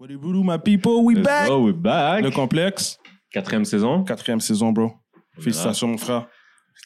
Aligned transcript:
What 0.00 0.08
do 0.08 0.14
you 0.14 0.18
do, 0.32 0.42
my 0.42 0.56
people? 0.56 1.04
We 1.04 1.14
Let's 1.14 1.26
back! 1.26 1.48
go, 1.48 1.60
we're 1.62 1.74
back. 1.74 2.22
Le 2.24 2.30
complexe, 2.30 2.98
Quatrième 3.30 3.66
saison. 3.66 4.02
quatrième 4.02 4.40
saison, 4.40 4.72
bro. 4.72 4.92
Félicitations, 5.38 5.88
mon 5.88 5.98
frère. 5.98 6.26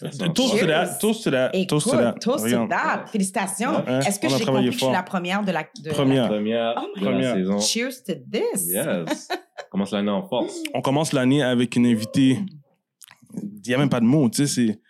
Toast 0.01 0.35
to 0.35 0.49
Cheers. 0.59 0.67
that, 0.67 0.99
toast 1.01 1.23
to 1.23 1.31
that, 1.31 1.51
Écoute, 1.55 1.69
toast 1.69 1.91
to 1.91 1.97
that. 1.97 2.13
toast 2.21 2.39
to 2.39 2.45
Regarde. 2.47 2.71
that. 2.71 3.05
Félicitations. 3.07 3.85
Ouais, 3.87 3.99
Est-ce 4.01 4.19
que 4.19 4.27
on 4.27 4.35
a 4.35 4.39
j'ai 4.39 4.43
travaillé 4.45 4.67
compris 4.67 4.67
que 4.67 4.73
je 4.73 4.85
suis 4.85 4.93
la 4.93 5.03
première 5.05 5.45
de 5.45 5.53
la... 5.53 5.63
de 5.63 5.89
la- 5.89 5.95
Première. 5.95 6.27
Première 6.29 6.75
Oh 6.77 7.01
de 7.01 7.09
la 7.09 7.35
saison. 7.35 7.61
Cheers 7.61 8.03
to 8.05 8.15
this. 8.33 8.67
Yes. 8.73 9.29
Commence 9.71 9.93
l'année 9.93 10.11
en 10.11 10.27
force. 10.27 10.57
On 10.75 10.81
commence 10.83 11.13
l'année 11.13 11.43
avec 11.45 11.77
une 11.77 11.87
invitée. 11.87 12.41
Il 13.41 13.61
n'y 13.69 13.75
a 13.75 13.79
même 13.79 13.89
pas 13.89 14.01
de 14.01 14.07
mots, 14.07 14.29
tu 14.29 14.47
sais, 14.47 14.53
c'est. 14.53 14.81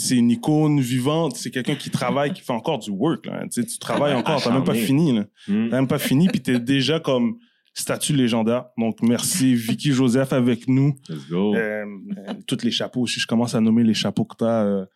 C'est 0.00 0.14
une 0.14 0.30
icône 0.30 0.78
vivante, 0.78 1.34
c'est 1.36 1.50
quelqu'un 1.50 1.74
qui 1.74 1.90
travaille, 1.90 2.32
qui 2.32 2.40
fait 2.40 2.52
encore 2.52 2.78
du 2.78 2.90
work. 2.90 3.26
Là. 3.26 3.42
Tu, 3.52 3.60
sais, 3.62 3.66
tu 3.66 3.78
travailles 3.80 4.14
encore, 4.14 4.40
t'as 4.40 4.52
même 4.52 4.62
pas 4.62 4.74
fini. 4.74 5.12
Là. 5.12 5.24
Hmm. 5.48 5.70
T'as 5.70 5.76
même 5.76 5.88
pas 5.88 5.98
fini, 5.98 6.28
puis 6.28 6.40
t'es 6.40 6.60
déjà 6.60 7.00
comme 7.00 7.36
statut 7.80 8.12
légendaire. 8.14 8.66
Donc, 8.76 9.00
merci 9.02 9.54
Vicky 9.66 9.92
Joseph 9.92 10.32
avec 10.32 10.68
nous. 10.68 10.94
Let's 11.08 11.28
go. 11.28 11.54
Euh, 11.54 11.84
euh, 11.84 12.34
tous 12.46 12.62
les 12.64 12.70
chapeaux 12.70 13.02
aussi. 13.02 13.20
Je 13.20 13.26
commence 13.26 13.54
à 13.54 13.60
nommer 13.60 13.84
les 13.84 13.94
chapeaux 13.94 14.24
que 14.24 14.36
tu 14.36 14.44
as. 14.44 14.86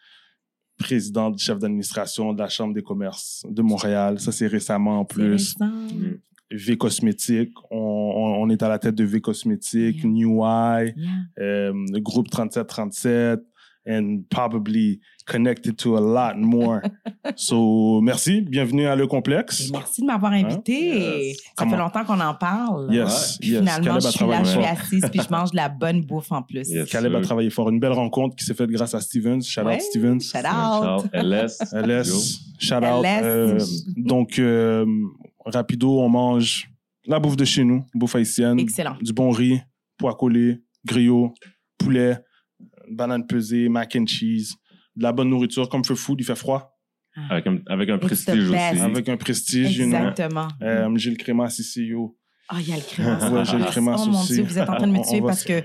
présidente, 0.79 1.39
chef 1.39 1.59
d'administration 1.59 2.33
de 2.33 2.39
la 2.41 2.49
Chambre 2.49 2.75
des 2.75 2.83
commerces 2.83 3.47
de 3.49 3.63
Montréal. 3.63 4.19
Ça, 4.19 4.33
c'est 4.33 4.49
récemment 4.49 5.01
en 5.01 5.05
plus. 5.05 5.55
Hmm. 5.61 6.17
V 6.51 6.77
Cosmétique. 6.77 7.53
On, 7.71 7.77
on- 7.79 8.43
on 8.43 8.51
est 8.51 8.63
à 8.63 8.69
la 8.69 8.79
tête 8.79 8.95
de 8.95 9.05
V 9.05 9.21
Cosmétique, 9.21 9.99
Yeah. 10.03 10.07
New 10.11 10.45
Eye, 10.45 10.93
Yeah. 10.97 11.09
euh, 11.39 11.73
groupe 12.01 12.29
3737, 12.31 13.41
and 13.87 14.23
probably 14.31 15.01
connected 15.27 15.77
to 15.79 15.97
a 15.97 16.01
lot 16.01 16.37
more. 16.37 16.83
so, 17.37 18.01
merci. 18.01 18.41
Bienvenue 18.43 18.87
à 18.87 18.95
Le 18.97 19.07
Complexe. 19.07 19.71
Merci 19.73 20.03
de 20.03 20.07
m'avoir 20.07 20.33
invité. 20.33 21.29
Yes. 21.29 21.37
Ça 21.37 21.43
Comment? 21.57 21.71
fait 21.73 21.77
longtemps 21.79 22.05
qu'on 22.05 22.21
en 22.21 22.35
parle. 22.35 22.93
Yes, 22.95 23.39
Puis 23.41 23.51
yes. 23.51 23.59
finalement, 23.61 23.85
Caleb 23.87 24.03
je 24.03 24.07
a 24.07 24.11
suis 24.11 24.21
là, 24.21 24.27
travaillé 24.27 24.45
je 24.45 24.51
suis 24.51 24.61
fort. 24.61 24.71
assise, 24.71 25.05
puis 25.11 25.21
je 25.21 25.31
mange 25.31 25.51
de 25.51 25.57
la 25.57 25.69
bonne 25.69 26.01
bouffe 26.05 26.31
en 26.33 26.43
plus. 26.43 26.69
Yes. 26.69 26.89
Caleb 26.91 27.15
a 27.15 27.21
travaillé 27.21 27.51
fort. 27.51 27.71
Une 27.71 27.81
belle 27.81 27.93
rencontre 27.93 28.37
qui 28.37 28.45
s'est 28.45 28.55
faite 28.55 28.71
grâce 28.71 28.95
à 28.95 29.01
Stevens. 29.01 29.43
Shout 29.43 29.63
Ouais. 29.63 29.77
out 29.77 29.83
Stevens. 29.83 30.21
Shout 30.21 30.39
out. 30.39 31.03
Shout 31.03 31.09
LS. 31.13 31.59
LS, 31.73 32.41
shout 32.59 32.75
out. 32.77 33.05
LS. 33.05 33.23
Euh, 33.25 33.59
donc, 33.97 34.39
euh, 34.39 34.85
rapido, 35.45 36.01
on 36.01 36.09
mange 36.09 36.69
la 37.07 37.19
bouffe 37.19 37.37
de 37.37 37.45
chez 37.45 37.65
nous, 37.65 37.85
bouffe 37.95 38.15
haïtienne. 38.15 38.59
Excellent. 38.61 38.97
Du 39.01 39.13
bon 39.13 39.31
riz, 39.31 39.61
pois 39.99 40.15
collé, 40.15 40.63
griot, 40.85 41.33
poulet, 41.79 42.17
banane 42.95 43.27
pesée, 43.27 43.69
mac 43.69 43.95
and 43.97 44.07
cheese, 44.07 44.55
de 44.97 45.03
la 45.03 45.13
bonne 45.13 45.29
nourriture 45.31 45.69
comme 45.69 45.85
feu 45.85 45.95
food, 45.95 46.21
il 46.21 46.25
fait 46.25 46.35
froid. 46.35 46.69
Avec 47.29 47.47
un, 47.47 47.59
avec 47.67 47.91
un 47.91 47.99
prestige 47.99 48.49
aussi. 48.49 48.57
Avec 48.81 49.09
un 49.09 49.17
prestige, 49.19 49.77
you 49.77 49.87
know. 49.87 49.97
Exactement. 49.99 50.49
Euh, 50.63 50.89
J'ai 50.97 51.11
le 51.11 51.17
créma 51.17 51.49
CCO. 51.49 52.17
Ah, 52.49 52.57
il 52.61 52.69
y 52.69 52.73
a 52.73 52.77
le 52.77 52.83
crémasse. 52.83 53.31
Ouais, 53.31 53.45
j'ai 53.45 53.59
le 53.59 53.65
crémasse 53.65 54.01
Oh 54.07 54.11
mon 54.11 54.21
aussi. 54.21 54.35
Dieu, 54.35 54.43
vous 54.45 54.59
êtes 54.59 54.69
en 54.69 54.77
train 54.77 54.87
de 54.87 54.93
me 54.93 55.07
tuer 55.09 55.21
parce 55.21 55.45
que 55.45 55.63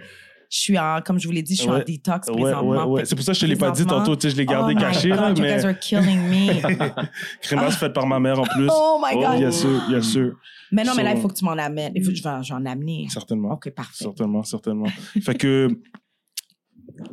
je 0.50 0.58
suis 0.58 0.78
en, 0.78 1.02
comme 1.02 1.20
je 1.20 1.28
vous 1.28 1.33
l'ai 1.33 1.42
dit, 1.42 1.55
je 1.55 1.61
suis 1.61 1.70
en 1.70 1.73
Ouais. 1.75 1.83
détox 1.86 2.28
Ouais, 2.30 2.36
présentement. 2.42 2.70
ouais, 2.70 2.83
ouais. 3.00 3.05
C'est 3.05 3.16
pour 3.16 3.23
ça 3.25 3.31
que 3.31 3.38
je 3.38 3.42
te 3.42 3.45
l'ai 3.50 3.55
pas 3.58 3.72
dit 3.72 3.86
tantôt, 3.86 4.16
tu 4.16 4.23
sais, 4.28 4.31
je 4.33 4.38
l'ai 4.38 4.45
gardé 4.45 4.73
oh 4.78 4.80
caché, 4.80 5.09
my 5.09 5.16
là, 5.16 5.28
God, 5.30 5.38
you 5.38 5.44
mais 5.44 5.55
guys 5.58 5.66
are 5.66 5.80
killing 5.80 6.20
me. 6.30 7.02
crémasse 7.42 7.78
faite 7.78 7.94
par 7.94 8.08
ma 8.08 8.20
mère 8.20 8.39
en 8.39 8.44
plus. 8.45 8.67
oh 8.72 9.02
my 9.05 9.14
God. 9.22 9.38
Bien 9.38 9.52
sûr, 9.52 9.81
bien 9.89 10.02
sûr. 10.02 10.36
Mais 10.72 10.83
non, 10.83 10.94
mais 10.95 11.03
là, 11.03 11.11
So- 11.11 11.17
il 11.17 11.22
faut 11.22 11.28
que 11.30 11.33
tu 11.33 11.45
m'en 11.45 11.52
amènes. 11.52 11.94
Il 11.95 12.03
faut 12.03 12.11
que 12.11 12.17
je 12.17 12.23
vais 12.23 12.30
j'en 12.44 12.66
amener. 12.66 13.08
Certainement. 13.09 13.53
OK, 13.53 13.70
parfait. 13.72 14.03
Certainement, 14.03 14.44
certainement. 14.44 14.88
fait 15.22 15.36
que 15.36 15.70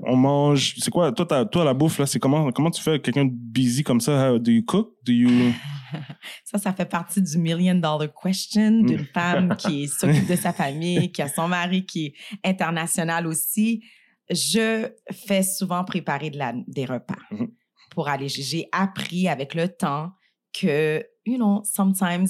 on 0.02 0.16
mange. 0.16 0.74
C'est 0.78 0.90
quoi 0.90 1.12
toi, 1.12 1.44
toi 1.46 1.64
la 1.64 1.74
bouffe 1.74 1.98
là, 1.98 2.06
c'est 2.06 2.18
comment 2.18 2.50
comment 2.52 2.70
tu 2.70 2.82
fais 2.82 3.00
quelqu'un 3.00 3.24
de 3.24 3.32
busy 3.32 3.82
comme 3.82 4.00
ça? 4.00 4.30
How 4.32 4.38
do 4.38 4.50
you 4.50 4.62
cook? 4.64 4.94
Do 5.04 5.12
you 5.12 5.28
Ça, 6.44 6.58
ça 6.58 6.72
fait 6.72 6.86
partie 6.86 7.22
du 7.22 7.38
million 7.38 7.74
dollar 7.74 8.08
question 8.22 8.82
d'une 8.82 9.02
Mm. 9.02 9.06
femme 9.14 9.56
qui 9.56 9.86
s'occupe 9.98 10.26
de 10.28 10.36
sa 10.36 10.52
famille, 10.52 11.12
qui 11.12 11.22
a 11.22 11.28
son 11.28 11.46
mari 11.48 11.86
qui 11.86 12.06
est 12.06 12.14
international 12.44 13.26
aussi. 13.26 13.82
Je 14.30 14.88
fais 15.12 15.42
souvent 15.42 15.84
préparer 15.84 16.30
de 16.30 16.38
la, 16.38 16.52
des 16.66 16.84
repas 16.86 17.14
Mhm. 17.30 17.48
pour 17.90 18.08
aller. 18.08 18.28
J'ai 18.28 18.68
appris 18.72 19.28
avec 19.28 19.54
le 19.54 19.68
temps 19.68 20.12
que, 20.52 21.04
you 21.26 21.36
know, 21.36 21.62
sometimes 21.64 22.26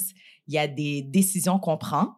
il 0.47 0.53
y 0.53 0.57
a 0.59 0.67
des 0.67 1.01
décisions 1.01 1.57
qu'on 1.57 1.77
prend 1.77 2.17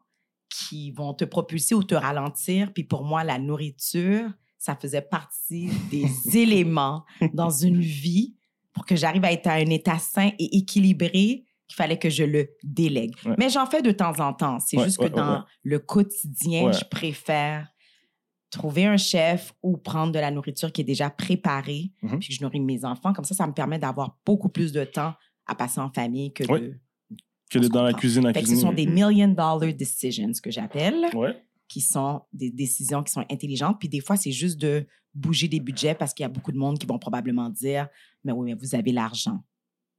qui 0.49 0.91
vont 0.91 1.13
te 1.13 1.23
propulser 1.25 1.75
ou 1.75 1.83
te 1.83 1.95
ralentir. 1.95 2.73
Puis 2.73 2.83
pour 2.83 3.03
moi, 3.05 3.23
la 3.23 3.37
nourriture, 3.39 4.29
ça 4.67 4.75
faisait 4.75 5.01
partie 5.01 5.69
des 5.89 6.05
éléments 6.37 7.03
dans 7.33 7.49
une 7.49 7.79
vie 7.79 8.35
pour 8.73 8.85
que 8.85 8.95
j'arrive 8.95 9.23
à 9.25 9.31
être 9.31 9.47
à 9.47 9.53
un 9.53 9.69
état 9.69 9.97
sain 9.97 10.29
et 10.37 10.57
équilibré 10.57 11.45
qu'il 11.67 11.75
fallait 11.75 11.97
que 11.99 12.09
je 12.09 12.23
le 12.23 12.49
délègue. 12.63 13.15
Ouais. 13.25 13.35
Mais 13.39 13.49
j'en 13.49 13.65
fais 13.65 13.81
de 13.81 13.91
temps 13.91 14.19
en 14.19 14.33
temps. 14.33 14.59
C'est 14.59 14.77
Ouais, 14.77 14.83
juste 14.85 14.99
ouais, 14.99 15.09
que 15.09 15.15
dans 15.15 15.43
le 15.63 15.79
quotidien, 15.79 16.71
je 16.71 16.83
préfère 16.85 17.67
trouver 18.49 18.85
un 18.85 18.97
chef 18.97 19.53
ou 19.63 19.77
prendre 19.77 20.11
de 20.13 20.19
la 20.19 20.31
nourriture 20.31 20.71
qui 20.71 20.81
est 20.81 20.85
déjà 20.85 21.09
préparée, 21.09 21.91
Mhm. 22.01 22.19
puis 22.19 22.29
que 22.29 22.33
je 22.35 22.41
nourris 22.43 22.59
mes 22.61 22.85
enfants. 22.85 23.11
Comme 23.13 23.25
ça, 23.25 23.35
ça 23.35 23.47
me 23.47 23.53
permet 23.53 23.79
d'avoir 23.79 24.17
beaucoup 24.25 24.49
plus 24.49 24.71
de 24.71 24.83
temps 24.85 25.13
à 25.45 25.55
passer 25.55 25.79
en 25.81 25.89
famille 25.91 26.31
que 26.33 26.43
de... 26.43 26.75
que 27.49 27.59
dans 27.67 27.83
la 27.83 27.93
cuisine 27.93 28.25
à 28.27 28.31
que 28.33 28.39
ce 28.39 28.45
cuisiner? 28.45 28.61
sont 28.61 28.73
des 28.73 28.85
million 28.85 29.27
dollar 29.29 29.59
decisions 29.73 30.31
que 30.41 30.51
j'appelle 30.51 31.05
Ouais. 31.13 31.35
Qui 31.67 31.81
sont 31.81 32.21
des 32.33 32.49
décisions 32.51 33.03
qui 33.03 33.11
sont 33.11 33.25
intelligentes. 33.29 33.77
Puis 33.79 33.89
des 33.89 33.99
fois, 33.99 34.15
c'est 34.17 34.31
juste 34.31 34.57
de 34.59 34.85
bouger 35.13 35.47
des 35.47 35.59
budgets 35.59 35.95
parce 35.95 36.13
qu'il 36.13 36.23
y 36.23 36.25
a 36.25 36.29
beaucoup 36.29 36.51
de 36.51 36.57
monde 36.57 36.77
qui 36.79 36.85
vont 36.85 36.99
probablement 36.99 37.49
dire 37.49 37.87
Mais 38.23 38.31
oui, 38.31 38.45
mais 38.45 38.53
vous 38.53 38.75
avez 38.75 38.91
l'argent. 38.91 39.43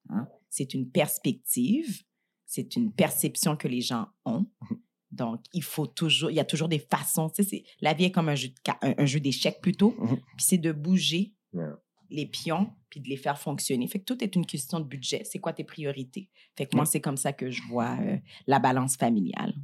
Hein? 0.09 0.27
C'est 0.51 0.73
une 0.75 0.91
perspective, 0.91 2.03
c'est 2.47 2.77
une 2.77 2.93
perception 2.93 3.57
que 3.57 3.69
les 3.69 3.81
gens 3.81 4.09
ont. 4.25 4.47
Donc, 5.11 5.41
il 5.55 5.63
faut 5.63 5.87
toujours, 5.87 6.31
il 6.31 6.35
y 6.35 6.41
a 6.41 6.45
toujours 6.45 6.69
des 6.69 6.79
façons. 6.79 7.31
Tu 7.31 7.43
sais, 7.43 7.65
la 7.81 7.95
vie 7.95 8.05
est 8.05 8.11
comme 8.13 8.29
un 8.29 8.35
jeu, 8.35 8.49
de 8.49 8.55
ca- 8.65 8.79
un, 8.83 8.95
un 8.99 9.07
jeu 9.07 9.21
d'échecs 9.21 9.61
plutôt. 9.63 9.93
Puis 10.37 10.47
c'est 10.47 10.59
de 10.59 10.73
bouger 10.73 11.35
Yeah. 11.55 11.79
les 12.11 12.27
pions 12.27 12.71
puis 12.91 13.01
de 13.01 13.09
les 13.09 13.17
faire 13.17 13.39
fonctionner. 13.39 13.89
Fait 13.89 14.01
que 14.01 14.05
tout 14.05 14.23
est 14.23 14.37
une 14.37 14.45
question 14.45 14.81
de 14.81 14.85
budget. 14.85 15.23
C'est 15.25 15.39
quoi 15.39 15.55
tes 15.55 15.65
priorités? 15.65 16.29
Fait 16.57 16.67
que 16.67 16.77
moi, 16.77 16.85
c'est 16.85 17.01
comme 17.01 17.17
ça 17.17 17.33
que 17.33 17.51
je 17.51 17.63
vois 17.71 17.97
euh, 18.03 18.19
la 18.47 18.59
balance 18.59 18.99
familiale. 18.99 19.55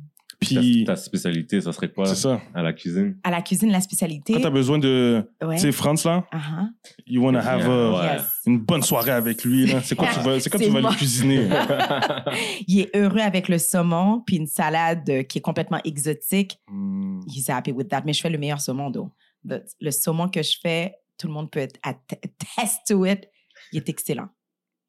Puis 0.40 0.84
Ta, 0.84 0.94
ta 0.94 0.96
spécialité, 1.00 1.60
ça 1.60 1.72
serait 1.72 1.90
quoi 1.90 2.06
c'est 2.06 2.14
ça. 2.16 2.40
à 2.54 2.62
la 2.62 2.72
cuisine? 2.72 3.16
À 3.24 3.30
la 3.30 3.42
cuisine, 3.42 3.70
la 3.70 3.80
spécialité? 3.80 4.34
Quand 4.34 4.40
t'as 4.40 4.50
besoin 4.50 4.78
de 4.78 5.22
Ouais. 5.42 5.56
tu 5.56 5.62
sais 5.62 5.72
France 5.72 6.04
là, 6.04 6.24
Uh-huh. 6.32 6.68
you 7.06 7.22
wanna 7.24 7.40
have 7.40 7.68
a- 7.68 7.90
Ouais. 7.92 8.14
Yes. 8.18 8.22
une 8.46 8.58
bonne 8.58 8.82
soirée 8.82 9.10
avec 9.12 9.44
lui 9.44 9.66
là. 9.66 9.80
C'est 9.82 9.94
quoi 9.96 10.08
tu 10.12 10.20
vas 10.20 10.38
c'est 10.40 10.50
quoi 10.50 10.60
tu 10.60 10.68
vas 10.70 10.80
lui 10.80 10.96
cuisiner? 10.96 11.48
Il 12.66 12.80
est 12.80 12.96
heureux 12.96 13.20
avec 13.20 13.48
le 13.48 13.58
saumon, 13.58 14.22
puis 14.26 14.36
une 14.36 14.46
salade 14.46 15.08
euh, 15.08 15.22
qui 15.22 15.38
est 15.38 15.42
complètement 15.42 15.80
exotique. 15.84 16.58
Hmm. 16.68 17.20
He's 17.28 17.48
happy 17.48 17.72
with 17.72 17.88
that. 17.88 18.02
Mais 18.04 18.12
je 18.12 18.20
fais 18.20 18.30
le 18.30 18.38
meilleur 18.38 18.60
saumon, 18.60 18.90
d'eau. 18.90 19.10
Le, 19.44 19.62
le 19.80 19.90
saumon 19.90 20.28
que 20.28 20.42
je 20.42 20.56
fais, 20.60 20.94
tout 21.18 21.26
le 21.26 21.32
monde 21.32 21.50
peut 21.50 21.60
être 21.60 21.78
att- 21.82 21.98
attest 22.12 22.80
to 22.88 23.04
it. 23.06 23.28
Il 23.72 23.78
est 23.78 23.88
excellent. 23.88 24.28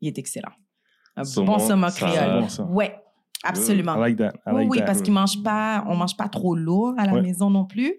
Il 0.02 0.08
est 0.10 0.18
excellent. 0.18 0.52
Un 1.16 1.24
Saumon, 1.24 1.54
bon 1.58 1.60
saumon 1.60 1.88
créole. 1.92 2.42
bon, 2.42 2.50
ça. 2.50 2.64
Ouais, 2.64 2.96
absolument. 3.46 3.96
I 3.96 4.00
like 4.00 4.18
that. 4.18 4.34
I 4.46 4.52
oui, 4.52 4.62
like 4.62 4.72
oui, 4.72 4.78
that. 4.80 4.86
parce 4.86 5.02
qu'il 5.02 5.14
mange 5.14 5.42
pas, 5.44 5.84
on 5.88 5.96
mange 5.96 6.16
pas 6.18 6.30
trop 6.30 6.56
lourd 6.56 6.94
à 6.98 7.06
la 7.06 7.14
Ouais. 7.14 7.22
maison 7.22 7.50
non 7.50 7.66
plus. 7.66 7.94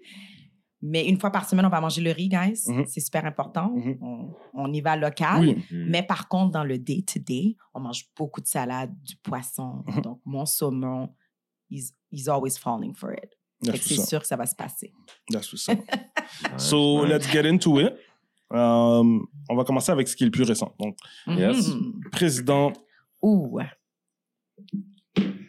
Mais 0.81 1.07
une 1.07 1.19
fois 1.19 1.31
par 1.31 1.49
semaine, 1.49 1.65
on 1.65 1.69
va 1.69 1.81
manger 1.81 2.01
le 2.01 2.11
riz, 2.11 2.29
guys. 2.29 2.61
Mhm. 2.67 2.85
C'est 2.85 2.99
super 2.99 3.25
important. 3.25 3.71
Mhm. 3.75 3.97
on, 4.01 4.33
on 4.53 4.71
y 4.71 4.79
va 4.81 4.95
local. 4.95 5.39
Oui. 5.41 5.55
Hmm. 5.71 5.85
Mais 5.89 6.03
par 6.03 6.27
contre, 6.27 6.51
dans 6.51 6.63
le 6.63 6.77
day-to-day, 6.77 7.55
on 7.73 7.79
mange 7.79 8.05
beaucoup 8.15 8.41
de 8.41 8.47
salade, 8.47 8.93
du 9.03 9.15
poisson. 9.17 9.83
Mhm. 9.87 10.01
Donc, 10.01 10.21
mon 10.23 10.45
saumon, 10.45 11.09
he's, 11.69 11.93
he's 12.11 12.27
always 12.27 12.57
falling 12.59 12.93
for 12.93 13.11
it. 13.13 13.29
C'est 13.63 14.05
sûr 14.05 14.21
que 14.21 14.27
ça 14.27 14.35
va 14.35 14.45
se 14.45 14.53
passer. 14.55 14.93
That's 15.31 15.51
what's 15.51 15.67
up. 15.69 15.79
So 16.57 17.03
let's 17.05 17.27
get 17.31 17.43
into 17.51 17.79
it. 17.79 17.93
Um, 18.51 19.25
on 19.49 19.55
va 19.55 19.63
commencer 19.63 19.91
avec 19.91 20.07
ce 20.07 20.15
qui 20.15 20.23
est 20.23 20.27
le 20.27 20.31
plus 20.31 20.43
récent. 20.43 20.75
Donc, 20.79 20.95
Yes. 21.25 21.71
Président 22.11 22.71
Ouh. 23.23 23.59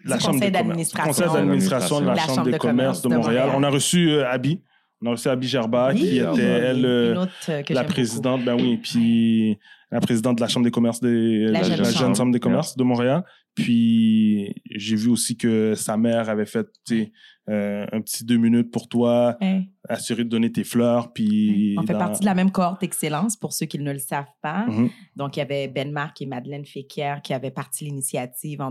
De 0.08 0.14
la 0.14 0.18
Chambre 0.18 0.34
conseil 0.34 0.50
d'administration. 0.50 1.08
Conseil 1.24 1.32
d'administration 1.32 2.00
de 2.00 2.06
la, 2.06 2.16
Chambre, 2.16 2.50
des 2.50 2.58
commerces 2.58 3.02
de 3.02 3.08
Montréal. 3.08 3.50
On 3.54 3.62
a 3.62 3.68
reçu 3.70 4.10
euh, 4.10 4.28
Abby. 4.28 4.62
On 5.00 5.06
a 5.06 5.10
reçu 5.12 5.28
Abby 5.28 5.46
Gerba, 5.46 5.90
Oui, 5.94 6.00
qui 6.00 6.18
était, 6.18 6.42
elle, 6.42 6.84
euh, 6.84 7.26
la 7.70 7.84
présidente, 7.84 8.44
ben 8.44 8.56
oui, 8.60 8.78
puis 8.78 9.56
la 9.92 10.00
présidente 10.00 10.36
de 10.36 10.40
la 10.40 10.48
Chambre 10.48 10.64
des 10.64 10.72
commerces, 10.72 11.00
des, 11.00 11.44
La 11.46 11.60
la, 11.60 11.62
Jeune 11.62 11.78
la 11.78 11.84
Chambre. 11.84 11.98
Jeune 11.98 12.14
Chambre 12.16 12.32
des 12.32 12.40
commerces 12.40 12.76
de 12.76 12.82
Montréal. 12.82 13.22
Puis 13.54 14.54
j'ai 14.70 14.96
vu 14.96 15.08
aussi 15.08 15.36
que 15.36 15.74
sa 15.74 15.96
mère 15.96 16.28
avait 16.28 16.46
fait 16.46 16.66
euh, 17.48 17.86
un 17.92 18.00
petit 18.00 18.24
deux 18.24 18.36
minutes 18.36 18.70
pour 18.70 18.88
toi. 18.88 19.36
Hey. 19.40 19.70
assurer 19.88 20.24
de 20.24 20.28
donner 20.28 20.52
tes 20.52 20.64
fleurs. 20.64 21.12
Puis 21.12 21.74
On 21.78 21.82
fait 21.82 21.92
dans- 21.94 21.98
partie 22.00 22.20
de 22.20 22.26
la 22.26 22.34
même 22.34 22.50
cohorte 22.50 22.82
Excellence, 22.82 23.36
pour 23.36 23.52
ceux 23.52 23.66
qui 23.66 23.78
ne 23.78 23.92
le 23.92 23.98
savent 23.98 24.26
pas. 24.42 24.66
Mhm. 24.66 24.90
Donc, 25.16 25.36
il 25.36 25.40
y 25.40 25.42
avait 25.42 25.66
Ben 25.68 25.90
Marc 25.90 26.20
et 26.22 26.26
Madeleine 26.26 26.66
Féquière 26.66 27.22
qui 27.22 27.32
avaient 27.32 27.50
parti 27.50 27.84
l'initiative 27.84 28.60
en 28.60 28.70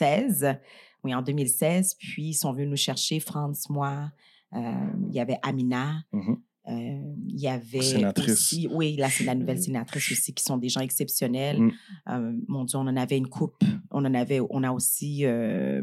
2016. 0.00 0.56
Oui, 1.04 1.14
en 1.14 1.22
2016. 1.22 1.94
Puis, 1.98 2.28
ils 2.28 2.34
sont 2.34 2.52
venus 2.52 2.70
nous 2.70 2.76
chercher, 2.76 3.20
France, 3.20 3.68
moi. 3.68 4.10
euh, 4.54 4.60
il 5.08 5.14
y 5.14 5.20
avait 5.20 5.38
Amina. 5.42 6.04
Mhm. 6.12 6.36
euh, 6.68 7.14
il 7.28 7.40
y 7.40 7.48
avait 7.48 7.82
Sénatrice. 7.82 8.30
aussi, 8.32 8.68
oui, 8.70 8.96
là, 8.96 9.10
c'est 9.10 9.24
la 9.24 9.34
nouvelle 9.34 9.60
sénatrice 9.60 10.12
aussi, 10.12 10.32
qui 10.32 10.42
sont 10.44 10.56
des 10.56 10.68
gens 10.68 10.80
exceptionnels. 10.80 11.60
Mm. 11.60 11.72
Euh, 12.08 12.32
mon 12.48 12.64
Dieu, 12.64 12.78
on 12.78 12.82
en 12.86 12.96
avait 12.96 13.18
une 13.18 13.28
coupe. 13.28 13.62
On 13.90 14.04
en 14.04 14.14
avait, 14.14 14.40
on 14.48 14.62
a 14.62 14.70
aussi 14.72 15.26
euh, 15.26 15.82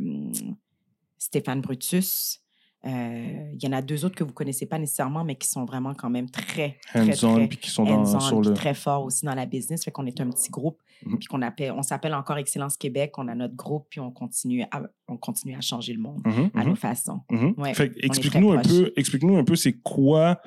Stéphane 1.17 1.61
Brutus. 1.61 2.41
Euh, 2.85 3.51
Il 3.53 3.63
y 3.63 3.67
en 3.67 3.73
a 3.73 3.81
deux 3.81 4.05
autres 4.05 4.15
que 4.15 4.23
vous 4.23 4.33
connaissez 4.33 4.65
pas 4.65 4.79
nécessairement, 4.79 5.23
mais 5.23 5.35
qui 5.35 5.47
sont 5.47 5.65
vraiment 5.65 5.93
quand 5.93 6.09
même 6.09 6.29
très, 6.29 6.77
très, 6.87 7.11
très 7.11 7.47
puis 7.47 7.57
qui 7.57 7.69
sont 7.69 7.83
dans, 7.83 8.19
sur 8.19 8.41
le. 8.41 8.53
très 8.53 8.73
forts 8.73 9.03
aussi 9.03 9.23
dans 9.25 9.35
la 9.35 9.45
business. 9.45 9.83
Fait 9.83 9.91
qu'on 9.91 10.05
est 10.07 10.19
un 10.19 10.29
petit 10.29 10.49
groupe, 10.49 10.81
Mhm. 11.05 11.17
puis 11.19 11.27
qu'on 11.27 11.41
appelle, 11.43 11.71
on 11.73 11.83
s'appelle 11.83 12.13
encore 12.15 12.37
Excellence 12.37 12.77
Québec. 12.77 13.13
On 13.17 13.27
a 13.27 13.35
notre 13.35 13.55
groupe, 13.55 13.87
puis 13.89 13.99
on 13.99 14.11
continue 14.11 14.63
à, 14.71 14.81
on 15.07 15.17
continue 15.17 15.55
à 15.55 15.61
changer 15.61 15.93
le 15.93 15.99
monde 15.99 16.21
Mhm, 16.25 16.49
à 16.55 16.63
mhm, 16.63 16.69
nos 16.69 16.75
façons. 16.75 17.21
mhm. 17.29 17.53
Ouais, 17.57 17.73
explique-nous 17.97 18.51
un 18.51 18.61
peu, 18.61 18.91
explique-nous 18.95 19.37
un 19.37 19.43
peu 19.43 19.55
c'est 19.55 19.73
quoi 19.73 20.41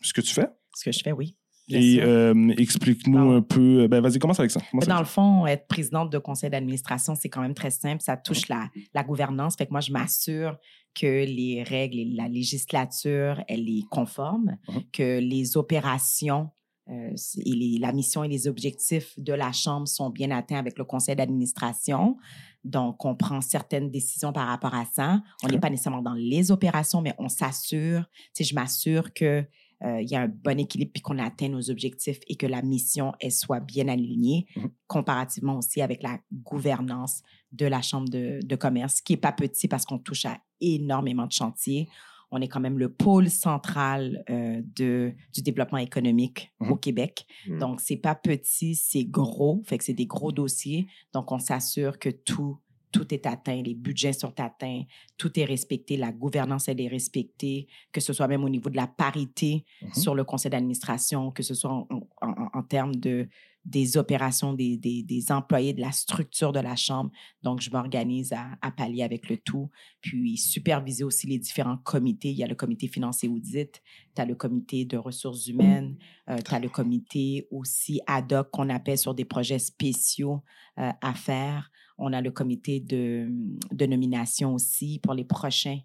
ce 0.00 0.12
que 0.14 0.20
tu 0.22 0.32
fais? 0.32 0.48
Ce 0.74 0.84
que 0.84 0.92
je 0.92 1.00
fais, 1.02 1.12
oui. 1.12 1.36
Et 1.68 2.00
euh, 2.02 2.34
explique-nous 2.58 3.30
un 3.32 3.42
peu. 3.42 3.86
Ben 3.88 4.00
vas-y, 4.00 4.18
commence 4.18 4.38
avec 4.40 4.50
ça. 4.50 4.60
Commence 4.70 4.86
dans 4.86 4.94
avec 4.96 5.06
le 5.06 5.10
fond, 5.12 5.46
être 5.46 5.66
présidente 5.68 6.10
de 6.10 6.18
conseil 6.18 6.50
d'administration, 6.50 7.14
c'est 7.14 7.28
quand 7.28 7.40
même 7.42 7.54
très 7.54 7.70
simple. 7.70 8.02
Ça 8.02 8.16
touche 8.16 8.48
la, 8.48 8.68
la 8.94 9.02
gouvernance. 9.04 9.56
Fait 9.56 9.66
que 9.66 9.70
moi, 9.72 9.80
je 9.80 9.92
m'assure 9.92 10.56
que 10.94 11.24
les 11.24 11.62
règles 11.62 11.98
et 11.98 12.04
la 12.04 12.28
législature, 12.28 13.42
elle 13.48 13.68
est 13.68 13.84
conforme, 13.90 14.56
Mhm. 14.68 14.82
que 14.92 15.18
les 15.20 15.56
opérations 15.56 16.50
euh, 16.90 17.10
et 17.38 17.52
les- 17.52 17.78
la 17.78 17.92
mission 17.92 18.24
et 18.24 18.28
les 18.28 18.48
objectifs 18.48 19.14
de 19.16 19.32
la 19.32 19.52
Chambre 19.52 19.86
sont 19.86 20.10
bien 20.10 20.32
atteints 20.32 20.58
avec 20.58 20.76
le 20.76 20.84
conseil 20.84 21.14
d'administration. 21.14 22.16
Donc, 22.64 23.04
on 23.04 23.14
prend 23.14 23.40
certaines 23.40 23.88
décisions 23.90 24.32
par 24.32 24.48
rapport 24.48 24.74
à 24.74 24.84
ça. 24.92 25.22
On 25.44 25.48
n'est 25.48 25.60
pas 25.60 25.70
nécessairement 25.70 26.02
dans 26.02 26.14
les 26.14 26.50
opérations, 26.50 27.00
mais 27.00 27.14
on 27.18 27.28
s'assure, 27.28 28.04
sais, 28.32 28.42
je 28.42 28.54
m'assure 28.56 29.14
que 29.14 29.24
euh, 29.24 29.42
il 29.84 30.08
y 30.08 30.14
a 30.14 30.22
un 30.22 30.28
bon 30.28 30.58
équilibre 30.58 30.92
puis 30.92 31.02
qu'on 31.02 31.18
atteint 31.18 31.48
nos 31.48 31.70
objectifs 31.70 32.18
et 32.28 32.36
que 32.36 32.46
la 32.46 32.62
mission, 32.62 33.12
elle 33.20 33.32
soit 33.32 33.60
bien 33.60 33.88
alignée, 33.88 34.46
Mhm. 34.56 34.70
comparativement 34.86 35.58
aussi 35.58 35.80
avec 35.82 36.02
la 36.02 36.18
gouvernance 36.32 37.22
de 37.52 37.66
la 37.66 37.82
Chambre 37.82 38.08
de, 38.08 38.40
de 38.44 38.56
commerce, 38.56 39.00
qui 39.00 39.14
n'est 39.14 39.18
pas 39.20 39.32
petit 39.32 39.68
parce 39.68 39.84
qu'on 39.84 39.98
touche 39.98 40.24
à 40.26 40.38
énormément 40.60 41.26
de 41.26 41.32
chantiers. 41.32 41.88
On 42.30 42.40
est 42.40 42.48
quand 42.48 42.60
même 42.60 42.78
le 42.78 42.88
pôle 42.90 43.28
central 43.28 44.24
euh, 44.30 44.62
de, 44.76 45.12
du 45.34 45.42
développement 45.42 45.78
économique 45.78 46.52
Mhm. 46.60 46.72
au 46.72 46.76
Québec. 46.76 47.26
Mhm. 47.48 47.58
Donc, 47.58 47.80
c'est 47.80 47.96
pas 47.96 48.14
petit, 48.14 48.74
c'est 48.74 49.04
gros. 49.04 49.62
Fait 49.66 49.76
que 49.78 49.84
c'est 49.84 49.92
des 49.92 50.06
gros 50.06 50.32
dossiers. 50.32 50.86
Donc, 51.12 51.30
on 51.32 51.38
s'assure 51.38 51.98
que 51.98 52.08
tout, 52.08 52.56
tout 52.92 53.12
est 53.14 53.26
atteint, 53.26 53.60
les 53.62 53.74
budgets 53.74 54.12
sont 54.12 54.38
atteints, 54.38 54.82
tout 55.16 55.38
est 55.40 55.44
respecté, 55.44 55.96
la 55.96 56.12
gouvernance, 56.12 56.68
elle 56.68 56.80
est 56.80 56.88
respectée, 56.88 57.66
que 57.90 58.00
ce 58.00 58.12
soit 58.12 58.28
même 58.28 58.44
au 58.44 58.48
niveau 58.50 58.70
de 58.70 58.76
la 58.76 58.86
parité 58.86 59.64
Mhm. 59.82 59.94
sur 59.94 60.14
le 60.14 60.24
conseil 60.24 60.50
d'administration, 60.50 61.30
que 61.32 61.42
ce 61.42 61.54
soit 61.54 61.72
en, 61.72 61.88
en- 61.90 62.28
en- 62.28 62.50
en 62.58 62.62
termes 62.62 62.94
de, 62.94 63.28
des 63.64 63.96
opérations 63.96 64.52
des, 64.54 64.76
des, 64.76 65.04
des 65.04 65.30
employés, 65.30 65.72
de 65.72 65.80
la 65.80 65.92
structure 65.92 66.52
de 66.52 66.58
la 66.58 66.74
Chambre. 66.74 67.10
Donc, 67.42 67.60
je 67.60 67.70
m'organise 67.70 68.32
à, 68.32 68.50
à 68.60 68.72
pallier 68.72 69.04
avec 69.04 69.28
le 69.30 69.36
tout, 69.36 69.70
puis 70.00 70.36
superviser 70.36 71.04
aussi 71.04 71.28
les 71.28 71.38
différents 71.38 71.76
comités. 71.78 72.30
Il 72.30 72.36
y 72.36 72.42
a 72.42 72.48
le 72.48 72.56
comité 72.56 72.88
financier 72.88 73.28
audit, 73.28 73.80
tu 74.16 74.20
as 74.20 74.24
le 74.24 74.34
comité 74.34 74.84
de 74.84 74.96
ressources 74.96 75.46
humaines, 75.46 75.96
tu 76.44 76.52
as 76.54 76.58
le 76.58 76.68
comité 76.68 77.46
aussi 77.52 78.00
ad 78.08 78.32
hoc 78.32 78.50
qu'on 78.50 78.68
appelle 78.68 78.98
sur 78.98 79.14
des 79.14 79.24
projets 79.24 79.60
spéciaux 79.60 80.42
euh, 80.78 80.90
à 81.00 81.14
faire. 81.14 81.70
On 82.04 82.12
a 82.12 82.20
le 82.20 82.30
comité 82.32 82.80
de, 82.80 83.28
de 83.70 83.86
nomination 83.86 84.54
aussi 84.54 84.98
pour 85.02 85.14
les 85.14 85.24
prochains. 85.24 85.78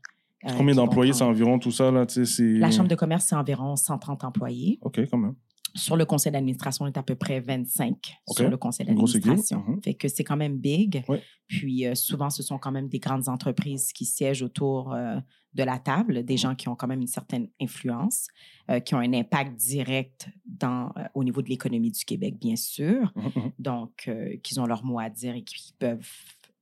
euh, 0.46 0.50
Combien 0.58 0.74
d'employés 0.74 1.14
c'est 1.14 1.24
environ 1.24 1.60
tout 1.60 1.72
ça 1.72 1.92
là 1.92 2.06
La 2.40 2.72
Chambre 2.72 2.90
de 2.90 2.96
commerce, 2.96 3.26
c'est 3.26 3.36
environ 3.36 3.76
130 3.76 4.24
employés. 4.24 4.80
Ok, 4.82 5.00
quand 5.12 5.18
même. 5.20 5.36
Sur 5.78 5.96
le 5.96 6.06
conseil 6.06 6.32
d'administration, 6.32 6.86
on 6.86 6.88
est 6.88 6.98
à 6.98 7.04
peu 7.04 7.16
près 7.16 7.40
25 7.40 7.96
OK. 8.28 8.36
sur 8.36 8.50
le 8.50 8.58
conseil 8.58 8.86
d'administration. 8.86 9.64
Mhm. 9.68 9.82
Fait 9.84 9.94
que 9.94 10.08
c'est 10.08 10.24
quand 10.24 10.36
même 10.36 10.58
big. 10.58 11.04
Puis 11.48 11.86
euh, 11.86 11.96
souvent, 11.96 12.30
ce 12.30 12.44
sont 12.44 12.58
quand 12.58 12.72
même 12.72 12.90
des 12.90 13.00
grandes 13.00 13.30
entreprises 13.30 13.94
qui 13.94 14.06
siègent 14.06 14.42
autour 14.42 14.94
euh, 14.94 15.18
de 15.54 15.64
la 15.64 15.80
table, 15.80 16.26
des 16.26 16.36
gens 16.38 16.56
qui 16.56 16.68
ont 16.68 16.76
quand 16.76 16.88
même 16.88 17.02
une 17.02 17.08
certaine 17.08 17.48
influence, 17.62 18.28
euh, 18.70 18.80
qui 18.80 18.96
ont 18.96 19.00
un 19.00 19.14
impact 19.14 19.56
direct 19.56 20.30
dans, 20.46 20.92
au 21.14 21.24
niveau 21.24 21.42
de 21.42 21.50
l'économie 21.50 21.92
du 21.92 22.04
Québec, 22.04 22.38
bien 22.40 22.56
sûr. 22.56 23.14
Mhm, 23.16 23.32
mhm. 23.36 23.52
Donc, 23.60 24.10
qu'ils 24.44 24.60
ont 24.60 24.66
leur 24.66 24.84
mot 24.84 25.00
à 25.00 25.10
dire 25.10 25.36
et 25.36 25.44
qui 25.44 25.74
peuvent 25.80 26.10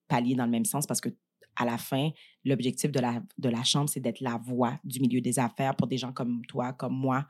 pallier 0.07 0.35
dans 0.35 0.45
le 0.45 0.51
même 0.51 0.65
sens 0.65 0.85
parce 0.85 1.01
que 1.01 1.09
à 1.55 1.65
la 1.65 1.77
fin, 1.77 2.09
l'objectif 2.43 2.91
de 2.91 2.99
la, 2.99 3.21
de 3.37 3.49
la 3.49 3.63
Chambre, 3.63 3.89
c'est 3.89 3.99
d'être 3.99 4.21
la 4.21 4.37
voix 4.37 4.77
du 4.83 4.99
milieu 4.99 5.21
des 5.21 5.39
affaires 5.39 5.75
pour 5.75 5.87
des 5.87 5.97
gens 5.97 6.11
comme 6.11 6.45
toi, 6.45 6.73
comme 6.73 6.95
moi. 6.95 7.25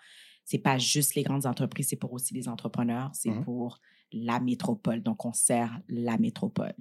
C'est 0.45 0.59
pas 0.59 0.77
juste 0.77 1.15
les 1.15 1.23
grandes 1.23 1.45
entreprises, 1.47 1.87
c'est 1.89 1.95
pour 1.95 2.13
aussi 2.13 2.33
les 2.33 2.47
entrepreneurs, 2.47 3.09
c'est 3.13 3.31
Mhm. 3.31 3.43
pour 3.43 3.79
la 4.13 4.39
métropole. 4.39 5.01
Donc, 5.01 5.25
on 5.25 5.33
sert 5.33 5.81
la 5.89 6.17
métropole. 6.17 6.73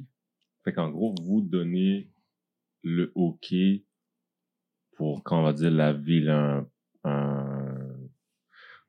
Fait 0.62 0.72
qu'en 0.72 0.90
gros, 0.90 1.14
vous 1.22 1.40
donnez 1.40 2.10
le 2.82 3.10
OK 3.14 3.54
pour, 4.96 5.22
quand 5.24 5.40
on 5.40 5.42
va 5.42 5.52
dire, 5.52 5.70
la 5.70 5.92
ville, 5.92 6.28
un, 6.28 6.68
un- 7.04 7.96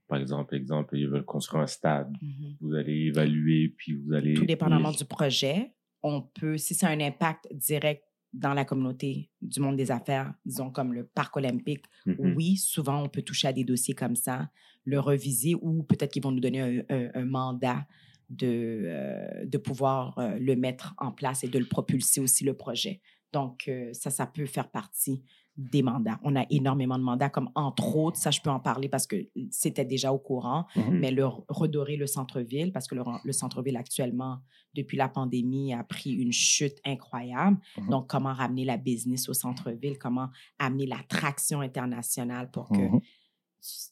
par 0.08 0.20
exemple, 0.20 0.54
exemple, 0.56 0.98
ils 0.98 1.08
veulent 1.08 1.26
construire 1.26 1.64
un 1.64 1.68
stade. 1.68 2.12
Mhm. 2.22 2.58
Vous 2.62 2.74
allez 2.76 3.06
évaluer, 3.08 3.70
puis 3.70 3.94
vous 3.96 4.14
allez... 4.14 4.34
Tout 4.36 4.46
dépendamment 4.46 4.90
Oui. 4.90 4.98
du 4.98 5.06
projet, 5.06 5.74
on 6.04 6.22
peut, 6.22 6.58
si 6.58 6.76
ça 6.76 6.88
a 6.88 6.92
un 6.92 7.00
impact 7.00 7.48
direct 7.54 8.04
dans 8.34 8.54
la 8.54 8.66
communauté 8.66 9.32
du 9.48 9.60
monde 9.60 9.78
des 9.78 9.92
affaires, 9.92 10.34
disons 10.46 10.72
comme 10.72 10.94
le 10.94 11.06
parc 11.06 11.38
olympique, 11.38 11.86
Mhm. 12.06 12.16
oui, 12.18 12.58
souvent 12.58 13.04
on 13.04 13.10
peut 13.10 13.22
toucher 13.22 13.48
à 13.50 13.54
des 13.54 13.64
dossiers 13.64 13.96
comme 13.96 14.16
ça, 14.16 14.50
le 14.86 15.00
reviser 15.00 15.56
ou 15.56 15.84
peut-être 15.84 16.12
qu'ils 16.14 16.24
vont 16.24 16.32
nous 16.32 16.40
donner 16.40 16.62
un, 16.62 16.80
un- 16.90 17.10
un 17.14 17.26
mandat 17.26 17.86
de, 18.30 18.84
euh, 18.86 19.46
de 19.46 19.58
pouvoir 19.58 20.18
euh, 20.18 20.38
le 20.40 20.56
mettre 20.56 20.94
en 20.98 21.12
place 21.12 21.44
et 21.44 21.48
de 21.48 21.60
le 21.60 21.66
propulser 21.68 22.20
aussi 22.22 22.44
le 22.44 22.56
projet. 22.56 23.02
Donc, 23.34 23.68
euh, 23.68 23.90
ça, 23.94 24.10
ça 24.10 24.26
peut 24.26 24.46
faire 24.46 24.70
partie 24.72 25.24
des 25.58 25.82
mandats. 25.84 26.20
On 26.24 26.36
a 26.36 26.46
énormément 26.50 26.98
de 26.98 27.04
mandats, 27.04 27.30
comme 27.30 27.50
entre 27.56 27.96
autres, 27.96 28.18
ça 28.18 28.30
je 28.30 28.42
peux 28.42 28.50
en 28.50 28.60
parler 28.60 28.90
parce 28.90 29.08
que 29.08 29.16
c'était 29.52 29.86
déjà 29.86 30.12
au 30.12 30.20
courant, 30.20 30.66
Mhm. 30.76 31.00
mais 31.00 31.12
le 31.12 31.26
redorer 31.48 31.96
le 31.96 32.08
centre-ville, 32.08 32.74
parce 32.74 32.88
que 32.88 32.96
le, 32.96 33.04
le 33.24 33.32
centre-ville 33.32 33.78
actuellement, 33.78 34.40
depuis 34.74 34.98
la 34.98 35.08
pandémie, 35.08 35.74
a 35.74 35.84
pris 35.86 36.12
une 36.12 36.34
chute 36.34 36.78
incroyable. 36.86 37.58
Mhm. 37.78 37.90
Donc, 37.90 38.08
comment 38.10 38.34
ramener 38.34 38.66
la 38.66 38.76
business 38.78 39.30
au 39.30 39.34
centre-ville, 39.34 39.98
comment 39.98 40.28
amener 40.60 40.88
la 40.88 41.00
traction 41.08 41.62
internationale 41.62 42.52
pour 42.52 42.68
que 42.70 42.82
Mhm. 42.82 43.00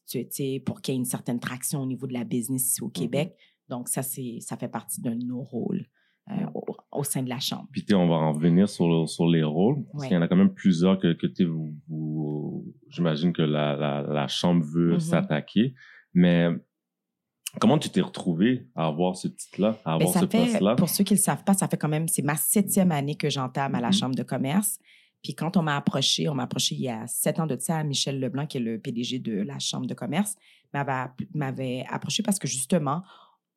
tu 0.10 0.28
tu 0.28 0.28
sais, 0.30 0.62
pour 0.66 0.82
qu'il 0.82 0.94
y 0.94 0.98
ait 0.98 1.00
une 1.00 1.06
certaine 1.06 1.40
traction 1.40 1.82
au 1.82 1.86
niveau 1.86 2.06
de 2.08 2.14
la 2.14 2.26
business 2.26 2.68
ici 2.72 2.82
au 2.84 2.90
Québec? 2.90 3.36
Donc, 3.70 3.88
ça, 3.88 4.04
ça 4.04 4.58
fait 4.58 4.68
partie 4.68 5.02
de 5.02 5.12
nos 5.12 5.42
rôles 5.42 5.88
euh, 6.30 6.46
au, 6.96 7.04
sein 7.04 7.24
de 7.24 7.30
la 7.30 7.40
Chambre. 7.40 7.68
Puis 7.72 7.86
on 7.94 8.08
va 8.08 8.16
en 8.16 8.34
revenir 8.34 8.68
sur, 8.70 9.08
sur 9.10 9.28
les 9.28 9.44
rôles. 9.44 9.84
Parce 9.92 10.06
qu'il 10.06 10.14
y 10.14 10.18
en 10.18 10.22
a 10.22 10.28
quand 10.28 10.36
même 10.36 10.54
plusieurs 10.54 10.98
que, 11.00 11.14
que 11.14 11.28
t'sais, 11.28 11.46
vous, 11.46 11.74
vous- 11.88 12.66
j'imagine 12.90 13.34
que 13.34 13.42
la, 13.42 13.76
la, 13.76 14.02
la 14.02 14.28
Chambre 14.28 14.64
veut 14.66 14.94
Mhm. 14.94 15.00
s'attaquer. 15.00 15.74
Mais 16.14 16.48
comment 17.60 17.78
tu 17.78 17.90
t'es 17.90 18.02
retrouvé 18.02 18.68
à 18.76 18.88
avoir 18.88 19.16
ce 19.16 19.28
titre-là, 19.28 19.78
à 19.86 19.98
Ben, 19.98 20.06
avoir 20.06 20.14
ce 20.22 20.26
poste-là? 20.26 20.76
pour 20.76 20.90
ceux 20.90 21.04
qui 21.04 21.14
ne 21.14 21.18
le 21.20 21.24
savent 21.24 21.44
pas, 21.44 21.54
ça 21.54 21.68
fait 21.68 21.78
quand 21.78 21.90
même, 21.90 22.08
c'est 22.08 22.22
ma 22.24 22.36
septième 22.36 22.92
année 22.92 23.16
que 23.16 23.30
j'entame 23.30 23.76
à 23.76 23.82
la 23.82 23.88
Mhm. 23.88 23.94
Chambre 23.94 24.16
de 24.16 24.24
commerce. 24.24 24.80
Puis 25.24 25.36
quand 25.36 25.56
on 25.56 25.62
m'a 25.62 25.78
approché, 25.78 26.28
on 26.28 26.36
m'a 26.36 26.44
approché 26.44 26.76
il 26.76 26.82
y 26.82 26.90
a 26.90 27.08
sept 27.08 27.40
ans 27.40 27.48
de 27.48 27.56
ça, 27.58 27.82
Michel 27.84 28.20
Leblanc, 28.20 28.46
qui 28.46 28.58
est 28.58 28.62
le 28.62 28.78
PDG 28.80 29.20
de 29.20 29.42
la 29.42 29.58
Chambre 29.58 29.88
de 29.88 29.94
commerce, 29.94 30.36
m'avait 31.34 31.86
approché 31.90 32.24
parce 32.24 32.40
que 32.40 32.48
justement, 32.48 33.04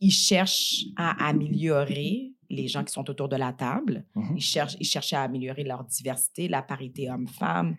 il 0.01 0.11
cherche 0.13 0.85
à 0.97 1.27
améliorer 1.29 2.33
les 2.51 2.69
gens 2.69 2.85
qui 2.85 2.93
sont 2.93 3.09
autour 3.09 3.29
de 3.29 3.37
la 3.37 3.53
table. 3.53 4.05
Mhm. 4.15 4.37
Ils, 4.37 4.43
cherchent, 4.43 4.77
ils 4.81 4.87
cherchaient 4.87 5.17
à 5.17 5.23
améliorer 5.23 5.65
leur 5.65 5.85
diversité, 5.85 6.49
la 6.49 6.63
parité 6.63 7.11
homme-femme 7.11 7.77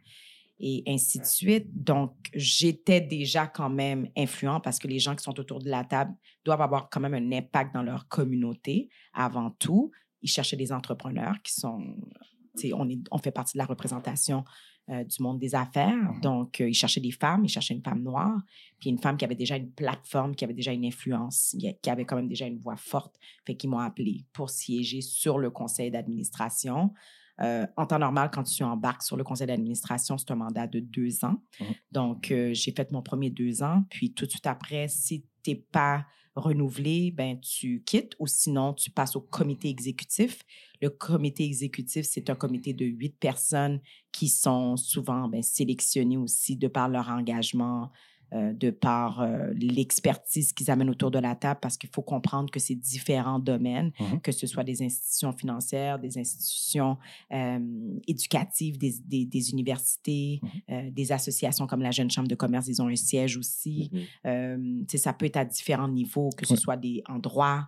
et 0.59 0.83
ainsi 0.87 1.19
de 1.19 1.25
suite. 1.25 1.67
Donc, 1.71 2.15
j'étais 2.33 3.01
déjà 3.01 3.47
quand 3.47 3.69
même 3.69 4.09
influent 4.17 4.59
parce 4.59 4.79
que 4.79 4.87
les 4.87 4.99
gens 4.99 5.15
qui 5.15 5.23
sont 5.23 5.39
autour 5.39 5.59
de 5.59 5.69
la 5.69 5.83
table 5.83 6.13
doivent 6.43 6.61
avoir 6.61 6.89
quand 6.89 6.99
même 6.99 7.13
un 7.13 7.31
impact 7.31 7.73
dans 7.73 7.83
leur 7.83 8.07
communauté 8.07 8.89
avant 9.13 9.51
tout. 9.51 9.91
Ils 10.21 10.29
cherchaient 10.29 10.57
des 10.57 10.71
entrepreneurs 10.71 11.35
qui 11.43 11.53
sont, 11.53 11.95
on, 12.73 12.89
est, 12.89 12.99
on 13.11 13.17
fait 13.19 13.31
partie 13.31 13.53
de 13.53 13.59
la 13.59 13.65
représentation 13.65 14.43
euh, 14.89 15.03
du 15.03 15.21
monde 15.21 15.39
des 15.39 15.53
affaires. 15.55 15.95
Mhm. 15.95 16.21
Donc, 16.21 16.61
euh, 16.61 16.69
ils 16.69 16.73
cherchaient 16.73 17.01
des 17.01 17.11
femmes, 17.11 17.45
ils 17.45 17.49
cherchaient 17.49 17.73
une 17.73 17.83
femme 17.83 18.01
noire, 18.01 18.39
puis 18.79 18.89
une 18.89 18.99
femme 18.99 19.17
qui 19.17 19.25
avait 19.25 19.35
déjà 19.35 19.57
une 19.57 19.71
plateforme, 19.71 20.35
qui 20.35 20.43
avait 20.43 20.53
déjà 20.53 20.71
une 20.71 20.85
influence, 20.85 21.55
qui 21.81 21.89
avait 21.89 22.05
quand 22.05 22.15
même 22.15 22.27
déjà 22.27 22.45
une 22.45 22.59
voix 22.59 22.77
forte. 22.77 23.15
Fait 23.45 23.55
qu'ils 23.55 23.69
m'ont 23.69 23.79
appelé 23.79 24.25
pour 24.33 24.49
siéger 24.49 25.01
sur 25.01 25.39
le 25.39 25.49
conseil 25.49 25.91
d'administration. 25.91 26.93
Euh, 27.41 27.67
en 27.75 27.85
temps 27.85 27.99
normal, 27.99 28.29
quand 28.33 28.43
tu 28.43 28.63
embarques 28.63 29.03
sur 29.03 29.15
le 29.15 29.23
conseil 29.23 29.47
d'administration, 29.47 30.17
c'est 30.17 30.31
un 30.31 30.35
mandat 30.35 30.67
de 30.67 30.79
deux 30.79 31.23
ans. 31.23 31.41
Mhm. 31.59 31.67
Donc, 31.91 32.31
euh, 32.31 32.53
j'ai 32.53 32.71
fait 32.71 32.91
mon 32.91 33.01
premier 33.01 33.29
deux 33.29 33.63
ans. 33.63 33.83
Puis 33.89 34.13
tout 34.13 34.25
de 34.25 34.31
suite 34.31 34.47
après, 34.47 34.87
si 34.87 35.25
tu 35.43 35.51
n'es 35.51 35.55
pas 35.71 36.05
renouvelé, 36.37 37.11
ben, 37.11 37.39
tu 37.39 37.83
quittes 37.85 38.15
ou 38.19 38.27
sinon 38.27 38.73
tu 38.73 38.91
passes 38.91 39.15
au 39.15 39.21
comité 39.21 39.69
exécutif. 39.69 40.43
Le 40.81 40.89
comité 40.89 41.43
exécutif, 41.43 42.05
c'est 42.05 42.29
un 42.29 42.35
comité 42.35 42.73
de 42.73 42.85
huit 42.85 43.17
personnes 43.19 43.81
qui 44.11 44.29
sont 44.29 44.77
souvent 44.77 45.27
ben, 45.27 45.41
sélectionnées 45.41 46.17
aussi 46.17 46.55
de 46.55 46.67
par 46.67 46.89
leur 46.89 47.09
engagement 47.09 47.91
euh, 48.33 48.53
de 48.53 48.71
par 48.71 49.21
euh, 49.21 49.53
l'expertise 49.53 50.51
qu'ils 50.53 50.69
amènent 50.69 50.89
autour 50.89 51.11
de 51.11 51.19
la 51.19 51.35
table, 51.35 51.59
parce 51.61 51.77
qu'il 51.77 51.89
faut 51.93 52.01
comprendre 52.01 52.49
que 52.51 52.59
c'est 52.59 52.75
différents 52.75 53.39
domaines, 53.39 53.91
Mhm. 53.99 54.19
que 54.21 54.31
ce 54.31 54.47
soit 54.47 54.63
des 54.63 54.81
institutions 54.83 55.31
financières, 55.33 55.97
des 55.99 56.17
institutions 56.17 56.97
euh, 57.31 57.59
éducatives, 58.07 58.77
des, 58.77 58.93
des- 59.05 59.25
des 59.25 59.51
universités, 59.51 60.41
Mhm. 60.69 60.91
des 60.91 61.11
associations 61.11 61.67
comme 61.67 61.81
la 61.81 61.91
Jeune 61.91 62.11
Chambre 62.11 62.27
de 62.27 62.35
commerce, 62.35 62.67
ils 62.67 62.81
ont 62.81 62.87
un 62.87 62.95
siège 62.95 63.37
aussi. 63.37 63.89
Mhm. 64.25 64.85
Ça 64.95 65.13
peut 65.13 65.25
être 65.25 65.37
à 65.37 65.45
différents 65.45 65.87
niveaux, 65.87 66.29
que 66.37 66.45
ce 66.45 66.55
soit 66.55 66.77
des, 66.77 67.01
en 67.07 67.19
droit, 67.19 67.67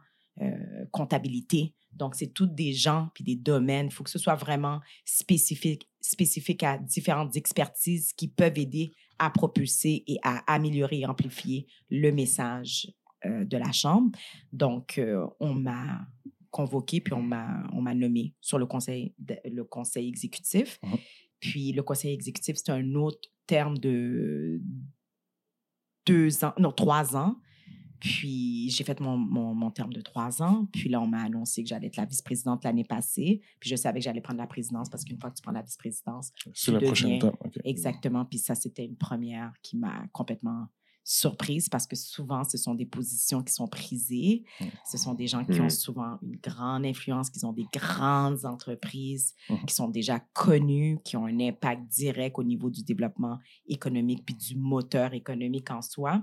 comptabilité. 0.92 1.74
Donc, 2.00 2.16
c'est 2.16 2.34
tous 2.34 2.48
des 2.48 2.74
gens 2.74 3.10
puis 3.14 3.24
des 3.24 3.36
domaines. 3.36 3.88
Il 3.88 3.92
faut 3.92 4.04
que 4.04 4.10
ce 4.10 4.18
soit 4.18 4.36
vraiment 4.36 4.80
spécifique, 5.06 5.88
spécifique 6.00 6.64
à 6.64 6.78
différentes 6.78 7.36
expertises 7.36 8.14
qui 8.14 8.30
peuvent 8.30 8.58
aider 8.58 8.94
à 9.20 9.30
propulser 9.30 10.04
et 10.08 10.18
à 10.24 10.38
améliorer 10.52 11.02
et 11.02 11.06
amplifier 11.06 11.68
le 11.90 12.12
message 12.12 12.92
euh, 13.26 13.44
de 13.44 13.58
la 13.58 13.72
Chambre. 13.74 14.18
Donc, 14.54 14.98
euh, 14.98 15.28
on 15.42 15.54
m'a 15.54 16.08
convoqué 16.52 17.00
puis 17.00 17.14
on 17.14 17.22
m'a 17.22 17.64
on 17.74 17.82
m'a 17.82 17.94
nommé 17.94 18.34
sur 18.42 18.58
le 18.58 18.66
conseil 18.66 19.14
le 19.46 19.64
conseil 19.64 20.08
exécutif. 20.08 20.80
Mhm. 20.82 20.98
Puis 21.40 21.72
le 21.74 21.84
conseil 21.84 22.14
exécutif 22.14 22.56
c'est 22.58 22.72
un 22.72 22.96
autre 22.96 23.30
terme 23.46 23.78
de 23.78 24.60
deux 26.08 26.44
ans 26.44 26.54
non 26.58 26.72
trois 26.72 27.16
ans. 27.16 27.36
Puis 28.00 28.70
j'ai 28.70 28.84
fait 28.84 29.00
mon, 29.00 29.18
mon, 29.18 29.54
mon 29.54 29.72
terme 29.72 29.94
de 29.94 30.02
trois 30.02 30.42
ans. 30.42 30.68
Puis 30.72 30.90
là, 30.90 31.02
on 31.02 31.08
m'a 31.08 31.22
annoncé 31.24 31.64
que 31.64 31.70
j'allais 31.70 31.88
être 31.88 31.98
la 31.98 32.06
vice-présidente 32.06 32.64
l'année 32.64 32.84
passée. 32.86 33.42
Puis 33.60 33.70
je 33.70 33.76
savais 33.76 34.00
que 34.00 34.04
j'allais 34.06 34.22
prendre 34.22 34.40
la 34.40 34.48
présidence 34.48 34.90
parce 34.90 35.04
qu'une 35.04 35.20
fois 35.20 35.30
que 35.32 35.36
tu 35.36 35.42
prends 35.42 35.52
la 35.52 35.62
vice-présidence, 35.62 36.32
C'est 36.54 36.72
la 36.72 36.80
tu 36.80 36.86
prochaine 36.86 37.18
deviens- 37.20 37.30
étape. 37.32 37.58
Exactement. 37.66 38.26
Puis 38.26 38.40
ça, 38.40 38.56
c'était 38.56 38.86
une 38.86 38.96
première 38.98 39.54
qui 39.62 39.78
m'a 39.78 40.08
complètement 40.12 40.68
surprise 41.04 41.70
parce 41.70 41.88
que 41.88 41.96
souvent, 41.96 42.44
ce 42.44 42.58
sont 42.58 42.76
des 42.76 42.86
positions 42.86 43.42
qui 43.42 43.52
sont 43.54 43.68
prisées. 43.68 44.44
Ce 44.86 44.98
sont 44.98 45.14
des 45.16 45.26
gens 45.28 45.44
qui 45.44 45.60
ont 45.60 45.66
Mm. 45.66 45.70
souvent 45.72 46.18
une 46.22 46.36
grande 46.38 46.86
influence, 46.86 47.30
qui 47.30 47.44
ont 47.46 47.54
des 47.54 47.66
grandes 47.74 48.46
entreprises, 48.46 49.34
Mhm. 49.50 49.66
qui 49.66 49.74
sont 49.74 49.88
déjà 49.90 50.20
connues, 50.34 51.00
qui 51.04 51.18
ont 51.18 51.26
un 51.26 51.40
impact 51.40 51.88
direct 51.90 52.38
au 52.38 52.44
niveau 52.44 52.70
du 52.70 52.84
développement 52.84 53.40
économique 53.68 54.24
puis 54.26 54.36
du 54.36 54.56
moteur 54.56 55.14
économique 55.14 55.72
en 55.72 55.82
soi. 55.82 56.22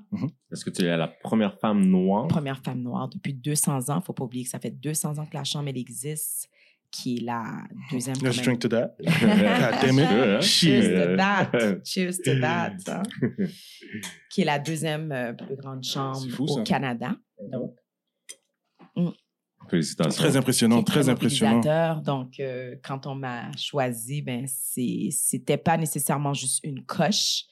Est-ce 0.52 0.64
que 0.64 0.70
tu 0.70 0.82
es 0.84 0.96
la 0.96 1.08
première 1.08 1.58
femme 1.58 1.84
noire? 1.84 2.28
Première 2.28 2.62
femme 2.62 2.82
noire 2.82 3.08
depuis 3.08 3.34
200 3.34 3.88
ans. 3.90 3.94
Il 3.94 3.98
ne 3.98 4.04
faut 4.04 4.12
pas 4.12 4.24
oublier 4.24 4.44
que 4.44 4.50
ça 4.50 4.58
fait 4.60 4.70
200 4.70 5.18
ans 5.18 5.26
que 5.26 5.34
la 5.34 5.44
Chambre, 5.44 5.68
elle 5.68 5.78
existe, 5.78 6.48
qui 6.96 7.16
est 7.16 7.20
la 7.20 7.62
deuxième... 7.90 8.16
Let's 8.22 8.40
drink 8.42 8.60
to 8.60 8.68
that. 8.68 8.96
God 9.00 9.80
damn 9.82 9.98
it. 9.98 10.42
Cheers 10.42 10.88
to 10.88 11.16
that. 11.16 11.50
Cheers 11.84 12.18
to 12.24 12.40
that. 12.40 12.76
hein. 12.88 13.02
qui 14.30 14.40
est 14.42 14.44
la 14.44 14.58
deuxième 14.58 15.12
euh, 15.12 15.32
plus 15.32 15.56
grande 15.56 15.84
chambre 15.84 16.26
fou, 16.30 16.44
au 16.44 16.56
ça. 16.58 16.62
Canada. 16.62 17.16
Donc, 17.52 17.76
Félicitations. 19.68 20.22
Très 20.22 20.36
impressionnant, 20.36 20.82
très 20.82 21.08
impressionnant. 21.08 22.00
Donc, 22.00 22.38
euh, 22.40 22.76
quand 22.82 23.06
on 23.06 23.14
m'a 23.16 23.50
choisi, 23.56 24.22
ben, 24.22 24.46
c'était 24.46 25.56
pas 25.56 25.76
nécessairement 25.76 26.34
juste 26.34 26.60
une 26.62 26.84
coche 26.84 27.44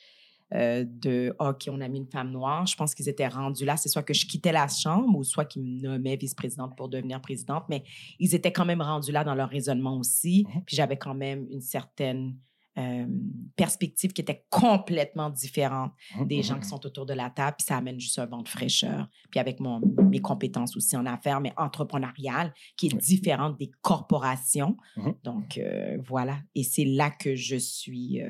euh, 0.55 0.85
de 0.87 1.35
OK, 1.41 1.69
on 1.69 1.81
a 1.81 1.89
mis 1.89 1.99
une 1.99 2.11
femme 2.11 2.31
noire. 2.31 2.67
Je 2.67 2.77
pense 2.77 2.95
qu'ils 2.95 3.09
étaient 3.09 3.27
rendus 3.27 3.65
là. 3.65 3.77
C'est 3.77 3.89
soit 3.89 4.03
que 4.03 4.15
je 4.15 4.27
quittais 4.27 4.53
la 4.53 4.69
chambre 4.69 5.19
ou 5.19 5.25
soit 5.25 5.45
qu'ils 5.45 5.63
me 5.63 5.81
nommaient 5.81 6.17
vice-présidente 6.17 6.77
pour 6.77 6.89
devenir 6.89 7.21
présidente. 7.21 7.65
Mais 7.69 7.83
ils 8.21 8.35
étaient 8.35 8.53
quand 8.53 8.65
même 8.65 8.83
rendus 8.83 9.11
là 9.11 9.25
dans 9.25 9.35
leur 9.35 9.49
raisonnement 9.49 9.99
aussi. 9.99 10.47
Mhm. 10.49 10.63
Puis 10.65 10.77
j'avais 10.77 10.97
quand 10.97 11.15
même 11.15 11.47
une 11.51 11.61
certaine 11.61 12.37
euh, 12.77 13.07
perspective 13.55 14.13
qui 14.13 14.21
était 14.21 14.45
complètement 14.51 15.31
différente 15.31 15.93
des 16.25 16.43
gens 16.43 16.59
qui 16.59 16.69
sont 16.69 16.85
autour 16.85 17.07
de 17.07 17.15
la 17.15 17.31
table, 17.31 17.55
puis 17.57 17.67
ça 17.67 17.77
amène 17.77 18.01
juste 18.01 18.19
un 18.19 18.27
vent 18.27 18.43
de 18.43 18.49
fraîcheur. 18.49 19.09
Puis 19.31 19.39
avec 19.39 19.61
mon, 19.61 19.81
mes 20.11 20.21
compétences 20.21 20.77
aussi 20.77 20.97
en 20.97 21.07
affaires, 21.07 21.41
mais 21.41 21.53
entrepreneuriales, 21.57 22.53
qui 22.77 22.87
est 22.87 22.97
différente 22.97 23.59
des 23.59 23.71
corporations. 23.81 24.77
Mhm. 24.97 25.15
Donc, 25.23 25.59
euh, 25.59 25.99
voilà. 26.05 26.39
Et 26.57 26.65
c'est 26.65 26.85
là 26.85 27.11
que 27.11 27.37
je 27.37 27.57
suis... 27.57 28.21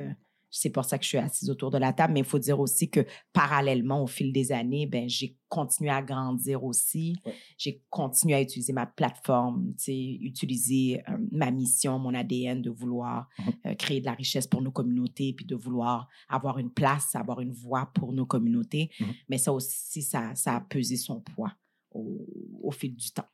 c'est 0.56 0.70
pour 0.70 0.84
ça 0.84 0.98
que 0.98 1.04
je 1.04 1.08
suis 1.08 1.18
assise 1.18 1.50
autour 1.50 1.70
de 1.70 1.78
la 1.78 1.92
table. 1.92 2.12
Mais 2.12 2.20
il 2.20 2.24
faut 2.26 2.38
dire 2.38 2.60
aussi 2.60 2.88
que 2.88 3.04
parallèlement, 3.32 4.02
au 4.02 4.06
fil 4.06 4.32
des 4.32 4.52
années, 4.52 4.86
ben, 4.86 5.08
j'ai 5.08 5.36
continué 5.48 5.90
à 5.90 6.00
grandir 6.02 6.62
aussi. 6.64 7.16
Ouais. 7.26 7.34
J'ai 7.58 7.82
continué 7.90 8.34
à 8.34 8.40
utiliser 8.40 8.72
ma 8.72 8.86
plateforme, 8.86 9.74
utiliser 9.88 11.02
euh, 11.08 11.16
ma 11.32 11.50
mission, 11.50 11.98
mon 11.98 12.14
ADN 12.14 12.62
de 12.62 12.70
vouloir 12.70 13.28
Mhm. 13.38 13.52
euh, 13.66 13.74
créer 13.74 14.00
de 14.00 14.06
la 14.06 14.14
richesse 14.14 14.46
pour 14.46 14.62
nos 14.62 14.70
communautés, 14.72 15.32
puis 15.32 15.44
de 15.44 15.56
vouloir 15.56 16.08
avoir 16.28 16.58
une 16.58 16.70
place, 16.70 17.14
avoir 17.14 17.40
une 17.40 17.52
voix 17.52 17.90
pour 17.94 18.12
nos 18.12 18.26
communautés. 18.26 18.90
Mhm. 19.00 19.14
Mais 19.28 19.38
ça 19.38 19.52
aussi, 19.52 20.02
ça, 20.02 20.34
ça 20.34 20.56
a 20.56 20.60
pesé 20.60 20.96
son 20.96 21.20
poids 21.20 21.52
au, 21.90 22.26
au 22.62 22.70
fil 22.70 22.94
du 22.94 23.10
temps. 23.10 23.26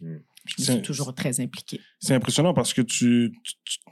Mhm. 0.00 0.22
Je 0.44 0.62
suis 0.62 0.82
toujours 0.82 1.14
très 1.14 1.40
impliquée. 1.40 1.80
C'est 2.00 2.14
impressionnant 2.14 2.54
parce 2.54 2.72
que 2.74 2.82
tu- 2.82 3.32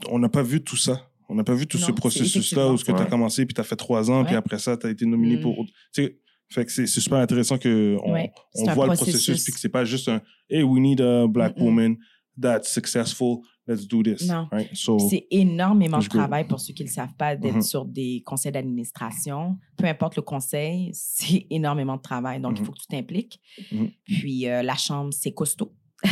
on 0.09 0.19
n'a 0.19 0.29
pas 0.29 0.43
vu 0.43 0.63
tout 0.63 0.77
ça. 0.77 1.10
On 1.31 1.35
n'a 1.37 1.45
pas 1.45 1.55
vu 1.55 1.67
tout 1.67 1.79
Non, 1.79 1.87
ce 1.87 1.93
processus-là 1.93 2.69
où 2.73 2.77
ce 2.77 2.85
que 2.85 2.91
tu 2.93 2.99
as 2.99 3.03
Ouais. 3.05 3.09
commencé, 3.09 3.47
puis 3.47 3.55
tu 3.55 3.61
as 3.61 3.65
fait 3.65 3.77
trois 3.77 4.11
ans, 4.11 4.25
puis 4.25 4.35
après 4.35 4.59
ça, 4.59 4.77
tu 4.77 4.87
as 4.87 4.91
été 4.91 5.07
nominé 5.07 5.37
Mm. 5.37 5.41
pour. 5.43 5.65
Tu 5.65 6.05
sais, 6.05 6.19
fait 6.49 6.65
que 6.67 6.73
c'est 6.73 6.87
super 6.87 7.19
intéressant 7.19 7.57
qu'on 7.59 8.13
Ouais, 8.13 8.33
on 8.57 8.65
voit 8.75 8.89
le 8.89 8.95
processus. 8.95 9.45
puis 9.45 9.53
que 9.53 9.61
c'est 9.61 9.69
pas 9.69 9.85
juste 9.85 10.09
un 10.09 10.21
Hey, 10.49 10.63
we 10.65 10.81
need 10.81 11.01
a 11.01 11.27
black 11.29 11.57
woman 11.59 11.97
that's 12.41 12.73
successful, 12.73 13.39
let's 13.69 13.87
do 13.87 14.03
this. 14.03 14.27
Non. 14.27 14.49
Right? 14.51 14.71
So, 14.75 14.99
C'est 15.11 15.27
énormément 15.31 15.99
de 15.99 16.07
travail 16.09 16.47
pour 16.49 16.59
ceux 16.59 16.73
qui 16.75 16.83
ne 16.83 16.89
le 16.89 16.93
savent 16.93 17.15
pas 17.17 17.37
d'être 17.37 17.55
Mhm. 17.57 17.63
sur 17.63 17.85
des 17.85 18.23
conseils 18.27 18.51
d'administration. 18.51 19.59
Peu 19.77 19.87
importe 19.87 20.17
le 20.17 20.23
conseil, 20.23 20.91
c'est 20.95 21.47
énormément 21.51 21.97
de 21.97 22.03
travail. 22.03 22.41
Donc, 22.41 22.55
il 22.57 22.61
Mhm. 22.63 22.67
faut 22.67 22.73
que 22.73 22.81
tu 22.81 22.87
t'impliques. 22.89 23.41
Mhm. 23.71 23.91
Puis, 24.05 24.49
euh, 24.49 24.63
la 24.63 24.75
chambre, 24.75 25.13
c'est 25.13 25.33
costaud. 25.33 25.73
Mhm. 26.05 26.11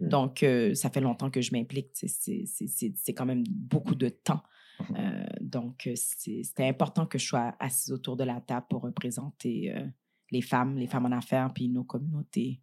Donc, 0.08 0.42
euh, 0.42 0.74
ça 0.74 0.90
fait 0.90 1.00
longtemps 1.00 1.30
que 1.30 1.40
je 1.40 1.52
m'implique. 1.52 1.90
C'est- 1.94 3.12
quand 3.14 3.26
même 3.26 3.44
beaucoup 3.48 3.94
de 3.94 4.08
temps. 4.08 4.42
Mhm. 4.90 4.96
Euh, 4.96 5.26
donc, 5.40 5.86
euh, 5.86 5.92
c'est- 5.96 6.42
c'était 6.44 6.68
important 6.68 7.04
que 7.06 7.18
je 7.18 7.26
sois 7.26 7.54
assise 7.58 7.90
autour 7.92 8.16
de 8.16 8.24
la 8.24 8.40
table 8.40 8.66
pour 8.70 8.82
représenter 8.82 9.74
euh, 9.74 9.84
les 10.30 10.40
femmes, 10.42 10.76
les 10.76 10.86
femmes 10.86 11.06
en 11.06 11.12
affaires, 11.12 11.52
puis 11.52 11.68
nos 11.68 11.84
communautés 11.84 12.60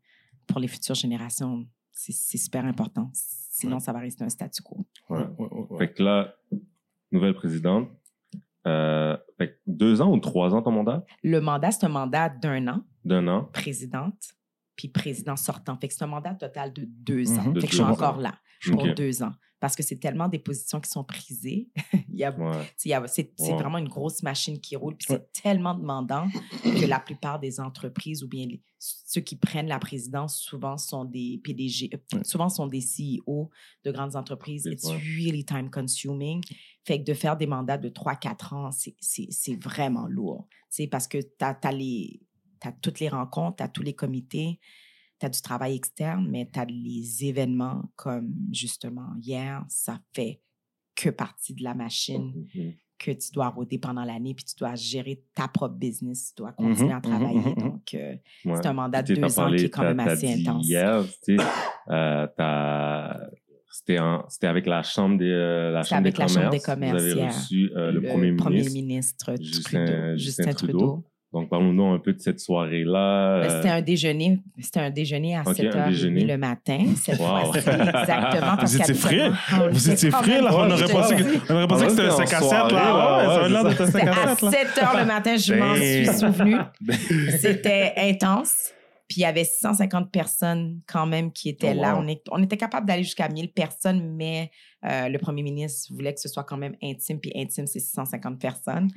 pour 0.48 0.60
les 0.60 0.68
futures 0.68 0.96
générations. 0.96 1.68
C'est 1.92 2.38
super 2.38 2.64
important. 2.66 3.10
Sinon, 3.14 3.80
ça 3.80 3.92
va 3.94 4.00
rester 4.00 4.24
un 4.24 4.30
statu 4.30 4.62
quo. 4.62 4.86
Ouais. 5.10 5.20
ouais, 5.20 5.48
ouais, 5.52 5.66
ouais. 5.70 5.78
Fait 5.80 5.94
que 5.94 6.04
là, 6.04 6.36
nouvelle 7.12 7.34
présidente. 7.36 7.90
Euh, 8.68 9.16
fait 9.38 9.50
que 9.54 9.58
deux 9.68 10.02
ans 10.02 10.12
ou 10.12 10.20
trois 10.20 10.54
ans 10.56 10.62
ton 10.62 10.72
mandat? 10.72 11.06
Le 11.24 11.40
mandat, 11.40 11.72
c'est 11.72 11.86
un 11.86 11.90
mandat 11.90 12.30
d'un 12.30 12.68
an, 12.68 12.84
D'un 13.04 13.28
an? 13.28 13.44
présidente, 13.54 14.34
puis 14.76 14.88
président 14.90 15.36
sortant. 15.36 15.78
Fait 15.80 15.88
que 15.88 15.94
c'est 15.94 16.04
un 16.04 16.08
mandat 16.08 16.36
total 16.36 16.74
de 16.74 16.84
deux 16.86 17.32
ans. 17.38 17.44
Mhm. 17.44 17.54
De 17.54 17.62
Fait 17.62 17.68
que 17.68 17.72
je 17.74 17.78
suis 17.78 17.86
ans. 17.86 17.92
encore 17.92 18.18
là 18.18 18.36
pour 18.70 18.84
Ok. 18.84 18.96
deux 18.96 19.24
ans. 19.24 19.32
Parce 19.62 19.76
que 19.76 19.84
c'est 19.84 19.96
tellement 19.96 20.28
des 20.28 20.38
positions 20.38 20.80
qui 20.82 20.90
sont 20.92 21.04
prisées. 21.04 21.70
Il 22.10 22.18
y 22.20 22.24
a 22.24 22.32
Ouais. 22.38 22.62
Tu 22.62 22.68
sais, 22.78 22.90
il 22.90 22.92
y 22.92 22.94
a- 22.94 23.08
C'est 23.08 23.34
c'est 23.38 23.52
Ouais. 23.54 23.58
vraiment 23.58 23.78
une 23.78 23.88
grosse 23.88 24.22
machine 24.22 24.60
qui 24.60 24.76
roule. 24.76 24.96
Puis 24.98 25.08
Ouais. 25.14 25.20
c'est 25.34 25.42
tellement 25.42 25.74
demandant 25.74 26.28
que 26.64 26.86
la 26.86 27.00
plupart 27.00 27.40
des 27.40 27.60
entreprises 27.60 28.22
ou 28.24 28.28
bien 28.28 28.46
les- 28.46 28.62
ceux 28.80 29.22
qui 29.22 29.36
prennent 29.38 29.68
la 29.68 29.80
présidence 29.80 30.38
souvent 30.38 30.78
sont 30.78 31.04
des 31.06 31.40
PDG, 31.44 31.90
euh, 31.94 32.20
souvent 32.24 32.50
sont 32.50 32.68
des 32.68 32.82
CEO 32.82 33.50
de 33.84 33.92
grandes 33.92 34.16
entreprises. 34.16 34.66
It's 34.66 34.88
really 34.92 35.44
time 35.46 35.70
consuming. 35.72 36.42
Fait 36.86 37.00
que 37.00 37.06
de 37.06 37.14
faire 37.14 37.36
des 37.38 37.48
mandats 37.48 37.78
de 37.78 37.90
3-4 37.90 38.54
ans, 38.54 38.72
c'est- 38.72 38.96
c'est 39.00 39.28
c'est 39.32 39.56
vraiment 39.56 40.08
lourd. 40.08 40.48
Sais, 40.70 40.88
parce 40.88 41.08
que 41.08 41.18
tu 41.18 41.28
as, 41.42 41.72
les. 41.72 42.22
T'as 42.66 42.72
toutes 42.82 43.00
les 43.00 43.10
rencontres, 43.10 43.58
tu 43.58 43.64
as 43.64 43.68
tous 43.68 43.84
les 43.84 43.94
comités, 43.94 44.60
tu 45.20 45.26
as 45.28 45.30
du 45.30 45.40
travail 45.40 45.76
externe, 45.76 46.28
mais 46.32 46.50
tu 46.52 46.60
as 46.60 46.66
les 46.66 47.24
événements 47.26 47.84
comme 47.96 48.34
justement 48.52 49.10
hier, 49.22 49.64
ça 49.70 50.00
fait 50.16 50.42
que 50.96 51.10
partie 51.12 51.54
de 51.54 51.64
la 51.64 51.76
machine 51.76 52.34
Mhm. 52.56 52.74
que 52.98 53.12
tu 53.12 53.32
dois 53.34 53.50
rôder 53.50 53.78
pendant 53.78 54.04
l'année, 54.04 54.34
puis 54.34 54.46
tu 54.46 54.56
dois 54.58 54.74
gérer 54.74 55.22
ta 55.36 55.48
propre 55.48 55.76
business, 55.76 56.30
tu 56.36 56.42
dois 56.42 56.54
continuer 56.54 56.94
à 56.94 56.96
mhm, 56.96 57.02
travailler. 57.04 57.54
Donc, 57.56 57.94
euh, 57.94 58.16
Ouais. 58.46 58.56
c'est 58.56 58.66
un 58.66 58.74
mandat 58.74 59.04
de 59.04 59.14
deux 59.14 59.40
ans 59.40 59.52
qui 59.56 59.66
est 59.66 59.70
quand 59.70 59.84
même 59.84 60.00
assez 60.00 60.34
intense. 60.42 60.66
Hier, 60.66 61.04
tu 61.24 61.38
sais, 61.38 61.44
euh, 61.90 62.26
c'était 63.70 64.48
avec 64.48 64.66
la 64.66 64.82
chambre 64.82 65.18
des, 65.20 65.26
euh, 65.30 65.70
la 65.72 65.84
chambre 65.84 66.04
des 66.04 66.12
Chambre 66.16 66.58
commerces. 66.64 67.04
Vous 67.04 67.12
avez 67.12 67.28
reçu 67.28 67.72
euh, 67.76 67.92
le, 67.92 68.02
premier 68.02 68.32
ministre. 68.32 68.74
ministre 68.74 69.36
Justin- 69.40 69.86
Trudeau, 69.86 70.18
Justin, 70.18 70.54
Trudeau. 70.54 71.04
Donc, 71.36 71.50
parlons-nous 71.50 71.88
un 71.92 72.00
peu 72.00 72.14
de 72.14 72.20
cette 72.22 72.40
soirée-là. 72.40 73.42
Ben, 73.42 73.46
euh, 73.52 73.58
C'était 73.58 73.70
un 73.74 73.82
déjeuner, 73.82 74.40
c'était 74.58 74.80
un 74.80 74.90
déjeuner 74.90 75.36
à 75.36 75.42
Ok, 75.42 75.48
un 75.48 75.52
7h30 75.54 75.90
déjeuner. 75.90 76.24
le 76.24 76.38
matin, 76.38 76.80
cette 76.96 77.20
Wow. 77.20 77.26
fois-ci. 77.52 77.58
Exactement. 77.70 78.56
Vous 78.62 78.78
étiez 78.78 78.94
frais? 78.94 79.30
Vous 79.70 79.90
étiez 79.90 80.12
frais, 80.12 80.42
là? 80.42 80.50
On 80.54 80.72
aurait 80.72 80.88
pensé 80.88 81.16
que, 81.18 81.24
c'était 81.24 81.52
un 81.52 81.64
était 81.66 81.74
en 81.74 81.78
5 82.18 82.34
à 82.34 82.40
7, 82.40 82.40
soirée, 82.40 82.74
là. 82.74 82.80
là, 82.80 83.18
Ouais, 83.18 83.24
ça 83.26 83.28
ouais, 83.28 83.36
avait 83.36 83.50
l'air 83.50 83.62
c'est 83.62 83.68
d'être 83.68 83.82
un 83.82 83.86
5 83.86 84.00
C'était 84.00 84.08
à 84.08 84.12
à 84.14 84.28
7, 84.36 84.42
là. 84.44 84.52
7 84.52 84.84
h 84.84 85.00
le 85.00 85.06
matin, 85.06 85.36
je 85.36 85.54
m'en 85.54 85.74
Ben. 85.74 86.06
suis 86.06 86.18
souvenu. 86.18 86.56
C'était 87.40 87.94
intense. 87.98 88.54
Puis 89.16 89.22
il 89.22 89.24
y 89.24 89.28
avait 89.28 89.46
650 89.46 90.12
personnes 90.12 90.82
quand 90.88 91.06
même 91.06 91.32
qui 91.32 91.48
étaient 91.48 91.72
Oh, 91.74 91.82
là. 91.82 91.98
On, 91.98 92.06
est- 92.06 92.22
on 92.32 92.44
était 92.44 92.58
capable 92.58 92.86
d'aller 92.86 93.04
jusqu'à 93.04 93.30
1000 93.30 93.54
personnes, 93.54 94.14
mais 94.18 94.52
euh, 94.84 95.08
le 95.08 95.18
premier 95.20 95.42
ministre 95.42 95.94
voulait 95.94 96.14
que 96.14 96.20
ce 96.20 96.28
soit 96.28 96.44
quand 96.44 96.58
même 96.58 96.76
intime. 96.84 97.22
Puis 97.22 97.32
intime, 97.34 97.66
c'est 97.66 97.80
650 97.80 98.38
personnes. 98.38 98.90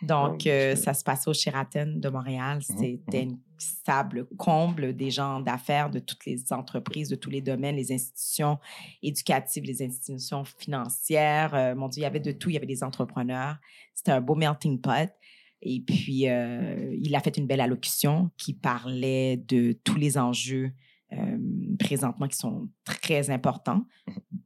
Donc, 0.00 0.42
Oh, 0.46 0.48
euh, 0.48 0.76
ça 0.76 0.94
se 0.94 1.02
passait 1.02 1.28
au 1.28 1.34
Sheraton 1.34 1.94
de 1.96 2.08
Montréal. 2.08 2.58
Mhm, 2.58 2.76
C'était 2.76 3.22
une 3.24 3.38
stable 3.58 4.28
comble 4.36 4.94
des 4.94 5.10
gens 5.10 5.40
d'affaires 5.40 5.90
de 5.90 5.98
toutes 5.98 6.24
les 6.24 6.52
entreprises, 6.52 7.08
de 7.08 7.16
tous 7.16 7.30
les 7.30 7.40
domaines, 7.40 7.74
les 7.74 7.90
institutions 7.92 8.58
éducatives, 9.02 9.64
les 9.64 9.82
institutions 9.82 10.44
financières. 10.44 11.52
Euh, 11.54 11.74
mon 11.74 11.88
Dieu, 11.88 12.00
il 12.00 12.04
y 12.04 12.06
avait 12.06 12.20
de 12.20 12.30
tout. 12.30 12.50
Il 12.50 12.54
y 12.54 12.56
avait 12.56 12.66
des 12.66 12.84
entrepreneurs. 12.84 13.56
C'était 13.92 14.12
un 14.12 14.20
beau 14.20 14.36
melting 14.36 14.80
pot. 14.80 15.10
Et 15.64 15.80
puis, 15.80 16.28
euh, 16.28 16.94
il 17.00 17.14
a 17.14 17.20
fait 17.20 17.36
une 17.36 17.46
belle 17.46 17.60
allocution 17.60 18.30
qui 18.36 18.52
parlait 18.52 19.38
de 19.48 19.72
tous 19.84 19.96
les 19.96 20.18
enjeux 20.18 20.72
euh, 21.12 21.38
présentement 21.78 22.28
qui 22.28 22.36
sont 22.36 22.68
très 22.84 23.30
importants. 23.30 23.86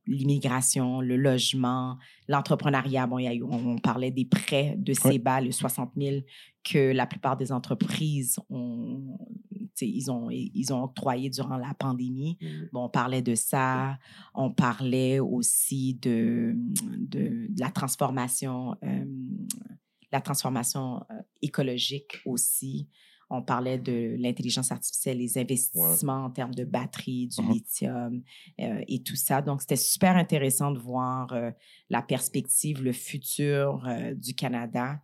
L'immigration, 0.07 1.01
le 1.01 1.17
logement, 1.17 1.99
l'entrepreneuriat. 2.29 3.07
Bon, 3.07 3.19
a 3.19 3.33
on, 3.43 3.75
on 3.75 3.79
parlait 3.79 4.11
des 4.11 4.25
prêts 4.25 4.75
de 4.79 4.93
CEBA, 4.93 5.41
le 5.41 5.51
60 5.51 5.93
000 5.97 6.21
que 6.65 6.93
la 6.93 7.07
plupart 7.07 7.37
des 7.37 7.53
entreprises 7.53 8.39
ont, 8.51 9.19
ils 9.81 10.11
ont, 10.11 10.29
ils 10.31 10.73
ont 10.73 10.83
octroyé 10.83 11.31
durant 11.31 11.57
la 11.57 11.73
pandémie. 11.75 12.37
Mhm. 12.41 12.69
Bon, 12.73 12.85
on 12.85 12.89
parlait 12.89 13.23
de 13.23 13.35
ça. 13.35 13.99
On 14.35 14.51
parlait 14.51 15.19
aussi 15.21 15.95
de, 15.95 16.55
de, 16.99 17.47
de 17.49 17.61
la 17.61 17.71
transformation, 17.71 18.77
euh, 18.85 19.05
la 20.13 20.21
transformation 20.21 20.97
euh, 21.11 21.15
écologique 21.43 22.21
aussi. 22.25 22.89
On 23.31 23.43
parlait 23.43 23.77
de 23.79 24.17
l'intelligence 24.19 24.73
artificielle, 24.73 25.19
les 25.19 25.37
investissements 25.37 26.25
en 26.25 26.31
termes 26.31 26.55
de 26.55 26.65
batterie, 26.65 27.29
du 27.29 27.43
Mhm. 27.43 27.53
lithium 27.53 28.23
euh, 28.61 28.83
et 28.89 29.03
tout 29.03 29.17
ça. 29.17 29.43
Donc, 29.43 29.61
c'était 29.61 29.77
super 29.77 30.17
intéressant 30.17 30.71
de 30.71 30.79
voir 30.79 31.31
euh, 31.35 31.51
la 31.91 32.01
perspective, 32.01 32.83
le 32.83 32.93
futur 32.93 33.87
du 34.17 34.35
Canada. 34.35 34.99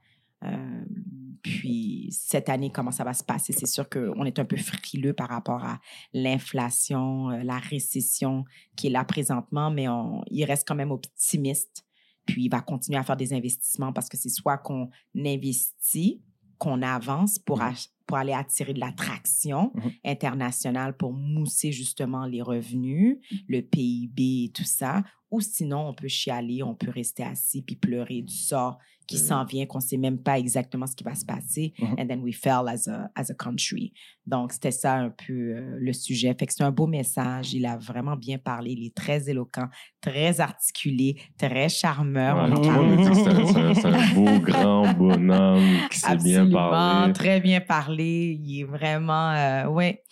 Puis 1.43 2.09
cette 2.11 2.49
année, 2.49 2.71
comment 2.71 2.91
ça 2.91 3.05
va 3.05 3.13
se 3.15 3.25
passer? 3.25 3.53
C'est 3.53 3.67
sûr 3.67 3.89
qu'on 3.89 4.25
est 4.25 4.39
un 4.39 4.45
peu 4.45 4.57
frileux 4.57 5.13
par 5.13 5.29
rapport 5.29 5.63
à 5.65 5.81
l'inflation, 6.13 7.29
la 7.29 7.59
récession 7.59 8.45
qui 8.77 8.87
est 8.87 8.91
là 8.91 9.05
présentement, 9.05 9.71
mais 9.71 9.89
on, 9.89 10.23
il 10.31 10.45
reste 10.45 10.67
quand 10.67 10.75
même 10.75 10.91
optimiste. 10.91 11.84
Puis 12.27 12.45
il 12.45 12.49
va 12.49 12.61
continuer 12.61 12.99
à 12.99 13.03
faire 13.05 13.17
des 13.17 13.33
investissements 13.33 13.93
parce 13.93 14.09
que 14.09 14.17
c'est 14.17 14.29
soit 14.29 14.59
qu'on 14.59 14.91
investit, 15.17 16.23
qu'on 16.59 16.83
avance 16.83 17.39
pour, 17.39 17.59
Mhm. 17.59 17.63
ach- 17.65 17.89
pour 18.07 18.17
aller 18.17 18.33
attirer 18.33 18.73
de 18.75 18.81
l'attraction 18.81 19.73
Mhm. 19.75 19.91
internationale 20.05 20.97
pour 20.97 21.13
mousser 21.13 21.73
justement 21.73 22.27
les 22.27 22.43
revenus, 22.43 23.19
le 23.49 23.61
PIB 23.61 24.45
et 24.45 24.51
tout 24.53 24.65
ça. 24.65 25.03
Ou 25.31 25.41
sinon, 25.41 25.89
on 25.89 25.95
peut 25.95 26.09
chialer, 26.09 26.63
on 26.63 26.75
peut 26.77 26.91
rester 26.91 27.25
assis 27.25 27.63
puis 27.63 27.75
pleurer 27.77 28.23
du 28.23 28.33
sort 28.35 28.79
qui 29.07 29.17
Mhm. 29.17 29.23
s'en 29.23 29.45
vient, 29.45 29.67
qu'on 29.67 29.79
ne 29.79 29.83
sait 29.83 29.97
même 29.97 30.19
pas 30.19 30.39
exactement 30.39 30.87
ce 30.87 30.95
qui 30.97 31.05
va 31.05 31.15
se 31.15 31.25
passer. 31.25 31.75
Mhm. 31.79 31.95
And 31.99 32.07
then 32.07 32.21
we 32.23 32.35
fell 32.35 32.69
as 32.69 32.89
a, 32.89 33.11
as 33.15 33.31
a 33.31 33.35
country. 33.35 33.93
Donc, 34.27 34.53
c'était 34.53 34.71
ça 34.71 34.95
un 34.95 35.11
peu 35.11 35.33
euh, 35.33 35.77
le 35.79 35.93
sujet. 35.93 36.35
Fait 36.39 36.47
que 36.47 36.53
c'est 36.55 36.63
un 36.63 36.71
beau 36.71 36.87
message. 36.87 37.53
Il 37.53 37.67
a 37.67 37.77
vraiment 37.77 38.17
bien 38.17 38.39
parlé. 38.39 38.73
Il 38.73 38.87
est 38.87 38.95
très 38.95 39.29
éloquent, 39.29 39.69
très 40.01 40.41
articulé, 40.41 41.17
très 41.37 41.69
charmeur. 41.69 42.49
Ouais, 42.51 42.57
c'est 42.63 43.87
un- 43.87 44.15
beau, 44.15 44.41
grand 44.41 44.93
bonhomme 44.95 45.63
qui 45.91 45.99
sait 45.99 46.17
bien 46.17 46.49
parler. 46.51 47.13
très 47.13 47.41
bien 47.41 47.61
parlé. 47.61 48.39
Il 48.43 48.61
est 48.61 48.65
vraiment, 48.65 49.31
euh, 49.33 49.67
ouais, 49.69 50.03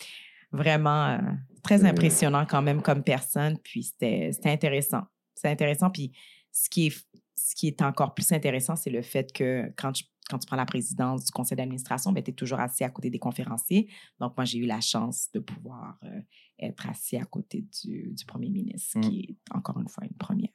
vraiment 0.51 1.05
euh, 1.07 1.17
très 1.63 1.83
Euh. 1.83 1.87
impressionnant 1.89 2.45
quand 2.47 2.61
même 2.61 2.81
comme 2.81 3.03
personne. 3.03 3.57
Puis 3.63 3.83
c'était 3.83 4.29
c'était 4.31 4.51
intéressant. 4.51 5.01
C'est 5.33 5.49
intéressant. 5.49 5.89
Puis 5.89 6.11
ce 6.51 6.69
qui 6.69 6.87
est, 6.87 6.95
ce 7.53 7.59
qui 7.59 7.67
est 7.67 7.81
encore 7.83 8.15
plus 8.15 8.31
intéressant, 8.31 8.75
c'est 8.75 8.89
le 8.89 9.03
fait 9.03 9.31
que 9.31 9.71
quand 9.77 9.91
tu, 9.91 10.05
quand 10.27 10.39
tu 10.39 10.47
prends 10.47 10.55
la 10.55 10.65
présidence 10.65 11.23
du 11.25 11.31
conseil 11.31 11.55
d'administration, 11.55 12.11
ben, 12.11 12.23
tu 12.23 12.31
es 12.31 12.33
toujours 12.33 12.59
assis 12.59 12.83
à 12.83 12.89
côté 12.89 13.11
des 13.11 13.19
conférenciers. 13.19 13.89
Donc, 14.19 14.35
moi, 14.35 14.43
j'ai 14.45 14.57
eu 14.57 14.65
la 14.65 14.81
chance 14.81 15.29
de 15.33 15.39
pouvoir 15.39 15.99
euh, 16.03 16.19
être 16.57 16.89
assis 16.89 17.15
à 17.17 17.25
côté 17.25 17.63
du, 17.83 18.11
du 18.11 18.25
premier 18.25 18.49
ministre, 18.49 18.97
Mm. 18.97 19.01
qui 19.01 19.19
est 19.29 19.55
encore 19.55 19.79
une 19.79 19.87
fois 19.87 20.03
une 20.05 20.17
première. 20.17 20.49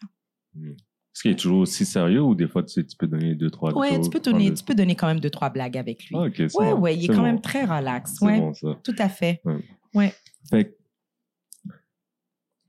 Est-ce 0.57 1.23
qu'il 1.23 1.31
est 1.31 1.37
toujours 1.38 1.61
aussi 1.61 1.85
sérieux 1.85 2.23
ou 2.23 2.35
des 2.35 2.49
fois 2.49 2.64
tu, 2.64 2.73
sais, 2.73 2.85
tu 2.85 2.97
peux 2.97 3.07
donner 3.07 3.37
deux, 3.37 3.50
trois 3.50 3.73
Oui, 3.78 4.00
tu 4.02 4.11
peux, 4.11 4.19
donner, 4.21 4.52
tu 4.52 4.64
peux 4.64 4.75
donner 4.75 4.97
quand 4.97 5.07
même 5.07 5.21
deux, 5.21 5.31
trois 5.31 5.50
blagues 5.50 5.76
avec 5.78 6.05
lui. 6.07 6.17
Ah, 6.17 6.23
Oui, 6.23 6.49
bon. 6.55 6.81
oui, 6.81 6.97
il 6.97 7.05
est, 7.05 7.09
quand 7.09 7.16
bon. 7.18 7.23
même 7.23 7.40
très 7.40 7.64
relax. 7.64 8.20
Ouais, 8.23 8.40
bon, 8.40 8.55
ça. 8.55 8.77
tout 8.83 8.94
à 8.99 9.09
fait. 9.09 9.40
Fait 10.51 10.64
que, 10.64 10.75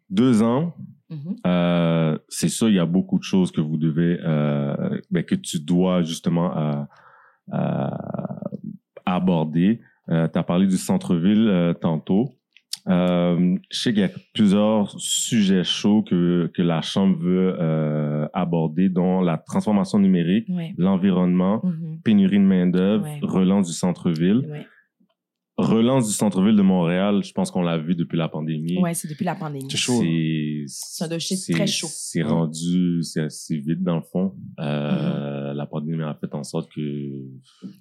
deux 0.10 0.41
ans, 0.43 0.75
Mhm. 1.10 1.36
euh, 1.48 2.17
c'est 2.30 2.50
sûr, 2.50 2.69
il 2.69 2.76
y 2.76 2.80
a 2.80 2.86
beaucoup 2.86 3.17
de 3.17 3.24
choses 3.24 3.52
que 3.52 3.62
vous 3.62 3.78
devez, 3.78 4.19
euh, 4.24 5.00
ben, 5.12 5.24
que 5.24 5.36
tu 5.36 5.60
dois 5.60 6.02
justement 6.04 6.56
euh, 6.58 6.84
euh, 7.54 7.88
aborder. 9.06 9.82
tu 10.08 10.13
as 10.13 10.43
parlé 10.43 10.65
du 10.67 10.78
centre-ville 10.78 11.48
euh, 11.50 11.74
tantôt. 11.74 12.36
Euh, 12.88 13.56
je 13.69 13.78
sais 13.80 13.91
qu'il 13.93 14.02
y 14.02 14.06
a 14.06 14.10
plusieurs 14.34 14.89
sujets 15.00 15.63
chauds 15.63 16.02
que, 16.02 16.50
que 16.56 16.62
la 16.63 16.82
Chambre 16.82 17.17
veut 17.19 17.56
euh, 17.60 18.28
aborder, 18.34 18.89
dont 18.89 19.22
la 19.22 19.38
transformation 19.38 20.00
numérique, 20.00 20.48
Ouais. 20.50 20.74
l'environnement, 20.78 21.62
Mhm. 21.63 22.00
pénurie 22.04 22.38
de 22.39 22.43
main-d'œuvre, 22.43 23.04
Ouais. 23.04 23.19
relance 23.22 23.67
du 23.67 23.74
centre-ville. 23.74 24.48
Ouais. 24.50 24.65
Relance 25.62 26.08
du 26.08 26.13
centre-ville 26.13 26.56
de 26.56 26.62
Montréal, 26.62 27.24
je 27.24 27.32
pense 27.34 27.52
qu'on 27.52 27.62
l'a 27.62 27.78
vu 27.78 27.95
depuis 27.95 28.17
la 28.17 28.30
pandémie. 28.30 28.78
Ouais, 28.80 28.93
c'est 28.93 29.08
depuis 29.08 29.26
la 29.26 29.36
pandémie. 29.36 29.67
C'est 29.69 29.78
chaud. 29.78 30.00
C'est 30.02 30.63
C'est 30.67 31.04
un 31.04 31.08
dossier 31.08 31.36
c'est- 31.38 31.54
très 31.54 31.67
chaud. 31.67 31.88
C'est 31.91 32.24
rendu, 32.24 33.04
c'est 33.04 33.22
assez 33.22 33.58
vite 33.58 33.84
dans 33.84 33.98
le 33.98 34.04
fond. 34.12 34.36
Euh, 34.60 35.54
La 35.54 35.65
pandémie 35.65 36.04
a 36.04 36.13
fait 36.19 36.34
en 36.36 36.43
sorte 36.43 36.72
que 36.72 36.80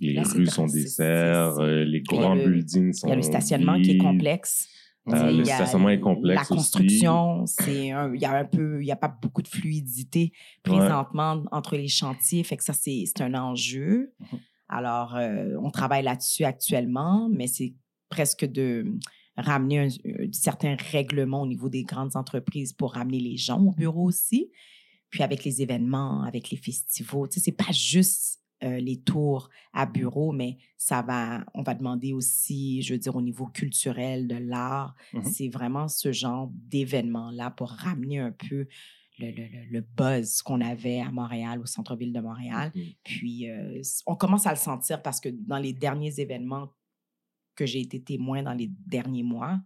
les 0.01 0.15
Là, 0.15 0.23
rues 0.23 0.47
sont 0.47 0.67
désertes, 0.67 1.61
les 1.61 2.01
grands 2.03 2.35
le- 2.35 2.49
buildings 2.51 2.93
sont 2.93 3.07
Il 3.07 3.11
y 3.11 3.13
a 3.13 3.17
le 3.17 3.23
stationnement 3.23 3.81
qui 3.81 3.93
est 3.93 3.99
complexe. 3.99 4.67
Euh, 5.11 5.31
le 5.33 5.45
stationnement 5.45 5.89
est 5.89 6.01
complexe 6.01 6.39
La 6.41 6.45
construction, 6.57 7.47
c'est 7.47 7.93
un- 7.93 8.13
il 8.15 8.21
y 8.21 8.25
a 8.27 8.37
un 8.41 8.45
peu, 8.45 8.83
il 8.83 8.87
y 8.87 8.91
a 8.93 8.97
pas 8.97 9.09
beaucoup 9.23 9.41
de 9.43 9.49
fluidité 9.49 10.33
présentement 10.63 11.43
entre 11.53 11.77
les 11.77 11.89
chantiers, 11.89 12.43
fait 12.43 12.57
que 12.59 12.65
ça 12.65 12.73
c'est 12.75 13.05
c'est 13.07 13.23
un 13.23 13.35
enjeu. 13.35 14.13
Mhm. 14.21 14.39
Alors 14.69 15.17
euh, 15.17 15.55
on 15.63 15.71
travaille 15.71 16.03
là-dessus 16.03 16.45
actuellement, 16.45 17.29
mais 17.31 17.47
c'est 17.47 17.75
presque 18.09 18.45
de 18.45 18.99
ramener 19.37 19.79
un, 19.81 19.87
un 19.87 20.33
certain 20.33 20.77
règlement 20.91 21.43
au 21.43 21.47
niveau 21.47 21.69
des 21.69 21.85
grandes 21.85 22.17
entreprises 22.17 22.73
pour 22.73 22.95
ramener 22.95 23.21
les 23.21 23.37
gens 23.37 23.61
au 23.61 23.73
bureau 23.73 24.05
aussi. 24.05 24.51
Puis 25.11 25.23
avec 25.23 25.45
les 25.45 25.63
événements, 25.63 26.23
avec 26.23 26.51
les 26.51 26.57
festivals, 26.57 27.29
tu 27.29 27.39
sais, 27.39 27.45
c'est 27.47 27.53
pas 27.53 27.73
juste 27.73 28.39
euh, 28.65 28.81
les 28.81 28.97
tours 29.01 29.51
à 29.73 29.87
bureau, 29.87 30.33
mais 30.33 30.59
ça 30.77 31.01
va, 31.01 31.45
on 31.55 31.63
va 31.63 31.75
demander 31.75 32.13
aussi, 32.13 32.83
je 32.83 32.93
veux 32.93 32.99
dire, 32.99 33.15
au 33.15 33.23
niveau 33.23 33.47
culturel, 33.47 34.27
de 34.27 34.35
l'art. 34.35 34.97
Mhm. 35.13 35.23
C'est 35.25 35.49
vraiment 35.49 35.87
ce 35.87 36.11
genre 36.11 36.51
d'événement-là 36.53 37.53
pour 37.53 37.71
ramener 37.71 38.19
un 38.19 38.33
peu 38.33 38.67
le, 39.19 39.31
le, 39.31 39.65
le- 39.71 39.81
buzz 39.97 40.43
qu'on 40.43 40.61
avait 40.61 41.01
à 41.01 41.11
Montréal, 41.11 41.61
au 41.61 41.67
centre-ville 41.67 42.13
de 42.13 42.21
Montréal. 42.21 42.71
Mhm. 42.75 42.85
Puis, 43.05 43.51
euh, 43.51 43.81
on 44.07 44.15
commence 44.17 44.47
à 44.47 44.51
le 44.51 44.57
sentir 44.59 45.03
parce 45.03 45.21
que 45.21 45.29
dans 45.29 45.59
les 45.59 45.73
derniers 45.73 46.21
événements 46.21 46.73
que 47.55 47.67
j'ai 47.67 47.81
été 47.81 48.01
témoin 48.03 48.43
dans 48.43 48.53
les 48.55 48.71
derniers 48.87 49.25
mois, 49.25 49.59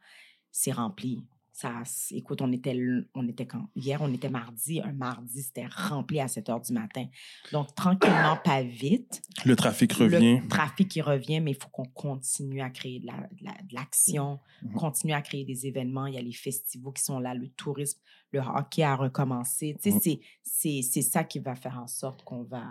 c'est 0.50 0.72
rempli. 0.72 1.24
Ça, 1.54 1.82
écoute, 2.12 2.40
on 2.40 2.50
était, 2.50 2.74
on 3.14 3.28
était 3.28 3.44
quand? 3.46 3.68
Hier, 3.76 4.00
on 4.00 4.10
était 4.14 4.30
mardi. 4.30 4.80
Un 4.80 4.92
mardi, 4.92 5.42
c'était 5.42 5.66
rempli 5.66 6.18
à 6.18 6.26
7 6.26 6.48
heures 6.48 6.62
du 6.62 6.72
matin. 6.72 7.04
Donc, 7.52 7.74
tranquillement, 7.74 8.38
pas 8.42 8.62
vite. 8.62 9.20
Le 9.44 9.54
trafic 9.54 9.92
revient. 9.92 10.40
Le 10.40 10.48
trafic 10.48 10.88
qui 10.88 11.02
revient, 11.02 11.40
mais 11.40 11.50
il 11.50 11.56
faut 11.62 11.68
qu'on 11.68 11.84
continue 11.84 12.62
à 12.62 12.70
créer 12.70 13.00
de 13.00 13.06
la- 13.06 13.28
de 13.30 13.44
la- 13.44 13.62
de 13.62 13.74
l'action, 13.74 14.40
Mhm. 14.62 14.72
continuer 14.72 15.12
à 15.14 15.20
créer 15.20 15.44
des 15.44 15.66
événements. 15.66 16.06
Il 16.06 16.14
y 16.14 16.18
a 16.18 16.22
les 16.22 16.32
festivals 16.32 16.94
qui 16.94 17.02
sont 17.02 17.18
là, 17.18 17.34
le 17.34 17.48
tourisme, 17.50 18.00
le 18.32 18.40
hockey 18.40 18.82
a 18.82 18.96
recommencé. 18.96 19.76
Tu 19.82 19.90
sais, 19.90 19.96
Mhm. 19.96 20.18
c'est- 20.42 20.82
c'est 20.82 21.02
ça 21.02 21.24
qui 21.24 21.38
va 21.38 21.54
faire 21.54 21.78
en 21.78 21.86
sorte 21.86 22.22
qu'on 22.24 22.42
va, 22.42 22.64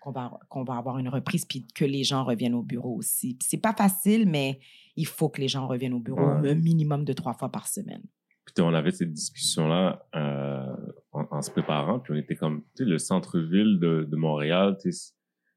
qu'on 0.00 0.10
va, 0.10 0.38
qu'on 0.48 0.64
va 0.64 0.74
avoir 0.76 0.98
une 0.98 1.08
reprise 1.08 1.44
puis 1.44 1.66
que 1.74 1.84
les 1.84 2.04
gens 2.04 2.24
reviennent 2.24 2.54
au 2.54 2.62
bureau 2.62 2.94
aussi. 2.96 3.34
Puis 3.34 3.46
c'est 3.48 3.60
pas 3.60 3.72
facile, 3.72 4.28
mais 4.28 4.58
il 4.96 5.06
faut 5.06 5.28
que 5.28 5.40
les 5.40 5.48
gens 5.48 5.66
reviennent 5.66 5.94
au 5.94 6.00
bureau 6.00 6.20
Ouais. 6.40 6.50
un 6.50 6.54
minimum 6.54 7.04
de 7.04 7.12
trois 7.12 7.32
fois 7.34 7.48
par 7.50 7.66
semaine. 7.68 8.02
Puis 8.44 8.62
on 8.62 8.74
avait 8.74 8.90
cette 8.90 9.12
discussion-là 9.12 10.04
euh, 10.14 10.76
en, 11.12 11.24
en 11.30 11.40
se 11.42 11.50
préparant, 11.50 11.98
puis 12.00 12.12
on 12.12 12.16
était 12.16 12.36
comme, 12.36 12.62
tu 12.76 12.84
sais, 12.84 12.84
le 12.84 12.98
centre-ville 12.98 13.78
de, 13.80 14.06
de 14.10 14.16
Montréal, 14.16 14.76
tu 14.82 14.92
sais, 14.92 15.12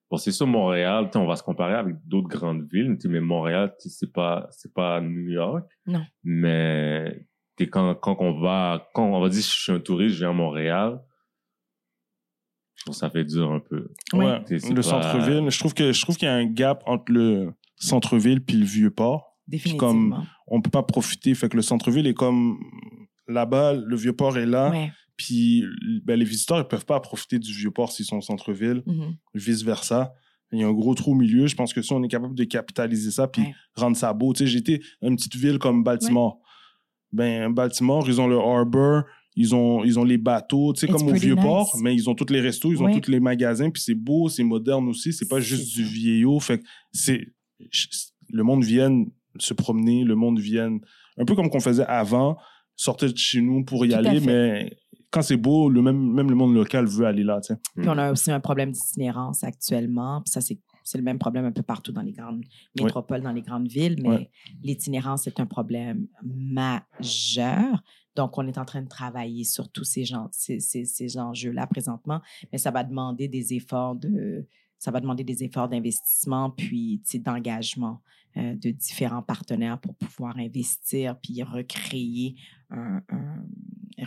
bon, 0.10 0.16
c'est 0.16 0.32
sûr, 0.32 0.48
Montréal, 0.48 1.12
on 1.16 1.26
va 1.26 1.36
se 1.36 1.44
comparer 1.44 1.74
avec 1.76 1.98
d'autres 2.08 2.30
grandes 2.30 2.64
villes, 2.72 2.98
mais 3.10 3.20
Montréal, 3.20 3.76
c'est 3.80 4.14
pas, 4.14 4.48
c'est 4.52 4.74
pas 4.74 5.02
New 5.02 5.30
York. 5.30 5.70
Non. 5.86 6.06
Mais, 6.24 7.28
sais, 7.66 7.70
quand, 7.70 7.96
quand 7.96 8.18
on 8.20 8.40
va, 8.40 8.88
quand 8.94 9.06
on 9.06 9.20
va 9.22 9.30
dire, 9.30 9.42
je 9.42 9.48
suis 9.48 9.72
un 9.72 9.80
touriste, 9.80 10.16
je 10.16 10.20
viens 10.20 10.30
à 10.32 10.34
Montréal, 10.34 11.00
je 12.76 12.84
trouve 12.84 12.94
que 12.94 13.00
ça 13.00 13.10
fait 13.10 13.24
dur 13.26 13.52
un 13.52 13.60
peu. 13.60 13.90
Ouais. 14.14 14.40
Le 14.50 14.74
pas- 14.76 14.82
centre-ville. 14.84 15.50
Je 15.50 15.60
trouve 15.60 15.74
que 15.74 15.92
je 15.92 16.02
trouve 16.02 16.16
qu'il 16.18 16.28
y 16.28 16.32
a 16.32 16.36
un 16.36 16.46
gap 16.46 16.84
entre 16.86 17.12
le 17.12 17.54
centre-ville 17.76 18.42
puis 18.44 18.58
le 18.58 18.66
vieux 18.66 18.92
port. 18.92 19.36
Définitivement. 19.48 20.26
on 20.48 20.62
peut 20.62 20.70
pas 20.70 20.84
profiter. 20.84 21.34
Fait 21.34 21.48
que 21.48 21.56
le 21.56 21.62
centre-ville 21.62 22.06
est 22.06 22.14
comme 22.14 22.58
là-bas, 23.30 23.74
le 23.76 23.96
Vieux-Port 23.96 24.38
est 24.38 24.46
là. 24.46 24.70
Ouais. 24.72 24.92
Puis 25.16 25.64
ben, 26.04 26.20
les 26.20 26.26
visiteurs, 26.26 26.60
ils 26.60 26.68
peuvent 26.68 26.86
pas 26.86 27.00
profiter 27.00 27.40
du 27.40 27.54
Vieux-Port 27.54 27.92
s'ils 27.94 28.06
sont 28.06 28.18
au 28.18 28.22
centre-ville, 28.22 28.84
Mhm. 28.86 29.16
vice-versa. 29.36 30.14
Il 30.52 30.60
y 30.60 30.64
a 30.64 30.68
un 30.68 30.74
gros 30.74 30.94
trou 30.96 31.12
au 31.14 31.16
milieu. 31.16 31.48
Je 31.48 31.56
pense 31.56 31.74
que 31.74 31.82
si 31.82 31.94
on 31.94 32.04
est 32.04 32.08
capable 32.10 32.36
de 32.36 32.44
capitaliser 32.44 33.10
ça 33.12 33.28
puis 33.30 33.42
Ouais. 33.42 33.56
rendre 33.76 33.96
ça 33.96 34.12
beau. 34.14 34.34
Tu 34.34 34.40
sais, 34.40 34.48
j'étais 34.48 34.82
une 35.02 35.16
petite 35.16 35.36
ville 35.36 35.60
comme 35.60 35.82
Baltimore. 35.84 36.40
Ben, 37.12 37.52
Baltimore, 37.52 38.08
ils 38.08 38.20
ont 38.20 38.28
le 38.28 38.38
harbor, 38.38 39.04
ils 39.36 39.54
ont, 39.56 39.84
ils 39.84 40.00
ont 40.00 40.04
les 40.04 40.18
bateaux, 40.18 40.74
tu 40.74 40.82
sais, 40.82 40.88
It's 40.88 40.96
comme 40.96 41.08
au 41.08 41.14
Vieux-Port, 41.14 41.72
nice. 41.74 41.84
mais 41.84 41.96
ils 41.96 42.10
ont 42.10 42.16
tous 42.16 42.32
les 42.32 42.42
restos, 42.42 42.72
ils 42.72 42.82
ont 42.82 43.00
tous 43.00 43.10
les 43.10 43.20
magasins, 43.20 43.70
puis 43.70 43.82
c'est 43.82 43.96
beau, 43.96 44.30
c'est 44.30 44.44
moderne 44.44 44.88
aussi. 44.88 45.14
C'est 45.14 45.28
pas 45.28 45.40
juste 45.40 45.74
du 45.76 45.84
vieillot. 45.84 46.40
Fait 46.40 46.60
que 46.60 46.64
c'est. 46.92 47.22
Le 48.30 48.44
monde 48.44 48.64
vienne 48.64 49.06
se 49.40 49.54
promener, 49.54 50.04
le 50.04 50.16
monde 50.16 50.40
vienne. 50.40 50.80
Un 51.18 51.26
peu 51.26 51.36
comme 51.36 51.50
qu'on 51.50 51.60
faisait 51.60 51.86
avant, 51.86 52.38
sortir 52.76 53.12
de 53.12 53.18
chez 53.18 53.42
nous 53.42 53.64
pour 53.64 53.86
y 53.86 53.90
Tout 53.90 53.96
aller, 53.96 54.20
mais 54.20 54.78
quand 55.12 55.22
c'est 55.22 55.38
beau, 55.38 55.70
le 55.70 55.82
même, 55.82 56.14
même 56.14 56.30
le 56.30 56.36
monde 56.36 56.54
local 56.54 56.86
veut 56.86 57.06
aller 57.06 57.24
là, 57.24 57.40
tu 57.42 57.54
sais. 57.54 57.60
Puis 57.76 57.88
on 57.88 57.98
a 57.98 58.12
aussi 58.12 58.32
un 58.32 58.40
problème 58.40 58.72
d'itinérance 58.72 59.44
actuellement. 59.44 60.22
Puis 60.22 60.32
ça, 60.32 60.42
c'est 60.42 60.60
c'est 60.88 60.98
le 60.98 61.04
même 61.04 61.20
problème 61.20 61.44
un 61.46 61.52
peu 61.52 61.64
partout 61.64 61.92
dans 61.92 62.02
les 62.02 62.14
grandes 62.14 62.44
métropoles, 62.80 63.22
dans 63.22 63.32
les 63.34 63.42
grandes 63.42 63.68
villes, 63.68 63.98
mais 64.02 64.10
Ouais. 64.10 64.32
l'itinérance 64.64 65.28
est 65.28 65.40
un 65.40 65.46
problème 65.46 66.08
majeur. 66.24 67.84
Donc, 68.16 68.38
on 68.38 68.48
est 68.48 68.58
en 68.58 68.66
train 68.66 68.82
de 68.82 68.88
travailler 68.88 69.44
sur 69.44 69.70
tous 69.70 69.84
ces, 69.84 70.06
gens, 70.06 70.28
ces, 70.32 70.60
ces, 70.60 70.86
ces 70.86 71.18
enjeux-là 71.20 71.68
présentement, 71.68 72.22
mais 72.52 72.58
ça 72.58 72.72
va 72.72 72.84
demander 72.84 73.28
des 73.28 73.54
efforts 73.54 73.96
de 73.96 74.46
ça 74.80 74.92
va 74.92 75.00
demander 75.02 75.24
des 75.24 75.44
efforts 75.44 75.68
d'investissement 75.70 76.52
puis 76.52 77.02
d'engagement 77.16 78.00
euh, 78.38 78.54
de 78.54 78.70
différents 78.70 79.24
partenaires 79.24 79.80
pour 79.82 79.96
pouvoir 79.96 80.38
investir 80.38 81.20
puis 81.20 81.42
recréer 81.42 82.36
un, 82.70 83.02
un- 83.10 83.44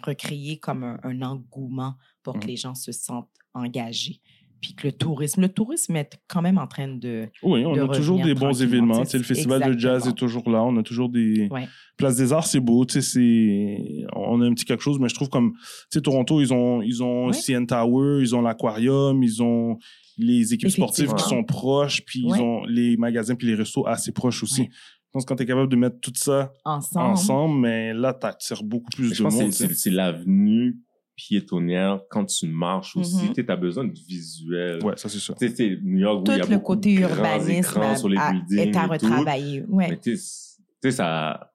recréer 0.04 0.58
comme 0.60 0.84
un, 0.84 1.00
un 1.02 1.22
engouement 1.22 1.96
pour 2.22 2.34
que 2.34 2.44
Mhm. 2.44 2.46
les 2.46 2.56
gens 2.56 2.74
se 2.76 2.92
sentent 2.92 3.28
engagés. 3.52 4.20
Puis 4.60 4.74
que 4.74 4.88
le 4.88 4.92
tourisme, 4.92 5.40
le 5.40 5.48
tourisme 5.48 5.96
est 5.96 6.20
quand 6.28 6.42
même 6.42 6.58
en 6.58 6.66
train 6.66 6.86
de... 6.88 7.28
Oui, 7.42 7.64
on 7.64 7.72
de 7.74 7.80
a 7.80 7.88
toujours 7.88 8.22
des 8.22 8.34
bons 8.34 8.60
événements. 8.62 9.00
le 9.00 9.22
festival 9.22 9.74
de 9.74 9.78
jazz 9.78 10.06
est 10.06 10.12
toujours 10.12 10.50
là. 10.50 10.62
On 10.62 10.76
a 10.76 10.82
toujours 10.82 11.08
des. 11.08 11.48
Ouais. 11.50 11.66
Place 11.96 12.16
des 12.16 12.32
Arts, 12.32 12.46
c'est 12.46 12.60
beau. 12.60 12.84
Tu 12.84 13.00
sais, 13.00 13.02
c'est. 13.02 14.04
On 14.14 14.40
a 14.42 14.46
un 14.46 14.52
petit 14.52 14.64
quelque 14.66 14.82
chose, 14.82 14.98
mais 14.98 15.08
je 15.08 15.14
trouve 15.14 15.30
comme. 15.30 15.52
Tu 15.52 15.60
sais, 15.92 16.00
Toronto, 16.02 16.40
ils 16.40 16.52
ont, 16.52 16.82
ils 16.82 17.02
ont 17.02 17.28
Ouais. 17.28 17.32
CN 17.32 17.64
Tower, 17.66 18.20
ils 18.20 18.34
ont 18.34 18.42
l'aquarium, 18.42 19.22
ils 19.22 19.42
ont 19.42 19.78
les 20.18 20.52
équipes 20.52 20.68
sportives 20.70 21.14
qui 21.14 21.24
sont 21.24 21.42
proches, 21.44 22.02
puis 22.04 22.24
Ouais. 22.26 22.36
ils 22.38 22.42
ont 22.42 22.64
les 22.64 22.96
magasins 22.98 23.34
puis 23.36 23.46
les 23.46 23.54
restos 23.54 23.86
assez 23.86 24.12
proches 24.12 24.42
aussi. 24.42 24.62
Ouais. 24.62 24.68
Je 24.72 25.12
pense 25.14 25.24
que 25.24 25.28
quand 25.30 25.36
tu 25.36 25.42
es 25.42 25.46
capable 25.46 25.70
de 25.70 25.76
mettre 25.76 25.98
tout 26.00 26.12
ça 26.14 26.52
Ensemble. 26.64 27.06
ensemble, 27.12 27.60
mais 27.60 27.92
là, 27.94 28.14
tu 28.14 28.26
attires 28.26 28.62
beaucoup 28.62 28.90
plus 28.94 29.12
je 29.14 29.18
de 29.18 29.22
pense 29.24 29.34
monde. 29.34 29.46
que 29.46 29.50
c'est- 29.54 29.68
c'est 29.68 29.74
c'est 29.74 29.90
l'avenue 29.90 30.76
piétonnière 31.28 32.00
quand 32.10 32.24
tu 32.24 32.46
marches 32.46 32.96
aussi. 32.96 33.26
Mhm. 33.28 33.32
Tu 33.34 33.44
as 33.48 33.56
besoin 33.56 33.84
de 33.84 33.92
visuel. 34.08 34.82
Ouais, 34.84 34.94
ça, 34.96 35.08
c'est 35.08 35.18
ça. 35.18 35.34
Tu 35.38 35.48
sais, 35.54 35.78
New 35.82 35.98
York 35.98 36.20
où 36.20 36.24
Tout 36.24 36.32
il 36.32 36.38
y 36.38 36.40
a 36.40 36.44
le 36.44 36.50
beaucoup 36.56 36.74
côté 36.74 36.96
de 36.96 37.06
grands 37.06 37.46
écrans 37.46 37.96
sur 37.96 38.08
les 38.08 38.16
a- 38.18 38.32
buildings 38.32 38.58
est 38.72 38.76
à 38.76 38.86
retravailler. 38.86 39.64
Ouais. 39.68 39.88
Mais 39.90 39.96
tu 39.98 40.16
sais, 40.16 40.90
ça... 40.90 41.50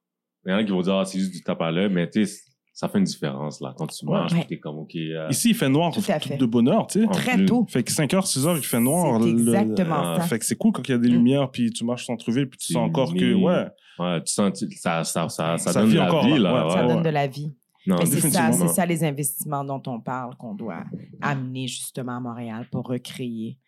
Il 0.46 0.52
y 0.52 0.54
en 0.54 0.58
a 0.58 0.64
qui 0.64 0.72
vont 0.72 0.82
dire, 0.82 0.94
ah, 0.94 1.06
c'est 1.06 1.18
juste 1.18 1.32
du 1.34 1.42
tape 1.42 1.62
à 1.62 1.72
l'œil, 1.72 1.90
mais 1.92 2.08
tu 2.08 2.24
sais, 2.26 2.40
ça 2.72 2.88
fait 2.88 3.00
une 3.00 3.06
différence, 3.06 3.60
là. 3.62 3.74
Quand 3.76 3.88
tu 3.88 4.06
marches, 4.06 4.34
Ouais. 4.34 4.46
t'es 4.48 4.60
comme, 4.60 4.78
OK... 4.78 4.96
euh, 4.96 5.28
Ici, 5.32 5.50
il 5.50 5.56
fait 5.56 5.70
noir 5.70 5.92
Tout 5.92 6.04
à 6.08 6.20
fait. 6.20 6.38
de 6.38 6.46
bonne 6.46 6.68
heure, 6.68 6.86
tu 6.86 7.02
sais. 7.02 7.08
Très 7.08 7.38
plus. 7.38 7.46
tôt. 7.46 7.66
Fait 7.68 7.82
que 7.84 7.92
5h, 7.92 8.28
6h, 8.28 8.58
il 8.58 8.64
fait 8.64 8.80
noir. 8.80 9.20
C'est 9.24 9.32
le- 9.32 9.40
exactement 9.56 9.96
Ah, 9.98 10.18
ça. 10.20 10.28
Fait 10.28 10.38
que 10.40 10.46
c'est 10.46 10.56
cool 10.56 10.72
quand 10.74 10.84
il 10.88 10.92
y 10.92 10.94
a 10.94 10.98
des 11.00 11.10
Mm. 11.10 11.14
lumières, 11.14 11.50
puis 11.52 11.72
tu 11.72 11.84
marches 11.86 12.06
centre-ville, 12.06 12.48
puis 12.48 12.60
tu 12.60 12.74
sens 12.74 12.88
encore 12.88 13.14
que, 13.14 13.34
ouais, 13.34 13.66
Ouais, 13.98 14.22
tu 14.24 14.34
sens, 14.34 14.60
tu- 14.60 14.70
ça, 14.76 15.04
ça, 15.06 15.30
ça, 15.30 15.58
ça, 15.58 15.72
Ça 15.72 15.80
donne 15.80 15.90
vit 15.90 15.96
la 15.96 16.06
encore, 16.08 16.26
vie, 16.26 16.38
là. 16.38 16.52
là. 16.52 16.66
Ouais, 16.68 16.74
ça 16.74 16.86
ouais. 16.86 16.94
donne 16.94 17.04
de 17.04 17.10
la 17.10 17.28
vie. 17.28 17.54
C'est 17.86 18.30
ça, 18.30 18.52
c'est 18.52 18.68
ça 18.68 18.86
les 18.86 19.04
investissements 19.04 19.64
dont 19.64 19.82
on 19.88 20.00
parle 20.00 20.36
qu'on 20.38 20.56
doit 20.56 20.84
amener 21.22 21.68
justement 21.68 22.18
à 22.18 22.20
Montréal 22.20 22.68
pour 22.72 22.88
recréer 22.88 23.60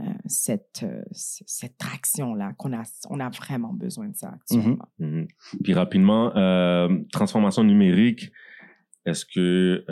euh, 0.00 0.04
cette, 0.24 0.84
euh, 0.84 1.02
cette 1.12 1.76
traction-là, 1.76 2.54
qu'on 2.56 2.72
a, 2.72 2.82
on 3.10 3.20
a 3.20 3.28
vraiment 3.28 3.74
besoin 3.74 4.08
de 4.08 4.16
ça 4.16 4.32
actuellement. 4.34 4.88
Mhm. 4.98 5.28
Puis 5.62 5.74
rapidement, 5.74 6.34
euh, 6.34 6.98
transformation 7.12 7.62
numérique. 7.62 8.30
Est-ce 9.04 9.26
que 9.26 9.84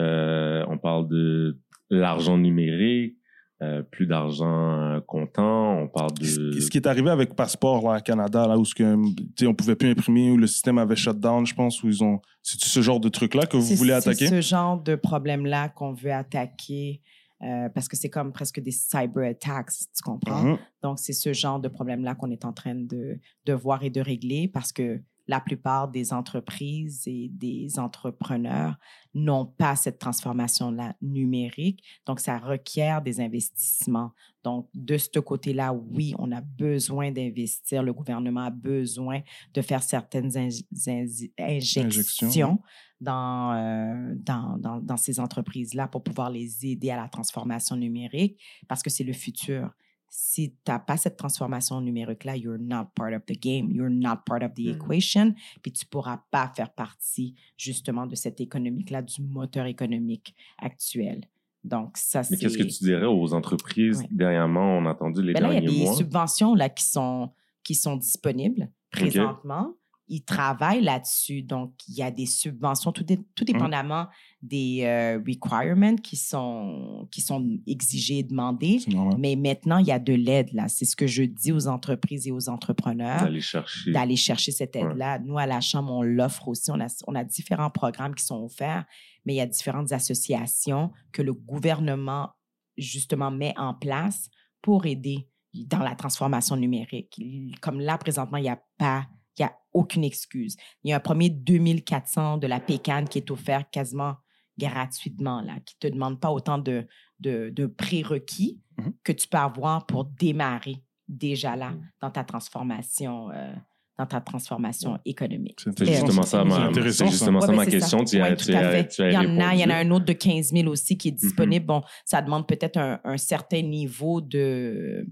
on 0.67 0.77
parle 0.79 1.07
de 1.07 1.59
l'argent 1.91 2.37
numérique, 2.37 3.17
euh, 3.61 3.83
plus 3.83 4.07
d'argent 4.07 4.79
euh, 4.95 4.99
comptant, 5.01 5.77
on 5.81 5.87
parle 5.87 6.13
de 6.15 6.25
Ce 6.25 6.69
qui 6.69 6.77
est 6.77 6.87
arrivé 6.87 7.09
avec 7.11 7.35
Passeport 7.35 7.83
là, 7.87 7.95
à 7.97 8.01
Canada, 8.01 8.47
là, 8.47 8.57
où 8.57 8.65
ce 8.65 8.73
que, 8.73 8.95
tu 9.15 9.23
sais, 9.37 9.47
on 9.47 9.53
pouvait 9.53 9.75
plus 9.75 9.89
imprimer, 9.91 10.31
où 10.31 10.37
le 10.37 10.47
système 10.47 10.77
avait 10.79 10.95
shut 10.95 11.19
down, 11.19 11.45
je 11.45 11.53
pense, 11.53 11.83
où 11.83 11.87
ils 11.87 12.03
ont. 12.03 12.19
C'est 12.41 12.59
ce 12.63 12.81
genre 12.81 12.99
de 12.99 13.09
truc-là 13.09 13.45
que 13.45 13.57
vous 13.57 13.63
C'est- 13.63 13.75
voulez 13.75 13.91
C'est 14.01 14.09
attaquer? 14.09 14.27
ce 14.27 14.41
genre 14.41 14.81
de 14.81 14.95
problème-là 14.95 15.69
qu'on 15.69 15.93
veut 15.93 16.11
attaquer 16.13 17.01
euh, 17.43 17.69
parce 17.69 17.87
que 17.87 17.97
c'est 17.97 18.09
comme 18.09 18.31
presque 18.31 18.59
des 18.59 18.69
cyber 18.71 19.29
attacks, 19.31 19.69
tu 19.95 20.03
comprends? 20.03 20.43
Mhm. 20.43 20.57
Donc, 20.83 20.99
c'est 20.99 21.13
ce 21.13 21.33
genre 21.33 21.59
de 21.59 21.67
problème-là 21.69 22.13
qu'on 22.15 22.29
est 22.29 22.45
en 22.45 22.53
train 22.53 22.75
de, 22.75 23.19
de 23.45 23.53
voir 23.53 23.83
et 23.83 23.89
de 23.89 23.99
régler 24.01 24.47
parce 24.47 24.71
que 24.71 25.01
la 25.27 25.39
plupart 25.39 25.87
des 25.87 26.13
entreprises 26.13 27.03
et 27.07 27.29
des 27.31 27.79
entrepreneurs 27.79 28.77
n'ont 29.13 29.45
pas 29.45 29.75
cette 29.75 29.99
transformation-là 29.99 30.95
numérique. 31.01 31.83
Donc, 32.05 32.19
ça 32.19 32.37
requiert 32.37 33.01
des 33.01 33.19
investissements. 33.19 34.11
Donc, 34.43 34.69
de 34.73 34.97
ce 34.97 35.19
côté-là, 35.19 35.73
oui, 35.73 36.13
on 36.17 36.31
a 36.31 36.41
besoin 36.41 37.11
d'investir. 37.11 37.83
Le 37.83 37.93
gouvernement 37.93 38.41
a 38.45 38.49
besoin 38.49 39.21
de 39.53 39.61
faire 39.61 39.83
certaines 39.83 40.35
in- 40.37 40.49
in- 40.87 41.05
injections 41.37 42.59
dans, 42.99 43.53
euh, 43.53 44.15
dans, 44.17 44.57
dans, 44.57 44.79
dans 44.79 44.97
ces 44.97 45.19
entreprises-là 45.19 45.87
pour 45.87 46.03
pouvoir 46.03 46.29
les 46.29 46.65
aider 46.65 46.89
à 46.91 46.97
la 46.97 47.07
transformation 47.07 47.75
numérique 47.75 48.39
parce 48.67 48.81
que 48.83 48.89
c'est 48.89 49.03
le 49.03 49.13
futur. 49.13 49.71
Si 50.13 50.51
tu 50.51 50.57
n'as 50.71 50.77
pas 50.79 50.97
cette 50.97 51.15
transformation 51.15 51.79
numérique-là, 51.79 52.35
you're 52.35 52.57
not 52.59 52.87
part 52.95 53.13
of 53.13 53.21
the 53.25 53.39
game, 53.41 53.71
you're 53.71 53.89
not 53.89 54.17
part 54.25 54.43
of 54.43 54.53
the 54.55 54.65
Mhm. 54.67 54.75
equation, 54.75 55.33
puis 55.61 55.71
tu 55.71 55.85
ne 55.85 55.89
pourras 55.89 56.21
pas 56.31 56.51
faire 56.53 56.73
partie 56.73 57.33
justement 57.57 58.05
de 58.05 58.15
cette 58.15 58.41
économique-là, 58.41 59.01
du 59.03 59.21
moteur 59.21 59.67
économique 59.67 60.35
actuel. 60.57 61.21
Donc, 61.63 61.95
ça, 61.95 62.23
c'est... 62.23 62.31
Mais 62.31 62.37
qu'est-ce 62.37 62.57
que 62.57 62.63
tu 62.63 62.83
dirais 62.83 63.05
aux 63.05 63.33
entreprises? 63.33 63.99
Ouais. 64.01 64.07
dernièrement 64.11 64.77
On 64.79 64.85
a 64.85 64.91
entendu 64.91 65.21
les 65.23 65.31
Ben 65.33 65.43
là, 65.43 65.51
il 65.51 65.53
y 65.53 65.57
a 65.57 65.61
derniers 65.61 65.77
des 65.79 65.85
mois. 65.85 65.93
subventions 65.95 66.55
là, 66.55 66.67
qui, 66.67 66.83
sont, 66.83 67.31
qui 67.63 67.75
sont 67.75 67.95
disponibles 67.95 68.69
présentement. 68.91 69.75
Ils 70.13 70.23
travaillent 70.25 70.81
là-dessus. 70.83 71.41
Donc, 71.41 71.73
il 71.87 71.95
y 71.95 72.03
a 72.03 72.11
des 72.11 72.25
subventions, 72.25 72.91
tout, 72.91 73.03
dé- 73.05 73.19
tout 73.33 73.45
dépendamment 73.45 74.07
des 74.41 74.81
euh, 74.83 75.17
requirements 75.25 75.95
qui 75.95 76.17
sont, 76.17 77.07
qui 77.11 77.21
sont 77.21 77.47
exigés 77.65 78.17
et 78.19 78.23
demandés. 78.23 78.79
Mais 79.17 79.37
maintenant, 79.37 79.77
il 79.77 79.87
y 79.87 79.91
a 79.91 79.99
de 79.99 80.11
l'aide 80.13 80.51
là. 80.51 80.67
C'est 80.67 80.83
ce 80.83 80.97
que 80.97 81.07
je 81.07 81.23
dis 81.23 81.53
aux 81.53 81.67
entreprises 81.67 82.27
et 82.27 82.31
aux 82.31 82.49
entrepreneurs 82.49 83.21
D'aller 83.23 83.39
chercher. 83.39 83.91
d'aller 83.91 84.15
chercher 84.17 84.51
cette 84.51 84.75
Ouais. 84.75 84.81
aide-là. 84.81 85.19
Nous, 85.19 85.37
à 85.37 85.45
la 85.45 85.61
Chambre, 85.61 85.93
on 85.93 86.01
l'offre 86.01 86.49
aussi. 86.49 86.69
On 86.71 86.79
a, 86.81 86.87
on 87.07 87.15
a 87.15 87.23
différents 87.23 87.69
programmes 87.69 88.13
qui 88.13 88.25
sont 88.25 88.43
offerts, 88.43 88.83
mais 89.25 89.33
il 89.35 89.37
y 89.37 89.41
a 89.41 89.45
différentes 89.45 89.93
associations 89.93 90.91
que 91.13 91.21
le 91.21 91.31
gouvernement, 91.33 92.31
justement, 92.77 93.31
met 93.31 93.53
en 93.57 93.73
place 93.73 94.29
pour 94.61 94.85
aider 94.85 95.27
dans 95.53 95.79
la 95.79 95.95
transformation 95.95 96.55
numérique. 96.57 97.21
Comme 97.61 97.79
là, 97.79 97.97
présentement, 97.97 98.37
il 98.37 98.43
n'y 98.43 98.49
a 98.49 98.61
pas, 98.77 99.05
il 99.37 99.41
y 99.41 99.45
a 99.45 99.53
aucune 99.73 100.03
excuse. 100.03 100.55
Il 100.83 100.89
y 100.89 100.93
a 100.93 100.97
un 100.97 100.99
premier 100.99 101.29
2400 101.29 102.37
de 102.37 102.47
la 102.47 102.59
PECAN 102.59 103.05
qui 103.05 103.17
est 103.19 103.31
offert 103.31 103.69
quasiment 103.69 104.15
gratuitement, 104.59 105.41
là, 105.41 105.53
qui 105.65 105.75
ne 105.81 105.89
te 105.89 105.93
demande 105.93 106.19
pas 106.19 106.29
autant 106.31 106.57
de, 106.57 106.85
de, 107.19 107.49
de 107.49 107.65
prérequis 107.65 108.59
Mhm. 108.77 108.93
que 109.03 109.11
tu 109.11 109.27
peux 109.27 109.37
avoir 109.37 109.85
pour 109.85 110.05
démarrer 110.05 110.77
déjà 111.07 111.55
là 111.55 111.71
Mhm. 111.71 111.81
dans 112.01 112.11
ta 112.11 112.23
transformation, 112.23 113.29
euh, 113.31 113.53
dans 113.97 114.05
ta 114.05 114.21
transformation 114.21 114.97
économique. 115.05 115.59
C'est 115.77 115.85
justement 115.85 116.23
ça, 116.23 116.43
ma, 116.43 116.55
ça. 116.55 116.71
ben, 116.71 117.65
question. 117.65 118.03
Tu, 118.03 118.19
as, 118.19 118.23
Ouais, 118.23 118.35
tu, 118.35 118.45
tout 118.47 118.51
à 118.53 118.59
as, 118.59 118.71
fait. 118.71 118.87
tu 118.87 119.01
as 119.03 119.09
il 119.09 119.13
y 119.13 119.17
en 119.17 119.39
a, 119.39 119.53
il 119.55 119.59
y 119.59 119.65
en 119.65 119.69
a 119.69 119.75
un 119.75 119.91
autre 119.91 120.05
de 120.05 120.13
15 120.13 120.51
000 120.51 120.67
aussi 120.67 120.97
qui 120.97 121.09
est 121.09 121.11
Mhm. 121.11 121.17
disponible. 121.17 121.65
Bon, 121.65 121.81
ça 122.05 122.21
demande 122.21 122.47
peut-être 122.47 122.77
un, 122.77 122.99
un 123.03 123.17
certain 123.17 123.61
niveau 123.61 124.21
de, 124.21 125.05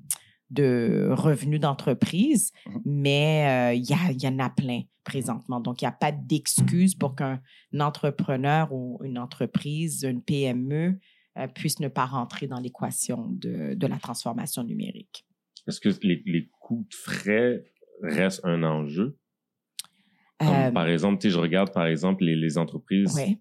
de 0.49 1.09
revenus 1.11 1.59
d'entreprise, 1.59 2.51
Mhm. 2.65 2.81
mais 2.85 3.71
euh, 3.71 3.73
il 3.75 4.21
y, 4.23 4.27
en 4.27 4.39
a 4.39 4.49
plein 4.49 4.81
présentement. 5.03 5.59
Donc, 5.59 5.81
il 5.81 5.85
n'y 5.85 5.89
a 5.89 5.91
pas 5.91 6.11
d'excuse 6.11 6.95
pour 6.95 7.15
qu'un 7.15 7.39
entrepreneur 7.79 8.71
ou 8.73 8.99
une 9.03 9.17
entreprise, 9.19 10.03
une 10.03 10.21
PME, 10.23 10.99
euh, 11.37 11.47
puisse 11.47 11.79
ne 11.79 11.87
pas 11.87 12.05
rentrer 12.05 12.47
dans 12.47 12.59
l'équation 12.59 13.27
de, 13.29 13.73
de 13.75 13.87
la 13.87 13.97
transformation 13.97 14.63
numérique. 14.63 15.25
Est-ce 15.67 15.79
que 15.79 15.89
les, 16.01 16.23
les 16.25 16.49
coûts 16.59 16.85
de 16.89 16.95
frais 16.95 17.63
restent 18.01 18.43
un 18.43 18.63
enjeu? 18.63 19.17
Comme, 20.39 20.47
Euh, 20.49 20.71
par 20.71 20.87
exemple, 20.87 21.27
je 21.27 21.37
regarde 21.37 21.71
par 21.73 21.85
exemple 21.85 22.23
les, 22.23 22.35
les 22.35 22.57
entreprises, 22.57 23.13
ouais. 23.15 23.37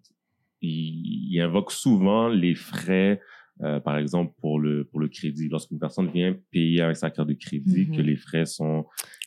ils, 0.61 1.31
ils 1.33 1.41
invoquent 1.41 1.73
souvent 1.73 2.29
les 2.29 2.55
frais 2.55 3.21
euh, 3.63 3.81
par 3.81 3.97
exemple, 3.99 4.33
pour 4.41 4.59
le, 4.61 4.85
pour 4.85 5.01
le 5.01 5.09
crédit. 5.09 5.49
Lorsqu'une 5.49 5.79
personne 5.79 6.09
vient 6.11 6.35
payer 6.51 6.81
avec 6.83 6.97
sa 6.97 7.11
carte 7.11 7.29
de 7.29 7.35
crédit, 7.35 7.87
Mhm. 7.89 7.97
que 7.97 8.03
les 8.03 8.17
frais 8.17 8.47
sont 8.47 8.85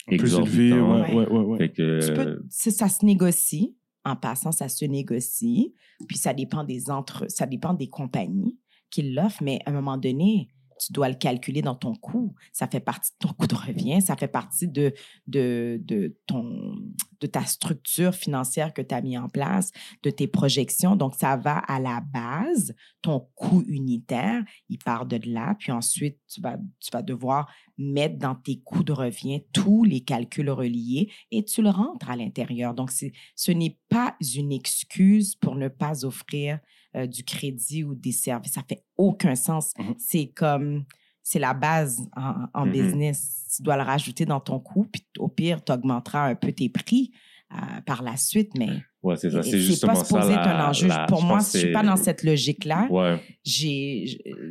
Plus 0.07 0.15
exorbitants. 0.15 1.01
ouais, 1.01 1.13
ouais, 1.15 1.27
ouais, 1.27 1.39
ouais. 1.43 1.57
Fait 1.57 1.71
que, 1.71 2.05
Tu 2.07 2.13
peux- 2.13 2.41
c'est- 2.49 2.71
ça 2.71 2.87
se 2.89 3.05
négocie. 3.05 3.75
En 4.03 4.15
passant, 4.15 4.51
ça 4.51 4.67
se 4.67 4.83
négocie. 4.85 5.73
Puis 6.07 6.17
ça 6.17 6.33
dépend 6.33 6.63
des 6.63 6.89
entre, 6.89 7.25
ça 7.29 7.45
dépend 7.45 7.73
des 7.75 7.87
compagnies 7.87 8.57
qui 8.89 9.03
l'offrent, 9.11 9.43
mais 9.43 9.59
à 9.65 9.69
un 9.69 9.73
moment 9.73 9.97
donné, 9.97 10.49
tu 10.81 10.93
dois 10.93 11.09
le 11.09 11.15
calculer 11.15 11.61
dans 11.61 11.75
ton 11.75 11.93
coût. 11.93 12.33
Ça 12.51 12.67
fait 12.67 12.79
partie 12.79 13.11
de 13.11 13.27
ton 13.27 13.33
coût 13.33 13.45
de 13.45 13.55
revient, 13.55 14.01
ça 14.01 14.15
fait 14.15 14.27
partie 14.27 14.67
de, 14.67 14.93
de, 15.27 15.79
de, 15.83 16.17
ton, 16.25 16.75
de 17.19 17.27
ta 17.27 17.45
structure 17.45 18.15
financière 18.15 18.73
que 18.73 18.81
tu 18.81 18.95
as 18.95 19.01
mis 19.01 19.17
en 19.17 19.29
place, 19.29 19.71
de 20.01 20.09
tes 20.09 20.27
projections. 20.27 20.95
Donc, 20.95 21.13
ça 21.15 21.37
va 21.37 21.59
à 21.59 21.79
la 21.79 22.01
base, 22.01 22.73
ton 23.03 23.27
coût 23.35 23.63
unitaire, 23.67 24.43
il 24.69 24.79
part 24.79 25.05
de 25.05 25.19
là, 25.25 25.55
puis 25.59 25.71
ensuite, 25.71 26.17
tu 26.27 26.41
vas, 26.41 26.57
tu 26.79 26.89
vas 26.91 27.03
devoir 27.03 27.47
mettre 27.77 28.17
dans 28.17 28.35
tes 28.35 28.59
coûts 28.59 28.83
de 28.83 28.91
revient 28.91 29.43
tous 29.53 29.83
les 29.83 30.01
calculs 30.01 30.49
reliés 30.49 31.11
et 31.29 31.43
tu 31.45 31.61
le 31.61 31.69
rentres 31.69 32.09
à 32.09 32.15
l'intérieur. 32.15 32.73
Donc, 32.73 32.91
ce 32.91 33.51
n'est 33.51 33.77
pas 33.89 34.15
une 34.35 34.51
excuse 34.51 35.35
pour 35.35 35.55
ne 35.55 35.67
pas 35.67 36.05
offrir 36.05 36.59
euh, 36.95 37.08
du 37.08 37.23
crédit 37.23 37.84
ou 37.84 37.95
des 37.95 38.12
services. 38.12 38.54
Ça 38.54 38.63
fait 38.67 38.84
aucun 38.97 39.36
sens. 39.36 39.73
Mhm. 39.77 39.95
C'est 39.97 40.27
comme, 40.27 40.84
c'est 41.23 41.39
la 41.39 41.54
base 41.54 41.99
en, 42.15 42.45
en 42.54 42.65
Mhm. 42.65 42.71
business. 42.71 43.54
Tu 43.56 43.63
dois 43.63 43.77
le 43.77 43.84
rajouter 43.84 44.25
dans 44.25 44.39
ton 44.39 44.60
coût, 44.60 44.86
puis 44.91 45.06
au 45.19 45.27
pire, 45.27 45.63
tu 45.63 45.71
augmenteras 45.71 46.27
un 46.30 46.36
peu 46.36 46.51
tes 46.51 46.69
prix 46.69 47.12
euh, 47.54 47.82
par 47.86 48.01
la 48.01 48.15
suite, 48.15 48.51
mais 48.58 48.69
ouais, 49.04 49.17
c'est 49.17 49.30
ça. 49.30 49.43
C'est 49.43 49.60
justement 49.60 49.91
pas 49.93 49.99
ça. 49.99 50.06
supposé 50.06 50.32
être 50.32 50.45
la- 50.45 50.65
un 50.67 50.69
enjeu. 50.69 50.88
la- 50.88 51.06
pour 51.06 51.21
moi, 51.21 51.38
pense 51.39 51.51
je 51.54 51.58
suis 51.60 51.67
que 51.67 51.73
pas 51.73 51.84
dans 51.84 51.97
cette 51.97 52.23
logique-là. 52.23 52.88
Ouais. 52.89 53.19
J'ai, 53.43 54.06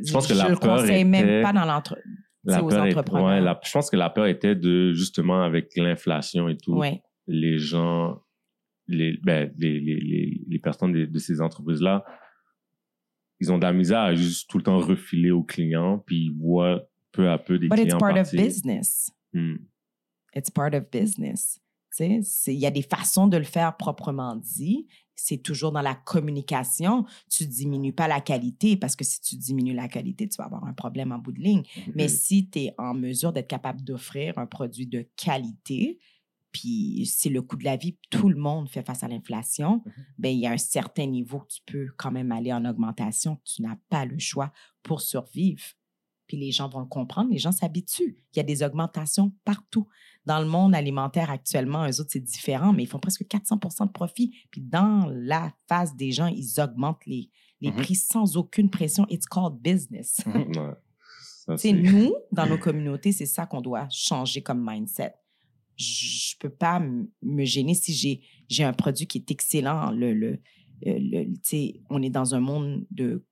je, 0.05 0.13
pense 0.13 0.27
que 0.27 0.35
je 0.35 0.39
la 0.39 0.49
le 0.49 0.55
peur 0.55 0.77
conseille 0.77 1.01
était- 1.01 1.03
même 1.03 1.41
pas 1.41 1.51
dans 1.51 1.65
l'entre... 1.65 1.97
La 2.43 2.63
aux 2.63 2.67
peur 2.69 2.85
est- 2.85 2.89
entrepreneurs. 2.91 3.25
ouais, 3.27 3.41
la- 3.41 3.59
je 3.63 3.71
pense 3.71 3.89
que 3.89 3.95
la 3.95 4.09
peur 4.11 4.27
était 4.27 4.55
de, 4.55 4.93
justement, 4.93 5.41
avec 5.43 5.75
l'inflation 5.77 6.47
et 6.47 6.57
tout, 6.57 6.73
Ouais. 6.75 7.01
les 7.27 7.57
gens, 7.57 8.19
les, 8.87 9.17
ben, 9.23 9.51
les, 9.57 9.79
les, 9.79 9.99
les, 9.99 10.41
les 10.47 10.59
personnes 10.59 10.91
de, 10.91 11.05
de 11.05 11.19
ces 11.19 11.41
entreprises-là, 11.41 12.03
ils 13.41 13.51
ont 13.51 13.57
de 13.57 13.63
la 13.63 13.73
misère 13.73 14.01
à 14.01 14.15
juste 14.15 14.49
tout 14.49 14.57
le 14.59 14.63
temps 14.63 14.79
refiler 14.79 15.31
aux 15.31 15.43
clients, 15.43 16.01
puis 16.05 16.25
ils 16.25 16.31
voient 16.31 16.87
peu 17.11 17.29
à 17.29 17.37
peu 17.37 17.57
des 17.57 17.67
But 17.67 17.79
it's 17.79 17.85
clients 17.85 17.97
part 17.97 18.17
of 18.17 18.31
business. 18.31 19.11
Hmm. 19.33 19.55
It's 20.35 20.49
part 20.49 20.73
of 20.73 20.89
business. 20.91 21.59
Il 21.99 22.53
y 22.53 22.65
a 22.65 22.71
des 22.71 22.83
façons 22.83 23.27
de 23.27 23.35
le 23.37 23.43
faire 23.43 23.75
proprement 23.75 24.35
dit. 24.35 24.87
C'est 25.15 25.39
toujours 25.39 25.71
dans 25.71 25.81
la 25.81 25.93
communication. 25.93 27.05
Tu 27.29 27.45
diminues 27.45 27.93
pas 27.93 28.07
la 28.07 28.21
qualité 28.21 28.77
parce 28.77 28.95
que 28.95 29.03
si 29.03 29.19
tu 29.19 29.35
diminues 29.35 29.73
la 29.73 29.87
qualité, 29.87 30.27
tu 30.27 30.37
vas 30.37 30.45
avoir 30.45 30.63
un 30.63 30.73
problème 30.73 31.11
en 31.11 31.19
bout 31.19 31.31
de 31.31 31.41
ligne. 31.41 31.63
Mais 31.93 32.07
si 32.07 32.49
tu 32.49 32.59
es 32.59 32.73
en 32.77 32.93
mesure 32.93 33.33
d'être 33.33 33.49
capable 33.49 33.83
d'offrir 33.83 34.37
un 34.37 34.45
produit 34.45 34.87
de 34.87 35.07
qualité, 35.17 35.99
puis 36.51 37.05
c'est 37.05 37.29
le 37.29 37.41
coût 37.41 37.55
de 37.55 37.63
la 37.63 37.77
vie, 37.77 37.97
tout 38.09 38.27
le 38.29 38.35
monde 38.35 38.69
fait 38.69 38.83
face 38.85 39.03
à 39.03 39.07
l'inflation, 39.07 39.83
ben 40.17 40.29
il 40.29 40.39
y 40.39 40.47
a 40.47 40.51
un 40.51 40.57
certain 40.57 41.05
niveau 41.05 41.39
que 41.39 41.47
tu 41.53 41.61
peux 41.65 41.87
quand 41.97 42.11
même 42.11 42.31
aller 42.31 42.51
en 42.51 42.65
augmentation. 42.65 43.39
Tu 43.45 43.61
n'as 43.61 43.77
pas 43.89 44.05
le 44.05 44.19
choix 44.19 44.51
pour 44.83 45.01
survivre. 45.01 45.63
Puis 46.27 46.37
les 46.37 46.51
gens 46.51 46.69
vont 46.69 46.79
le 46.79 46.85
comprendre, 46.85 47.29
les 47.31 47.37
gens 47.39 47.51
s'habituent. 47.51 48.15
Il 48.33 48.37
y 48.37 48.39
a 48.39 48.43
des 48.43 48.63
augmentations 48.63 49.33
partout. 49.43 49.87
Dans 50.25 50.39
le 50.39 50.45
monde 50.45 50.73
alimentaire 50.75 51.29
actuellement, 51.29 51.85
eux 51.89 51.99
autres, 51.99 52.11
c'est 52.13 52.19
différent, 52.23 52.71
mais 52.73 52.83
ils 52.83 52.87
font 52.87 52.99
presque 52.99 53.23
400% 53.25 53.87
de 53.87 53.91
profit. 53.91 54.33
Puis 54.49 54.61
dans 54.61 55.07
la 55.11 55.51
face 55.67 55.95
des 55.95 56.11
gens, 56.13 56.27
ils 56.27 56.59
augmentent 56.61 57.05
les, 57.05 57.29
les 57.59 57.71
Mhm. 57.71 57.77
prix 57.77 57.95
sans 57.95 58.37
aucune 58.37 58.69
pression. 58.69 59.05
It's 59.09 59.25
called 59.25 59.55
business. 59.61 60.21
Sais, 61.45 61.57
c'est- 61.57 61.73
nous, 61.73 62.13
dans 62.31 62.45
nos 62.45 62.57
communautés, 62.57 63.11
c'est 63.11 63.25
ça 63.25 63.45
qu'on 63.45 63.61
doit 63.61 63.87
changer 63.89 64.41
comme 64.41 64.63
mindset. 64.65 65.13
Je 65.81 66.35
peux 66.39 66.49
pas 66.49 66.79
me 67.21 67.43
gêner 67.45 67.73
si 67.73 67.93
j'ai 67.93 68.21
j'ai 68.47 68.63
un 68.63 68.73
produit 68.73 69.07
qui 69.07 69.17
est 69.17 69.31
excellent. 69.31 69.91
Le, 69.91 70.13
le, 70.13 70.27
euh, 70.87 70.97
le- 70.99 71.25
tu 71.25 71.39
sais, 71.43 71.81
on 71.89 72.01
est 72.01 72.09
dans 72.09 72.35
un 72.35 72.39
monde 72.39 72.85
de 72.91 73.25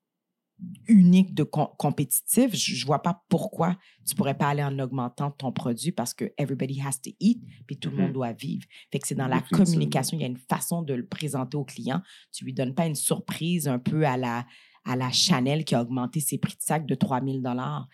unique 0.87 1.33
de 1.33 1.43
com- 1.43 1.69
compétitif. 1.77 2.53
Je, 2.53 2.75
je 2.75 2.85
vois 2.85 3.01
pas 3.01 3.23
pourquoi 3.29 3.77
tu 4.05 4.15
pourrais 4.15 4.37
pas 4.37 4.49
aller 4.49 4.63
en 4.63 4.77
augmentant 4.79 5.31
ton 5.31 5.51
produit 5.53 5.91
parce 5.91 6.13
que 6.13 6.33
everybody 6.37 6.81
has 6.81 6.99
to 7.01 7.11
eat 7.19 7.41
puis 7.65 7.77
tout 7.77 7.89
le 7.91 7.95
monde 7.97 8.07
Mhm. 8.07 8.13
doit 8.13 8.33
vivre. 8.33 8.65
Fait 8.91 8.99
que 8.99 9.07
c'est 9.07 9.15
dans 9.15 9.27
la 9.27 9.41
communication, 9.41 10.17
il 10.17 10.21
y 10.21 10.25
a 10.25 10.27
une 10.27 10.37
façon 10.37 10.81
de 10.81 10.93
le 10.93 11.05
présenter 11.05 11.55
au 11.57 11.63
client. 11.63 12.01
Tu 12.33 12.43
lui 12.43 12.53
donnes 12.53 12.75
pas 12.75 12.85
une 12.87 12.95
surprise 12.95 13.67
un 13.67 13.79
peu 13.79 14.05
à 14.05 14.17
la 14.17 14.45
à 14.85 14.95
la 14.95 15.11
Chanel 15.11 15.65
qui 15.65 15.75
a 15.75 15.81
augmenté 15.81 16.19
ses 16.19 16.37
prix 16.37 16.53
de 16.55 16.61
sac 16.61 16.85
de 16.85 16.95
3000 16.95 17.41
dollars 17.41 17.87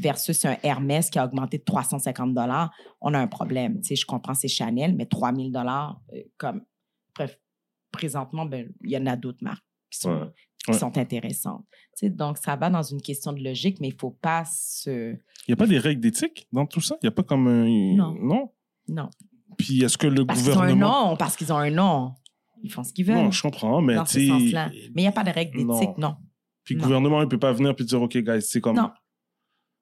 versus 0.00 0.44
un 0.44 0.56
Hermès 0.62 1.08
qui 1.10 1.18
a 1.18 1.24
augmenté 1.24 1.58
de 1.58 1.64
350 1.64 2.34
dollars, 2.34 2.70
on 3.00 3.14
a 3.14 3.18
un 3.18 3.26
problème. 3.28 3.76
Tu 3.80 3.88
sais, 3.88 3.96
je 3.96 4.04
comprends 4.06 4.34
c'est 4.34 4.48
Chanel, 4.48 4.94
mais 4.96 5.06
3000 5.06 5.52
dollars 5.52 6.00
comme 6.36 6.62
bref, 7.14 7.38
présentement 7.90 8.44
ben 8.46 8.72
il 8.84 8.90
y 8.90 8.96
en 8.96 9.06
a 9.06 9.16
d'autres 9.16 9.42
marques 9.42 9.64
qui 9.90 9.98
sont 10.00 10.10
Ouais. 10.12 10.26
qui 10.64 10.70
Ouais. 10.70 10.78
sont 10.78 10.96
intéressantes. 10.96 11.64
Tu 11.98 12.06
sais, 12.06 12.10
donc 12.10 12.38
ça 12.38 12.54
va 12.56 12.70
dans 12.70 12.82
une 12.82 13.00
question 13.02 13.32
de 13.32 13.42
logique, 13.42 13.78
mais 13.80 13.88
il 13.88 13.94
faut 13.98 14.10
pas 14.12 14.44
se 14.44 15.12
Il 15.14 15.48
n'y 15.48 15.54
a 15.54 15.56
pas 15.56 15.66
des 15.66 15.78
règles 15.78 16.00
d'éthique 16.00 16.46
dans 16.52 16.66
tout 16.66 16.80
ça? 16.80 16.96
Il 17.02 17.06
n'y 17.06 17.08
a 17.08 17.12
pas 17.12 17.22
comme 17.24 17.46
un... 17.48 17.66
Non. 17.96 18.14
Non? 18.20 18.52
non 18.88 19.10
Puis 19.58 19.82
est-ce 19.82 19.98
que 19.98 20.06
le 20.06 20.24
parce 20.24 20.40
qu'ils 20.42 20.50
ont 20.50 20.54
un 20.54 20.56
gouvernement... 20.72 21.10
nom, 21.10 21.16
parce 21.16 21.36
qu'ils 21.36 21.52
ont 21.52 21.56
un 21.56 21.70
nom, 21.70 22.14
ils 22.62 22.70
font 22.72 22.84
ce 22.84 22.92
qu'ils 22.92 23.04
veulent 23.06 23.16
Non, 23.16 23.30
je 23.32 23.42
comprends, 23.42 23.82
mais 23.82 23.96
dans 23.96 24.04
tu 24.04 24.12
ce 24.14 24.20
sais... 24.20 24.28
sens-là. 24.28 24.68
Mais 24.70 25.02
il 25.02 25.02
n'y 25.02 25.08
a 25.08 25.12
pas 25.12 25.24
de 25.24 25.30
règle 25.30 25.62
Non. 25.64 25.78
d'éthique, 25.78 25.98
non. 25.98 26.14
Puis 26.64 26.74
le 26.74 26.80
Non. 26.80 26.86
gouvernement, 26.86 27.22
il 27.22 27.28
peut 27.28 27.38
pas 27.38 27.52
venir 27.52 27.74
puis 27.74 27.84
dire, 27.84 28.00
OK, 28.00 28.16
guys, 28.18 28.42
c'est 28.42 28.60
comme... 28.60 28.76
Non. 28.76 28.90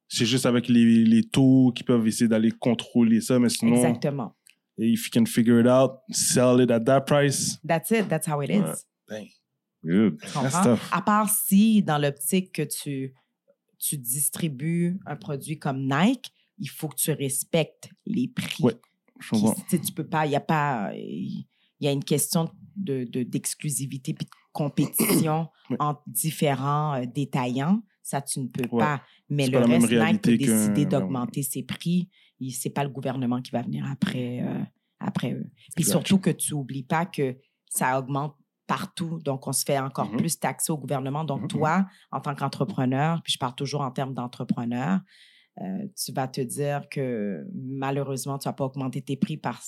C'est 0.08 0.26
juste 0.26 0.46
avec 0.46 0.66
les, 0.68 1.04
les 1.04 1.22
taux 1.22 1.72
qui 1.74 1.84
peuvent 1.84 2.06
essayer 2.06 2.26
d'aller 2.26 2.50
contrôler 2.50 3.20
ça, 3.20 3.38
mais 3.38 3.48
sinon, 3.48 3.76
Exactement. 3.76 4.34
if 4.76 5.04
you 5.06 5.10
can 5.12 5.24
figure 5.24 5.60
it 5.60 5.66
out, 5.68 6.00
sell 6.10 6.60
it 6.60 6.70
at 6.70 6.80
that 6.80 7.02
price. 7.02 7.58
That's 7.64 7.90
it. 7.92 8.08
That's 8.08 8.26
how 8.26 8.42
it 8.42 8.50
is. 8.50 8.84
Ouais. 9.08 9.30
Good. 9.84 10.18
That's 10.34 10.62
tough. 10.64 10.80
À 10.90 11.00
part 11.02 11.28
si, 11.30 11.82
dans 11.82 11.98
l'optique 11.98 12.52
que 12.52 12.62
tu, 12.62 13.14
tu 13.78 13.98
distribues 13.98 14.98
un 15.06 15.14
produit 15.16 15.58
comme 15.60 15.86
Nike, 15.88 16.32
il 16.58 16.68
faut 16.68 16.88
que 16.88 16.96
tu 16.96 17.12
respectes 17.12 17.88
les 18.04 18.26
prix. 18.28 18.62
Ouais, 18.64 18.74
Je 19.20 19.30
comprends. 19.30 19.54
tu 19.68 19.78
peux 19.94 20.06
pas, 20.06 20.26
il 20.26 20.32
y 20.32 20.36
a 20.36 20.40
pas, 20.40 20.90
il 20.94 21.46
y 21.80 21.86
a 21.86 21.92
une 21.92 22.04
question 22.04 22.50
de 22.76 23.04
de- 23.04 23.22
d'exclusivité 23.22 24.12
puis 24.12 24.24
de 24.26 24.30
compétition 24.52 25.48
entre 25.78 26.02
différents 26.06 26.94
euh, 27.00 27.06
détaillants. 27.06 27.82
Ça, 28.02 28.20
tu 28.20 28.40
ne 28.40 28.48
peux 28.48 28.68
Ouais. 28.72 28.78
pas. 28.80 29.02
Mais 29.28 29.46
le 29.46 29.60
pas 29.60 29.66
reste, 29.66 29.92
Nike 29.92 30.22
peut 30.22 30.36
décider 30.36 30.84
d'augmenter 30.86 31.42
ses 31.42 31.62
prix. 31.62 32.08
Il- 32.40 32.50
C'est 32.52 32.70
pas 32.70 32.82
le 32.82 32.90
gouvernement 32.90 33.40
qui 33.40 33.50
va 33.52 33.62
venir 33.62 33.86
après, 33.90 34.40
euh, 34.42 34.62
après 34.98 35.32
eux. 35.32 35.46
Puis 35.76 35.84
Exact. 35.84 35.92
surtout 35.92 36.18
que 36.18 36.30
tu 36.30 36.54
oublies 36.54 36.82
pas 36.82 37.06
que 37.06 37.36
ça 37.68 37.98
augmente 37.98 38.36
partout. 38.66 39.18
Donc, 39.24 39.46
on 39.46 39.52
se 39.52 39.64
fait 39.64 39.78
encore 39.78 40.10
Mhm. 40.10 40.16
plus 40.18 40.38
taxer 40.38 40.72
au 40.72 40.78
gouvernement. 40.78 41.24
Donc, 41.24 41.42
Mhm. 41.42 41.48
toi, 41.48 41.86
en 42.10 42.20
tant 42.20 42.34
qu'entrepreneur, 42.34 43.20
puis 43.22 43.32
je 43.32 43.38
parle 43.38 43.54
toujours 43.54 43.80
en 43.82 43.90
termes 43.90 44.14
d'entrepreneur, 44.14 45.00
euh, 45.60 45.86
tu 45.96 46.12
vas 46.12 46.26
te 46.28 46.40
dire 46.40 46.88
que 46.88 47.44
malheureusement, 47.54 48.38
tu 48.38 48.48
vas 48.48 48.52
pas 48.52 48.64
augmenter 48.64 49.02
tes 49.02 49.16
prix 49.16 49.36
par, 49.36 49.60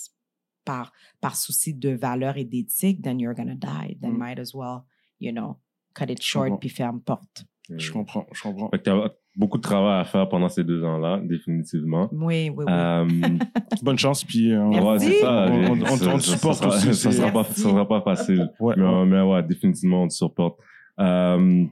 par, 0.64 0.92
par 1.20 1.37
souci 1.37 1.75
de 1.75 1.90
valeur 1.90 2.37
et 2.37 2.44
d'éthique, 2.44 3.03
then 3.03 3.18
you're 3.20 3.35
gonna 3.35 3.55
die. 3.55 3.96
Then 4.01 4.12
Mhm. 4.12 4.18
might 4.18 4.38
as 4.38 4.53
well, 4.55 4.81
you 5.20 5.33
know, 5.33 5.57
cut 5.94 6.11
it 6.11 6.22
Je 6.22 6.27
short 6.29 6.44
comprends. 6.46 6.59
puis 6.59 6.68
ferme 6.68 7.01
porte. 7.01 7.44
Je 7.70 7.92
comprends, 7.92 8.27
je 8.33 8.42
comprends. 8.42 8.68
Fait 8.70 8.79
que 8.79 8.83
t'as 8.83 9.09
beaucoup 9.37 9.57
de 9.57 9.62
travail 9.62 10.01
à 10.01 10.05
faire 10.05 10.29
pendant 10.29 10.48
ces 10.48 10.64
deux 10.64 10.85
ans-là, 10.85 11.20
définitivement. 11.22 12.09
Oui, 12.12 12.51
oui, 12.51 12.64
oui. 12.66 12.72
Euh, 12.72 13.07
Bonne 13.83 13.98
chance, 13.98 14.25
puis... 14.25 14.53
euh, 14.53 14.66
Merci. 14.68 15.07
ouais, 15.09 15.20
ça. 15.20 15.46
On- 15.48 15.64
on- 15.64 15.83
on- 15.83 15.87
ça- 15.96 16.14
on 16.14 16.18
te 16.18 16.22
supporte 16.22 16.59
ça 16.59 16.68
aussi, 16.68 16.87
Ça 16.94 17.11
c'est- 17.11 17.12
sera 17.12 17.31
pas, 17.31 17.42
Merci. 17.42 17.61
ça 17.61 17.68
sera 17.70 17.88
pas 17.88 18.01
facile. 18.03 18.51
Ouais, 18.61 18.75
mais, 18.77 18.85
ouais. 18.85 19.07
mais 19.07 19.20
ouais, 19.22 19.42
définitivement, 19.44 20.03
on 20.03 20.09
te 20.09 20.12
supporte. 20.12 20.59
Euh, 20.98 21.64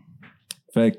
fait 0.73 0.93
que 0.93 0.99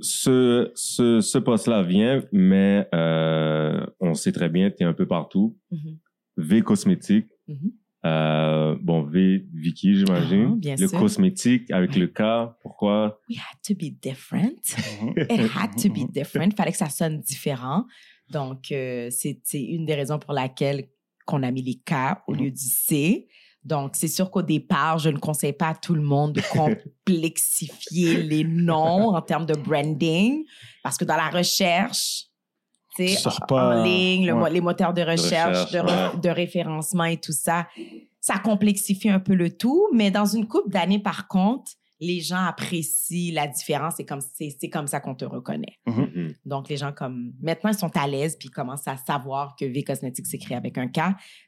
ce, 0.00 0.70
ce, 0.74 1.20
ce 1.20 1.38
poste-là 1.38 1.82
vient, 1.82 2.22
mais 2.32 2.88
euh, 2.94 3.84
on 4.00 4.14
sait 4.14 4.32
très 4.32 4.48
bien, 4.48 4.70
tu 4.70 4.82
es 4.82 4.86
un 4.86 4.92
peu 4.94 5.06
partout. 5.06 5.56
Mhm. 5.70 5.98
V 6.40 6.62
cosmétique. 6.62 7.26
Mhm. 7.48 7.72
Euh, 8.06 8.76
bon, 8.80 9.02
V 9.02 9.46
Vicky, 9.52 9.94
j'imagine. 9.94 10.58
Bien 10.58 10.76
le 10.78 10.88
sûr. 10.88 10.98
cosmétique 10.98 11.70
avec 11.70 11.96
le 11.96 12.06
K, 12.06 12.22
pourquoi? 12.62 13.20
We 13.28 13.38
had 13.38 13.58
to 13.62 13.74
be 13.74 13.90
different. 13.90 14.74
Mhm. 15.02 15.14
It 15.18 15.50
had 15.54 15.70
to 15.82 15.88
be 15.90 16.10
different. 16.10 16.52
Fallait 16.56 16.72
que 16.72 16.78
ça 16.78 16.88
sonne 16.88 17.20
différent. 17.20 17.84
Donc, 18.30 18.72
euh, 18.72 19.08
c'est 19.10 19.40
une 19.54 19.84
des 19.84 19.94
raisons 19.94 20.18
pour 20.18 20.32
laquelle 20.32 20.88
qu'on 21.26 21.42
a 21.42 21.50
mis 21.50 21.62
les 21.62 21.74
K 21.74 21.94
au 22.26 22.32
lieu 22.32 22.50
du 22.50 22.64
C. 22.64 23.28
Donc, 23.62 23.94
c'est 23.94 24.08
sûr 24.08 24.30
qu'au 24.30 24.42
départ, 24.42 24.98
je 24.98 25.10
ne 25.10 25.18
conseille 25.18 25.52
pas 25.52 25.68
à 25.68 25.74
tout 25.74 25.94
le 25.94 26.00
monde 26.00 26.32
de 26.32 26.40
complexifier 26.50 28.22
les 28.22 28.44
noms 28.44 29.14
en 29.14 29.20
termes 29.20 29.44
de 29.44 29.54
branding, 29.54 30.44
parce 30.82 30.96
que 30.96 31.04
dans 31.04 31.16
la 31.16 31.28
recherche, 31.28 32.29
sais, 33.08 33.16
Tu 33.16 33.20
sors 33.22 33.38
en- 33.42 33.46
pas- 33.46 33.80
en 33.80 33.82
ligne, 33.84 34.26
le 34.26 34.34
mo- 34.34 34.42
ouais. 34.44 34.50
les 34.50 34.60
moteurs 34.60 34.92
de 34.94 35.02
recherche, 35.02 35.64
recherche, 35.66 35.72
de, 35.72 35.78
re- 35.78 36.14
ouais. 36.14 36.20
de 36.20 36.28
référencement 36.30 37.04
et 37.04 37.16
tout 37.18 37.32
ça, 37.32 37.66
ça 38.20 38.38
complexifie 38.38 39.08
un 39.10 39.20
peu 39.20 39.34
le 39.34 39.56
tout. 39.56 39.88
Mais 39.94 40.10
dans 40.10 40.26
une 40.26 40.46
couple 40.46 40.70
d'années, 40.70 40.98
par 40.98 41.28
contre, 41.28 41.72
les 42.02 42.20
gens 42.20 42.42
apprécient 42.46 43.34
la 43.34 43.46
différence. 43.46 43.94
C'est 43.98 44.04
comme, 44.06 44.20
c'est, 44.22 44.56
c'est 44.58 44.70
comme 44.70 44.86
ça 44.86 45.00
qu'on 45.00 45.14
te 45.14 45.24
reconnaît. 45.24 45.78
Mhm. 45.86 46.32
Donc, 46.46 46.68
les 46.70 46.76
gens, 46.78 46.92
comme, 46.92 47.32
maintenant, 47.42 47.70
ils 47.70 47.78
sont 47.78 47.94
à 47.96 48.06
l'aise 48.06 48.36
puis 48.38 48.48
ils 48.48 48.52
commencent 48.52 48.88
à 48.88 48.96
savoir 48.96 49.54
que 49.54 49.64
V 49.66 49.82
Cosmetics 49.84 50.26
s'écrit 50.26 50.54
avec 50.54 50.78
un 50.78 50.88
K. 50.88 51.00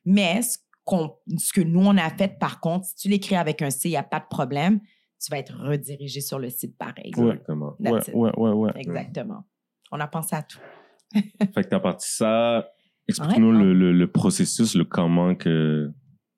Mais 0.05 0.43
ce, 0.43 0.59
qu'on, 0.85 1.15
ce 1.39 1.53
que 1.55 1.63
nous, 1.63 1.81
on 1.81 1.97
a 1.97 2.11
fait, 2.11 2.39
par 2.39 2.61
contre, 2.61 2.85
si 2.87 2.97
tu 2.97 3.09
l'écris 3.09 3.37
avec 3.37 3.63
un 3.63 3.71
C, 3.71 3.89
il 3.89 3.93
n'y 3.93 3.97
a 3.97 4.03
pas 4.03 4.21
de 4.21 4.27
problème. 4.29 4.81
Tu 5.25 5.31
vas 5.31 5.39
être 5.39 5.55
redirigé 5.57 6.21
sur 6.21 6.39
le 6.39 6.51
site 6.51 6.77
pareil. 6.77 7.07
Exactement. 7.07 7.75
Ouais, 7.79 7.91
That's 7.93 8.09
it. 8.09 8.15
ouais, 8.15 8.31
ouais, 8.37 8.51
ouais. 8.51 8.73
Exactement. 8.75 9.45
On 9.93 10.01
a 10.01 10.07
pensé 10.09 10.35
à 10.37 10.43
tout. 10.43 10.59
Fait 11.55 11.65
que 11.65 11.69
t'as 11.69 11.81
parti 11.81 12.09
ça. 12.11 12.69
Explique-nous 13.09 13.53
Ouais. 13.53 13.65
le, 13.65 13.75
le, 13.75 13.93
le 13.93 14.07
processus, 14.11 14.75
le 14.75 14.85
comment 14.85 15.35
que, 15.35 15.91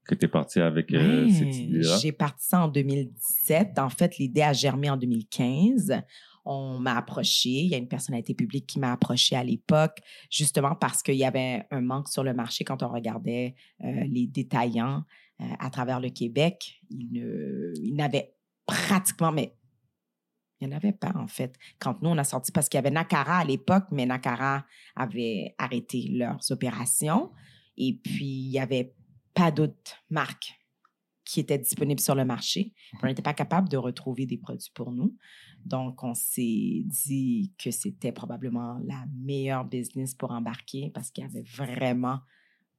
que 0.06 0.14
t'es 0.14 0.28
parti 0.28 0.60
avec 0.60 0.92
euh, 0.92 1.28
cette 1.28 1.54
idée-là. 1.56 1.98
J'ai 1.98 2.12
parti 2.12 2.46
ça 2.46 2.64
en 2.64 2.68
2017. 2.68 3.78
En 3.78 3.90
fait, 3.90 4.16
l'idée 4.18 4.42
a 4.42 4.52
germé 4.52 4.88
en 4.90 4.96
2015. 4.96 6.00
On 6.46 6.78
m'a 6.78 6.96
approché. 6.96 7.50
Il 7.50 7.66
y 7.68 7.74
a 7.74 7.78
une 7.78 7.88
personnalité 7.88 8.34
publique 8.34 8.66
qui 8.66 8.78
m'a 8.78 8.92
approché 8.92 9.34
à 9.36 9.44
l'époque, 9.44 9.98
justement 10.30 10.74
parce 10.74 11.02
qu'il 11.02 11.14
y 11.16 11.24
avait 11.24 11.64
un 11.70 11.80
manque 11.80 12.08
sur 12.08 12.22
le 12.24 12.34
marché 12.34 12.64
quand 12.64 12.82
on 12.82 12.88
regardait 12.88 13.54
euh, 13.82 14.04
les 14.10 14.26
détaillants 14.26 15.04
euh, 15.40 15.44
à 15.58 15.70
travers 15.70 16.00
le 16.00 16.10
Québec. 16.10 16.80
Ils 16.90 17.94
n'avaient 17.94 18.34
pratiquement, 18.66 19.32
mais 19.32 19.54
il 20.60 20.68
n'y 20.68 20.74
en 20.74 20.76
avait 20.76 20.92
pas, 20.92 21.12
en 21.16 21.26
fait. 21.26 21.56
Quand 21.78 22.00
nous, 22.02 22.10
on 22.10 22.18
a 22.18 22.24
sorti, 22.24 22.52
parce 22.52 22.68
qu'il 22.68 22.78
y 22.78 22.80
avait 22.80 22.90
Nakara 22.90 23.38
à 23.38 23.44
l'époque, 23.44 23.86
mais 23.90 24.06
Nakara 24.06 24.64
avait 24.96 25.54
arrêté 25.58 26.08
leurs 26.10 26.50
opérations. 26.50 27.32
Et 27.76 27.98
puis, 28.02 28.24
il 28.26 28.50
n'y 28.50 28.58
avait 28.58 28.94
pas 29.34 29.50
d'autres 29.50 29.96
marques 30.10 30.54
qui 31.24 31.40
étaient 31.40 31.58
disponibles 31.58 32.00
sur 32.00 32.14
le 32.14 32.24
marché. 32.24 32.72
On 33.02 33.06
n'était 33.06 33.22
pas 33.22 33.34
capable 33.34 33.68
de 33.68 33.76
retrouver 33.76 34.26
des 34.26 34.36
produits 34.36 34.70
pour 34.74 34.92
nous. 34.92 35.16
Donc, 35.64 36.04
on 36.04 36.14
s'est 36.14 36.82
dit 36.84 37.52
que 37.58 37.70
c'était 37.70 38.12
probablement 38.12 38.78
la 38.84 39.04
meilleure 39.16 39.64
business 39.64 40.14
pour 40.14 40.30
embarquer 40.30 40.90
parce 40.94 41.10
qu'il 41.10 41.24
y 41.24 41.26
avait 41.26 41.42
vraiment 41.42 42.20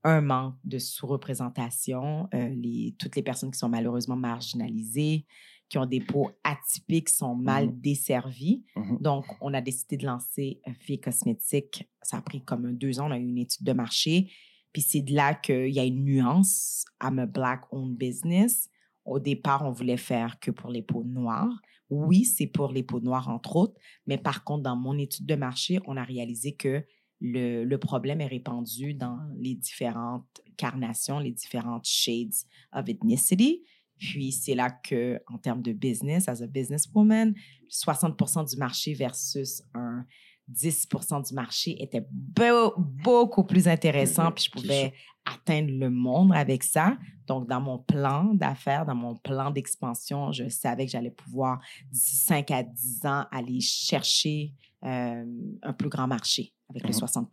un 0.03 0.21
manque 0.21 0.55
de 0.63 0.77
sous-représentation. 0.77 2.29
Euh, 2.33 2.49
les, 2.49 2.95
toutes 2.99 3.15
les 3.15 3.23
personnes 3.23 3.49
qui 3.49 3.57
sont 3.57 3.69
malheureusement 3.69 4.15
marginalisées, 4.15 5.25
qui 5.69 5.77
ont 5.77 5.85
des 5.85 5.99
peaux 5.99 6.29
atypiques, 6.43 7.09
sont 7.09 7.35
mal 7.35 7.67
Mhm. 7.67 7.81
desservies. 7.81 8.63
Mhm. 8.75 8.97
Donc, 9.01 9.25
on 9.41 9.53
a 9.53 9.61
décidé 9.61 9.97
de 9.97 10.05
lancer 10.05 10.61
Vie 10.87 10.99
Cosmétique. 10.99 11.89
Ça 12.01 12.17
a 12.17 12.21
pris 12.21 12.41
comme 12.43 12.73
deux 12.77 12.99
ans. 12.99 13.07
On 13.07 13.11
a 13.11 13.17
eu 13.17 13.27
une 13.27 13.37
étude 13.39 13.65
de 13.65 13.73
marché. 13.73 14.29
Puis 14.71 14.81
c'est 14.81 15.01
de 15.01 15.13
là 15.13 15.33
qu'il 15.33 15.69
y 15.73 15.79
a 15.79 15.83
une 15.85 16.03
nuance. 16.03 16.85
I'm 17.01 17.17
a 17.19 17.25
black-owned 17.25 17.97
business. 17.97 18.69
Au 19.05 19.19
départ, 19.19 19.63
on 19.65 19.71
voulait 19.71 19.97
faire 19.97 20.39
que 20.39 20.51
pour 20.51 20.69
les 20.69 20.81
peaux 20.81 21.03
noires. 21.03 21.61
Oui, 21.89 22.25
c'est 22.25 22.47
pour 22.47 22.71
les 22.71 22.83
peaux 22.83 22.99
noires, 22.99 23.29
entre 23.29 23.55
autres. 23.55 23.79
Mais 24.07 24.17
par 24.17 24.43
contre, 24.43 24.63
dans 24.63 24.75
mon 24.75 24.97
étude 24.97 25.25
de 25.25 25.35
marché, 25.35 25.79
on 25.85 25.95
a 25.97 26.03
réalisé 26.03 26.53
que 26.55 26.83
le, 27.21 27.63
le 27.63 27.77
problème 27.77 28.19
est 28.21 28.27
répandu 28.27 28.93
dans 28.93 29.19
les 29.37 29.55
différentes 29.55 30.25
carnations, 30.57 31.19
les 31.19 31.31
différentes 31.31 31.85
shades 31.85 32.33
of 32.73 32.89
ethnicity. 32.89 33.63
Puis 33.97 34.31
c'est 34.31 34.55
là 34.55 34.69
que, 34.69 35.19
en 35.27 35.37
termes 35.37 35.61
de 35.61 35.71
business, 35.73 36.27
as 36.27 36.41
a 36.41 36.47
businesswoman, 36.47 37.33
60% 37.69 38.49
du 38.49 38.57
marché 38.57 38.93
versus 38.93 39.63
un 39.73 40.05
10% 40.47 41.27
du 41.27 41.33
marché 41.33 41.81
était 41.81 42.05
beau- 42.11 42.73
beaucoup 42.77 43.43
plus 43.43 43.67
intéressant. 43.67 44.25
Mhm, 44.25 44.33
Puis 44.33 44.43
je 44.45 44.51
pouvais 44.51 44.93
atteindre 45.25 45.71
le 45.71 45.89
monde 45.89 46.33
avec 46.33 46.63
ça. 46.63 46.97
Donc, 47.25 47.47
dans 47.49 47.59
mon 47.61 47.79
plan 47.79 48.25
d'affaires, 48.35 48.85
dans 48.85 48.93
mon 48.93 49.15
plan 49.15 49.49
d'expansion, 49.49 50.31
je 50.31 50.47
savais 50.49 50.85
que 50.85 50.91
j'allais 50.91 51.09
pouvoir, 51.09 51.59
d'ici 51.91 52.15
5 52.15 52.51
à 52.51 52.61
10 52.61 53.05
ans, 53.05 53.25
aller 53.31 53.59
chercher 53.59 54.53
euh, 54.83 55.25
un 55.63 55.73
plus 55.73 55.89
grand 55.89 56.05
marché 56.05 56.53
avec 56.69 56.83
le 56.83 56.89
Mhm. 56.89 56.93
60 56.93 57.31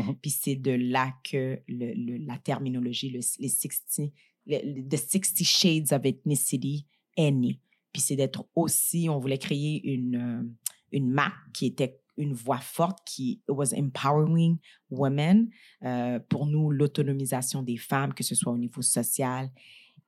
Mhm. 0.00 0.16
Puis 0.20 0.30
c'est 0.32 0.56
de 0.56 0.72
là 0.72 1.12
que 1.22 1.60
le- 1.68 1.94
le- 1.94 2.16
la 2.26 2.38
terminologie, 2.38 3.10
le- 3.10 3.20
les 3.38 3.48
60, 3.48 4.00
le, 4.00 4.04
le- 4.06 4.10
the 4.48 4.96
60 4.96 5.44
Shades 5.44 5.92
of 5.92 6.04
Ethnicity 6.04 6.86
née. 7.18 7.60
Puis 7.92 8.02
c'est 8.02 8.16
d'être 8.16 8.46
aussi, 8.54 9.08
on 9.08 9.18
voulait 9.18 9.38
créer 9.38 9.86
une, 9.92 10.16
euh, 10.16 10.42
une 10.92 11.10
marque 11.10 11.52
qui 11.52 11.66
était 11.66 12.00
une 12.16 12.32
voix 12.32 12.58
forte, 12.58 12.98
qui 13.06 13.40
was 13.48 13.74
empowering 13.74 14.58
women. 14.90 15.48
Euh, 15.84 16.18
pour 16.28 16.46
nous, 16.46 16.70
l'autonomisation 16.70 17.62
des 17.62 17.76
femmes, 17.76 18.12
que 18.12 18.24
ce 18.24 18.34
soit 18.34 18.52
au 18.52 18.58
niveau 18.58 18.82
social, 18.82 19.50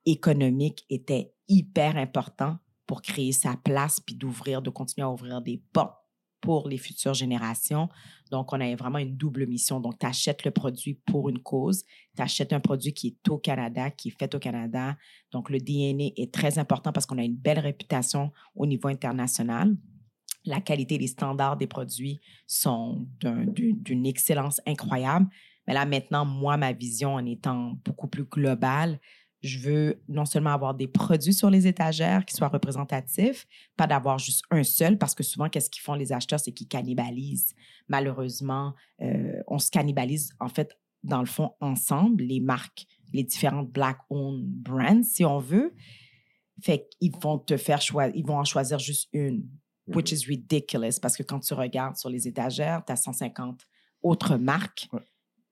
économique, 0.05 0.85
était 0.89 1.33
hyper 1.47 1.97
important 1.97 2.57
pour 2.85 3.01
créer 3.01 3.31
sa 3.31 3.55
place, 3.55 3.99
puis 3.99 4.15
d'ouvrir, 4.15 4.61
de 4.61 4.69
continuer 4.69 5.05
à 5.05 5.11
ouvrir 5.11 5.41
des 5.41 5.61
portes 5.71 6.00
pour 6.41 6.67
les 6.67 6.77
futures 6.77 7.13
générations. 7.13 7.87
Donc, 8.31 8.51
on 8.51 8.59
a 8.59 8.75
vraiment 8.75 8.97
une 8.97 9.15
double 9.15 9.45
mission. 9.45 9.79
Donc, 9.79 9.99
tu 9.99 10.05
achètes 10.05 10.43
le 10.43 10.51
produit 10.51 10.95
pour 11.05 11.29
une 11.29 11.39
cause, 11.39 11.83
tu 12.15 12.21
achètes 12.21 12.51
un 12.53 12.59
produit 12.59 12.93
qui 12.93 13.07
est 13.07 13.29
au 13.29 13.37
Canada, 13.37 13.91
qui 13.91 14.09
est 14.09 14.15
fait 14.17 14.33
au 14.35 14.39
Canada. 14.39 14.97
Donc, 15.31 15.49
le 15.49 15.59
DNA 15.59 16.09
est 16.17 16.33
très 16.33 16.57
important 16.59 16.91
parce 16.91 17.05
qu'on 17.05 17.17
a 17.19 17.23
une 17.23 17.35
belle 17.35 17.59
réputation 17.59 18.31
au 18.55 18.65
niveau 18.65 18.87
international. 18.87 19.75
La 20.43 20.59
qualité 20.59 20.97
les 20.97 21.07
standards 21.07 21.57
des 21.57 21.67
produits 21.67 22.19
sont 22.47 23.07
d'un- 23.19 23.45
d'une 23.45 23.79
d'une 23.81 24.05
excellence 24.07 24.59
incroyable. 24.65 25.27
Mais 25.67 25.75
là, 25.75 25.85
maintenant, 25.85 26.25
moi, 26.25 26.57
ma 26.57 26.73
vision 26.73 27.13
en 27.13 27.25
étant 27.25 27.77
beaucoup 27.85 28.07
plus 28.07 28.23
globale, 28.23 28.99
je 29.41 29.59
veux 29.59 30.01
non 30.07 30.25
seulement 30.25 30.51
avoir 30.51 30.75
des 30.75 30.87
produits 30.87 31.33
sur 31.33 31.49
les 31.49 31.65
étagères 31.65 32.25
qui 32.25 32.35
soient 32.35 32.47
représentatifs, 32.47 33.47
pas 33.75 33.87
d'avoir 33.87 34.19
juste 34.19 34.43
un 34.51 34.63
seul, 34.63 34.97
parce 34.97 35.15
que 35.15 35.23
souvent, 35.23 35.49
qu'est-ce 35.49 35.69
qu'ils 35.69 35.81
font 35.81 35.95
les 35.95 36.13
acheteurs, 36.13 36.39
c'est 36.39 36.51
qu'ils 36.51 36.67
cannibalisent. 36.67 37.55
Malheureusement, 37.87 38.75
euh, 39.01 39.41
on 39.47 39.57
se 39.57 39.71
cannibalise, 39.71 40.33
en 40.39 40.47
fait, 40.47 40.77
dans 41.03 41.19
le 41.19 41.25
fond, 41.25 41.53
ensemble, 41.59 42.23
les 42.23 42.39
marques, 42.39 42.85
les 43.13 43.23
différentes 43.23 43.71
Black-owned 43.71 44.45
brands, 44.45 45.03
si 45.03 45.25
on 45.25 45.39
veut. 45.39 45.73
Fait 46.61 46.87
qu'ils 46.99 47.11
vont 47.19 47.39
te 47.39 47.57
faire 47.57 47.81
choisir, 47.81 48.15
ils 48.15 48.25
vont 48.25 48.37
en 48.37 48.43
choisir 48.43 48.77
juste 48.77 49.09
une, 49.11 49.49
which 49.87 50.11
is 50.11 50.27
ridiculous, 50.27 50.99
parce 51.01 51.17
que 51.17 51.23
quand 51.23 51.39
tu 51.39 51.55
regardes 51.55 51.97
sur 51.97 52.09
les 52.09 52.27
étagères, 52.27 52.83
tu 52.85 52.93
as 52.93 52.97
150 52.97 53.65
autres 54.03 54.35
marques 54.37 54.87
Ouais. 54.93 55.01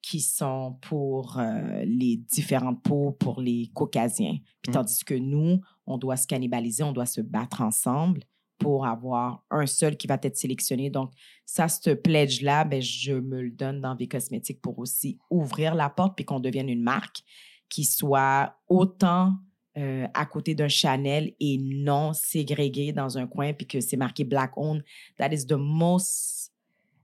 Qui 0.02 0.22
sont 0.22 0.78
pour 0.82 1.38
euh, 1.40 1.84
les 1.86 2.18
différentes 2.18 2.82
peaux, 2.84 3.12
pour 3.12 3.42
les 3.42 3.70
caucasiens. 3.74 4.38
Puis 4.62 4.70
Mhm. 4.70 4.74
tandis 4.74 5.04
que 5.04 5.14
nous, 5.14 5.60
on 5.86 5.98
doit 5.98 6.18
se 6.18 6.28
cannibaliser, 6.28 6.84
on 6.84 6.94
doit 6.94 7.06
se 7.06 7.22
battre 7.22 7.62
ensemble 7.62 8.24
pour 8.58 8.86
avoir 8.86 9.44
un 9.50 9.66
seul 9.66 9.96
qui 9.98 10.08
va 10.08 10.18
être 10.22 10.38
sélectionné. 10.38 10.90
Donc, 10.90 11.12
ça, 11.46 11.68
ce 11.68 11.92
pledge-là, 11.92 12.66
ben, 12.66 12.82
je 12.82 13.14
me 13.14 13.42
le 13.42 13.52
donne 13.52 13.82
dans 13.82 13.96
V 13.96 14.08
Cosmétiques 14.08 14.62
pour 14.62 14.80
aussi 14.80 15.18
ouvrir 15.30 15.76
la 15.76 15.90
porte 15.90 16.16
puis 16.16 16.26
qu'on 16.26 16.40
devienne 16.42 16.70
une 16.70 16.84
marque 16.84 17.24
qui 17.70 17.86
soit 17.86 18.56
autant 18.68 19.34
euh, 19.78 20.08
à 20.14 20.26
côté 20.26 20.56
d'un 20.56 20.68
Chanel 20.68 21.34
et 21.40 21.58
non 21.58 22.12
ségrégée 22.12 22.92
dans 22.92 23.18
un 23.18 23.28
coin 23.28 23.54
puis 23.54 23.68
que 23.68 23.80
c'est 23.80 23.96
marqué 23.98 24.24
Black 24.26 24.52
Owned. 24.58 24.84
That 25.18 25.32
is 25.32 25.46
the 25.46 25.54
most... 25.54 26.49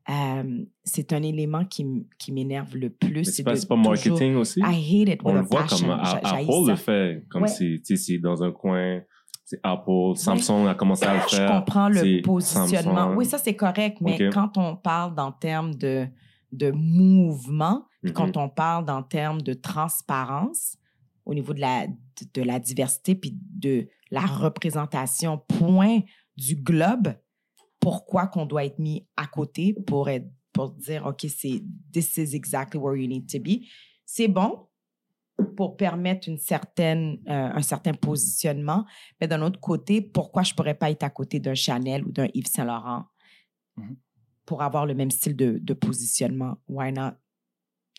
euh, 0.09 0.65
c'est 0.83 1.13
un 1.13 1.23
élément 1.23 1.65
qui, 1.65 1.85
qui 2.19 2.31
m'énerve 2.31 2.75
le 2.75 2.89
plus. 2.89 3.23
C'est 3.25 3.43
pas, 3.43 3.53
pas 3.53 3.59
toujours- 3.59 3.77
marketing 3.77 4.35
aussi? 4.35 4.59
I 4.59 4.63
hate 4.63 5.09
it 5.15 5.23
with 5.23 5.25
On 5.25 5.33
le 5.33 5.41
voit 5.41 5.61
passion. 5.61 5.87
comme 5.87 5.99
A- 5.99 6.19
Apple 6.23 6.67
le 6.69 6.75
fait, 6.75 7.25
comme 7.29 7.43
Ouais. 7.43 7.47
c'est, 7.49 8.17
dans 8.19 8.43
un 8.43 8.51
coin, 8.51 9.01
Apple, 9.63 10.15
Samsung 10.15 10.67
a 10.67 10.75
commencé 10.75 11.05
à 11.05 11.13
le 11.15 11.19
Je 11.29 11.35
faire. 11.35 11.49
comprends 11.51 11.89
le 11.89 12.21
positionnement. 12.21 12.95
Samsung. 12.95 13.15
Oui, 13.17 13.25
ça, 13.25 13.37
c'est 13.37 13.55
correct, 13.55 13.97
mais 14.01 14.29
quand 14.31 14.57
on 14.57 14.75
parle 14.75 15.19
en 15.19 15.31
termes 15.31 15.73
de, 15.75 16.07
de 16.51 16.71
mouvement, 16.71 17.85
Mhm. 18.03 18.11
quand 18.13 18.37
on 18.37 18.49
parle 18.49 18.89
en 18.91 19.01
termes 19.01 19.41
de 19.41 19.53
transparence 19.53 20.77
au 21.25 21.33
niveau 21.33 21.53
de 21.55 21.59
la, 21.61 21.87
de, 21.87 21.93
de 22.35 22.41
la 22.43 22.59
diversité 22.59 23.15
puis 23.15 23.35
de 23.35 23.87
la 24.11 24.21
représentation 24.21 25.39
point 25.59 26.01
du 26.37 26.55
globe, 26.55 27.13
pourquoi 27.85 28.25
qu'on 28.25 28.47
doit 28.47 28.65
être 28.65 28.79
mis 28.79 29.07
à 29.15 29.27
côté 29.27 29.75
pour, 29.85 30.09
être, 30.09 30.27
pour 30.51 30.71
dire, 30.71 31.05
OK, 31.05 31.23
c'est 31.29 31.61
this 31.93 32.17
is 32.17 32.35
exactly 32.35 32.79
where 32.79 32.95
you 32.95 33.07
need 33.07 33.29
to 33.29 33.37
be. 33.37 33.67
C'est 34.07 34.27
bon 34.27 34.67
pour 35.55 35.77
permettre 35.77 36.27
une 36.27 36.39
certaine, 36.39 37.19
euh, 37.27 37.51
un 37.53 37.61
certain 37.61 37.93
positionnement, 37.93 38.87
mais 39.21 39.27
d'un 39.27 39.43
autre 39.43 39.59
côté, 39.59 40.01
pourquoi 40.01 40.41
je 40.41 40.55
pourrais 40.55 40.73
pas 40.73 40.89
être 40.89 41.03
à 41.03 41.11
côté 41.11 41.39
d'un 41.39 41.53
Chanel 41.53 42.03
ou 42.05 42.11
d'un 42.11 42.27
Yves 42.33 42.47
Saint 42.47 42.65
Laurent 42.65 43.05
Mhm. 43.77 43.97
pour 44.45 44.63
avoir 44.63 44.87
le 44.87 44.95
même 44.95 45.11
style 45.11 45.35
de, 45.35 45.59
de 45.61 45.73
positionnement? 45.75 46.57
Why 46.67 46.91
not? 46.91 47.11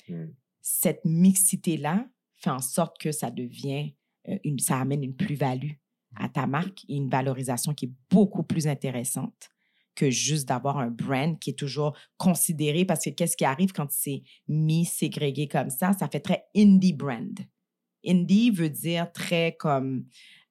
Mm. 0.09 0.33
Cette 0.62 1.05
mixité-là 1.05 2.09
fait 2.35 2.51
en 2.51 2.59
sorte 2.59 2.99
que 2.99 3.12
ça 3.12 3.31
devient, 3.31 3.94
euh, 4.29 4.37
une, 4.42 4.59
ça 4.59 4.81
amène 4.81 5.05
une 5.05 5.14
plus-value 5.14 5.74
à 6.16 6.28
ta 6.28 6.49
marque 6.49 6.84
et 6.89 6.97
une 6.97 7.09
valorisation 7.09 7.72
qui 7.72 7.84
est 7.84 7.93
beaucoup 8.11 8.43
plus 8.43 8.66
intéressante 8.66 9.51
que 9.97 10.11
juste 10.11 10.47
d'avoir 10.49 10.78
un 10.78 10.90
brand 10.90 11.36
qui 11.40 11.51
est 11.51 11.59
toujours 11.59 11.97
considéré 12.18 12.84
parce 12.84 13.05
que 13.05 13.11
qu'est-ce 13.11 13.36
qui 13.36 13.44
arrive 13.44 13.72
quand 13.72 13.90
c'est 13.90 14.22
mis 14.47 14.84
ségrégué 14.84 15.49
comme 15.49 15.70
ça? 15.70 15.92
Ça 15.94 16.07
fait 16.09 16.20
très 16.20 16.44
indie 16.57 16.92
brand. 16.92 17.36
Indie 18.07 18.51
veut 18.53 18.70
dire 18.70 19.11
très 19.12 19.57
comme 19.59 20.05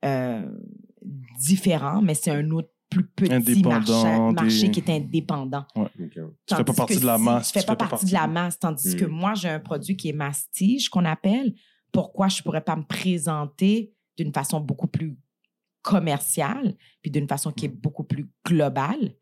euh, 0.03 0.45
différent, 1.39 2.01
mais 2.01 2.13
c'est 2.15 2.31
un 2.31 2.49
autre 2.51 2.69
plus 2.89 3.05
petit 3.07 3.33
Indépendant, 3.33 4.03
marché, 4.03 4.33
marché 4.33 4.61
des- 4.67 4.71
qui 4.71 4.79
est 4.79 4.89
indépendant. 4.95 5.65
Ok. 5.75 5.91
Tu 6.45 6.55
fais 6.55 6.63
pas 6.63 6.73
partie 6.73 6.99
de 6.99 7.05
la 7.05 7.17
si- 7.17 7.23
masse. 7.23 7.51
Tu 7.51 7.59
fais 7.59 7.65
pas 7.65 7.75
partie 7.75 8.05
de 8.05 8.13
la 8.13 8.27
masse. 8.27 8.59
Tandis 8.59 8.95
que 8.95 9.05
Mm. 9.05 9.09
moi, 9.09 9.33
j'ai 9.33 9.49
un 9.49 9.59
produit 9.59 9.95
qui 9.97 10.09
est 10.09 10.13
mastige, 10.13 10.89
qu'on 10.89 11.05
appelle. 11.05 11.55
Pourquoi 11.91 12.27
je 12.27 12.41
pourrais 12.43 12.61
pas 12.63 12.75
me 12.75 12.83
présenter 12.83 13.93
d'une 14.17 14.31
façon 14.33 14.59
beaucoup 14.59 14.87
plus 14.87 15.17
commerciale, 15.81 16.75
puis 17.01 17.11
d'une 17.11 17.27
façon 17.27 17.51
qui 17.51 17.65
est 17.65 17.69
Mm. 17.69 17.79
beaucoup 17.79 18.03
plus 18.03 18.27
globale, 18.45 19.13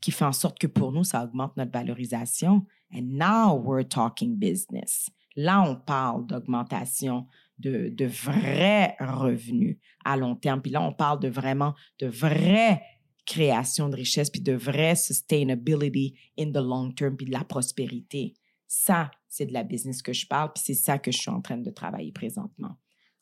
qui 0.00 0.10
fait 0.10 0.24
en 0.24 0.32
sorte 0.32 0.58
que 0.58 0.66
pour 0.66 0.92
nous, 0.92 1.04
ça 1.04 1.24
augmente 1.24 1.56
notre 1.56 1.72
valorisation. 1.72 2.66
And 2.92 3.02
now 3.02 3.54
we're 3.54 3.86
talking 3.86 4.36
business. 4.36 5.10
Là, 5.36 5.62
on 5.62 5.76
parle 5.76 6.26
d'augmentation 6.26 7.26
de, 7.58 7.88
de 7.88 8.06
vrais 8.06 8.96
revenus 8.98 9.78
à 10.04 10.16
long 10.16 10.34
terme. 10.34 10.60
Puis 10.62 10.72
là, 10.72 10.82
on 10.82 10.92
parle 10.92 11.20
de 11.20 11.28
vraiment 11.28 11.74
de 11.98 12.06
vraie 12.06 12.82
création 13.26 13.88
de 13.88 13.96
richesse, 13.96 14.30
puis 14.30 14.40
de 14.40 14.54
vraie 14.54 14.96
sustainability 14.96 16.14
in 16.38 16.50
the 16.50 16.56
long 16.56 16.90
term, 16.90 17.16
puis 17.16 17.26
de 17.26 17.32
la 17.32 17.44
prospérité. 17.44 18.34
Ça, 18.66 19.10
c'est 19.28 19.46
de 19.46 19.52
la 19.52 19.62
business 19.62 20.02
que 20.02 20.12
je 20.12 20.26
parle, 20.26 20.52
puis 20.52 20.62
c'est 20.66 20.74
ça 20.74 20.98
que 20.98 21.12
je 21.12 21.18
suis 21.18 21.30
en 21.30 21.40
train 21.40 21.58
de 21.58 21.70
travailler 21.70 22.10
présentement 22.12 22.76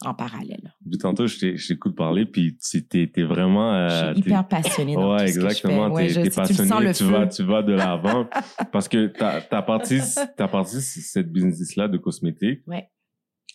en 0.04 0.14
parallèle. 0.14 0.74
Depuis 0.84 0.98
tantôt, 0.98 1.26
je 1.26 1.56
je 1.56 1.68
t'écoute 1.68 1.96
parler, 1.96 2.24
puis 2.24 2.56
tu 2.56 2.86
t'es 2.86 3.06
t'es 3.08 3.22
vraiment... 3.24 3.88
Je 3.88 3.92
euh, 3.94 4.12
suis 4.14 4.22
t'es- 4.22 4.30
hyper 4.30 4.46
passionnée 4.48 4.94
dans 4.94 5.12
Ouais, 5.16 5.26
tout 5.26 5.32
ce 5.32 5.34
que 5.34 5.40
je 5.40 5.46
exactement. 5.46 5.86
fais. 5.88 5.92
Ouais, 5.94 6.08
je- 6.08 6.14
t'es 6.14 6.22
tu- 6.22 6.28
tu 6.30 6.36
sens 6.36 6.48
passionné, 6.58 6.92
tu 6.92 7.04
feu. 7.04 7.10
vas, 7.10 7.26
tu 7.26 7.42
vas 7.42 7.62
de 7.62 7.72
l'avant. 7.72 8.26
parce 8.72 8.88
que 8.88 9.06
t'as 9.08 9.40
as 9.50 9.62
parti, 9.62 9.98
parti 10.36 10.80
cette 10.80 11.32
business-là 11.32 11.88
de 11.88 11.98
cosmétiques. 11.98 12.62
Ouais. 12.66 12.88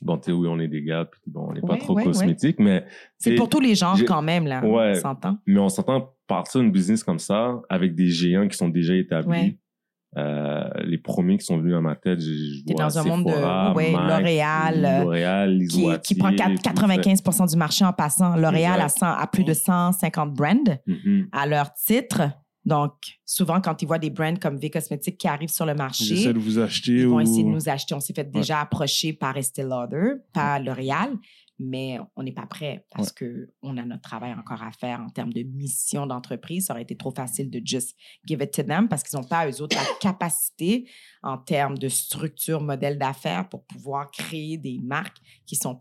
Bon, 0.01 0.17
tu 0.17 0.25
sais, 0.25 0.31
oui, 0.33 0.47
on 0.49 0.59
est 0.59 0.67
des 0.67 0.83
gars, 0.83 1.05
puis 1.09 1.21
bon, 1.27 1.47
on 1.49 1.53
n'est 1.53 1.61
pas 1.61 1.73
Ouais, 1.73 1.77
trop 1.79 1.95
ouais, 1.95 2.03
cosmétiques, 2.03 2.59
mais, 2.59 2.83
C'est 3.19 3.35
pour 3.35 3.47
tous 3.47 3.61
les 3.61 3.75
genres 3.75 3.97
quand 4.05 4.21
même, 4.21 4.45
là. 4.47 4.65
Ouais. 4.65 4.93
On 4.97 4.99
s'entend? 4.99 5.37
mais 5.45 5.59
on 5.59 5.69
s'entend 5.69 6.13
partir 6.27 6.59
une 6.61 6.71
business 6.71 7.03
comme 7.03 7.19
ça, 7.19 7.61
avec 7.69 7.95
des 7.95 8.07
géants 8.07 8.47
qui 8.49 8.57
sont 8.57 8.67
déjà 8.69 8.95
établis. 8.95 9.59
Euh, 10.15 10.69
les 10.83 10.97
premiers 10.99 11.37
qui 11.37 11.45
sont 11.45 11.57
venus 11.57 11.75
à 11.75 11.81
ma 11.81 11.95
tête, 11.95 12.19
je, 12.19 12.25
je 12.25 12.63
T'es 12.65 12.73
vois 12.73 12.83
dans 12.85 12.99
un 12.99 13.03
monde 13.03 13.25
de- 13.25 13.73
ouais, 13.75 13.91
Mac, 13.91 14.07
L'Oréal, 14.19 14.85
euh, 14.85 15.03
L'Oréal, 15.03 15.59
Qui, 15.69 15.87
qui 16.03 16.15
prend 16.15 16.27
Attier, 16.27 16.37
quatre- 16.37 16.49
tout 16.55 16.63
ça. 16.63 16.71
95 16.71 17.47
du 17.51 17.57
marché 17.57 17.83
en 17.85 17.93
passant. 17.93 18.35
L'Oréal 18.35 18.79
a, 18.79 18.83
Exact. 18.85 18.99
100 18.99 19.05
a 19.07 19.27
plus 19.27 19.43
de 19.43 19.53
150 19.53 20.33
brands 20.33 20.77
Mhm. 20.87 21.27
à 21.31 21.47
leur 21.47 21.73
titre. 21.73 22.21
Donc, 22.65 22.93
souvent, 23.25 23.59
quand 23.59 23.81
ils 23.81 23.85
voient 23.85 23.99
des 23.99 24.09
brands 24.09 24.35
comme 24.37 24.57
V 24.57 24.69
Cosmetics 24.69 25.17
qui 25.17 25.27
arrivent 25.27 25.49
sur 25.51 25.65
le 25.65 25.73
marché, 25.75 26.13
essaient 26.13 26.31
de 26.33 26.39
vous 26.39 26.59
acheter 26.59 26.91
ils 26.93 27.07
vont 27.07 27.17
ou... 27.17 27.19
essayer 27.19 27.43
de 27.43 27.49
nous 27.49 27.67
acheter. 27.67 27.93
On 27.93 27.99
s'est 27.99 28.13
fait 28.13 28.29
déjà 28.31 28.61
approcher 28.61 29.11
par 29.11 29.35
Estée 29.35 29.63
Lauder, 29.63 30.13
par 30.31 30.61
L'Oréal, 30.61 31.09
mais 31.59 31.99
on 32.15 32.23
n'est 32.23 32.31
pas 32.33 32.47
prêt 32.47 32.85
parce 32.91 33.11
que 33.11 33.53
on 33.61 33.77
a 33.77 33.83
notre 33.85 34.01
travail 34.01 34.33
encore 34.33 34.63
à 34.63 34.71
faire 34.71 34.99
en 35.01 35.09
termes 35.09 35.31
de 35.31 35.43
mission 35.43 36.07
d'entreprise. 36.07 36.65
Ça 36.65 36.73
aurait 36.73 36.81
été 36.83 36.97
trop 36.97 37.11
facile 37.11 37.49
de 37.49 37.61
just 37.63 37.95
give 38.25 38.41
it 38.41 38.51
to 38.51 38.63
them 38.63 38.87
parce 38.87 39.03
qu'ils 39.03 39.17
n'ont 39.19 39.25
pas, 39.25 39.47
eux 39.49 39.61
autres, 39.61 39.75
la 39.75 39.83
capacité 40.01 40.89
en 41.21 41.37
termes 41.37 41.77
de 41.77 41.89
structure, 41.89 42.59
modèle 42.61 42.97
d'affaires 42.97 43.47
pour 43.49 43.63
pouvoir 43.65 44.09
créer 44.11 44.57
des 44.57 44.79
marques 44.79 45.17
qui 45.45 45.55
sont 45.55 45.75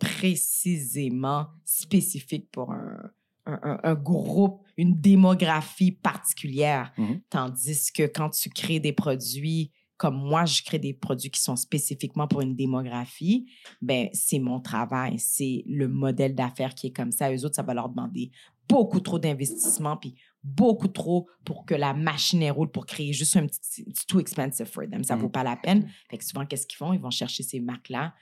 précisément 0.62 1.46
spécifiques 1.64 2.50
pour 2.50 2.72
un, 2.72 3.10
un- 3.46 3.60
un- 3.62 3.80
un 3.82 3.94
groupe, 3.94 4.62
une 4.76 5.00
démographie 5.00 5.92
particulière. 5.92 6.92
Mhm. 6.98 7.20
Tandis 7.30 7.90
que 7.92 8.04
quand 8.04 8.30
tu 8.30 8.50
crées 8.50 8.80
des 8.80 8.92
produits 8.92 9.72
comme 10.02 10.16
moi, 10.16 10.44
je 10.46 10.62
crée 10.64 10.80
des 10.80 10.94
produits 10.94 11.30
qui 11.30 11.40
sont 11.40 11.54
spécifiquement 11.54 12.26
pour 12.26 12.40
une 12.40 12.56
démographie, 12.56 13.46
ben 13.80 14.08
c'est 14.12 14.40
mon 14.40 14.58
travail, 14.60 15.16
c'est 15.20 15.62
le 15.68 15.86
modèle 15.86 16.34
d'affaires 16.34 16.74
qui 16.74 16.88
est 16.88 16.90
comme 16.90 17.12
ça. 17.12 17.32
Eux 17.32 17.44
autres, 17.44 17.54
ça 17.54 17.62
va 17.62 17.72
leur 17.72 17.88
demander 17.88 18.32
beaucoup 18.68 18.98
trop 18.98 19.20
d'investissement, 19.20 19.96
puis 19.96 20.16
beaucoup 20.42 20.88
trop 20.88 21.28
pour 21.44 21.64
que 21.64 21.76
la 21.76 21.94
machine 21.94 22.42
roule 22.50 22.72
pour 22.72 22.84
créer 22.84 23.12
juste 23.12 23.36
un 23.36 23.46
petit... 23.46 23.82
It's 23.86 24.04
too 24.04 24.18
expensive 24.18 24.66
for 24.66 24.82
them, 24.90 25.04
ça 25.04 25.14
Mhm. 25.14 25.22
vaut 25.22 25.28
pas 25.28 25.44
la 25.44 25.54
peine. 25.56 25.88
Fait 26.10 26.18
que 26.18 26.24
souvent, 26.24 26.44
qu'est-ce 26.46 26.66
qu'ils 26.66 26.78
font? 26.78 26.92
Ils 26.92 27.00
vont 27.00 27.10
chercher 27.10 27.44
ces 27.44 27.60
marques-là, 27.60 28.12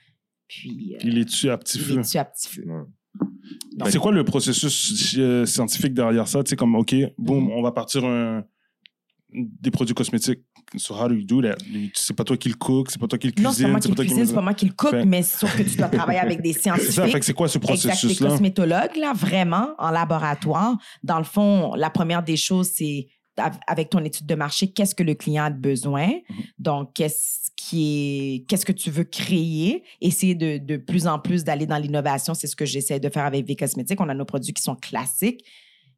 puis... 0.47 0.93
euh, 0.93 0.97
Puis 0.99 1.07
il 1.07 1.15
les 1.15 1.25
tue 1.25 1.49
à 1.49 1.57
petit 1.57 1.79
ils 1.79 1.83
feu. 1.83 1.97
les 1.97 2.03
tuent 2.03 2.17
à 2.19 2.25
petit 2.25 2.47
feu. 2.47 2.63
C'est 3.89 3.97
quoi 3.97 4.11
le 4.11 4.23
processus 4.23 5.15
euh, 5.17 5.47
scientifique 5.47 5.95
derrière 5.95 6.27
ça? 6.27 6.43
Tu 6.43 6.51
sais, 6.51 6.55
comme, 6.55 6.75
OK, 6.75 6.93
boum, 7.17 7.45
Mhm. 7.45 7.51
on 7.53 7.61
va 7.63 7.71
partir 7.71 8.05
un, 8.05 8.43
des 9.33 9.71
produits 9.71 9.95
cosmétiques. 9.95 10.41
So 10.77 10.93
how 10.95 11.07
do 11.09 11.15
you 11.15 11.23
do 11.25 11.41
that? 11.41 11.57
C'est 11.93 12.15
pas 12.15 12.23
toi 12.23 12.37
qui 12.37 12.49
le 12.49 12.55
cook, 12.55 12.91
c'est 12.91 12.99
pas 12.99 13.07
toi 13.07 13.19
qui 13.19 13.27
le 13.27 13.33
cuisine. 13.33 13.43
non, 13.43 13.51
c'est 13.53 13.63
pas 13.63 13.69
moi 13.69 13.79
qui 13.79 13.89
le 13.89 13.95
cuisine, 13.95 14.25
c'est 14.25 14.33
pas 14.33 14.41
moi 14.41 14.53
qui 14.53 14.65
le 14.65 14.73
Fait- 14.89 15.05
mais 15.05 15.21
sauf 15.23 15.55
que 15.57 15.63
tu 15.63 15.75
dois 15.77 15.89
travailler 15.89 16.19
avec 16.19 16.41
des 16.41 16.53
C'est 16.53 16.59
ça, 16.59 16.75
scientifiques. 16.75 17.11
fait 17.11 17.19
que 17.19 17.25
c'est 17.25 17.33
quoi 17.33 17.47
ce 17.49 17.57
processus-là? 17.57 18.29
cosmétologues, 18.29 18.95
là, 18.97 19.11
vraiment, 19.13 19.75
en 19.79 19.89
laboratoire. 19.91 20.77
Dans 21.03 21.17
le 21.17 21.23
fond, 21.25 21.73
la 21.75 21.89
première 21.89 22.23
des 22.23 22.37
choses, 22.37 22.69
c'est 22.73 23.09
av- 23.37 23.59
avec 23.67 23.89
ton 23.89 23.99
étude 24.03 24.25
de 24.27 24.35
marché, 24.35 24.71
qu'est-ce 24.71 24.95
que 24.95 25.03
le 25.03 25.13
client 25.15 25.43
a 25.45 25.49
de 25.49 25.59
besoin? 25.59 26.07
Mhm. 26.07 26.35
Donc, 26.59 26.93
qu'est-ce 26.93 27.49
qui 27.57 28.35
est, 28.37 28.45
qu'est-ce 28.47 28.65
que 28.65 28.71
tu 28.71 28.91
veux 28.91 29.03
créer? 29.03 29.83
Essayer 29.99 30.35
de, 30.35 30.57
de 30.57 30.77
plus 30.77 31.05
en 31.05 31.19
plus 31.19 31.43
d'aller 31.43 31.65
dans 31.65 31.77
l'innovation. 31.77 32.33
C'est 32.33 32.47
ce 32.47 32.55
que 32.55 32.65
j'essaie 32.65 32.99
de 32.99 33.09
faire 33.09 33.25
avec 33.25 33.45
V 33.45 33.55
Cosmétiques. 33.55 33.99
On 33.99 34.09
a 34.09 34.13
nos 34.13 34.25
produits 34.25 34.53
qui 34.53 34.63
sont 34.63 34.75
classiques, 34.75 35.43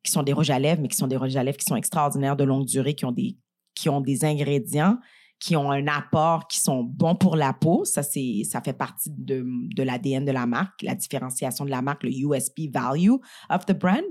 qui 0.04 0.12
sont 0.12 0.24
des 0.24 0.34
rouges 0.34 0.50
à 0.50 0.58
lèvres, 0.60 0.82
mais 0.82 0.88
qui 0.88 0.98
sont 0.98 1.08
des 1.08 1.16
rouges 1.16 1.36
à 1.36 1.44
lèvres 1.44 1.58
qui 1.58 1.66
sont 1.66 1.76
extraordinaires 1.76 2.36
de 2.36 2.44
longue 2.44 2.66
durée, 2.66 2.94
qui 2.96 3.06
ont 3.06 3.12
des, 3.14 3.38
qui 3.76 3.90
ont 3.90 4.02
des 4.02 4.26
ingrédients 4.26 4.98
qui 5.44 5.58
ont 5.58 5.72
un 5.72 5.88
apport 5.88 6.48
qui 6.48 6.58
sont 6.58 6.84
bons 6.84 7.16
pour 7.16 7.36
la 7.36 7.52
peau. 7.52 7.84
Ça, 7.84 8.02
c'est, 8.02 8.44
ça 8.50 8.62
fait 8.62 8.72
partie 8.72 9.10
de, 9.12 9.44
l'ADN 9.84 10.24
de 10.24 10.32
la 10.32 10.46
marque, 10.46 10.82
la 10.82 10.96
différenciation 10.96 11.66
de 11.66 11.70
la 11.70 11.82
marque, 11.82 12.04
le 12.04 12.12
USP 12.12 12.72
value 12.74 13.16
of 13.50 13.66
the 13.66 13.78
brand. 13.78 14.06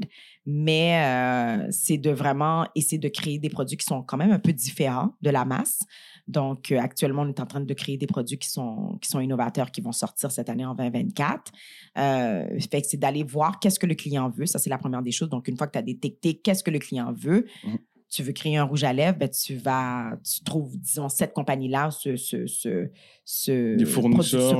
Mais 0.44 1.02
euh, 1.02 1.68
c'est 1.70 1.96
de 1.96 2.10
vraiment 2.10 2.68
essayer 2.74 2.98
de 2.98 3.08
créer 3.08 3.38
des 3.38 3.48
produits 3.48 3.78
qui 3.78 3.86
sont 3.86 4.02
quand 4.02 4.18
même 4.18 4.30
un 4.30 4.38
peu 4.38 4.52
différents 4.52 5.14
de 5.22 5.30
la 5.30 5.46
masse. 5.46 5.78
Donc, 6.28 6.70
euh, 6.70 6.78
actuellement, 6.78 7.22
on 7.22 7.28
est 7.28 7.40
en 7.40 7.46
train 7.46 7.60
de 7.60 7.74
créer 7.74 7.96
des 7.96 8.06
produits 8.06 8.36
qui 8.36 8.50
sont, 8.50 8.98
qui 9.00 9.08
sont 9.08 9.20
innovateurs, 9.20 9.70
qui 9.70 9.80
vont 9.80 9.92
sortir 9.92 10.30
cette 10.30 10.50
année 10.50 10.66
en 10.66 10.74
2024. 10.74 11.50
Euh, 11.96 12.60
fait 12.70 12.82
que 12.82 12.88
c'est 12.88 12.98
d'aller 12.98 13.24
voir 13.24 13.58
qu'est-ce 13.58 13.78
que 13.78 13.86
le 13.86 13.94
client 13.94 14.28
veut. 14.28 14.44
Ça, 14.44 14.58
c'est 14.58 14.70
la 14.70 14.78
première 14.78 15.02
des 15.02 15.12
choses. 15.12 15.30
Donc, 15.30 15.48
une 15.48 15.56
fois 15.56 15.66
que 15.66 15.72
tu 15.72 15.78
as 15.78 15.82
détecté 15.82 16.34
qu'est-ce 16.34 16.62
que 16.62 16.70
le 16.70 16.78
client 16.78 17.10
veut, 17.16 17.46
Mhm. 17.64 17.78
Tu 18.12 18.22
veux 18.22 18.32
créer 18.32 18.58
un 18.58 18.64
rouge 18.64 18.84
à 18.84 18.92
lèvres, 18.92 19.16
ben, 19.18 19.28
tu 19.30 19.56
vas, 19.56 20.12
tu 20.22 20.44
trouves, 20.44 20.76
disons, 20.78 21.08
cette 21.08 21.32
compagnie-là, 21.32 21.90
ce, 21.90 22.16
ce, 22.16 22.46
ce, 22.46 22.90
ce, 23.24 23.76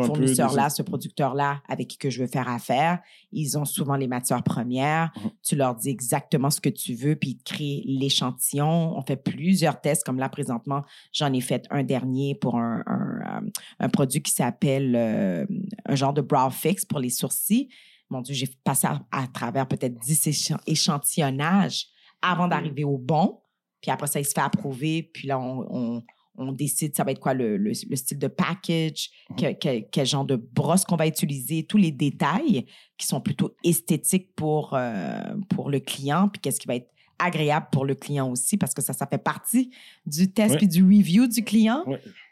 fournisseur-là, 0.07 0.65
des- 0.69 0.75
ce 0.75 0.83
producteur-là 0.83 1.61
avec 1.69 1.89
qui 1.89 1.99
que 1.99 2.09
je 2.09 2.21
veux 2.23 2.27
faire 2.29 2.49
affaire. 2.49 3.01
Ils 3.31 3.59
ont 3.59 3.67
souvent 3.67 3.97
les 3.97 4.07
matières 4.09 4.43
premières. 4.43 5.13
Mhm. 5.23 5.31
Tu 5.43 5.57
leur 5.57 5.75
dis 5.75 5.91
exactement 5.91 6.49
ce 6.49 6.61
que 6.63 6.71
tu 6.71 6.95
veux, 6.95 7.15
puis 7.15 7.31
ils 7.31 7.37
te 7.37 7.53
créent 7.53 7.83
l'échantillon. 7.87 8.97
On 8.97 9.03
fait 9.03 9.17
plusieurs 9.17 9.81
tests, 9.81 10.05
comme 10.05 10.19
là, 10.19 10.29
présentement, 10.31 10.83
j'en 11.13 11.31
ai 11.33 11.41
fait 11.43 11.67
un 11.71 11.83
dernier 11.83 12.35
pour 12.35 12.57
un, 12.57 12.83
un, 12.87 13.43
euh, 13.45 13.51
un 13.81 13.89
produit 13.91 14.23
qui 14.23 14.33
s'appelle 14.33 14.95
euh, 14.97 15.45
un 15.85 15.95
genre 15.95 16.15
de 16.15 16.23
brow 16.23 16.49
fix 16.51 16.87
pour 16.87 17.01
les 17.01 17.11
sourcils. 17.11 17.69
Mon 18.09 18.23
Dieu, 18.23 18.35
j'ai 18.35 18.49
passé 18.65 18.87
à, 18.87 19.01
à 19.11 19.27
travers 19.27 19.67
peut-être 19.69 19.99
10 19.99 20.27
écha- 20.29 20.61
échantillonnages 20.67 21.87
avant 22.21 22.47
d'arriver 22.49 22.85
au 22.85 22.99
bon. 22.99 23.41
Puis 23.83 23.91
après 23.91 24.07
ça, 24.07 24.19
il 24.21 24.25
se 24.25 24.33
fait 24.33 24.41
approuver. 24.41 25.03
Puis 25.13 25.29
là, 25.29 25.39
on, 25.39 25.67
on, 25.97 26.03
on 26.39 26.53
décide, 26.53 26.97
ça 26.97 27.05
va 27.05 27.11
être 27.11 27.21
quoi 27.21 27.35
le, 27.35 27.59
le, 27.59 27.73
le 27.91 27.97
style 27.97 28.19
de 28.19 28.29
package, 28.29 29.11
que- 29.37 29.53
que- 29.53 29.81
quel 29.91 30.07
genre 30.07 30.25
de 30.25 30.37
brosse 30.37 30.85
qu'on 30.87 30.97
va 30.97 31.07
utiliser, 31.07 31.65
tous 31.65 31.77
les 31.77 31.91
détails 31.93 32.65
qui 32.97 33.07
sont 33.07 33.21
plutôt 33.21 33.55
esthétiques 33.63 34.35
pour, 34.35 34.71
euh, 34.73 35.21
pour 35.51 35.69
le 35.69 35.79
client, 35.81 36.29
puis 36.29 36.41
qu'est-ce 36.41 36.59
qui 36.59 36.69
va 36.69 36.77
être 36.77 36.89
agréable 37.19 37.67
pour 37.71 37.85
le 37.85 37.95
client 37.95 38.29
aussi, 38.31 38.57
parce 38.57 38.73
que 38.75 38.81
ça, 38.83 38.93
ça 38.95 39.07
fait 39.07 39.19
partie 39.23 39.71
du 40.07 40.33
test 40.33 40.55
puis 40.59 40.67
du 40.69 40.83
review 40.83 41.27
du 41.27 41.45
client. 41.45 41.85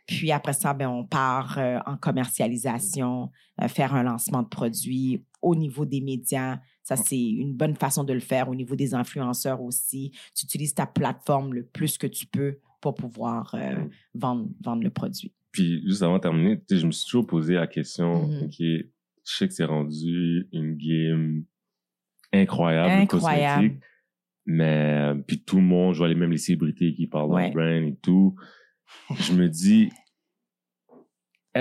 Puis 0.06 0.32
après 0.32 0.54
ça, 0.54 0.72
ben, 0.74 0.88
on 0.88 1.04
part 1.04 1.58
euh, 1.58 1.78
en 1.86 1.96
commercialisation, 1.96 3.30
euh, 3.62 3.68
faire 3.68 3.94
un 3.94 4.02
lancement 4.02 4.42
de 4.42 4.48
produit 4.48 5.22
au 5.42 5.54
niveau 5.54 5.84
des 5.84 6.00
médias. 6.00 6.58
Ça, 6.82 6.96
c'est 6.96 7.20
une 7.20 7.54
bonne 7.54 7.74
façon 7.76 8.04
de 8.04 8.12
le 8.12 8.20
faire 8.20 8.48
au 8.48 8.54
niveau 8.54 8.74
des 8.74 8.94
influenceurs 8.94 9.60
aussi. 9.62 10.10
Tu 10.34 10.44
utilises 10.46 10.74
ta 10.74 10.86
plateforme 10.86 11.54
le 11.54 11.64
plus 11.64 11.98
que 11.98 12.06
tu 12.06 12.26
peux 12.26 12.58
pour 12.80 12.94
pouvoir 12.94 13.54
euh, 13.54 13.76
vendre, 14.14 14.48
vendre 14.62 14.82
le 14.82 14.90
produit. 14.90 15.32
Puis, 15.52 15.82
juste 15.86 16.02
avant 16.02 16.16
de 16.16 16.22
terminer, 16.22 16.60
je 16.70 16.86
me 16.86 16.90
suis 16.92 17.04
toujours 17.06 17.26
posé 17.26 17.54
la 17.54 17.66
question. 17.66 18.24
OK, 18.42 18.54
je 18.58 18.82
sais 19.24 19.46
que 19.48 19.52
c'est 19.54 19.64
rendu 19.64 20.48
une 20.52 20.74
game 20.76 21.44
incroyable, 22.32 22.88
le 22.94 23.00
Incroyable. 23.02 23.62
cosmétique, 23.68 23.82
mais, 24.46 24.98
euh, 25.00 25.14
puis 25.26 25.42
tout 25.42 25.56
le 25.56 25.62
monde, 25.62 25.92
je 25.94 25.98
vois 25.98 26.08
les 26.08 26.14
mêmes 26.14 26.30
les 26.30 26.38
célébrités 26.38 26.94
qui 26.94 27.06
parlent 27.06 27.30
Ouais. 27.30 27.50
de 27.50 27.54
brand 27.54 27.68
et 27.92 27.96
tout. 28.02 28.34
Je 29.20 29.32
me 29.34 29.48
dis, 29.48 29.90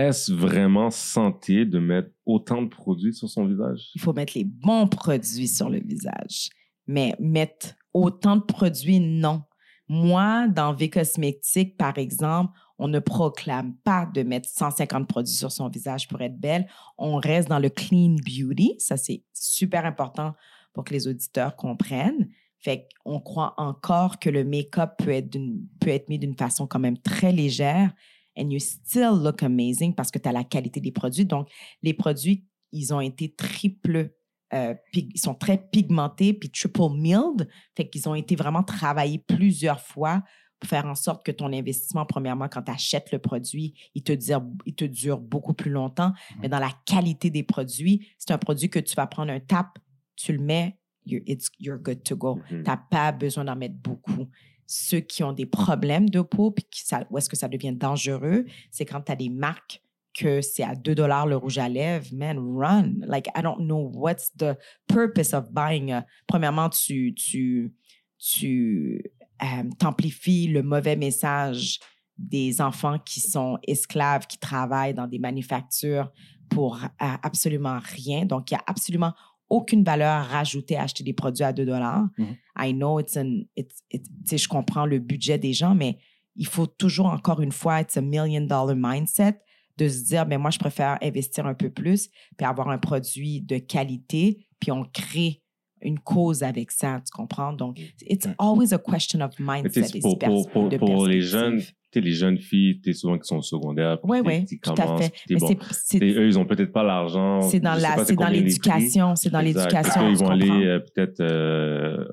est-ce 0.08 0.32
vraiment 0.32 0.90
santé 0.92 1.66
de 1.66 1.80
mettre 1.80 2.10
autant 2.26 2.62
de 2.62 2.68
produits 2.68 3.14
sur 3.14 3.30
son 3.30 3.46
visage? 3.46 3.92
Il 3.96 4.02
faut 4.02 4.14
mettre 4.14 4.34
les 4.36 4.44
bons 4.44 4.88
produits 4.88 5.48
sur 5.48 5.70
le 5.70 5.80
visage. 5.80 6.50
Mais 6.88 7.16
mettre 7.20 7.76
autant 7.94 8.38
de 8.38 8.42
produits, 8.42 9.00
non. 9.00 9.44
Moi, 9.88 10.48
dans 10.48 10.74
V 10.74 10.90
Cosmétiques, 10.90 11.78
par 11.78 11.98
exemple, 11.98 12.54
on 12.78 12.88
ne 12.88 13.00
proclame 13.00 13.76
pas 13.84 14.06
de 14.06 14.24
mettre 14.24 14.48
150 14.50 15.08
produits 15.08 15.34
sur 15.34 15.52
son 15.52 15.68
visage 15.68 16.08
pour 16.08 16.22
être 16.22 16.40
belle. 16.40 16.68
On 16.98 17.18
reste 17.18 17.50
dans 17.50 17.60
le 17.60 17.70
clean 17.70 18.16
beauty. 18.16 18.76
Ça, 18.78 18.98
c'est 18.98 19.24
super 19.34 19.86
important 19.86 20.34
pour 20.74 20.84
que 20.84 20.94
les 20.94 21.08
auditeurs 21.08 21.56
comprennent. 21.56 22.30
Fait 22.60 22.88
qu'on 23.04 23.20
croit 23.20 23.54
encore 23.58 24.20
que 24.20 24.30
le 24.30 24.44
make-up 24.44 24.92
peut 24.98 25.12
être, 25.12 25.38
peut 25.80 25.90
être 25.90 26.10
mis 26.10 26.20
d'une 26.20 26.36
façon 26.36 26.68
quand 26.68 26.80
même 26.80 26.98
très 26.98 27.32
légère 27.32 27.92
and 28.40 28.50
you 28.52 28.60
still 28.60 29.22
look 29.22 29.44
amazing 29.44 29.94
parce 29.94 30.12
que 30.12 30.20
tu 30.20 30.28
as 30.30 30.32
la 30.32 30.44
qualité 30.44 30.80
des 30.80 30.92
produits. 30.92 31.26
Donc, 31.26 31.50
les 31.84 31.94
produits, 31.94 32.46
ils 32.72 32.94
ont 32.94 33.02
été 33.02 33.34
triple, 33.36 34.12
euh, 34.54 34.74
ils 34.94 35.20
sont 35.20 35.36
très 35.36 35.58
pigmentés 35.58 36.34
puis 36.34 36.50
triple 36.50 36.90
milled. 36.96 37.48
Fait 37.76 37.90
qu'ils 37.90 38.08
ont 38.08 38.16
été 38.16 38.36
vraiment 38.36 38.64
travaillés 38.64 39.20
plusieurs 39.20 39.80
fois 39.82 40.24
pour 40.60 40.70
faire 40.70 40.86
en 40.86 40.96
sorte 40.96 41.26
que 41.26 41.32
ton 41.32 41.54
investissement, 41.54 42.06
premièrement, 42.06 42.50
quand 42.50 42.62
tu 42.64 42.72
achètes 42.72 43.12
le 43.12 43.20
produit, 43.20 43.74
il 43.96 44.04
te, 44.04 44.12
dure, 44.12 44.44
il 44.66 44.76
te 44.76 44.84
dure 44.86 45.18
beaucoup 45.20 45.54
plus 45.54 45.72
longtemps. 45.72 46.12
Mais 46.42 46.50
dans 46.50 46.60
la 46.60 46.72
qualité 46.86 47.30
des 47.30 47.44
produits, 47.44 48.08
c'est 48.18 48.32
un 48.32 48.38
produit 48.38 48.70
que 48.70 48.80
tu 48.80 48.94
vas 48.96 49.08
prendre 49.08 49.32
un 49.32 49.40
tap, 49.40 49.78
tu 50.18 50.34
le 50.34 50.40
mets, 50.40 50.78
you're, 51.06 51.22
it's- 51.26 51.50
you're 51.60 51.80
good 51.80 52.04
to 52.04 52.16
go. 52.18 52.36
Mhm. 52.36 52.64
Tu 52.64 52.70
n'as 52.70 52.76
pas 52.78 53.12
besoin 53.14 53.46
d'en 53.46 53.56
mettre 53.56 53.76
beaucoup. 53.76 54.28
Ceux 54.72 55.00
qui 55.00 55.24
ont 55.24 55.34
des 55.34 55.48
problèmes 55.48 56.10
de 56.10 56.22
peau, 56.22 56.52
puis 56.52 56.64
où 57.10 57.18
est-ce 57.18 57.28
que 57.28 57.36
ça 57.36 57.48
devient 57.48 57.74
dangereux, 57.74 58.46
c'est 58.70 58.86
quand 58.86 59.02
tu 59.02 59.12
as 59.12 59.16
des 59.16 59.30
marques 59.30 59.82
que 60.14 60.42
c'est 60.42 60.62
à 60.62 60.76
2 60.76 60.94
dollars 60.94 61.26
le 61.26 61.38
rouge 61.38 61.58
à 61.58 61.68
lèvres, 61.68 62.06
man, 62.14 62.38
run. 62.38 62.94
Like, 63.02 63.30
I 63.36 63.42
don't 63.42 63.66
know 63.66 63.92
what's 63.96 64.32
the 64.38 64.58
purpose 64.88 65.34
of 65.34 65.52
buying. 65.52 65.92
a- 65.92 66.06
premièrement, 66.28 66.70
tu, 66.70 67.16
tu, 67.16 67.74
tu 68.20 69.02
euh, 69.42 69.64
t'amplifies 69.80 70.48
le 70.48 70.62
mauvais 70.62 70.96
message 70.96 71.80
des 72.20 72.62
enfants 72.62 73.00
qui 73.00 73.22
sont 73.22 73.58
esclaves, 73.64 74.28
qui 74.28 74.38
travaillent 74.38 74.94
dans 74.94 75.08
des 75.08 75.20
manufactures 75.20 76.12
pour 76.50 76.76
euh, 76.84 76.88
absolument 77.24 77.80
rien. 77.96 78.26
Donc, 78.26 78.52
il 78.52 78.54
n'y 78.54 78.60
a 78.60 78.64
absolument 78.68 79.14
aucune 79.50 79.84
valeur 79.84 80.26
rajoutée 80.26 80.76
à 80.78 80.84
acheter 80.84 81.04
des 81.04 81.14
produits 81.14 81.44
à 81.44 81.52
2 81.54 81.66
dollars. 81.66 82.06
Mhm. 82.18 82.36
I 82.60 82.74
know 82.74 83.00
it's 83.00 83.16
an, 83.18 83.42
it's, 83.58 83.84
it's- 83.92 84.38
je 84.38 84.48
comprends 84.48 84.86
le 84.86 85.00
budget 85.00 85.38
des 85.38 85.54
gens, 85.54 85.74
mais 85.76 85.98
il 86.36 86.46
faut 86.48 86.68
toujours, 86.68 87.08
encore 87.08 87.42
une 87.42 87.52
fois, 87.52 87.82
it's 87.82 87.98
a 87.98 88.02
million 88.02 88.42
dollar 88.42 88.76
mindset 88.76 89.40
de 89.78 89.88
se 89.88 90.04
dire, 90.04 90.26
mais 90.28 90.38
moi, 90.38 90.52
je 90.52 90.60
préfère 90.60 90.98
investir 91.02 91.46
un 91.46 91.54
peu 91.54 91.70
plus 91.70 92.10
puis 92.38 92.46
avoir 92.46 92.70
un 92.70 92.78
produit 92.78 93.42
de 93.42 93.58
qualité, 93.58 94.46
puis 94.60 94.72
on 94.72 94.84
crée 94.84 95.42
une 95.82 95.98
cause 96.00 96.44
avec 96.44 96.72
ça, 96.72 97.00
tu 97.06 97.12
comprends? 97.12 97.54
Donc, 97.54 97.80
it's 98.06 98.26
Ouais. 98.26 98.36
always 98.38 98.74
a 98.74 98.78
question 98.78 99.22
of 99.22 99.32
mindset. 99.40 100.00
pour, 100.02 100.20
pour, 100.20 100.50
pour, 100.52 100.70
de 100.70 100.78
pour 100.78 101.08
les 101.08 101.22
jeunes. 101.22 101.62
Tu 101.92 102.00
sais, 102.00 102.06
les 102.06 102.12
jeunes 102.14 102.38
filles, 102.38 102.80
tu 102.82 102.94
souvent 102.94 103.18
qui 103.18 103.28
sont 103.28 103.38
au 103.38 103.42
secondaire, 103.42 103.98
Oui, 104.04 104.20
oui, 104.24 104.46
tout 104.62 104.74
à 104.78 104.98
fait. 104.98 105.12
Mais 105.30 105.36
bon, 105.38 105.56
c'est- 105.72 106.04
eux, 106.04 106.28
ils 106.28 106.38
ont 106.38 106.46
peut-être 106.46 106.72
pas 106.72 106.84
l'argent. 106.84 107.42
c'est 107.42 107.60
dans 107.60 107.74
la, 107.74 108.04
c'est 108.06 108.16
l'éducation, 108.30 109.16
c'est 109.16 109.30
dans 109.30 109.42
l'éducation. 109.42 110.10
Tu 110.10 110.16
vont 110.16 110.30
aller 110.30 110.66
euh, 110.66 110.80
peut-être, 110.80 111.20
euh, 111.22 112.06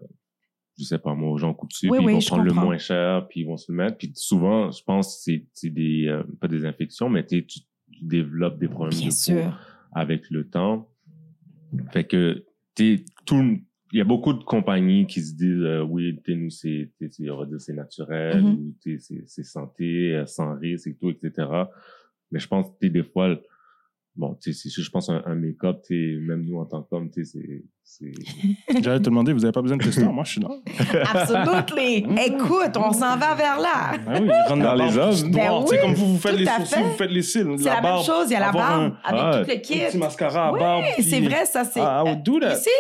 je 0.79 0.85
sais 0.85 0.99
pas 0.99 1.14
moi, 1.14 1.31
aux 1.31 1.39
gens 1.39 1.53
coutus, 1.55 1.91
Oui, 1.91 1.99
puis 1.99 2.07
oui, 2.07 2.12
ils 2.12 2.14
vont 2.16 2.20
prendre 2.27 2.45
le 2.45 2.53
moins 2.53 2.79
cher, 2.79 3.27
puis 3.29 3.41
ils 3.41 3.47
vont 3.47 3.57
se 3.57 3.70
le 3.70 3.77
mettre. 3.79 3.99
Puis 3.99 4.12
souvent, 4.14 4.70
je 4.70 4.83
pense 4.83 5.16
que 5.27 5.33
c'est- 5.53 5.70
des, 5.70 6.07
euh, 6.09 6.22
pas 6.41 6.49
des 6.49 6.64
infections, 6.64 7.09
mais 7.09 7.24
tu 7.27 7.45
tu 7.47 7.61
développes 8.03 8.59
des 8.59 8.68
problèmes 8.68 8.99
Bien 8.99 9.09
de 9.09 9.12
sûr. 9.14 9.59
avec 9.93 10.29
le 10.31 10.49
temps. 10.49 10.89
Fait 11.93 12.05
que, 12.05 12.45
tu 12.74 13.05
tout, 13.24 13.59
il 13.97 13.99
y 13.99 14.03
a 14.03 14.05
beaucoup 14.05 14.34
de 14.34 14.44
compagnies 14.44 15.07
qui 15.07 15.22
se 15.22 15.32
disent, 15.34 15.62
euh, 15.62 15.80
oui, 15.80 16.20
tu 16.22 16.32
sais, 16.32 16.38
nous, 16.38 16.51
c'est, 16.51 16.90
tu 16.99 17.11
sais, 17.11 17.30
on 17.30 17.38
va 17.38 17.47
dire, 17.47 17.59
c'est 17.61 17.72
naturel, 17.72 18.42
Mhm. 18.42 18.53
ou 18.53 18.74
tu 18.82 18.99
sais, 18.99 19.14
c'est, 19.14 19.22
c'est 19.26 19.42
santé, 19.44 20.14
euh, 20.14 20.26
sans 20.26 20.55
risque 20.59 20.88
et 20.88 20.94
tout, 20.94 21.09
etc. 21.11 21.49
Mais 22.30 22.38
je 22.38 22.47
pense 22.47 22.66
que, 22.78 22.86
des 22.88 23.03
fois, 23.03 23.36
bon, 24.14 24.34
tu 24.34 24.53
sais, 24.53 24.68
c'est- 24.68 24.82
je 24.82 24.90
pense 24.90 25.09
un, 25.09 25.22
un 25.24 25.34
make-up, 25.34 25.82
même 25.90 26.44
nous, 26.44 26.59
en 26.59 26.66
tant 26.66 26.82
qu'hommes, 26.82 27.11
tu 27.11 27.24
sais, 27.24 27.62
c'est, 27.82 28.12
J'allais 28.82 28.99
te 28.99 29.05
demander, 29.05 29.32
vous 29.32 29.40
n'avez 29.40 29.53
pas 29.53 29.62
besoin 29.62 29.78
de 29.78 29.84
testeur? 29.84 30.12
Moi, 30.12 30.24
je 30.24 30.32
suis 30.32 30.40
là. 30.42 30.49
Absolutely. 31.14 32.05
Écoute, 32.26 32.76
on 32.76 32.92
s'en 32.92 33.16
va 33.16 33.34
vers 33.34 33.59
là. 33.61 33.92
Ah 34.07 34.18
oui, 34.20 34.28
rentre 34.49 34.62
Dans 34.62 34.74
les 34.74 34.99
hommes. 34.99 35.30
Ben 35.30 35.47
droit. 35.49 35.64
Tu 35.64 35.68
sais, 35.68 35.74
oui, 35.74 35.80
comme 35.80 35.94
vous, 35.94 36.07
vous 36.14 36.18
faites 36.18 36.36
les 36.38 36.44
sourcils, 36.47 36.74
fait. 36.74 36.82
vous 36.82 36.90
faites 36.97 37.11
les 37.11 37.22
cils. 37.22 37.47
C'est 37.59 37.64
la, 37.64 37.74
la, 37.76 37.80
barbe, 37.80 37.97
même 37.97 38.05
chose, 38.05 38.26
il 38.28 38.32
y 38.32 38.36
a 38.36 38.40
la 38.40 38.53
barbe 38.53 38.82
un- 38.82 38.99
avec 39.05 39.20
Ah, 39.22 39.30
tout 39.32 39.36
le 39.49 39.55
Un 39.55 39.59
petit 39.59 39.90
kit. 39.90 39.99
mascara 39.99 40.49
à 40.49 40.53
Oui, 40.53 40.61
barbe. 40.61 40.84
c'est 41.01 41.20
vrai, 41.20 41.47
ça, 41.47 41.64
c'est. 41.64 41.80
Ah, 41.80 42.03
I 42.05 42.09
would 42.11 42.22
do 42.22 42.40
that. 42.40 42.55
Ici, 42.59 42.70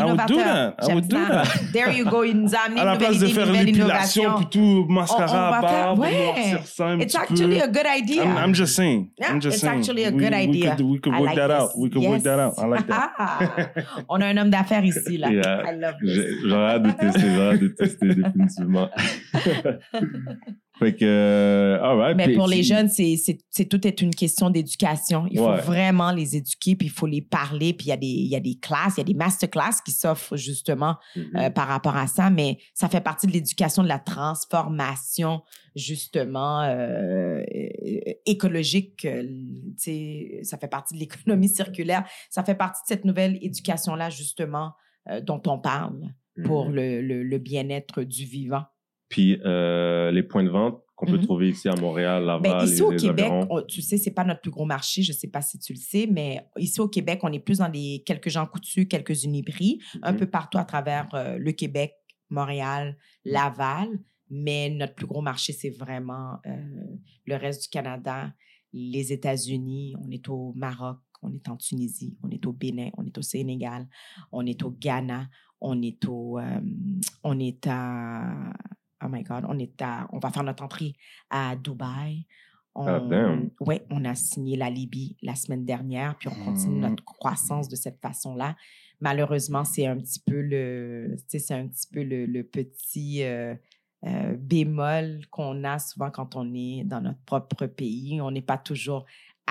I 0.00 0.04
would 0.04 0.26
do 0.28 0.36
that. 0.36 0.74
I 0.80 0.86
J'aime 0.86 0.94
would 0.94 1.08
do 1.08 1.16
ça. 1.16 1.28
that. 1.42 1.72
There 1.72 1.90
you 1.92 2.04
go, 2.04 2.22
il 2.24 2.36
nous 2.40 2.54
a 2.54 2.58
amené 2.66 2.80
À 2.80 2.84
la 2.84 2.92
une 2.94 2.98
nouvelle 3.00 3.08
place 3.08 3.18
de 3.20 3.26
idée, 3.26 3.34
faire 3.34 3.52
l'épilation, 3.52 4.34
plutôt 4.36 4.58
On- 4.60 4.86
mascara 4.92 5.26
on 5.50 5.54
à 5.56 5.60
va 5.60 5.68
faire- 5.68 5.84
barbe, 5.86 5.98
ouais. 5.98 6.24
noircir 6.26 6.66
ça 6.66 6.86
un 6.86 6.98
It's 7.00 7.06
petit 7.06 7.16
actually 7.16 7.58
peu. 7.58 7.64
a 7.64 7.66
good 7.68 7.86
idea. 8.02 8.22
I'm, 8.24 8.36
I'm 8.50 8.54
just 8.54 8.74
saying. 8.76 9.10
Yeah, 9.18 9.30
I'm 9.32 9.40
just 9.42 9.56
it's 9.56 9.60
saying. 9.62 9.80
actually 9.80 10.04
a 10.04 10.10
good 10.12 10.32
we 10.32 10.34
idea. 10.34 10.76
could- 10.76 10.86
We 10.86 11.00
could 11.00 11.14
work 11.14 11.26
like 11.26 11.36
that 11.36 11.48
this. 11.48 11.60
out. 11.62 11.70
We 11.76 11.90
could 11.90 12.04
work 12.04 12.22
that 12.22 12.38
out. 12.38 12.54
I 12.58 12.66
like 12.66 12.86
that. 12.86 13.72
On 14.08 14.20
a 14.20 14.26
un 14.26 14.36
homme 14.36 14.50
d'affaires 14.50 14.84
ici, 14.84 15.18
là. 15.18 15.30
Yeah. 15.30 15.62
I 15.66 15.74
love 15.80 15.94
this. 16.00 16.14
j'ai- 16.14 16.48
j'aurais 16.48 16.70
hâte 16.74 16.82
de 16.84 16.90
tester, 16.92 17.20
j'aurais 17.34 17.48
hâte 17.54 17.60
de 17.60 17.68
tester 17.68 18.06
définitivement. 18.14 18.88
Fait 20.78 20.94
que, 20.94 21.04
euh, 21.04 21.82
alright. 21.82 22.16
Mais 22.16 22.32
pour 22.34 22.46
les 22.46 22.62
jeunes, 22.62 22.88
c'est, 22.88 23.16
c'est, 23.16 23.38
c'est 23.50 23.64
tout 23.66 23.86
est 23.86 24.00
une 24.00 24.14
question 24.14 24.50
d'éducation. 24.50 25.26
Il 25.30 25.38
faut 25.38 25.52
vraiment 25.56 26.12
les 26.12 26.36
éduquer, 26.36 26.76
puis 26.76 26.86
il 26.88 26.90
faut 26.92 27.06
les 27.06 27.22
parler. 27.22 27.72
Puis 27.72 27.86
il 27.86 27.88
y 27.90 27.92
a 27.92 27.96
des, 27.96 28.06
il 28.06 28.28
y 28.28 28.36
a 28.36 28.40
des 28.40 28.58
classes, 28.58 28.94
il 28.96 28.98
y 28.98 29.00
a 29.00 29.04
des 29.04 29.14
masterclass 29.14 29.80
qui 29.84 29.92
s'offrent 29.92 30.36
justement 30.36 30.96
Mhm. 31.16 31.30
euh, 31.36 31.50
par 31.50 31.66
rapport 31.68 31.96
à 31.96 32.06
ça, 32.06 32.30
mais 32.30 32.58
ça 32.74 32.88
fait 32.88 33.00
partie 33.00 33.26
de 33.26 33.32
l'éducation 33.32 33.82
de 33.82 33.88
la 33.88 33.98
transformation 33.98 35.42
justement 35.74 36.62
euh, 36.62 37.42
écologique. 38.26 39.06
ça 40.42 40.58
fait 40.58 40.68
partie 40.68 40.94
de 40.94 40.98
l'économie 41.00 41.48
circulaire. 41.48 42.04
Ça 42.30 42.42
fait 42.44 42.54
partie 42.54 42.80
de 42.82 42.88
cette 42.88 43.04
nouvelle 43.04 43.38
éducation-là 43.42 44.10
justement 44.10 44.72
dont 45.22 45.40
on 45.46 45.58
parle 45.58 46.12
pour 46.44 46.68
Mhm. 46.68 46.74
le, 46.74 47.02
le, 47.02 47.22
le 47.24 47.38
bien-être 47.38 48.02
du 48.02 48.24
vivant. 48.24 48.62
Puis 49.08 49.40
euh, 49.44 50.10
les 50.10 50.22
points 50.22 50.44
de 50.44 50.50
vente 50.50 50.82
qu'on 50.94 51.06
peut 51.06 51.16
Mhm. 51.18 51.22
trouver 51.24 51.48
ici 51.50 51.68
à 51.68 51.76
Montréal, 51.76 52.24
Laval, 52.24 52.42
Ben, 52.42 52.64
ici 52.64 52.74
les, 52.76 52.82
au 52.82 52.90
les 52.90 52.96
Québec, 52.96 53.32
on- 53.48 53.62
tu 53.62 53.80
sais, 53.82 53.96
c'est 53.98 54.10
pas 54.10 54.24
notre 54.24 54.40
plus 54.40 54.50
gros 54.50 54.64
marché, 54.64 55.02
je 55.02 55.12
sais 55.12 55.28
pas 55.28 55.40
si 55.42 55.58
tu 55.58 55.72
le 55.72 55.78
sais, 55.78 56.08
mais 56.10 56.44
ici 56.58 56.80
au 56.80 56.88
Québec, 56.88 57.20
on 57.22 57.32
est 57.32 57.38
plus 57.38 57.58
dans 57.58 57.68
les 57.68 58.02
quelques 58.04 58.28
gens 58.30 58.46
coutus, 58.46 58.86
quelques 58.88 59.22
uniprix, 59.24 59.78
un 60.02 60.12
Mhm. 60.12 60.18
peu 60.18 60.26
partout 60.26 60.58
à 60.58 60.64
travers 60.64 61.08
euh, 61.14 61.38
le 61.38 61.52
Québec, 61.52 61.92
Montréal, 62.30 62.96
Laval, 63.24 63.88
mais 64.28 64.68
notre 64.70 64.94
plus 64.96 65.06
gros 65.06 65.22
marché, 65.22 65.52
c'est 65.52 65.70
vraiment 65.70 66.38
euh, 66.46 66.52
le 67.26 67.36
reste 67.36 67.62
du 67.62 67.68
Canada, 67.68 68.32
les 68.72 69.12
États-Unis, 69.12 69.94
on 70.04 70.10
est 70.10 70.28
au 70.28 70.52
Maroc, 70.56 70.98
on 71.22 71.32
est 71.32 71.48
en 71.48 71.56
Tunisie, 71.56 72.18
on 72.22 72.30
est 72.30 72.44
au 72.44 72.52
Bénin, 72.52 72.90
on 72.98 73.06
est 73.06 73.16
au 73.16 73.22
Sénégal, 73.22 73.86
on 74.32 74.44
est 74.44 74.62
au 74.64 74.70
Ghana, 74.70 75.28
on 75.60 75.80
est 75.80 76.04
au, 76.06 76.38
on 77.24 77.38
est 77.38 77.66
à, 77.68 78.52
oh 79.04 79.08
my 79.08 79.22
God, 79.22 79.44
on 79.48 79.58
est 79.58 79.80
à, 79.82 80.08
on 80.12 80.18
va 80.18 80.30
faire 80.30 80.42
notre 80.44 80.62
entrée 80.62 80.94
à 81.30 81.56
Dubaï. 81.56 82.26
On, 82.74 82.86
Ah, 82.86 83.00
damn. 83.00 83.50
ouais, 83.60 83.84
on 83.90 84.04
a 84.04 84.14
signé 84.14 84.56
la 84.56 84.70
Libye 84.70 85.16
la 85.22 85.34
semaine 85.34 85.64
dernière, 85.64 86.16
puis 86.16 86.28
on 86.28 86.44
continue 86.44 86.76
Hmm. 86.78 86.90
notre 86.90 87.04
croissance 87.04 87.68
de 87.68 87.76
cette 87.76 88.00
façon-là. 88.00 88.56
Malheureusement, 89.00 89.64
c'est 89.64 89.86
un 89.86 89.96
petit 89.96 90.20
peu 90.20 90.40
le, 90.40 91.16
c'est 91.28 91.50
un 91.54 91.66
petit 91.68 91.86
peu 91.92 92.02
le, 92.02 92.26
le 92.26 92.42
petit 92.44 93.22
euh, 93.24 93.54
euh, 94.04 94.36
bémol 94.38 95.20
qu'on 95.30 95.64
a 95.64 95.78
souvent 95.80 96.10
quand 96.10 96.36
on 96.36 96.52
est 96.54 96.84
dans 96.84 97.00
notre 97.00 97.20
propre 97.24 97.66
pays. 97.66 98.20
On 98.20 98.30
n'est 98.30 98.42
pas 98.42 98.58
toujours 98.58 99.06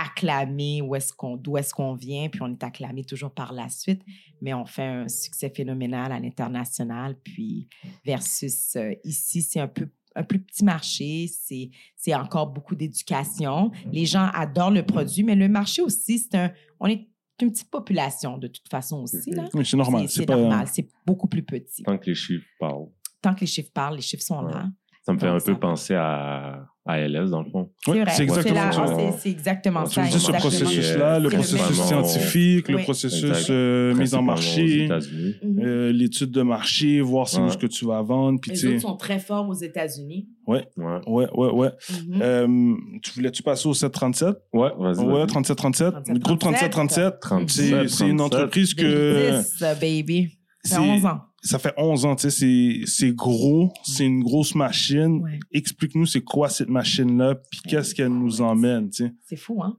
acclamé 0.06 0.82
où 0.82 0.96
est-ce 0.96 1.12
qu'on, 1.14 1.36
d'où 1.38 1.58
est-ce 1.58 1.74
qu'on 1.74 1.94
vient, 1.96 2.30
puis 2.30 2.42
on 2.44 2.52
est 2.52 2.64
acclamé 2.64 3.04
toujours 3.04 3.32
par 3.32 3.52
la 3.54 3.68
suite, 3.70 4.02
mais 4.42 4.54
on 4.54 4.66
fait 4.66 4.84
un 4.86 5.08
succès 5.08 5.50
phénoménal 5.50 6.12
à 6.12 6.20
l'international, 6.20 7.16
puis 7.24 7.68
versus 8.06 8.76
euh, 8.76 8.94
ici, 9.04 9.42
c'est 9.42 9.60
un 9.60 9.68
peu 9.68 9.90
un 10.16 10.24
plus 10.24 10.40
petit 10.40 10.64
marché, 10.64 11.28
c'est, 11.28 11.70
c'est 11.96 12.16
encore 12.16 12.48
beaucoup 12.48 12.74
d'éducation. 12.74 13.72
Les 13.92 14.08
gens 14.08 14.30
adorent 14.34 14.72
le 14.72 14.84
produit, 14.84 15.22
mais 15.24 15.36
le 15.36 15.48
marché 15.48 15.84
aussi, 15.84 16.18
c'est 16.18 16.36
un, 16.36 16.52
on 16.80 16.88
est 16.88 17.08
une 17.40 17.52
petite 17.52 17.70
population 17.70 18.40
de 18.40 18.48
toute 18.48 18.68
façon 18.68 19.04
aussi. 19.04 19.30
Là. 19.30 19.48
Oui, 19.54 19.64
c'est 19.64 19.78
normal. 19.78 20.02
C'est, 20.04 20.08
C'est 20.08 20.20
c'est 20.22 20.26
pas. 20.26 20.36
normal, 20.38 20.68
c'est 20.74 20.90
beaucoup 21.06 21.28
plus 21.28 21.44
petit. 21.44 21.84
Tant 21.84 22.00
que 22.00 22.08
les 22.08 22.16
chiffres 22.16 22.48
parlent. 22.60 22.88
Tant 23.22 23.36
que 23.36 23.42
les 23.42 23.46
chiffres 23.46 23.70
parlent, 23.72 23.96
les 23.98 24.02
chiffres 24.02 24.24
sont 24.24 24.44
Ouais. 24.44 24.54
là. 24.54 24.66
Ça 25.04 25.14
me 25.14 25.20
fait 25.20 25.28
Donc, 25.28 25.36
un 25.36 25.40
ça- 25.40 25.54
peu 25.54 25.60
penser 25.60 25.94
à, 25.94 26.66
à 26.88 27.00
LS, 27.00 27.30
dans 27.32 27.42
le 27.44 27.50
fond. 27.50 27.70
C'est 27.86 27.92
Oui, 27.92 28.00
c'est 28.16 28.24
exactement 28.24 28.72
ça. 28.72 28.86
c'est, 28.88 29.12
c'est 29.20 29.30
exactement 29.30 29.86
ça. 29.86 30.02
dis 30.04 30.12
ce 30.12 30.16
exactement. 30.16 30.40
processus-là, 30.40 31.20
le 31.20 31.30
C'est 31.30 31.36
processus 31.36 31.82
scientifique, 31.82 32.68
le 32.70 32.76
Oui. 32.78 32.84
processus 32.84 33.48
euh, 33.50 33.94
mise 33.96 34.16
en 34.16 34.22
marché. 34.22 34.88
Mhm. 34.90 35.60
euh, 35.64 35.92
l'étude 35.92 36.32
de 36.32 36.42
marché, 36.42 37.02
voir 37.02 37.28
c'est 37.28 37.40
où 37.40 37.48
est-ce 37.48 37.58
que 37.58 37.68
tu 37.68 37.86
vas 37.86 38.02
vendre. 38.02 38.40
Les 38.48 38.66
autres 38.66 38.82
sont 38.82 38.96
très 38.98 39.20
forts 39.20 39.48
aux 39.50 39.54
États-Unis. 39.54 40.28
Ouais. 40.46 40.66
ouais, 40.78 41.28
ouais, 41.36 41.52
ouais. 41.52 41.70
Mhm. 42.08 42.20
Euh, 42.22 42.74
tu 43.04 43.12
voulais-tu 43.16 43.44
passer 43.44 43.68
au 43.68 43.74
737? 43.74 44.36
Ouais, 44.54 44.70
vas-y. 44.80 44.98
Ouais, 45.06 45.14
vas-y. 45.20 45.28
3737. 45.28 45.92
37, 45.92 46.14
Le 46.14 46.20
groupe 46.20 46.40
3737. 46.40 47.20
37, 47.20 47.50
C'est 47.50 47.88
c'est 47.90 48.08
une 48.10 48.18
37. 48.18 48.22
entreprise 48.40 48.74
que 48.74 48.84
2010, 48.84 49.64
baby. 49.82 50.30
C'est- 50.64 50.78
11 50.80 51.06
ans. 51.06 51.20
Ça 51.42 51.60
fait 51.60 51.74
11 51.78 52.06
ans, 52.06 52.16
tu 52.16 52.30
sais, 52.32 52.86
c'est- 52.86 53.14
gros, 53.14 53.72
c'est 53.84 54.06
une 54.06 54.24
grosse 54.24 54.56
machine. 54.56 55.22
Ouais. 55.22 55.40
Explique-nous 55.52 56.06
c'est 56.06 56.22
quoi 56.24 56.50
cette 56.50 56.70
machine-là, 56.70 57.36
puis 57.36 57.60
qu'est-ce 57.68 57.94
qu'elle 57.96 58.10
nous 58.10 58.42
emmène, 58.42 58.90
tu 58.90 59.06
sais. 59.06 59.14
C'est 59.26 59.36
fou, 59.38 59.62
hein? 59.64 59.78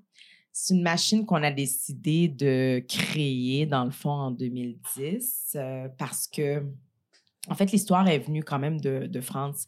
C'est 0.53 0.75
une 0.75 0.83
machine 0.83 1.25
qu'on 1.25 1.43
a 1.43 1.51
décidé 1.53 2.27
de 2.29 2.83
créer, 2.89 3.65
dans 3.67 3.85
le 3.85 3.91
fond, 3.93 4.11
en 4.11 4.31
2010, 4.33 5.53
euh, 5.57 5.89
parce 5.99 6.27
que, 6.27 6.65
en 7.49 7.55
fait, 7.55 7.71
l'histoire 7.71 8.09
est 8.09 8.19
venue 8.19 8.43
quand 8.43 8.59
même 8.59 8.81
de, 8.81 9.07
de 9.07 9.21
France, 9.21 9.67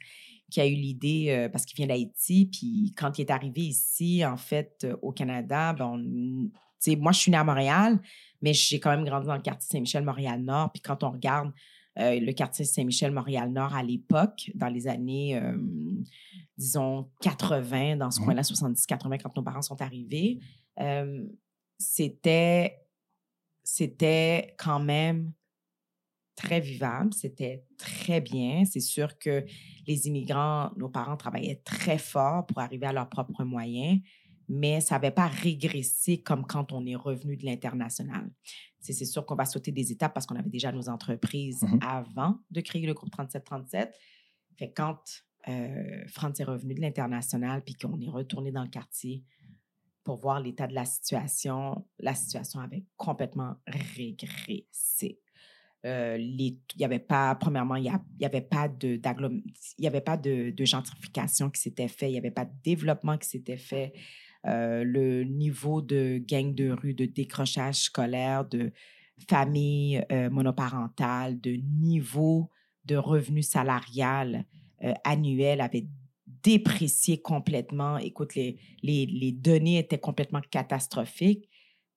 qui 0.50 0.60
a 0.60 0.66
eu 0.66 0.74
l'idée, 0.74 1.26
euh, 1.30 1.48
parce 1.48 1.64
qu'il 1.64 1.76
vient 1.76 1.86
d'Haïti, 1.86 2.48
puis 2.50 2.92
quand 2.96 3.18
il 3.18 3.22
est 3.22 3.30
arrivé 3.30 3.60
ici, 3.62 4.24
en 4.26 4.36
fait, 4.36 4.78
euh, 4.84 4.96
au 5.02 5.12
Canada, 5.12 5.72
ben, 5.74 5.86
on- 5.86 6.48
tu 6.82 6.90
sais, 6.92 6.96
moi, 6.96 7.12
je 7.12 7.18
suis 7.20 7.30
née 7.30 7.36
à 7.36 7.44
Montréal, 7.44 8.00
mais 8.42 8.52
j'ai 8.52 8.80
quand 8.80 8.90
même 8.90 9.04
grandi 9.04 9.26
dans 9.28 9.36
le 9.36 9.42
quartier 9.42 9.68
Saint-Michel, 9.70 10.04
Montréal-Nord, 10.04 10.72
puis 10.72 10.80
quand 10.82 11.04
on 11.04 11.10
regarde 11.10 11.52
le 11.96 12.32
quartier 12.32 12.64
Saint-Michel, 12.64 13.12
Montréal-Nord 13.12 13.74
à 13.74 13.82
l'époque, 13.82 14.50
dans 14.54 14.68
les 14.68 14.86
années, 14.86 15.36
euh, 15.36 15.56
disons, 16.56 17.10
80, 17.20 17.96
dans 17.96 18.10
ce 18.10 18.20
Mhm. 18.20 18.24
coin-là, 18.26 18.42
70-80, 18.42 19.18
quand 19.18 19.34
nos 19.36 19.42
parents 19.42 19.62
sont 19.62 19.80
arrivés, 19.82 20.38
euh, 20.80 21.26
c'était, 21.78 22.78
c'était 23.62 24.54
quand 24.58 24.80
même 24.80 25.32
très 26.36 26.60
vivable, 26.60 27.12
c'était 27.12 27.64
très 27.76 28.20
bien. 28.20 28.64
C'est 28.64 28.80
sûr 28.80 29.18
que 29.18 29.44
les 29.86 30.06
immigrants, 30.06 30.70
nos 30.76 30.88
parents 30.88 31.16
travaillaient 31.16 31.60
très 31.64 31.98
fort 31.98 32.46
pour 32.46 32.60
arriver 32.60 32.86
à 32.86 32.92
leurs 32.92 33.08
propres 33.10 33.44
moyens, 33.44 34.00
mais 34.52 34.80
ça 34.80 34.96
n'avait 34.96 35.12
pas 35.12 35.28
régressé 35.28 36.20
comme 36.22 36.44
quand 36.44 36.72
on 36.72 36.84
est 36.84 36.96
revenu 36.96 37.36
de 37.36 37.44
l'international. 37.46 38.28
C'est 38.80 38.92
sûr 39.04 39.24
qu'on 39.24 39.36
va 39.36 39.44
sauter 39.44 39.70
des 39.72 39.92
étapes 39.92 40.12
parce 40.12 40.26
qu'on 40.26 40.34
avait 40.36 40.50
déjà 40.50 40.72
nos 40.72 40.88
entreprises 40.88 41.62
Mhm. 41.62 41.78
avant 41.82 42.38
de 42.50 42.60
créer 42.60 42.84
le 42.86 42.94
groupe 42.94 43.10
3737. 43.10 43.94
Fait 44.58 44.68
que 44.70 44.74
quand 44.74 44.98
euh, 45.48 46.04
Franz 46.08 46.38
est 46.42 46.44
revenu 46.44 46.74
de 46.74 46.80
l'international 46.80 47.62
puis 47.64 47.74
qu'on 47.74 47.98
est 48.00 48.08
retourné 48.10 48.52
dans 48.52 48.62
le 48.62 48.68
quartier 48.68 49.24
pour 50.04 50.16
voir 50.16 50.40
l'état 50.40 50.66
de 50.66 50.74
la 50.74 50.84
situation, 50.84 51.86
la 51.98 52.14
situation 52.14 52.60
avait 52.60 52.84
complètement 52.96 53.54
régressé. 53.66 55.20
Euh, 55.86 56.18
les- 56.18 56.58
il 56.74 56.78
n'y 56.78 56.84
avait 56.84 56.98
pas, 56.98 57.34
premièrement, 57.36 57.76
il 57.76 57.90
n'y 58.18 58.26
avait 58.26 58.42
pas 58.42 58.68
de, 58.68 59.00
il 59.78 59.84
y 59.84 59.86
avait 59.86 60.00
pas 60.02 60.16
de, 60.18 60.50
de 60.50 60.64
gentrification 60.64 61.48
qui 61.48 61.60
s'était 61.60 61.88
fait, 61.88 62.08
il 62.10 62.12
n'y 62.12 62.18
avait 62.18 62.30
pas 62.30 62.44
de 62.44 62.52
développement 62.62 63.16
qui 63.16 63.28
s'était 63.28 63.56
fait. 63.56 63.94
Euh, 64.46 64.84
le 64.84 65.24
niveau 65.24 65.82
de 65.82 66.18
gang 66.26 66.54
de 66.54 66.70
rue, 66.70 66.94
de 66.94 67.04
décrochage 67.04 67.76
scolaire, 67.76 68.46
de 68.46 68.72
famille 69.28 70.02
euh, 70.10 70.30
monoparentale, 70.30 71.38
de 71.40 71.52
niveau 71.52 72.50
de 72.86 72.96
revenu 72.96 73.42
salarial 73.42 74.46
euh, 74.82 74.94
annuel 75.04 75.60
avait 75.60 75.86
déprécié 76.42 77.20
complètement. 77.20 77.98
Écoute, 77.98 78.34
les, 78.34 78.58
les, 78.82 79.04
les 79.04 79.32
données 79.32 79.78
étaient 79.78 79.98
complètement 79.98 80.40
catastrophiques. 80.50 81.48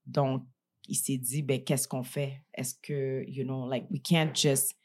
Donc, 0.06 0.44
il 0.90 0.96
s'est 0.96 1.18
dit, 1.18 1.44
ben, 1.44 1.64
qu'est-ce 1.64 1.88
qu'on 1.88 2.04
fait? 2.04 2.44
Est-ce 2.54 2.76
que, 2.76 3.24
you 3.30 3.46
know, 3.46 3.70
like, 3.70 3.90
we 3.90 4.02
can't 4.02 4.36
just, 4.36 4.76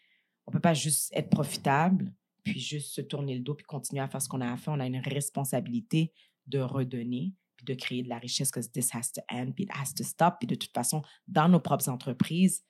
on 0.46 0.52
peut 0.52 0.60
pas 0.60 0.74
juste 0.74 1.10
être 1.12 1.28
profitable, 1.28 2.12
puis 2.44 2.60
juste 2.60 2.92
se 2.92 3.00
tourner 3.00 3.34
le 3.34 3.40
dos, 3.40 3.54
puis 3.54 3.66
continuer 3.66 4.00
à 4.00 4.06
faire 4.06 4.22
ce 4.22 4.28
qu'on 4.28 4.40
a 4.40 4.52
à 4.52 4.56
faire. 4.56 4.74
On 4.74 4.80
a 4.80 4.86
une 4.86 4.98
responsabilité 5.00 6.12
de 6.46 6.60
redonner, 6.60 7.32
puis 7.58 7.66
de 7.66 7.74
créer 7.74 8.02
de 8.02 8.08
la 8.08 8.18
richesse, 8.18 8.50
que 8.50 8.60
this 8.60 8.94
has 8.94 9.10
to 9.14 9.20
end, 9.30 9.50
puis 9.54 9.64
it 9.64 9.70
has 9.74 9.92
to 9.94 10.02
stop. 10.04 10.36
Puis 10.40 10.46
de 10.46 10.54
toute 10.54 10.72
façon, 10.72 11.02
dans 11.26 11.48
nos 11.48 11.60
propres 11.60 11.90
entreprises, 11.90 12.64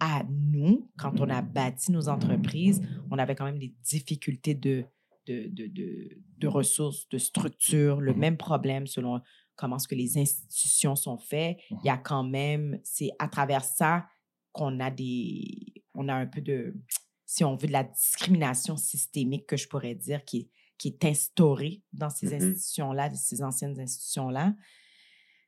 à 0.00 0.24
nous, 0.28 0.90
quand 0.98 1.18
on 1.20 1.30
a 1.30 1.40
bâti 1.42 1.92
nos 1.92 2.08
entreprises, 2.08 2.82
on 3.10 3.18
avait 3.18 3.34
quand 3.36 3.44
même 3.46 3.58
des 3.60 3.74
difficultés 3.84 4.54
de, 4.54 4.84
de, 5.26 5.46
de, 5.48 5.66
de, 5.68 6.18
de 6.38 6.48
ressources, 6.48 7.08
de 7.08 7.18
structure, 7.18 8.00
le 8.00 8.12
Mhm. 8.12 8.18
même 8.18 8.36
problème 8.36 8.86
selon 8.88 9.20
comment 9.54 9.78
ce 9.78 9.86
que 9.86 9.94
les 9.94 10.18
institutions 10.18 10.96
sont 10.96 11.18
faites. 11.18 11.58
Il 11.70 11.78
y 11.84 11.88
a 11.88 11.96
quand 11.98 12.24
même, 12.24 12.80
c'est 12.82 13.10
à 13.20 13.28
travers 13.28 13.62
ça 13.64 14.06
qu'on 14.50 14.80
a 14.80 14.90
des, 14.90 15.84
on 15.94 16.08
a 16.08 16.14
un 16.14 16.26
peu 16.26 16.40
de, 16.40 16.74
si 17.24 17.44
on 17.44 17.54
veut, 17.54 17.68
de 17.68 17.72
la 17.72 17.84
discrimination 17.84 18.76
systémique 18.76 19.46
que 19.46 19.56
je 19.56 19.68
pourrais 19.68 19.94
dire 19.94 20.24
qui 20.24 20.38
est, 20.38 20.50
qui 20.82 20.88
est 20.88 21.04
instaurée 21.04 21.80
dans 21.92 22.10
ces 22.10 22.26
Mhm. 22.26 22.34
institutions-là, 22.34 23.14
ces 23.14 23.40
anciennes 23.40 23.78
institutions-là, 23.78 24.56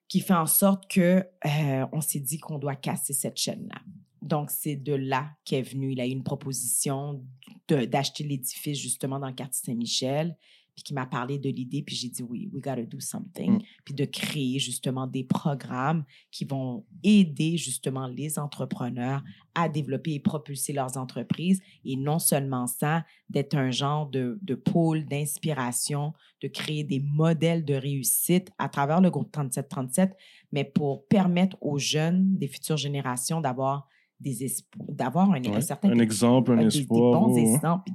qui 0.07 0.21
fait 0.21 0.35
en 0.35 0.47
sorte 0.47 0.89
que 0.89 1.27
euh, 1.45 1.87
on 1.93 2.01
s'est 2.01 2.21
dit 2.21 2.39
qu'on 2.39 2.59
doit 2.61 2.77
casser 2.77 3.13
cette 3.15 3.37
chaîne-là. 3.37 3.81
Donc, 4.23 4.53
c'est 4.53 4.77
de 4.77 4.95
là 4.95 5.33
qu'est 5.45 5.63
venu. 5.63 5.91
Il 5.91 6.01
a 6.01 6.07
eu 6.07 6.11
une 6.11 6.23
proposition 6.23 7.27
d'acheter 7.69 8.23
l'édifice 8.23 8.79
justement 8.79 9.19
dans 9.19 9.27
le 9.27 9.35
quartier 9.35 9.73
Saint-Michel, 9.73 10.37
puis 10.75 10.83
qui 10.83 10.93
m'a 10.95 11.07
parlé 11.07 11.39
de 11.39 11.49
l'idée, 11.49 11.83
puis 11.83 11.95
j'ai 11.95 12.09
dit 12.09 12.23
oui, 12.23 12.49
we 12.53 12.61
gotta 12.63 12.83
do 12.85 12.99
something, 13.01 13.53
Mm. 13.53 13.63
puis 13.85 13.95
de 13.95 14.05
créer 14.05 14.59
justement 14.59 15.07
des 15.07 15.23
programmes 15.25 16.05
qui 16.31 16.45
vont 16.45 16.85
aider 17.03 17.57
justement 17.57 18.07
les 18.09 18.39
entrepreneurs 18.39 19.23
à 19.55 19.69
développer 19.69 20.15
et 20.15 20.21
propulser 20.21 20.73
leurs 20.73 20.97
entreprises. 20.97 21.61
Et 21.85 21.97
non 21.97 22.19
seulement 22.19 22.67
ça, 22.67 23.05
d'être 23.31 23.55
un 23.55 23.71
genre 23.71 24.09
de, 24.09 24.39
de 24.43 24.55
pôle 24.57 25.05
d'inspiration, 25.07 26.13
de 26.43 26.49
créer 26.49 26.83
des 26.85 27.01
modèles 27.01 27.65
de 27.65 27.75
réussite 27.75 28.51
à 28.59 28.69
travers 28.69 29.01
le 29.01 29.11
groupe 29.11 29.31
3737, 29.31 30.17
mais 30.53 30.65
pour 30.65 31.07
permettre 31.07 31.57
aux 31.61 31.79
jeunes 31.79 32.37
des 32.37 32.49
futures 32.49 32.77
générations 32.77 33.41
d'avoir 33.41 33.87
des 34.21 34.47
d'avoir 34.89 35.31
un, 35.33 35.35
un 35.45 35.53
Ouais, 35.53 35.61
certain 35.61 35.91
un 35.91 35.99
exemple, 35.99 36.53
un 36.53 36.57
des- 36.57 36.69
des, 36.69 36.79
espoir. 36.81 37.21
bons 37.21 37.35
ouais, 37.35 37.43
ouais. 37.43 37.55
exemples, 37.55 37.93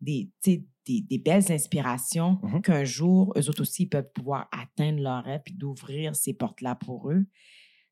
des, 0.00 0.30
des, 0.44 0.64
des, 0.86 1.00
des 1.00 1.18
belles 1.18 1.50
inspirations 1.52 2.38
Mhm. 2.42 2.62
qu'un 2.62 2.84
jour, 2.84 3.32
eux 3.36 3.48
autres 3.48 3.62
aussi, 3.62 3.84
ils 3.84 3.88
peuvent 3.88 4.10
pouvoir 4.14 4.48
atteindre 4.52 5.00
leur 5.00 5.24
rêve 5.24 5.42
puis 5.44 5.54
d'ouvrir 5.54 6.14
ces 6.16 6.34
portes-là 6.34 6.74
pour 6.74 7.10
eux. 7.10 7.24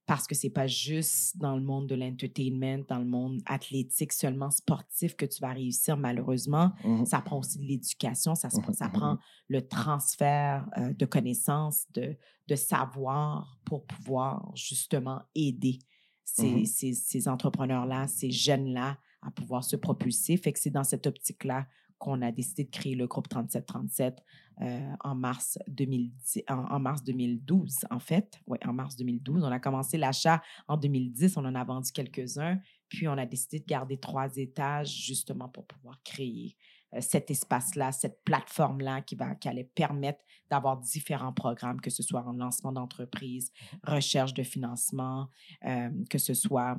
Parce 0.07 0.27
que 0.27 0.35
c'est 0.35 0.51
pas 0.51 0.67
juste 0.67 1.37
dans 1.39 1.55
le 1.55 1.63
monde 1.63 1.87
de 1.89 1.95
l'entertainment, 1.95 2.83
dans 2.89 2.99
le 2.99 3.05
monde 3.05 3.41
athlétique, 3.47 4.13
seulement 4.13 4.51
sportif 4.51 5.15
que 5.15 5.25
tu 5.25 5.41
vas 5.41 5.53
réussir, 5.53 5.97
malheureusement. 5.97 6.73
Mhm. 6.85 7.07
Ça 7.07 7.21
prend 7.21 7.39
aussi 7.39 7.59
de 7.59 7.65
l'éducation, 7.65 8.35
ça, 8.35 8.49
Mhm, 8.53 8.73
ça 8.75 8.89
prend 8.89 9.19
le 9.49 9.69
transfert 9.69 10.69
euh, 10.79 10.93
de 10.95 11.07
connaissances, 11.07 11.87
de, 11.95 12.17
de 12.49 12.55
savoir 12.57 13.61
pour 13.65 13.87
pouvoir 13.87 14.51
justement 14.57 15.21
aider 15.37 15.79
ces, 16.25 16.65
ces, 16.65 16.93
ces 16.95 17.29
entrepreneurs-là, 17.29 18.09
ces 18.09 18.31
jeunes-là 18.33 18.99
à 19.23 19.31
pouvoir 19.31 19.63
se 19.63 19.77
propulser. 19.77 20.37
Fait 20.39 20.53
que 20.53 20.59
c'est 20.59 20.71
dans 20.71 20.85
cette 20.85 21.07
optique-là 21.07 21.67
qu'on 22.01 22.23
a 22.23 22.33
décidé 22.33 22.65
de 22.65 22.71
créer 22.71 22.97
le 22.97 23.07
groupe 23.07 23.29
3737 23.29 24.25
euh, 24.63 24.93
en, 25.05 25.15
mars 25.15 25.59
2010, 25.69 26.45
en, 26.49 26.65
en 26.65 26.81
mars 26.81 27.05
2012, 27.05 27.87
en 27.91 28.01
fait. 28.01 28.41
Oui, 28.47 28.59
en 28.67 28.73
mars 28.73 28.97
2012. 28.97 29.45
On 29.45 29.53
a 29.53 29.61
commencé 29.61 29.99
l'achat 29.99 30.43
en 30.67 30.77
2010, 30.77 31.37
on 31.37 31.45
en 31.45 31.55
a 31.55 31.63
vendu 31.63 31.93
quelques-uns, 31.93 32.59
puis 32.89 33.07
on 33.07 33.13
a 33.13 33.27
décidé 33.27 33.61
de 33.61 33.67
garder 33.67 33.99
trois 33.99 34.35
étages 34.37 34.89
justement 34.89 35.49
pour 35.49 35.67
pouvoir 35.67 36.03
créer 36.03 36.57
euh, 36.95 37.01
cet 37.01 37.31
espace-là, 37.31 37.93
cette 37.93 38.25
plateforme-là 38.25 39.03
qui, 39.03 39.15
va, 39.15 39.35
qui 39.35 39.49
allait 39.49 39.71
permettre 39.75 40.25
d'avoir 40.51 40.79
différents 40.79 41.33
programmes, 41.33 41.81
que 41.81 41.91
ce 41.91 42.03
soit 42.03 42.27
en 42.27 42.33
lancement 42.33 42.73
d'entreprise, 42.73 43.53
recherche 43.85 44.35
de 44.35 44.43
financement, 44.43 45.29
euh, 45.67 45.91
que 46.09 46.19
ce 46.19 46.35
soit 46.35 46.79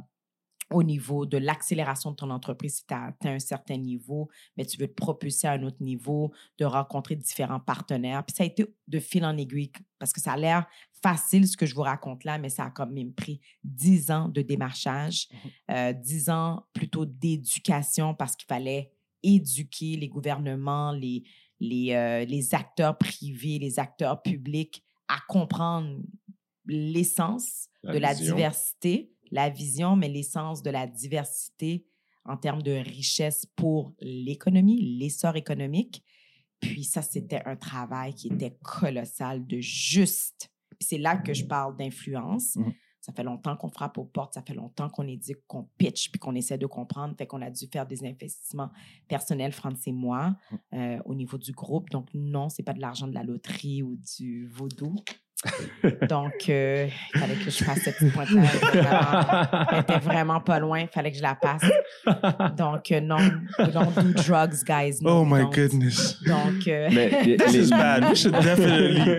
au 0.71 0.83
niveau 0.83 1.25
de 1.25 1.37
l'accélération 1.37 2.11
de 2.11 2.15
ton 2.15 2.29
entreprise, 2.29 2.77
si 2.77 2.85
tu 2.87 2.93
as 2.93 3.05
atteint 3.05 3.33
un 3.33 3.39
certain 3.39 3.77
niveau, 3.77 4.29
mais 4.57 4.65
tu 4.65 4.77
veux 4.77 4.87
te 4.87 4.93
propulser 4.93 5.47
à 5.47 5.51
un 5.51 5.63
autre 5.63 5.81
niveau, 5.81 6.31
de 6.57 6.65
rencontrer 6.65 7.15
différents 7.15 7.59
partenaires. 7.59 8.25
Puis 8.25 8.35
ça 8.35 8.43
a 8.43 8.47
été 8.47 8.65
de 8.87 8.99
fil 8.99 9.25
en 9.25 9.37
aiguille, 9.37 9.71
parce 9.99 10.13
que 10.13 10.21
ça 10.21 10.33
a 10.33 10.37
l'air 10.37 10.67
facile 11.03 11.47
ce 11.47 11.57
que 11.57 11.65
je 11.65 11.75
vous 11.75 11.81
raconte 11.81 12.23
là, 12.23 12.37
mais 12.37 12.49
ça 12.49 12.65
a 12.65 12.69
quand 12.69 12.87
même 12.87 13.13
pris 13.13 13.41
dix 13.63 14.11
ans 14.11 14.29
de 14.29 14.41
démarchage, 14.41 15.27
euh, 15.69 15.93
dix 15.93 16.29
ans 16.29 16.65
plutôt 16.73 17.05
d'éducation, 17.05 18.13
parce 18.13 18.35
qu'il 18.35 18.47
fallait 18.47 18.91
éduquer 19.23 19.97
les 19.97 20.07
gouvernements, 20.07 20.91
les, 20.91 21.23
les, 21.59 21.93
euh, 21.93 22.25
les 22.25 22.55
acteurs 22.55 22.97
privés, 22.97 23.59
les 23.59 23.79
acteurs 23.79 24.21
publics 24.21 24.83
à 25.07 25.19
comprendre 25.27 25.99
l'essence 26.65 27.67
La 27.83 27.93
de 27.93 27.97
la 27.99 28.15
diversité, 28.15 29.11
la 29.31 29.49
vision, 29.49 29.95
mais 29.95 30.09
l'essence 30.09 30.61
de 30.61 30.69
la 30.69 30.87
diversité 30.87 31.85
en 32.25 32.37
termes 32.37 32.61
de 32.61 32.71
richesse 32.71 33.45
pour 33.55 33.93
l'économie, 33.99 34.97
l'essor 34.99 35.35
économique. 35.35 36.03
Puis 36.59 36.83
ça, 36.83 37.01
c'était 37.01 37.41
un 37.45 37.55
travail 37.55 38.13
qui 38.13 38.27
était 38.27 38.57
colossal 38.61 39.45
de 39.47 39.59
juste. 39.59 40.51
C'est 40.79 40.99
là 40.99 41.17
que 41.17 41.33
je 41.33 41.45
parle 41.45 41.75
d'influence. 41.75 42.55
Mhm. 42.55 42.73
Ça 43.01 43.11
fait 43.11 43.23
longtemps 43.23 43.57
qu'on 43.57 43.69
frappe 43.69 43.97
aux 43.97 44.05
portes, 44.05 44.35
ça 44.35 44.43
fait 44.43 44.53
longtemps 44.53 44.87
qu'on 44.87 45.07
éduque, 45.07 45.41
qu'on 45.47 45.67
pitch, 45.79 46.11
puis 46.11 46.19
qu'on 46.19 46.35
essaie 46.35 46.59
de 46.59 46.67
comprendre. 46.67 47.15
Fait 47.17 47.25
qu'on 47.25 47.41
a 47.41 47.49
dû 47.49 47.65
faire 47.65 47.87
des 47.87 48.05
investissements 48.05 48.69
personnels, 49.07 49.53
France 49.53 49.87
et 49.87 49.91
moi, 49.91 50.35
euh, 50.73 50.99
au 51.05 51.15
niveau 51.15 51.39
du 51.39 51.51
groupe. 51.51 51.89
Donc 51.89 52.09
non, 52.13 52.49
c'est 52.49 52.61
pas 52.61 52.73
de 52.73 52.79
l'argent 52.79 53.07
de 53.07 53.15
la 53.15 53.23
loterie 53.23 53.81
ou 53.81 53.95
du 53.95 54.47
vaudou. 54.47 54.93
Donc, 56.07 56.33
euh, 56.49 56.87
il 57.15 57.19
fallait 57.19 57.33
que 57.33 57.49
je 57.49 57.63
fasse 57.63 57.79
cette 57.79 57.97
petite 57.97 58.13
pointe-là. 58.13 59.67
Elle 59.71 59.79
était 59.79 59.99
vraiment 59.99 60.39
pas 60.39 60.59
loin. 60.59 60.81
Il 60.81 60.87
fallait 60.87 61.11
que 61.11 61.17
je 61.17 61.23
la 61.23 61.35
passe. 61.35 61.63
Donc, 62.55 62.91
euh, 62.91 63.01
non, 63.01 63.17
we 63.57 63.71
don't 63.71 63.91
do 63.95 64.13
drugs, 64.21 64.63
guys. 64.65 64.99
No, 65.01 65.21
Oh 65.21 65.25
my 65.25 65.41
don't. 65.41 65.53
goodness. 65.53 66.17
Donc, 66.25 66.67
euh, 66.67 66.89
Mais 66.91 67.37
This 67.37 67.55
is 67.55 67.69
bad. 67.71 68.03
We 68.09 68.15
should 68.15 68.33
definitely 68.33 69.15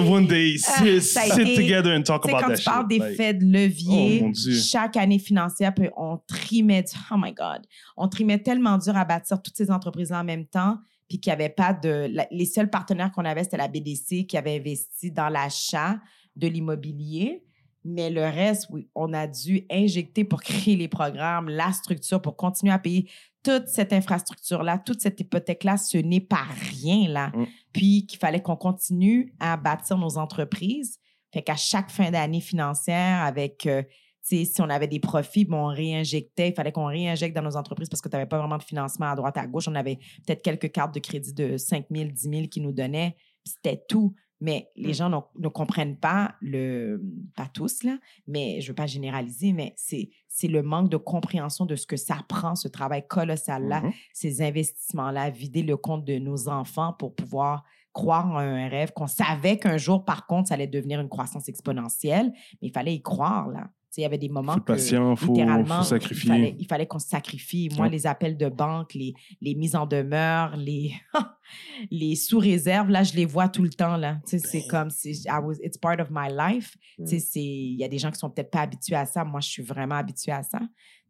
one 0.00 0.26
day 0.26 0.56
sit, 0.58 1.00
sit 1.02 1.54
together 1.56 1.92
and 1.94 2.02
talk 2.02 2.22
Tu 2.22 2.30
sais, 2.30 2.34
about 2.34 2.42
quand 2.42 2.48
that 2.52 2.58
tu 2.58 2.64
parles 2.64 2.88
des 2.88 2.98
Like, 2.98 3.16
faits 3.16 3.38
de 3.38 3.44
levier, 3.44 4.18
Oh, 4.22 4.24
mon 4.24 4.30
Dieu. 4.30 4.54
chaque 4.60 4.96
année 4.96 5.18
financière, 5.18 5.72
on 5.96 6.18
trimait, 6.26 6.84
oh 7.12 7.16
my 7.18 7.32
God, 7.32 7.62
on 7.96 8.08
trimait 8.08 8.38
tellement 8.38 8.78
dur 8.78 8.96
à 8.96 9.04
bâtir 9.04 9.40
toutes 9.42 9.56
ces 9.56 9.70
entreprises-là 9.70 10.20
en 10.20 10.24
même 10.24 10.46
temps, 10.46 10.78
puis 11.08 11.20
qu'il 11.20 11.30
n'y 11.30 11.34
avait 11.34 11.48
pas 11.48 11.72
de... 11.72 12.08
la- 12.10 12.26
les 12.30 12.46
seuls 12.46 12.70
partenaires 12.70 13.12
qu'on 13.12 13.24
avait, 13.24 13.44
c'était 13.44 13.56
la 13.56 13.68
BDC 13.68 14.26
qui 14.26 14.36
avait 14.36 14.56
investi 14.56 15.10
dans 15.10 15.28
l'achat 15.28 15.98
de 16.36 16.46
l'immobilier. 16.48 17.44
Mais 17.84 18.08
le 18.08 18.22
reste, 18.22 18.68
oui, 18.70 18.88
on 18.94 19.12
a 19.12 19.26
dû 19.26 19.66
injecter 19.70 20.24
pour 20.24 20.42
créer 20.42 20.76
les 20.76 20.88
programmes, 20.88 21.48
la 21.48 21.72
structure, 21.72 22.20
pour 22.20 22.36
continuer 22.36 22.72
à 22.72 22.78
payer 22.78 23.10
toute 23.42 23.68
cette 23.68 23.92
infrastructure-là, 23.92 24.78
toute 24.78 25.02
cette 25.02 25.20
hypothèque-là, 25.20 25.76
ce 25.76 25.98
n'est 25.98 26.20
pas 26.20 26.46
rien, 26.70 27.08
là. 27.08 27.28
Mm. 27.34 27.46
Puis 27.72 28.06
qu'il 28.06 28.18
fallait 28.18 28.40
qu'on 28.40 28.56
continue 28.56 29.34
à 29.38 29.58
bâtir 29.58 29.98
nos 29.98 30.16
entreprises. 30.16 30.98
Fait 31.32 31.42
qu'à 31.42 31.56
chaque 31.56 31.90
fin 31.90 32.10
d'année 32.10 32.40
financière, 32.40 33.22
avec, 33.22 33.66
euh, 33.66 33.82
si 34.24 34.50
on 34.60 34.70
avait 34.70 34.88
des 34.88 35.00
profits, 35.00 35.44
bon, 35.44 35.64
on 35.64 35.74
réinjectait. 35.74 36.48
Il 36.48 36.54
fallait 36.54 36.72
qu'on 36.72 36.86
réinjecte 36.86 37.36
dans 37.36 37.42
nos 37.42 37.56
entreprises 37.56 37.88
parce 37.88 38.00
que 38.00 38.08
tu 38.08 38.16
n'avais 38.16 38.28
pas 38.28 38.38
vraiment 38.38 38.58
de 38.58 38.62
financement 38.62 39.06
à 39.10 39.14
droite, 39.14 39.36
à 39.36 39.46
gauche. 39.46 39.68
On 39.68 39.74
avait 39.74 39.96
peut-être 40.26 40.42
quelques 40.42 40.72
cartes 40.72 40.94
de 40.94 41.00
crédit 41.00 41.34
de 41.34 41.56
5 41.58 41.86
000, 41.90 42.10
10 42.10 42.20
000 42.30 42.46
qui 42.48 42.60
nous 42.60 42.72
donnaient. 42.72 43.16
C'était 43.44 43.82
tout. 43.88 44.14
Mais 44.40 44.68
les 44.76 44.90
Mm. 44.90 44.94
gens 44.94 45.28
ne 45.38 45.48
comprennent 45.48 45.96
pas 45.96 46.34
le. 46.40 47.00
Pas 47.36 47.46
tous, 47.52 47.82
là, 47.84 47.98
mais 48.26 48.60
je 48.60 48.66
ne 48.66 48.68
veux 48.70 48.74
pas 48.74 48.86
généraliser, 48.86 49.52
mais 49.52 49.74
c'est 49.76 50.08
le 50.48 50.62
manque 50.62 50.90
de 50.90 50.96
compréhension 50.96 51.66
de 51.66 51.76
ce 51.76 51.86
que 51.86 51.96
ça 51.96 52.16
prend, 52.28 52.54
ce 52.56 52.68
travail 52.68 53.06
colossal-là, 53.06 53.80
Mhm. 53.82 53.92
ces 54.12 54.42
investissements-là, 54.42 55.30
vider 55.30 55.62
le 55.62 55.76
compte 55.76 56.04
de 56.04 56.18
nos 56.18 56.48
enfants 56.48 56.92
pour 56.98 57.14
pouvoir 57.14 57.64
croire 57.92 58.26
en 58.26 58.38
un 58.38 58.68
rêve 58.68 58.92
qu'on 58.92 59.06
savait 59.06 59.56
qu'un 59.56 59.76
jour, 59.76 60.04
par 60.04 60.26
contre, 60.26 60.48
ça 60.48 60.54
allait 60.54 60.66
devenir 60.66 61.00
une 61.00 61.08
croissance 61.08 61.48
exponentielle, 61.48 62.32
mais 62.60 62.68
il 62.68 62.72
fallait 62.72 62.94
y 62.94 63.02
croire, 63.02 63.48
là. 63.48 63.70
Il 63.96 64.02
y 64.02 64.04
avait 64.04 64.18
des 64.18 64.28
moments 64.28 64.54
Faut 64.54 64.60
que, 64.60 64.64
patient, 64.64 65.14
faut, 65.16 65.32
littéralement, 65.32 65.76
faut 65.76 65.82
il 65.82 66.00
sacrifier. 66.00 66.28
fallait, 66.28 66.56
il 66.58 66.66
fallait 66.66 66.86
qu'on 66.86 66.98
se 66.98 67.08
sacrifie. 67.08 67.68
Moi, 67.76 67.86
Ouais. 67.86 67.90
les 67.92 68.06
appels 68.06 68.36
de 68.36 68.48
banque, 68.48 68.94
les, 68.94 69.14
les 69.40 69.54
mises 69.54 69.76
en 69.76 69.86
demeure, 69.86 70.56
les, 70.56 70.92
les 71.90 72.14
sous-réserves, 72.16 72.90
là, 72.90 73.02
je 73.02 73.14
les 73.14 73.26
vois 73.26 73.48
tout 73.48 73.62
le 73.62 73.70
temps, 73.70 73.96
là. 73.96 74.18
C'est 74.24 74.66
comme, 74.68 74.90
c'est- 74.90 75.24
I 75.26 75.38
was, 75.42 75.54
it's 75.62 75.78
part 75.78 75.98
of 76.00 76.08
my 76.10 76.28
life. 76.30 76.76
C'est- 77.04 77.42
il 77.42 77.76
y 77.76 77.84
a 77.84 77.88
des 77.88 77.98
gens 77.98 78.10
qui 78.10 78.18
sont 78.18 78.30
peut-être 78.30 78.50
pas 78.50 78.60
habitués 78.62 78.96
à 78.96 79.06
ça. 79.06 79.24
Moi, 79.24 79.40
je 79.40 79.48
suis 79.48 79.62
vraiment 79.62 79.96
habituée 79.96 80.32
à 80.32 80.42
ça. 80.42 80.60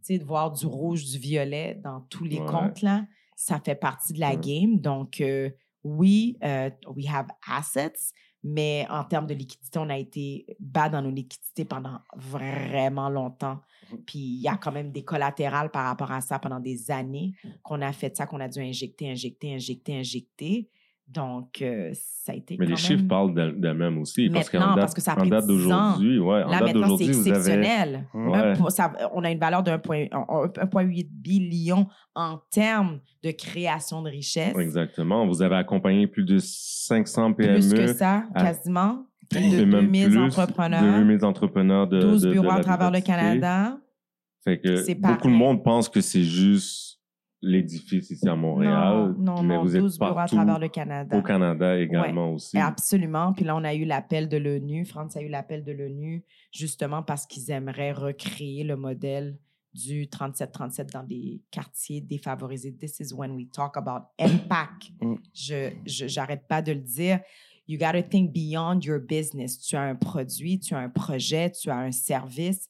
De 0.08 0.22
voir 0.22 0.50
du 0.52 0.66
rouge, 0.66 1.04
du 1.06 1.18
violet 1.18 1.80
dans 1.82 2.02
tous 2.10 2.24
les 2.24 2.38
Ouais. 2.38 2.46
comptes, 2.46 2.82
là, 2.82 3.06
ça 3.36 3.58
fait 3.64 3.74
partie 3.74 4.12
de 4.12 4.20
la 4.20 4.30
Ouais. 4.34 4.36
game. 4.36 4.78
Donc, 4.78 5.20
euh, 5.22 5.48
oui, 5.82 6.36
euh, 6.44 6.68
we 6.94 7.06
have 7.08 7.26
assets, 7.48 8.12
mais 8.44 8.86
en 8.90 9.02
termes 9.04 9.26
de 9.26 9.32
liquidité, 9.32 9.78
on 9.78 9.88
a 9.88 9.96
été 9.96 10.44
bas 10.60 10.90
dans 10.90 11.00
nos 11.00 11.10
liquidités 11.10 11.64
pendant 11.64 11.98
vraiment 12.14 13.08
longtemps. 13.08 13.58
Puis 14.06 14.18
il 14.18 14.42
y 14.42 14.48
a 14.48 14.58
quand 14.58 14.70
même 14.70 14.92
des 14.92 15.02
collatérales 15.02 15.70
par 15.70 15.86
rapport 15.86 16.12
à 16.12 16.20
ça 16.20 16.38
pendant 16.38 16.60
des 16.60 16.90
années 16.90 17.32
qu'on 17.62 17.80
a 17.80 17.90
fait 17.92 18.14
ça, 18.14 18.26
qu'on 18.26 18.40
a 18.40 18.48
dû 18.48 18.60
injecter, 18.60 19.10
injecter, 19.10 19.54
injecter, 19.54 19.98
injecter. 19.98 20.68
Donc, 21.06 21.60
euh, 21.62 21.90
ça 21.92 22.32
a 22.32 22.34
été 22.34 22.56
Mais 22.58 22.64
quand 22.64 22.70
les 22.70 22.76
chiffres 22.76 23.00
même- 23.00 23.08
parlent 23.08 23.34
d'elles- 23.34 23.60
d'elles-mêmes 23.60 23.98
aussi. 23.98 24.30
Parce 24.30 24.48
qu'en 24.48 24.58
date, 24.70 24.76
parce 24.76 24.94
que 24.94 25.00
ça 25.02 25.12
a 25.12 25.14
en 25.16 25.20
pris 25.20 25.30
date 25.30 25.46
10 25.46 25.50
ans. 25.52 25.54
d'aujourd'hui, 25.54 26.18
ouais, 26.18 26.42
en 26.42 26.48
Là, 26.48 26.60
date 26.60 26.74
maintenant, 26.74 26.96
c'est 26.96 27.04
avez. 27.04 27.18
exceptionnel. 27.18 28.08
Ouais. 28.14 28.38
Un 28.38 28.56
po- 28.56 28.70
ça- 28.70 28.92
on 29.14 29.22
a 29.22 29.30
une 29.30 29.38
valeur 29.38 29.62
de 29.62 29.70
1,8 29.70 31.08
billion 31.12 31.86
en 32.14 32.38
termes 32.50 33.00
de 33.22 33.30
création 33.30 34.02
de 34.02 34.10
richesse. 34.10 34.56
Exactement. 34.56 35.26
Vous 35.26 35.42
avez 35.42 35.56
accompagné 35.56 36.06
plus 36.06 36.24
de 36.24 36.38
500 36.38 37.32
PME. 37.34 37.54
Plus 37.60 37.74
que 37.74 37.86
ça, 37.88 38.24
à- 38.34 38.42
quasiment. 38.44 39.06
Plus 39.30 39.50
de 39.56 39.64
même 39.64 39.70
2000 39.86 40.08
plus, 40.08 40.18
entrepreneurs, 40.18 40.82
2000 40.82 41.24
entrepreneurs 41.24 41.86
de, 41.86 42.00
12 42.00 42.22
de- 42.22 42.28
de 42.28 42.32
bureaux 42.32 42.50
à 42.50 42.60
travers 42.60 42.90
le. 42.90 43.00
Canada. 43.00 43.78
Fait 44.44 44.58
que 44.58 44.94
beaucoup 45.00 45.28
de 45.28 45.32
monde 45.34 45.64
pense 45.64 45.88
que 45.88 46.00
c'est 46.02 46.22
juste 46.24 46.93
l'édifice 47.44 48.10
ici 48.10 48.28
à 48.28 48.34
Montréal. 48.34 49.14
non, 49.18 49.36
non, 49.36 49.42
mais 49.42 49.54
non, 49.56 49.62
vous 49.62 49.76
êtes 49.76 49.82
12 49.82 49.98
bureaux 49.98 50.10
à 50.12 50.14
partout 50.14 50.36
travers 50.36 50.58
le 50.58 50.68
Canada. 50.68 51.16
au 51.16 51.22
Canada 51.22 51.78
également 51.78 52.32
aussi. 52.32 52.58
Absolument. 52.58 53.32
Puis 53.32 53.44
là, 53.44 53.56
on 53.56 53.64
a 53.64 53.74
eu 53.74 53.84
l'appel 53.84 54.28
de 54.28 54.36
l'ONU. 54.36 54.84
France 54.84 55.16
a 55.16 55.22
eu 55.22 55.28
l'appel 55.28 55.64
de 55.64 55.72
l'ONU 55.72 56.24
justement 56.52 57.02
parce 57.02 57.26
qu'ils 57.26 57.50
aimeraient 57.50 57.92
recréer 57.92 58.64
le 58.64 58.76
modèle 58.76 59.36
du 59.74 60.06
37-37 60.06 60.92
dans 60.92 61.02
des 61.02 61.42
quartiers 61.50 62.00
défavorisés. 62.00 62.72
This 62.72 63.00
is 63.00 63.12
when 63.12 63.32
we 63.32 63.50
talk 63.50 63.76
about 63.76 64.06
impact. 64.18 64.90
Mm. 65.00 65.16
Je 65.34 65.70
j'arrête 65.84 66.46
pas 66.48 66.62
de 66.62 66.72
le 66.72 66.80
dire. 66.80 67.20
You 67.66 67.78
got 67.78 67.92
to 67.92 68.02
think 68.02 68.32
beyond 68.32 68.80
your 68.84 69.00
business. 69.00 69.58
Tu 69.58 69.74
as 69.74 69.82
un 69.82 69.94
produit, 69.94 70.60
tu 70.60 70.74
as 70.74 70.78
un 70.78 70.90
projet, 70.90 71.50
tu 71.50 71.70
as 71.70 71.78
un 71.78 71.92
service, 71.92 72.68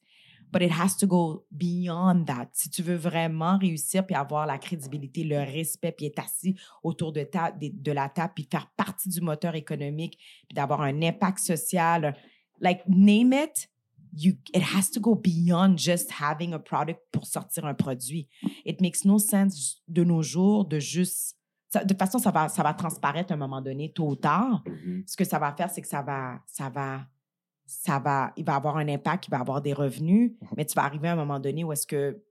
but 0.54 0.62
it 0.62 0.70
has 0.70 0.96
to 0.96 1.06
go 1.06 1.44
beyond 1.50 2.26
that. 2.26 2.48
Si 2.52 2.70
tu 2.70 2.82
veux 2.82 2.94
vraiment 2.94 3.58
réussir 3.58 4.06
puis 4.06 4.14
avoir 4.14 4.46
la 4.46 4.56
crédibilité, 4.56 5.24
le 5.24 5.38
respect, 5.38 5.90
puis 5.92 6.06
être 6.06 6.20
assis 6.20 6.54
autour 6.84 7.12
de, 7.12 7.24
ta, 7.24 7.50
de, 7.50 7.70
de 7.72 7.92
la 7.92 8.08
table, 8.08 8.32
puis 8.36 8.46
faire 8.48 8.70
partie 8.76 9.08
du 9.08 9.20
moteur 9.20 9.56
économique, 9.56 10.16
puis 10.48 10.54
d'avoir 10.54 10.80
un 10.82 11.02
impact 11.02 11.40
social, 11.40 12.16
like 12.60 12.82
name 12.86 13.32
it, 13.32 13.68
you, 14.16 14.34
it 14.54 14.62
has 14.62 14.90
to 14.92 15.00
go 15.00 15.16
beyond 15.16 15.76
just 15.76 16.08
having 16.20 16.52
a 16.52 16.58
product 16.60 17.00
pour 17.10 17.26
sortir 17.26 17.64
un 17.66 17.74
produit. 17.74 18.28
It 18.64 18.80
makes 18.80 19.04
no 19.04 19.18
sense 19.18 19.82
de 19.88 20.04
nos 20.04 20.22
jours 20.22 20.64
de 20.66 20.78
juste... 20.78 21.36
ça- 21.68 21.82
de 21.82 21.88
toute 21.88 21.98
façon, 21.98 22.20
ça 22.20 22.30
va, 22.30 22.48
ça 22.48 22.62
va 22.62 22.72
transparaître 22.74 23.32
à 23.32 23.34
un 23.34 23.38
moment 23.38 23.60
donné, 23.60 23.92
tôt 23.92 24.10
ou 24.10 24.14
tard. 24.14 24.62
Mhm. 24.66 25.02
Ce 25.04 25.16
que 25.16 25.24
ça 25.24 25.40
va 25.40 25.52
faire, 25.52 25.68
c'est 25.68 25.82
que 25.82 25.88
ça 25.88 26.00
va, 26.02 26.38
ça 26.46 26.68
va, 26.70 27.00
ça 27.66 27.98
va, 27.98 28.32
il 28.36 28.44
va 28.44 28.56
avoir 28.56 28.76
un 28.76 28.88
impact, 28.88 29.26
il 29.26 29.30
va 29.30 29.38
avoir 29.40 29.62
des 29.62 29.72
revenus, 29.72 30.32
mais 30.56 30.64
tu 30.64 30.74
vas 30.74 30.84
arriver 30.84 31.08
à 31.08 31.12
un 31.12 31.16
moment 31.16 31.40
donné 31.40 31.64
où 31.64 31.72
est-ce 31.72 31.86
que 31.86 32.22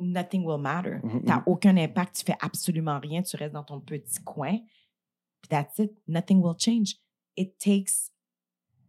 nothing 0.00 0.44
will 0.44 0.60
matter. 0.60 0.96
Mhm, 1.02 1.20
Tu 1.20 1.26
n'as 1.26 1.42
aucun 1.46 1.76
impact, 1.76 2.16
tu 2.16 2.24
fais 2.24 2.36
absolument 2.40 2.98
rien, 2.98 3.22
tu 3.22 3.36
restes 3.36 3.52
dans 3.54 3.62
ton 3.64 3.80
petit 3.80 4.20
coin. 4.24 4.58
Puis 5.40 5.48
that's 5.48 5.78
it. 5.78 5.92
Nothing 6.08 6.40
will 6.42 6.56
change. 6.58 6.96
It 7.36 7.58
takes 7.58 8.10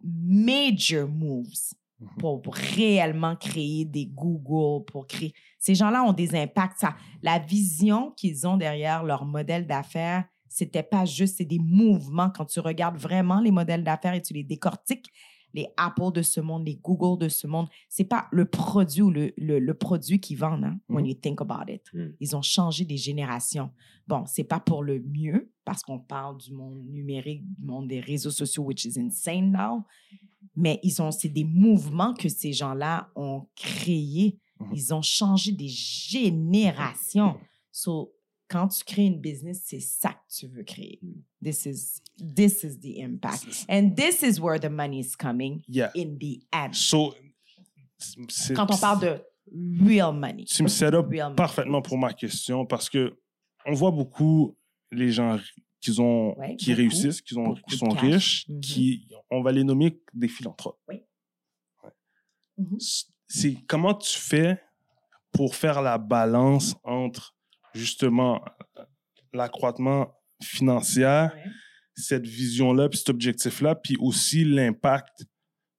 major 0.01 1.07
moves 1.07 1.73
Mhm. 1.99 2.09
pour, 2.19 2.41
pour 2.41 2.55
réellement 2.55 3.35
créer 3.35 3.85
des 3.85 4.05
Google, 4.07 4.83
pour 4.85 5.07
créer. 5.07 5.33
Ces 5.59 5.75
gens-là 5.75 6.03
ont 6.03 6.11
des 6.13 6.35
impacts. 6.35 6.79
Ça, 6.79 6.95
la 7.21 7.39
vision 7.39 8.11
qu'ils 8.11 8.45
ont 8.47 8.57
derrière 8.57 9.03
leur 9.03 9.25
modèle 9.25 9.65
d'affaires, 9.67 10.25
c'était 10.53 10.83
pas 10.83 11.05
juste, 11.05 11.37
c'est 11.37 11.45
des 11.45 11.59
mouvements. 11.59 12.29
Quand 12.29 12.45
tu 12.45 12.59
regardes 12.59 12.97
vraiment 12.97 13.39
les 13.41 13.51
modèles 13.51 13.83
d'affaires 13.83 14.13
et 14.13 14.21
tu 14.21 14.33
les 14.33 14.43
décortiques, 14.43 15.07
les 15.55 15.67
Apple 15.77 16.11
de 16.13 16.23
ce 16.23 16.41
monde, 16.41 16.65
les 16.65 16.75
Google 16.77 17.19
de 17.23 17.29
ce 17.29 17.45
monde, 17.45 17.67
c'est 17.87 18.05
pas 18.05 18.27
le 18.31 18.45
produit 18.45 19.03
ou 19.03 19.11
le, 19.11 19.33
le, 19.37 19.59
le 19.59 19.73
produit 19.75 20.19
qu'ils 20.19 20.37
vendent, 20.37 20.63
hein, 20.63 20.79
when 20.89 21.05
Mhm. 21.05 21.09
you 21.11 21.15
think 21.15 21.41
about 21.41 21.71
it. 21.71 21.83
Mhm. 21.93 22.15
Ils 22.19 22.35
ont 22.35 22.41
changé 22.41 22.85
des 22.85 22.97
générations. 22.97 23.69
Bon, 24.07 24.23
c'est 24.25 24.43
pas 24.45 24.59
pour 24.59 24.81
le 24.83 24.99
mieux, 24.99 25.51
parce 25.63 25.83
qu'on 25.83 25.99
parle 25.99 26.37
du 26.39 26.53
monde 26.53 26.83
numérique, 26.87 27.43
du 27.55 27.65
monde 27.65 27.87
des 27.87 27.99
réseaux 27.99 28.31
sociaux, 28.31 28.63
which 28.63 28.85
is 28.85 28.99
insane 28.99 29.51
now. 29.51 29.83
Mais 30.55 30.79
ils 30.83 30.99
ont, 31.01 31.11
c'est 31.11 31.29
des 31.29 31.43
mouvements 31.45 32.13
que 32.15 32.29
ces 32.29 32.51
gens-là 32.53 33.09
ont 33.15 33.47
créés. 33.55 34.39
Mhm. 34.59 34.69
Ils 34.73 34.93
ont 34.93 35.01
changé 35.03 35.51
des 35.51 35.67
générations. 35.69 37.35
So, 37.71 38.12
quand 38.53 38.67
tu 38.67 38.83
crées 38.83 39.05
une 39.07 39.19
business, 39.19 39.61
c'est 39.65 39.79
ça 39.79 40.09
que 40.13 40.33
tu 40.37 40.47
veux 40.47 40.63
créer. 40.63 40.99
Mhm. 41.01 41.23
This 41.43 41.65
is, 41.65 42.01
this 42.35 42.63
is 42.63 42.79
the 42.79 42.99
impact. 42.99 43.65
And 43.67 43.95
this 43.95 44.21
is 44.21 44.39
where 44.39 44.59
the 44.59 44.69
money 44.69 44.99
is 44.99 45.15
coming 45.17 45.61
Yeah. 45.67 45.89
in 45.95 46.17
the 46.19 46.39
end. 46.53 46.73
So, 46.75 47.15
Quand 48.55 48.69
on 48.69 48.77
parle 48.77 48.99
de 48.99 49.21
real 49.85 50.13
money. 50.13 50.45
tu 50.45 50.61
me 50.63 50.67
set 50.67 50.93
up 50.93 51.07
money. 51.09 51.35
parfaitement 51.35 51.81
pour 51.81 51.97
ma 51.97 52.13
question 52.13 52.65
parce 52.65 52.89
que 52.89 53.17
on 53.65 53.73
voit 53.73 53.91
beaucoup 53.91 54.55
les 54.91 55.11
gens 55.11 55.39
qui 55.81 55.99
ont 55.99 56.37
Ouais, 56.37 56.55
qui 56.55 56.69
beaucoup, 56.71 56.77
réussissent, 56.81 57.21
qui, 57.21 57.35
ont, 57.37 57.55
sont 57.69 57.89
riches, 57.89 58.47
Mhm. 58.49 58.59
qui 58.61 59.07
on 59.31 59.41
va 59.41 59.51
les 59.51 59.63
nommer 59.63 59.99
des 60.13 60.27
philanthropes. 60.27 60.79
Mhm. 62.57 62.77
C'est 63.27 63.55
comment 63.67 63.95
tu 63.95 64.19
fais 64.19 64.61
pour 65.31 65.55
faire 65.55 65.81
la 65.81 65.97
balance 65.97 66.75
entre 66.83 67.32
justement 67.73 68.43
l'accroissement 69.33 70.13
financier, 70.41 71.27
cette 71.95 72.25
vision-là, 72.25 72.89
puis 72.89 72.99
cet 72.99 73.09
objectif-là, 73.09 73.75
puis 73.75 73.95
aussi 73.99 74.43
l'impact 74.43 75.25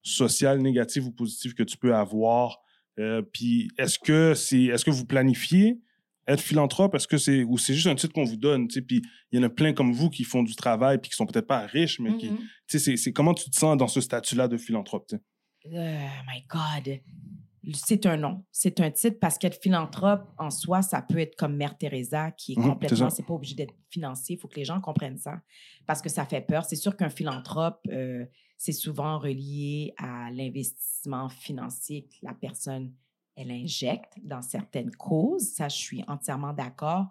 social 0.02 0.60
négatif 0.60 1.04
ou 1.04 1.12
positif 1.12 1.54
que 1.54 1.62
tu 1.62 1.76
peux 1.76 1.94
avoir. 1.94 2.58
Euh, 2.98 3.22
puis 3.22 3.68
est-ce 3.78 3.98
que 3.98 4.34
c'est 4.34 4.64
est-ce 4.64 4.84
que 4.84 4.90
vous 4.90 5.04
planifiez 5.06 5.80
être 6.26 6.40
philanthrope, 6.40 6.94
est-ce 6.94 7.06
que 7.08 7.18
c'est 7.18 7.42
ou 7.44 7.58
c'est 7.58 7.74
juste 7.74 7.86
un 7.86 7.94
titre 7.94 8.12
qu'on 8.14 8.24
vous 8.24 8.36
donne, 8.36 8.66
puis 8.68 9.02
il 9.30 9.38
y 9.38 9.38
en 9.38 9.42
a 9.42 9.48
plein 9.50 9.72
comme 9.74 9.92
vous 9.92 10.08
qui 10.08 10.24
font 10.24 10.42
du 10.42 10.54
travail 10.54 10.98
puis 10.98 11.10
qui 11.10 11.16
sont 11.16 11.26
peut-être 11.26 11.46
pas 11.46 11.66
riches, 11.66 12.00
mais 12.00 12.16
qui, 12.16 12.30
Mhm. 12.30 12.38
sais, 12.66 12.96
c'est- 12.96 13.12
comment 13.12 13.34
tu 13.34 13.50
te 13.50 13.56
sens 13.56 13.76
dans 13.76 13.88
ce 13.88 14.00
statut-là 14.00 14.48
de 14.48 14.56
philanthrope? 14.56 15.06
Oh 15.66 15.68
my 15.68 16.44
God. 16.48 17.00
C'est 17.72 18.04
un 18.06 18.16
nom. 18.16 18.44
C'est 18.52 18.80
un 18.80 18.90
titre 18.90 19.18
parce 19.20 19.38
qu'être 19.38 19.60
philanthrope, 19.60 20.28
en 20.38 20.50
soi, 20.50 20.82
ça 20.82 21.02
peut 21.02 21.18
être 21.18 21.36
comme 21.36 21.56
Mère 21.56 21.78
Teresa, 21.78 22.30
qui 22.32 22.52
est 22.52 22.56
Mhm, 22.56 22.68
complètement, 22.70 23.10
c'est 23.10 23.22
pas 23.22 23.34
obligé 23.34 23.54
d'être 23.54 23.74
financier. 23.90 24.36
Il 24.36 24.38
faut 24.38 24.48
que 24.48 24.56
les 24.56 24.64
gens 24.64 24.80
comprennent 24.80 25.18
ça 25.18 25.40
parce 25.86 26.02
que 26.02 26.08
ça 26.08 26.24
fait 26.26 26.40
peur. 26.40 26.64
C'est 26.64 26.76
sûr 26.76 26.96
qu'un 26.96 27.10
philanthrope, 27.10 27.80
euh, 27.90 28.26
c'est 28.56 28.72
souvent 28.72 29.18
relié 29.18 29.94
à 29.98 30.30
l'investissement 30.30 31.28
financier 31.28 32.06
que 32.08 32.16
la 32.22 32.34
personne, 32.34 32.92
elle 33.36 33.50
injecte 33.50 34.14
dans 34.22 34.42
certaines 34.42 34.94
causes. 34.94 35.54
Ça, 35.54 35.68
je 35.68 35.76
suis 35.76 36.04
entièrement 36.06 36.52
d'accord. 36.52 37.06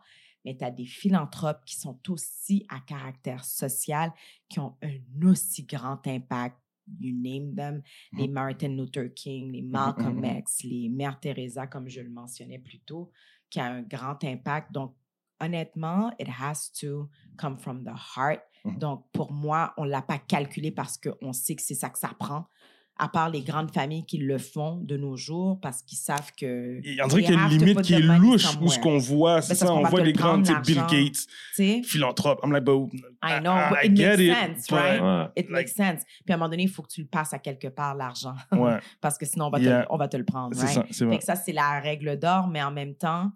Mais 0.46 0.58
tu 0.58 0.64
as 0.66 0.72
des 0.72 0.86
philanthropes 0.86 1.64
qui 1.66 1.76
sont 1.76 1.98
aussi 2.10 2.66
à 2.70 2.80
caractère 2.82 3.46
social, 3.46 4.12
qui 4.50 4.60
ont 4.60 4.76
un 4.82 5.28
aussi 5.28 5.64
grand 5.64 6.06
impact. 6.06 6.58
You 7.00 7.14
name 7.16 7.56
them 7.56 7.82
les 8.18 8.28
Martin 8.28 8.76
Luther 8.76 9.10
King, 9.14 9.52
les 9.52 9.62
Malcolm 9.62 10.18
mhm. 10.18 10.38
X, 10.40 10.64
les 10.64 10.90
Mère 10.90 11.20
Teresa, 11.20 11.68
comme 11.68 11.88
je 11.88 12.02
le 12.02 12.10
mentionnais 12.10 12.60
plus 12.60 12.80
tôt, 12.80 13.12
qui 13.50 13.60
a 13.60 13.66
un 13.66 13.82
grand 13.82 14.24
impact. 14.24 14.72
Donc, 14.72 14.96
honnêtement, 15.40 16.12
it 16.20 16.28
has 16.28 16.72
to 16.80 17.10
come 17.38 17.58
from 17.58 17.84
the 17.84 17.94
heart. 17.94 18.42
Donc, 18.80 19.06
pour 19.12 19.34
moi, 19.34 19.74
on 19.78 19.84
ne 19.84 19.90
l'a 19.90 20.02
pas 20.02 20.18
calculé 20.18 20.72
parce 20.72 20.98
qu'on 20.98 21.34
sait 21.34 21.56
que 21.56 21.62
c'est 21.62 21.76
ça 21.76 21.90
que 21.90 22.00
ça 22.00 22.16
prend. 22.18 22.48
À 22.96 23.08
part 23.08 23.30
les 23.30 23.42
grandes 23.42 23.74
familles 23.74 24.06
qui 24.06 24.20
le 24.20 24.38
font 24.38 24.78
de 24.78 24.98
nos 24.98 25.18
jours 25.18 25.60
parce 25.60 25.82
qu'ils 25.82 25.98
savent 25.98 26.32
que. 26.38 26.80
Qu'il 26.82 26.94
y 26.94 27.02
a 27.02 27.32
une 27.32 27.50
limite 27.50 27.82
qui 27.82 27.94
est 27.94 28.00
louche 28.00 28.56
où 28.62 28.70
ce 28.70 28.78
qu'on 28.78 29.00
voit, 29.00 29.42
c'est 29.42 29.50
parce 29.50 29.62
ça, 29.62 29.74
on 29.74 29.84
voit 29.84 30.02
les 30.02 30.14
tu 30.14 30.22
sais, 30.22 30.54
Bill. 30.64 30.84
Gates, 30.88 31.86
philanthrope. 31.86 32.40
I'm 32.44 32.52
like, 32.52 32.64
but 32.64 32.92
I 33.24 33.40
know, 33.40 33.56
but 33.70 33.84
it 33.84 33.98
makes 33.98 34.68
sense, 34.68 34.72
right? 34.72 35.32
It 35.36 35.50
makes 35.50 35.74
sense. 35.74 36.04
Puis 36.24 36.32
à 36.32 36.36
un 36.36 36.38
moment 36.38 36.50
donné, 36.50 36.64
il 36.64 36.70
faut 36.70 36.84
que 36.84 36.90
tu 36.90 37.02
le 37.02 37.08
passes 37.08 37.34
à 37.34 37.40
quelque 37.40 37.68
part, 37.68 37.96
l'argent. 37.96 38.36
Parce 39.02 39.18
que 39.18 39.26
sinon, 39.26 39.48
on 39.48 39.50
va, 39.50 39.60
te, 39.60 39.64
le- 39.64 39.86
on 39.90 39.98
va 39.98 40.08
te 40.08 40.18
le 40.18 40.26
prendre. 40.26 40.56
c'est 40.56 40.66
right? 40.66 40.76
ça, 40.76 40.86
c'est 40.92 41.06
vrai. 41.06 41.20
ça, 41.22 41.36
c'est 41.36 41.54
la 41.54 41.80
règle 41.80 42.20
d'or, 42.20 42.48
mais 42.48 42.62
en 42.62 42.72
même 42.72 42.96
temps, 42.96 43.32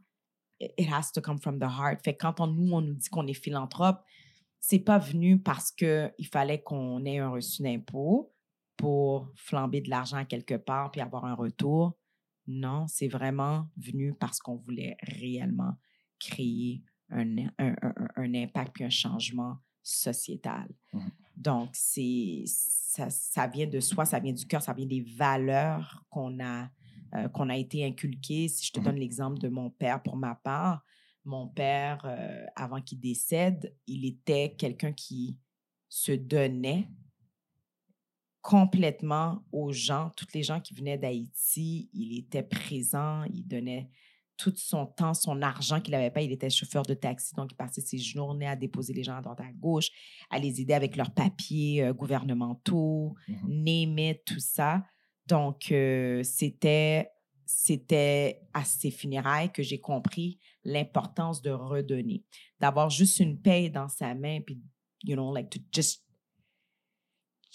it 0.60 0.72
it 0.78 0.88
has 0.92 1.12
to 1.14 1.22
come 1.22 1.40
from 1.40 1.60
the 1.60 1.64
heart. 1.64 2.04
Fait 2.04 2.14
que 2.14 2.20
quand 2.20 2.40
on, 2.40 2.48
nous, 2.48 2.72
on 2.74 2.82
nous 2.82 2.94
dit 2.94 3.10
qu'on 3.10 3.26
est 3.26 3.34
philanthrope, 3.34 4.04
c'est 4.60 4.80
pas 4.80 4.98
venu 4.98 5.40
parce 5.40 5.72
qu'il 5.72 6.28
fallait 6.32 6.62
qu'on 6.62 7.04
ait 7.06 7.20
un 7.20 7.30
reçu 7.30 7.64
d'impôt 7.64 8.34
pour 8.78 9.32
flamber 9.36 9.82
de 9.82 9.90
l'argent 9.90 10.24
quelque 10.26 10.54
part 10.56 10.92
puis 10.92 11.02
avoir 11.02 11.26
un 11.26 11.34
retour. 11.34 11.98
Non, 12.46 12.88
c'est 12.88 13.08
vraiment 13.10 13.68
venu 13.76 14.14
parce 14.14 14.40
qu'on 14.40 14.56
voulait 14.56 14.96
réellement 15.02 15.74
créer 16.20 16.82
un, 17.10 17.38
un, 17.38 17.76
un- 17.82 18.08
un 18.16 18.34
impact 18.36 18.74
puis 18.76 18.84
un 18.86 18.90
changement 18.90 19.58
sociétal. 19.84 20.68
Mhm. 20.94 21.12
Donc, 21.36 21.70
c'est 21.74 22.44
ça, 22.46 23.10
ça 23.10 23.48
vient 23.48 23.68
de 23.68 23.80
soi, 23.80 24.06
ça 24.06 24.20
vient 24.20 24.34
du 24.34 24.46
cœur, 24.46 24.62
ça 24.62 24.74
vient 24.74 24.86
des 24.86 25.02
valeurs 25.02 26.04
qu'on 26.10 26.40
a, 26.40 26.70
euh, 27.16 27.28
qu'on 27.30 27.50
a 27.50 27.56
été 27.58 27.86
inculquées. 27.86 28.48
Si 28.48 28.66
je 28.66 28.72
te 28.72 28.80
Mhm. 28.80 28.86
donne 28.86 28.96
l'exemple 28.98 29.40
de 29.40 29.50
mon 29.50 29.70
père 29.70 30.02
pour 30.02 30.16
ma 30.18 30.36
part, 30.36 30.84
mon 31.26 31.48
père, 31.48 32.02
euh, 32.06 32.46
avant 32.56 32.82
qu'il 32.82 33.00
décède, 33.00 33.76
il 33.88 34.06
était 34.06 34.56
quelqu'un 34.58 34.94
qui 34.94 35.38
se 35.90 36.14
donnait 36.14 36.90
complètement 38.48 39.44
aux 39.52 39.74
gens, 39.74 40.10
toutes 40.16 40.34
les 40.34 40.42
gens 40.42 40.62
qui 40.62 40.74
venaient 40.74 40.98
d'Haïti. 40.98 41.90
Il 41.92 42.18
était 42.18 42.44
présent, 42.44 43.26
il 43.26 43.46
donnait 43.46 43.90
tout 44.38 44.54
son 44.56 44.86
temps, 44.86 45.14
son 45.14 45.42
argent 45.42 45.82
qu'il 45.82 45.92
n'avait 45.92 46.12
pas. 46.12 46.22
Il 46.22 46.32
était 46.32 46.50
chauffeur 46.50 46.84
de 46.84 46.94
taxi, 46.94 47.36
donc 47.36 47.52
il 47.52 47.56
passait 47.56 47.82
ses 47.82 47.98
journées 47.98 48.48
à 48.48 48.56
déposer 48.56 48.94
les 48.94 49.04
gens 49.04 49.18
à 49.18 49.22
droite 49.22 49.42
à 49.42 49.52
gauche, 49.52 49.90
à 50.30 50.40
les 50.40 50.62
aider 50.62 50.74
avec 50.74 50.96
leurs 50.96 51.12
papiers 51.12 51.84
euh, 51.84 51.92
gouvernementaux, 51.94 53.16
Mhm. 53.28 53.98
it, 53.98 54.24
tout 54.24 54.40
ça. 54.40 54.86
Donc, 55.26 55.70
euh, 55.74 56.24
c'était 56.24 57.10
c'était 57.46 58.42
à 58.54 58.64
ces 58.64 58.92
funérailles 58.92 59.52
que 59.52 59.64
j'ai 59.64 59.80
compris 59.82 60.40
l'importance 60.64 61.42
de 61.42 61.50
redonner, 61.52 62.24
d'avoir 62.62 62.90
juste 62.90 63.20
une 63.20 63.42
paye 63.42 63.70
dans 63.70 63.90
sa 63.90 64.16
main, 64.16 64.40
puis, 64.40 64.62
you 65.04 65.16
know, 65.16 65.34
like 65.34 65.50
to 65.50 65.60
just 65.74 66.07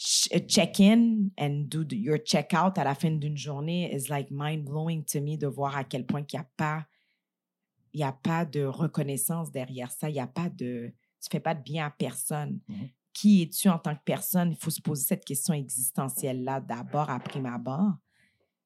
ch- 0.03 0.29
uh, 0.35 0.41
check 0.47 0.81
in 0.81 1.31
and 1.39 1.69
do 1.69 1.85
your 1.91 2.19
check 2.19 2.53
out 2.55 2.77
à 2.79 2.85
la 2.85 2.95
fin 2.95 3.13
d'une 3.13 3.37
journée 3.37 3.95
is 3.95 4.09
like 4.09 4.31
mind 4.31 4.65
blowing 4.65 5.05
to 5.05 5.21
me 5.21 5.37
de 5.37 5.47
voir 5.47 5.77
à 5.77 5.85
quel 5.85 6.05
point 6.05 6.25
qu'il 6.25 6.39
n'y 6.41 6.45
a 6.45 6.51
pas 6.57 6.87
il 7.95 8.01
y 8.01 8.05
a 8.05 8.13
pas 8.13 8.47
de 8.47 8.65
reconnaissance 8.65 9.53
derrière 9.53 9.91
ça, 9.91 10.09
il 10.09 10.17
y 10.17 10.21
a 10.21 10.27
pas 10.27 10.49
de 10.49 10.93
tu 11.21 11.29
fais 11.31 11.41
pas 11.41 11.55
de 11.55 11.63
bien 11.63 11.87
à 11.87 11.91
personne. 11.91 12.59
Mhm. 12.67 12.89
Qui 13.13 13.43
es-tu 13.43 13.69
en 13.69 13.79
tant 13.79 13.95
que 13.95 14.03
personne? 14.05 14.53
Il 14.53 14.57
faut 14.57 14.71
se 14.71 14.81
poser 14.81 15.05
cette 15.05 15.25
question 15.25 15.55
existentielle 15.55 16.43
là 16.43 16.61
d'abord 16.61 17.11
à 17.11 17.21
prime 17.21 17.47
abord. 17.47 17.93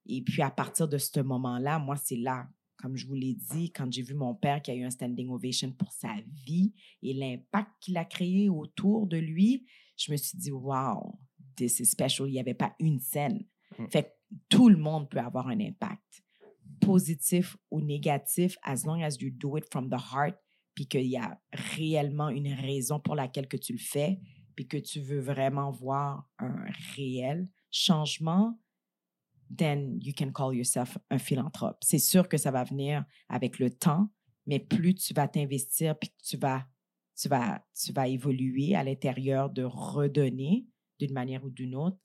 Et 0.07 0.23
puis 0.23 0.41
à 0.43 0.51
partir 0.51 0.89
de 0.89 0.97
ce 0.97 1.21
moment-là, 1.21 1.79
moi 1.81 1.97
c'est 1.97 2.17
là 2.17 2.49
comme 2.77 2.97
je 2.97 3.07
vous 3.07 3.15
l'ai 3.15 3.35
dit, 3.35 3.73
quand 3.73 3.91
j'ai 3.91 4.03
vu 4.03 4.15
mon 4.15 4.35
père 4.35 4.61
qui 4.61 4.71
a 4.71 4.75
eu 4.75 4.85
un 4.85 4.91
standing 4.91 5.31
ovation 5.31 5.73
pour 5.73 5.93
sa 5.93 6.15
vie 6.45 6.75
et 7.03 7.15
l'impact 7.15 7.71
qu'il 7.81 7.97
a 7.97 8.05
créé 8.05 8.49
autour 8.49 9.07
de 9.07 9.17
lui, 9.17 9.67
je 9.97 10.13
me 10.13 10.17
suis 10.17 10.37
dit, 10.37 10.53
wow, 10.53 11.19
this 11.57 11.81
is 11.81 11.87
special. 11.87 12.29
Il 12.29 12.33
n'y 12.33 12.41
avait 12.41 12.55
pas 12.55 12.75
une 12.79 13.01
scène. 13.01 13.45
Mm. 13.79 13.87
Fait 13.91 14.03
que 14.05 14.09
tout 14.49 14.69
le 14.69 14.77
monde 14.77 15.09
peut 15.09 15.19
avoir 15.19 15.49
un 15.49 15.61
impact, 15.61 16.25
positif 16.81 17.57
ou 17.71 17.81
négatif, 17.81 18.57
as 18.63 18.85
long 18.85 19.03
as 19.03 19.17
you 19.21 19.31
do 19.31 19.57
it 19.57 19.65
from 19.71 19.89
the 19.89 19.99
heart, 20.13 20.37
puis 20.75 20.87
qu'il 20.87 21.07
y 21.07 21.17
a 21.17 21.41
réellement 21.53 22.29
une 22.29 22.53
raison 22.53 23.01
pour 23.01 23.15
laquelle 23.15 23.49
que 23.49 23.57
tu 23.57 23.73
le 23.73 23.79
fais, 23.79 24.21
puis 24.55 24.67
que 24.67 24.77
tu 24.77 25.01
veux 25.01 25.21
vraiment 25.21 25.71
voir 25.71 26.29
un 26.39 26.67
réel 26.95 27.49
changement, 27.71 28.59
then 29.55 29.99
you 30.03 30.13
can 30.17 30.33
call 30.33 30.55
yourself 30.55 30.99
un 31.11 31.19
philanthrope. 31.19 31.79
C'est 31.83 31.99
sûr 31.99 32.29
que 32.29 32.37
ça 32.37 32.51
va 32.51 32.65
venir 32.65 33.05
avec 33.29 33.59
le 33.59 33.71
temps, 33.71 34.09
mais 34.47 34.59
plus 34.59 34.95
tu 34.95 35.15
vas 35.15 35.29
t'investir, 35.29 35.99
puis 35.99 36.11
tu 36.23 36.37
vas, 36.37 36.67
tu 37.17 37.29
vas, 37.29 37.65
tu 37.75 37.93
vas 37.93 38.09
évoluer 38.09 38.75
à 38.75 38.85
l'intérieur 38.85 39.51
de 39.51 39.63
redonner 39.65 40.67
d'une 40.99 41.13
manière 41.13 41.45
ou 41.45 41.51
d'une 41.51 41.75
autre, 41.75 41.99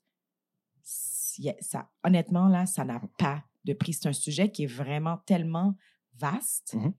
ça, 0.82 1.90
honnêtement, 2.04 2.48
là, 2.48 2.66
ça 2.66 2.84
n'a 2.84 3.00
pas 3.18 3.44
de 3.64 3.72
prix. 3.72 3.92
C'est 3.94 4.08
un 4.08 4.12
sujet 4.12 4.50
qui 4.50 4.64
est 4.64 4.72
vraiment 4.74 5.18
tellement 5.26 5.76
vaste, 6.18 6.74
Mhm. 6.74 6.92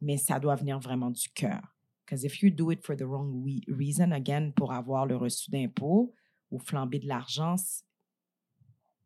mais 0.00 0.16
ça 0.16 0.38
doit 0.38 0.54
venir 0.56 0.78
vraiment 0.78 1.10
du 1.10 1.28
cœur. 1.30 1.60
Because 2.04 2.24
if 2.24 2.42
you 2.42 2.50
do 2.50 2.70
it 2.70 2.84
for 2.84 2.94
the 2.96 3.02
wrong 3.02 3.44
reason, 3.68 4.10
again, 4.12 4.50
pour 4.54 4.72
avoir 4.72 5.06
le 5.06 5.16
reçu 5.16 5.50
d'impôt 5.50 6.14
ou 6.50 6.58
flamber 6.58 6.98
de 6.98 7.08
l'argent, 7.08 7.54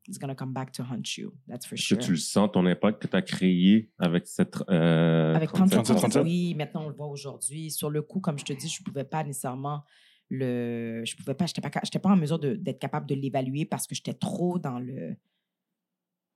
it's 0.09 0.19
going 0.19 0.29
to 0.29 0.35
come 0.35 0.53
back 0.53 0.73
to 0.73 0.83
haunt 0.83 1.17
you. 1.17 1.33
That's 1.47 1.65
for 1.67 1.79
sure. 1.79 1.97
que 1.99 2.03
tu 2.05 2.11
le 2.11 2.17
sens, 2.17 2.51
ton 2.53 2.67
impact 2.67 3.01
que 3.01 3.07
tu 3.07 3.17
as 3.17 3.23
créé 3.23 3.93
avec 3.99 4.27
cette. 4.27 4.57
euh, 4.69 5.35
Avec 5.35 5.51
37? 5.53 5.85
37 5.85 5.97
37. 5.99 6.23
oui, 6.25 6.55
maintenant 6.57 6.85
on 6.87 6.89
le 6.89 6.95
voit 6.97 7.07
aujourd'hui. 7.07 7.71
Sur 7.71 7.89
le 7.91 8.03
coup, 8.03 8.19
comme 8.21 8.39
je 8.39 8.45
te 8.45 8.53
dis, 8.53 8.69
je 8.69 8.83
ne 8.83 8.85
pouvais 8.85 9.05
pas 9.05 9.23
nécessairement 9.23 9.85
le. 10.31 11.03
Je 11.05 11.17
pouvais 11.17 11.35
pas, 11.35 11.47
je 11.47 11.53
n'étais 11.53 11.61
pas, 11.61 11.81
j'étais 11.83 11.99
pas 11.99 12.11
en 12.11 12.17
mesure 12.17 12.39
d'être 12.39 12.79
capable 12.79 13.07
de 13.07 13.15
l'évaluer 13.15 13.65
parce 13.65 13.87
que 13.87 13.95
j'étais 13.95 14.15
trop 14.15 14.59
dans 14.59 14.79
le. 14.79 15.17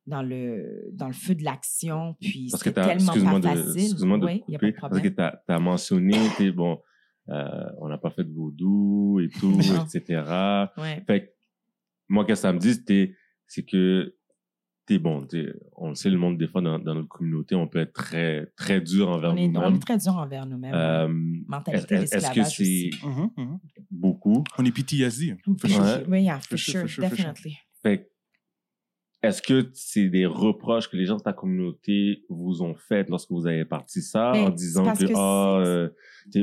Dans 0.04 0.22
le, 0.22 0.90
dans 0.92 1.06
le 1.06 1.12
feu 1.12 1.36
de 1.36 1.44
l'action, 1.44 2.16
puis 2.20 2.48
Parce 2.50 2.64
que 2.64 2.70
c'était 2.70 2.80
t'as, 2.80 2.96
tellement 2.96 3.38
pas 3.38 3.38
de, 3.38 3.62
facile. 3.62 3.82
excuse-moi 3.82 4.18
de 4.18 4.26
oui, 4.26 4.40
couper, 4.40 4.72
parce 4.72 5.00
que 5.00 5.06
tu 5.06 5.20
as, 5.20 5.58
mentionné, 5.60 6.18
t'es 6.36 6.50
bon, 6.50 6.80
euh, 7.28 7.70
on 7.78 7.88
n'a 7.88 7.98
pas 7.98 8.10
fait 8.10 8.24
de 8.24 8.32
vaudou 8.32 9.20
et 9.20 9.28
tout, 9.38 9.60
etc. 9.60 10.24
Ouais. 10.76 11.04
Fait 11.06 11.36
moi, 12.08 12.24
qu'est-ce 12.24 12.42
que 12.42 12.48
ça 12.48 12.52
me 12.52 12.58
dit, 12.58 13.14
c'est 13.46 13.62
que 13.62 14.12
t'es 14.86 14.98
bon, 14.98 15.22
t'es, 15.22 15.52
on 15.76 15.94
sait, 15.94 16.10
le 16.10 16.18
monde, 16.18 16.38
des 16.38 16.48
fois, 16.48 16.60
dans, 16.60 16.78
dans 16.78 16.94
notre 16.94 17.08
communauté, 17.08 17.54
on 17.54 17.68
peut 17.68 17.78
être 17.80 17.92
très, 17.92 18.46
très 18.56 18.80
dur 18.80 19.08
envers 19.10 19.32
On 19.32 19.36
est, 19.36 19.46
on 19.46 19.52
nous-mêmes. 19.52 19.74
est 19.76 19.78
très 19.78 19.98
dur 19.98 20.16
envers 20.16 20.44
nous-mêmes. 20.46 20.74
Euh, 20.74 21.08
Mentalité 21.46 21.94
est-ce, 21.94 22.16
est-ce 22.16 22.28
que 22.30 22.34
c'est 22.34 22.40
aussi. 22.40 22.90
Mhm, 23.04 23.30
mhm. 23.36 23.58
beaucoup? 23.90 24.42
On 24.58 24.64
est 24.64 24.72
PTSD. 24.72 25.36
For 25.44 25.70
Ouais. 25.70 25.76
sure. 25.76 26.08
Oui, 26.08 26.22
yeah, 26.24 26.38
for 26.40 26.48
For 26.50 26.58
sure, 26.58 26.82
definitely. 27.10 27.56
Est-ce 29.22 29.40
que 29.40 29.70
c'est 29.72 30.08
des 30.08 30.26
reproches 30.26 30.88
que 30.90 30.96
les 30.96 31.06
gens 31.06 31.16
de 31.16 31.22
ta 31.22 31.32
communauté 31.32 32.24
vous 32.28 32.60
ont 32.62 32.74
fait 32.74 33.08
lorsque 33.08 33.30
vous 33.30 33.46
avez 33.46 33.64
parti 33.64 34.02
ça 34.02 34.32
Ben, 34.32 34.40
en 34.40 34.46
c'est 34.48 34.54
disant 34.56 34.82
que, 34.92 35.04
que 35.04 35.12
ah, 35.14 35.60
c'est- 35.64 35.68
euh, 35.70 35.88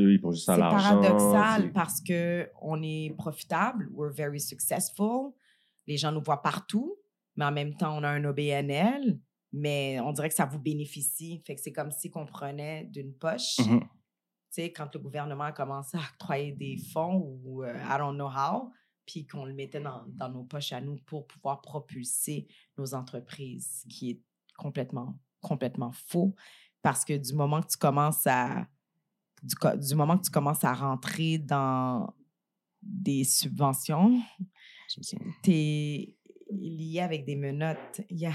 eux, 0.05 0.13
ils 0.13 0.21
juste 0.31 0.47
à 0.47 0.53
C'est 0.53 0.59
l'argent. 0.61 1.01
paradoxal 1.01 1.61
c'est- 1.63 1.73
parce 1.73 1.99
que 2.01 2.47
on 2.61 2.81
est 2.81 3.13
profitable, 3.17 3.89
we're 3.93 4.13
very 4.13 4.39
successful, 4.39 5.33
les 5.87 5.97
gens 5.97 6.13
nous 6.13 6.21
voient 6.21 6.41
partout, 6.41 6.95
mais 7.39 7.45
en 7.45 7.51
même 7.53 7.73
temps, 7.75 7.97
on 7.97 8.03
a 8.03 8.09
un 8.09 8.23
OBNL, 8.25 9.17
mais 9.53 9.97
on 10.01 10.11
dirait 10.11 10.27
que 10.27 10.35
ça 10.35 10.45
vous 10.45 10.59
bénéficie. 10.59 11.41
Fait 11.47 11.55
que 11.55 11.61
c'est 11.61 11.71
comme 11.71 11.89
si 11.89 12.11
qu'on 12.11 12.25
prenait 12.25 12.83
d'une 12.91 13.13
poche, 13.13 13.57
Mhm. 13.59 13.79
tu 13.79 13.87
sais, 14.51 14.73
quand 14.73 14.93
le 14.93 14.99
gouvernement 14.99 15.45
a 15.45 15.51
commencé 15.53 15.95
à 15.97 16.01
octroyer 16.13 16.51
des 16.51 16.75
fonds 16.91 17.39
ou 17.45 17.63
euh, 17.63 17.73
I 17.81 17.97
don't 17.97 18.15
know 18.15 18.27
how, 18.27 18.71
puis 19.05 19.25
qu'on 19.25 19.45
le 19.45 19.53
mettait 19.53 19.79
dans, 19.79 20.03
dans 20.09 20.27
nos 20.29 20.43
poches 20.43 20.73
à 20.73 20.81
nous 20.81 20.97
pour 21.05 21.25
pouvoir 21.27 21.61
propulser 21.61 22.45
nos 22.77 22.93
entreprises, 22.93 23.83
ce 23.83 23.87
qui 23.87 24.09
est 24.11 24.21
complètement, 24.57 25.17
complètement 25.41 25.91
faux. 25.93 26.35
Parce 26.81 27.05
que 27.05 27.13
du 27.17 27.33
moment 27.33 27.61
que 27.61 27.69
tu 27.69 27.77
commences 27.77 28.27
à 28.27 28.67
du, 29.41 29.55
du 29.87 29.95
moment 29.95 30.17
que 30.17 30.25
tu 30.25 30.31
commences 30.31 30.65
à 30.65 30.73
rentrer 30.73 31.37
dans 31.37 32.13
des 32.81 33.23
subventions, 33.23 34.19
tu 35.43 35.51
es 35.51 36.17
lié 36.51 36.99
avec 37.01 37.25
des 37.25 37.35
menottes. 37.35 38.01
Il 38.09 38.17
y 38.17 38.25
a 38.25 38.33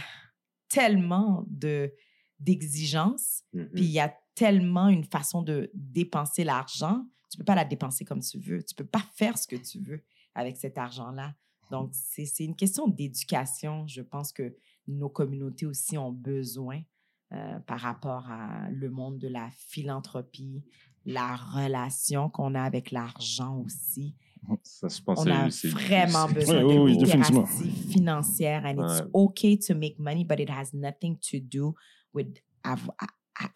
tellement 0.68 1.44
de 1.48 1.92
d'exigences, 2.40 3.42
Mhm. 3.52 3.70
puis 3.74 3.84
il 3.84 3.90
y 3.92 4.00
a 4.00 4.14
tellement 4.34 4.88
une 4.88 5.04
façon 5.04 5.42
de 5.42 5.70
dépenser 5.72 6.44
l'argent. 6.44 7.06
Tu 7.30 7.38
peux 7.38 7.44
pas 7.44 7.54
la 7.54 7.64
dépenser 7.64 8.04
comme 8.04 8.20
tu 8.20 8.38
veux. 8.38 8.62
Tu 8.62 8.74
peux 8.74 8.84
pas 8.84 9.02
faire 9.14 9.38
ce 9.38 9.46
que 9.46 9.56
tu 9.56 9.78
veux 9.80 10.02
avec 10.34 10.56
cet 10.56 10.76
argent-là. 10.76 11.34
Donc, 11.70 11.90
c'est 11.94 12.26
c'est 12.26 12.44
une 12.44 12.56
question 12.56 12.88
d'éducation. 12.88 13.86
Je 13.86 14.02
pense 14.02 14.32
que 14.32 14.54
nos 14.86 15.08
communautés 15.08 15.64
aussi 15.66 15.96
ont 15.96 16.12
besoin 16.12 16.82
euh, 17.32 17.58
par 17.60 17.80
rapport 17.80 18.30
à 18.30 18.68
le 18.70 18.90
monde 18.90 19.18
de 19.18 19.28
la 19.28 19.48
philanthropie, 19.52 20.62
la 21.06 21.36
relation 21.36 22.28
qu'on 22.28 22.54
a 22.54 22.62
avec 22.62 22.90
l'argent 22.90 23.56
aussi. 23.60 24.14
Ça, 24.62 24.88
je 24.88 25.00
pense 25.02 25.20
On 25.20 25.26
a 25.30 25.48
vraiment 25.48 26.28
besoin 26.28 26.62
Ouais, 26.64 26.74
oui, 26.76 26.78
oui, 26.92 26.98
de 26.98 27.04
définitivement. 27.04 27.42
littératie 27.42 27.92
financière 27.92 28.64
and 28.66 28.82
it's 28.86 29.02
okay 29.12 29.58
to 29.58 29.74
make 29.74 29.98
money, 29.98 30.24
but 30.24 30.38
it 30.40 30.50
has 30.50 30.70
nothing 30.74 31.16
to 31.18 31.38
do 31.40 31.74
with 32.12 32.28
à, 32.62 32.76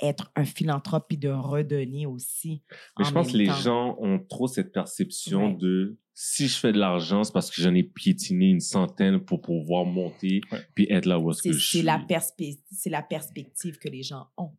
être 0.02 0.32
un 0.34 0.44
philanthrope 0.44 1.06
puis 1.08 1.18
de 1.18 1.28
redonner 1.28 2.04
aussi. 2.06 2.62
Mais 2.98 3.04
en 3.04 3.08
je 3.08 3.14
pense 3.14 3.26
même 3.26 3.32
que 3.32 3.38
les 3.38 3.46
temps. 3.46 3.54
gens 3.54 3.96
ont 4.00 4.18
trop 4.18 4.48
cette 4.48 4.72
perception 4.72 5.46
Ouais. 5.52 5.56
de 5.56 5.98
si 6.14 6.48
je 6.48 6.56
fais 6.58 6.72
de 6.72 6.78
l'argent, 6.78 7.22
c'est 7.22 7.32
parce 7.32 7.48
que 7.48 7.62
j'en 7.62 7.72
ai 7.74 7.84
piétiné 7.84 8.46
une 8.50 8.58
centaine 8.60 9.20
pour 9.20 9.40
pouvoir 9.40 9.84
monter 9.84 10.40
Ouais. 10.50 10.58
puis 10.74 10.86
être 10.90 11.06
là 11.06 11.18
où 11.20 11.30
est-ce 11.30 11.42
C'est 11.42 11.50
que 11.50 11.54
je 11.56 11.64
suis. 11.68 11.78
c'est 11.78 11.84
la, 11.84 11.98
perspe- 12.00 12.58
c'est 12.72 12.90
la 12.90 13.02
perspective 13.02 13.78
que 13.78 13.88
les 13.88 14.02
gens 14.02 14.26
ont. 14.36 14.50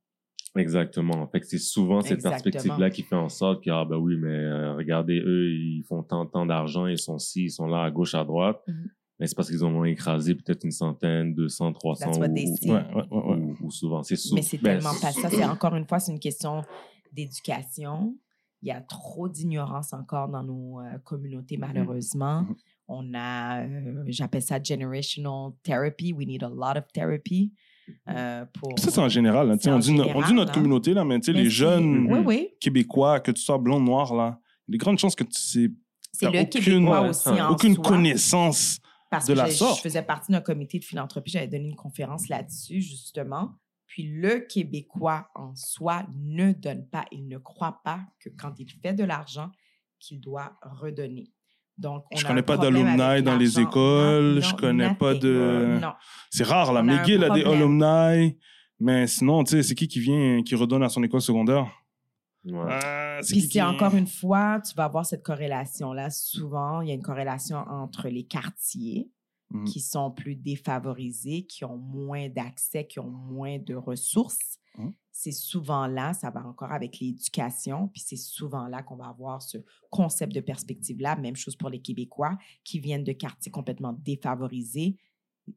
Exactement. 0.56 1.28
Fait 1.28 1.40
que 1.40 1.46
c'est 1.46 1.60
souvent 1.60 2.02
cette 2.02 2.24
perspective-là 2.24 2.90
qui 2.90 3.04
fait 3.04 3.16
en 3.16 3.30
sorte 3.30 3.64
que, 3.64 3.70
ah 3.70 3.86
ben 3.86 3.98
oui, 3.98 4.18
mais 4.18 4.30
euh, 4.30 4.74
regardez, 4.74 5.20
eux, 5.20 5.52
ils 5.52 5.84
font 5.84 6.04
tant, 6.04 6.26
tant 6.26 6.46
d'argent, 6.46 6.88
ils 6.88 6.98
sont 6.98 7.20
ci, 7.20 7.46
ils 7.46 7.52
sont 7.52 7.68
là, 7.68 7.84
à 7.84 7.92
gauche, 7.92 8.16
à 8.16 8.24
droite. 8.24 8.62
Mhm. 8.68 8.90
Mais 9.20 9.28
c'est 9.28 9.36
parce 9.36 9.50
qu'ils 9.50 9.66
ont 9.66 9.84
écrasé 9.84 10.34
peut-être 10.34 10.64
une 10.64 10.72
centaine, 10.72 11.34
200, 11.36 11.74
300 11.74 12.06
That's 12.06 12.18
what 12.18 12.30
they 12.30 12.48
ou. 12.48 12.72
Ouais, 12.72 12.72
ouais, 12.72 13.04
ouais, 13.12 13.24
ouais. 13.24 13.36
ou, 13.36 13.58
ou 13.66 13.72
souvent. 13.72 14.02
C'est 14.02 14.16
souvent. 14.16 14.36
Mais 14.38 14.42
c'est 14.42 14.58
tellement 14.58 14.94
pas 15.02 15.12
ça. 15.12 15.30
C'est 15.30 15.44
encore 15.44 15.76
une 15.76 15.86
fois, 15.86 16.00
c'est 16.00 16.14
une 16.14 16.20
question 16.20 16.64
d'éducation. 17.12 18.16
Il 18.62 18.70
y 18.70 18.72
a 18.72 18.82
trop 18.82 19.28
d'ignorance 19.28 19.94
encore 19.94 20.30
dans 20.30 20.44
nos 20.44 20.80
euh, 20.80 20.98
communautés, 21.04 21.58
malheureusement. 21.58 22.44
Mhm. 22.44 22.56
On 22.88 23.14
a, 23.14 23.66
euh, 23.66 24.04
j'appelle 24.08 24.42
ça 24.42 24.62
generational 24.62 25.52
therapy. 25.64 26.14
We 26.14 26.26
need 26.26 26.44
a 26.44 26.50
lot 26.50 26.78
of 26.78 26.86
therapy. 26.94 27.52
Euh, 28.10 28.46
pour... 28.60 28.78
Ça, 28.80 28.92
c'est 28.92 29.00
en 29.02 29.10
général. 29.10 29.48
là. 29.48 29.54
On, 29.68 29.80
dit, 29.80 29.92
on 29.92 30.34
notre 30.34 30.52
communauté, 30.54 30.94
là, 30.94 31.04
mais 31.06 31.20
Mais 31.26 31.34
les 31.34 31.50
jeunes 31.50 32.08
Oui, 32.12 32.20
oui. 32.26 32.50
Québécois, 32.60 33.20
que 33.20 33.32
tu 33.32 33.42
sois 33.42 33.58
blond, 33.58 33.80
noir, 33.80 34.14
là, 34.16 34.40
il 34.68 34.72
y 34.72 34.74
a 34.74 34.74
des 34.74 34.78
grandes 34.78 35.00
chances 35.00 35.16
que 35.16 35.24
tu 35.24 35.40
sais 35.40 35.70
C'est 36.12 36.26
le 36.32 36.40
aucune- 36.42 36.50
Québécois 36.50 37.02
ouais, 37.04 37.10
aussi 37.10 37.30
ouais, 37.30 37.42
en 37.42 37.52
aucune 37.52 37.76
soi. 37.76 37.84
connaissance. 37.84 38.80
Parce 39.12 39.26
de 39.26 39.34
que 39.34 39.38
la 39.40 39.48
je, 39.48 39.52
sorte. 39.54 39.78
je 39.78 39.82
faisais 39.82 40.04
partie 40.04 40.32
d'un 40.32 40.42
comité 40.42 40.78
de 40.78 40.84
philanthropie, 40.86 41.32
j'avais 41.32 41.48
donné 41.48 41.66
une 41.70 41.76
conférence 41.76 42.28
là-dessus, 42.30 42.82
justement. 42.82 43.54
Puis 43.88 44.04
le 44.04 44.40
Québécois 44.40 45.30
en 45.34 45.56
soi 45.56 46.06
ne 46.16 46.52
donne 46.54 46.86
pas, 46.88 47.06
il 47.12 47.28
ne 47.28 47.40
croit 47.40 47.82
pas 47.84 48.02
que 48.20 48.30
quand 48.30 48.54
il 48.60 48.70
fait 48.70 48.94
de 48.94 49.04
l'argent, 49.04 49.50
qu'il 50.00 50.20
doit 50.22 50.54
redonner. 50.62 51.32
Donc, 51.80 52.04
on 52.12 52.18
Je 52.18 52.26
a 52.26 52.28
connais 52.28 52.42
pas 52.42 52.58
d'alumni 52.58 53.24
dans 53.24 53.38
les 53.38 53.60
écoles, 53.60 54.36
Non, 54.36 54.42
je 54.42 54.56
connais 54.56 54.94
pas 54.96 55.14
de- 55.14 55.78
Non. 55.82 55.94
C'est 56.30 56.44
rare, 56.44 56.74
là. 56.74 56.82
On 56.82 56.84
McGill 56.84 57.24
a 57.24 57.30
des 57.30 57.44
alumni, 57.44 58.38
mais 58.80 59.08
sinon, 59.08 59.44
tu 59.44 59.52
sais, 59.52 59.64
c'est 59.64 59.76
qui 59.76 59.88
qui 59.88 60.00
vient, 60.00 60.44
qui 60.44 60.56
redonne 60.56 60.84
à 60.84 60.90
son 60.90 61.02
école 61.04 61.22
secondaire? 61.22 61.68
Ouais. 62.46 62.58
Ah, 62.70 63.20
c'est 63.22 63.34
Puis 63.34 63.50
c'est 63.52 63.62
encore 63.62 63.96
une 63.96 64.08
fois, 64.08 64.60
tu 64.62 64.74
vas 64.76 64.86
avoir 64.86 65.06
cette 65.06 65.24
corrélation-là. 65.24 66.10
Souvent, 66.10 66.82
il 66.82 66.90
y 66.90 66.92
a 66.92 66.94
une 66.96 67.02
corrélation 67.02 67.58
entre 67.58 68.08
les 68.10 68.24
quartiers 68.24 69.10
Mhm. 69.52 69.66
qui 69.66 69.80
sont 69.80 70.12
plus 70.12 70.36
défavorisés, 70.36 71.44
qui 71.48 71.66
ont 71.66 71.78
moins 71.78 72.30
d'accès, 72.30 72.86
qui 72.86 73.00
ont 73.00 73.10
moins 73.10 73.58
de 73.58 73.74
ressources. 73.76 74.60
Mhm. 74.78 74.94
C'est 75.22 75.34
souvent 75.34 75.86
là, 75.86 76.14
ça 76.14 76.30
va 76.30 76.48
encore 76.48 76.72
avec 76.72 76.98
l'éducation, 77.02 77.90
puis 77.90 78.02
c'est 78.06 78.16
souvent 78.16 78.68
là 78.70 78.82
qu'on 78.84 78.96
va 78.96 79.08
avoir 79.10 79.42
ce 79.42 79.58
concept 79.90 80.34
de 80.34 80.40
perspective-là. 80.40 81.18
Même 81.18 81.36
chose 81.36 81.58
pour 81.58 81.70
les 81.70 81.82
Québécois 81.82 82.38
qui 82.64 82.80
viennent 82.80 83.04
de 83.04 83.12
quartiers 83.12 83.52
complètement 83.52 83.92
défavorisés. 83.92 84.96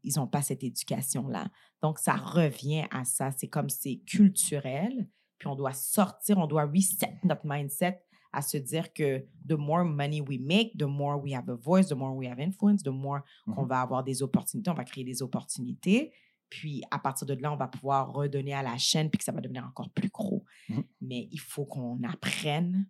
Ils 0.02 0.14
n'ont 0.16 0.26
pas 0.26 0.42
cette 0.42 0.64
éducation-là. 0.64 1.46
Donc, 1.80 2.00
ça 2.00 2.14
revient 2.14 2.86
à 2.90 3.04
ça. 3.04 3.30
C'est 3.30 3.46
comme 3.46 3.68
c'est 3.68 3.98
culturel, 4.04 5.08
puis 5.38 5.46
on 5.46 5.54
doit 5.54 5.74
sortir, 5.74 6.38
on 6.38 6.48
doit 6.48 6.64
reset 6.66 7.20
notre 7.22 7.46
mindset 7.46 8.02
à 8.32 8.42
se 8.42 8.56
dire 8.56 8.92
que 8.92 9.24
the 9.48 9.52
more 9.52 9.84
money 9.84 10.20
we 10.22 10.40
make, 10.40 10.76
the 10.76 10.88
more 10.88 11.22
we 11.22 11.34
have 11.34 11.48
a 11.48 11.54
voice, 11.54 11.86
the 11.86 11.94
more 11.94 12.16
we 12.16 12.26
have 12.26 12.40
influence, 12.40 12.82
the 12.82 12.88
more 12.88 13.20
qu'on 13.44 13.62
Mhm. 13.62 13.68
va 13.68 13.80
avoir 13.82 14.02
des 14.02 14.24
opportunités, 14.24 14.70
on 14.70 14.74
va 14.74 14.84
créer 14.84 15.04
des 15.04 15.22
opportunités. 15.22 16.12
Puis 16.52 16.82
à 16.90 16.98
partir 16.98 17.26
de 17.26 17.32
là, 17.32 17.50
on 17.50 17.56
va 17.56 17.66
pouvoir 17.66 18.12
redonner 18.12 18.52
à 18.52 18.62
la 18.62 18.76
chaîne, 18.76 19.08
puis 19.08 19.16
que 19.16 19.24
ça 19.24 19.32
va 19.32 19.40
devenir 19.40 19.64
encore 19.66 19.88
plus 19.88 20.10
gros. 20.10 20.44
Mhm. 20.68 20.84
Mais 21.00 21.26
il 21.32 21.40
faut 21.40 21.64
qu'on 21.64 22.02
apprenne 22.02 22.86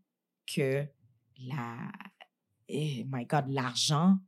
que 0.52 0.84
la, 1.46 1.92
eh, 2.66 3.04
my 3.08 3.24
God, 3.24 3.44
l'argent, 3.48 4.18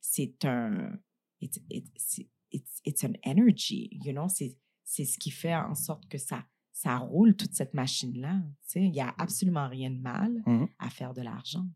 c'est 0.00 0.42
un, 0.46 0.98
it's, 1.42 1.58
it's, 1.68 2.20
it's, 2.50 2.80
it's 2.82 3.04
an 3.04 3.12
energy, 3.24 3.90
you 4.02 4.12
know, 4.12 4.26
c'est, 4.30 4.56
c'est 4.84 5.04
ce 5.04 5.18
qui 5.18 5.30
fait 5.30 5.54
en 5.54 5.74
sorte 5.74 6.08
que 6.08 6.16
ça, 6.16 6.46
ça 6.72 6.96
roule 6.96 7.36
toute 7.36 7.52
cette 7.52 7.74
machine-là. 7.74 8.40
Tu 8.62 8.68
sais, 8.68 8.82
il 8.84 8.92
n'y 8.92 9.02
a 9.02 9.14
absolument 9.18 9.68
rien 9.68 9.90
de 9.90 9.98
mal 10.00 10.42
Mhm. 10.46 10.66
à 10.78 10.88
faire 10.88 11.12
de 11.12 11.20
l'argent. 11.20 11.66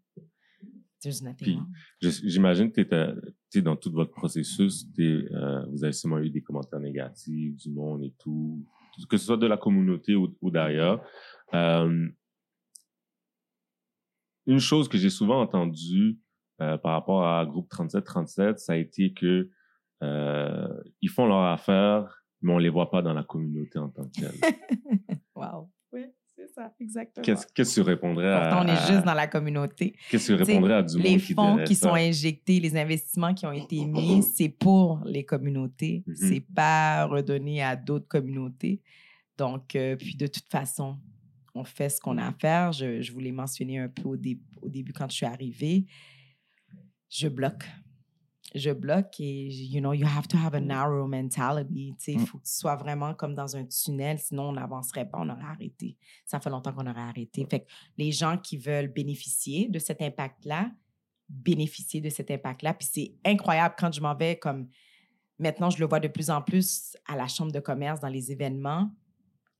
There's 1.02 1.22
nothing 1.22 1.62
J'imagine 2.00 2.70
que 2.70 2.80
tu 2.80 2.88
sais, 3.50 3.62
dans 3.62 3.76
tout 3.76 3.90
votre 3.90 4.12
processus, 4.12 4.86
euh, 4.98 5.66
vous 5.70 5.84
avez 5.84 5.92
sûrement 5.92 6.18
eu 6.18 6.30
des 6.30 6.42
commentaires 6.42 6.80
négatifs 6.80 7.56
du 7.56 7.70
monde 7.70 8.04
et 8.04 8.14
tout, 8.18 8.64
que 9.08 9.16
ce 9.16 9.26
soit 9.26 9.36
de 9.36 9.46
la 9.46 9.56
communauté 9.56 10.14
ou, 10.14 10.34
ou 10.40 10.50
d'ailleurs. 10.50 11.04
Euh, 11.54 12.08
une 14.46 14.58
chose 14.58 14.88
que 14.88 14.98
j'ai 14.98 15.10
souvent 15.10 15.40
entendue 15.40 16.18
euh, 16.60 16.76
par 16.78 16.92
rapport 16.92 17.26
à 17.26 17.44
groupe 17.46 17.70
37-37, 17.70 18.58
ça 18.58 18.74
a 18.74 18.76
été 18.76 19.12
que 19.12 19.50
euh, 20.02 20.82
ils 21.00 21.10
font 21.10 21.26
leur 21.26 21.44
affaire, 21.44 22.24
mais 22.40 22.52
on 22.52 22.58
les 22.58 22.68
voit 22.68 22.90
pas 22.90 23.02
dans 23.02 23.14
la 23.14 23.22
communauté 23.22 23.78
en 23.78 23.88
tant 23.88 24.08
que 24.08 24.20
telle. 24.20 25.18
Wow. 25.34 25.70
Ça, 26.54 26.72
exactement. 26.80 27.24
Qu'est-ce 27.24 27.46
que 27.46 27.62
tu 27.62 27.80
répondrais 27.80 28.30
à, 28.32 28.40
Pourtant, 28.40 28.64
on 28.64 28.68
est 28.68 28.86
juste 28.92 29.04
dans 29.04 29.14
la 29.14 29.26
communauté. 29.26 29.94
qu'est-ce 30.10 30.32
que 30.32 30.42
tu 30.42 30.42
répondrais 30.42 30.74
à 30.74 30.82
du 30.82 30.98
les 30.98 31.16
qui 31.18 31.34
fonds 31.34 31.62
qui 31.64 31.74
sont 31.74 31.94
injectés, 31.94 32.60
les 32.60 32.76
investissements 32.76 33.32
qui 33.34 33.46
ont 33.46 33.52
été 33.52 33.84
mis, 33.86 34.22
c'est 34.34 34.48
pour 34.50 35.00
les 35.04 35.24
communautés. 35.24 36.02
Mhm. 36.06 36.14
C'est 36.16 36.44
pas 36.54 37.06
redonné 37.06 37.62
à 37.62 37.74
d'autres 37.76 38.08
communautés. 38.08 38.80
Donc, 39.38 39.74
euh, 39.76 39.96
puis 39.96 40.14
de 40.14 40.26
toute 40.26 40.48
façon, 40.50 40.98
on 41.54 41.64
fait 41.64 41.88
ce 41.88 42.00
qu'on 42.00 42.18
a 42.18 42.26
à 42.28 42.32
faire. 42.32 42.72
Je, 42.72 43.00
je 43.02 43.12
vous 43.12 43.20
l'ai 43.20 43.32
mentionné 43.32 43.78
un 43.78 43.88
peu 43.88 44.08
au, 44.08 44.16
dé- 44.16 44.38
au 44.60 44.68
début 44.68 44.92
quand 44.92 45.10
je 45.10 45.16
suis 45.16 45.26
arrivée. 45.26 45.86
Je 47.10 47.28
bloque. 47.28 47.64
Je 48.54 48.70
bloque 48.70 49.18
et, 49.20 49.48
you 49.48 49.80
know, 49.80 49.92
you 49.94 50.06
have 50.06 50.28
to 50.28 50.36
have 50.36 50.54
a 50.54 50.60
narrow 50.60 51.06
mentality. 51.06 51.94
Tu 51.98 52.04
sais, 52.04 52.12
Il 52.12 52.20
Mm. 52.20 52.26
faut 52.26 52.38
que 52.38 52.44
tu 52.44 52.52
sois 52.52 52.76
vraiment 52.76 53.14
comme 53.14 53.34
dans 53.34 53.56
un 53.56 53.64
tunnel, 53.64 54.18
sinon 54.18 54.50
on 54.50 54.52
n'avancerait 54.52 55.08
pas, 55.08 55.18
on 55.20 55.28
aurait 55.30 55.42
arrêté. 55.44 55.96
Ça 56.26 56.38
fait 56.40 56.50
longtemps 56.50 56.72
qu'on 56.72 56.86
aurait 56.86 57.00
arrêté. 57.00 57.46
Fait 57.48 57.60
que 57.60 57.66
les 57.96 58.12
gens 58.12 58.36
qui 58.36 58.56
veulent 58.58 58.88
bénéficier 58.88 59.68
de 59.68 59.78
cet 59.78 60.02
impact-là, 60.02 60.70
bénéficier 61.28 62.00
de 62.02 62.10
cet 62.10 62.30
impact-là. 62.30 62.74
Puis 62.74 62.88
c'est 62.92 63.14
incroyable 63.24 63.74
quand 63.78 63.90
je 63.92 64.00
m'en 64.02 64.14
vais 64.14 64.36
comme 64.38 64.68
maintenant, 65.38 65.70
je 65.70 65.78
le 65.78 65.86
vois 65.86 65.98
de 66.00 66.08
plus 66.08 66.28
en 66.30 66.42
plus 66.42 66.96
à 67.06 67.16
la 67.16 67.26
chambre 67.28 67.52
de 67.52 67.60
commerce, 67.60 68.00
dans 68.00 68.08
les 68.08 68.30
événements, 68.30 68.90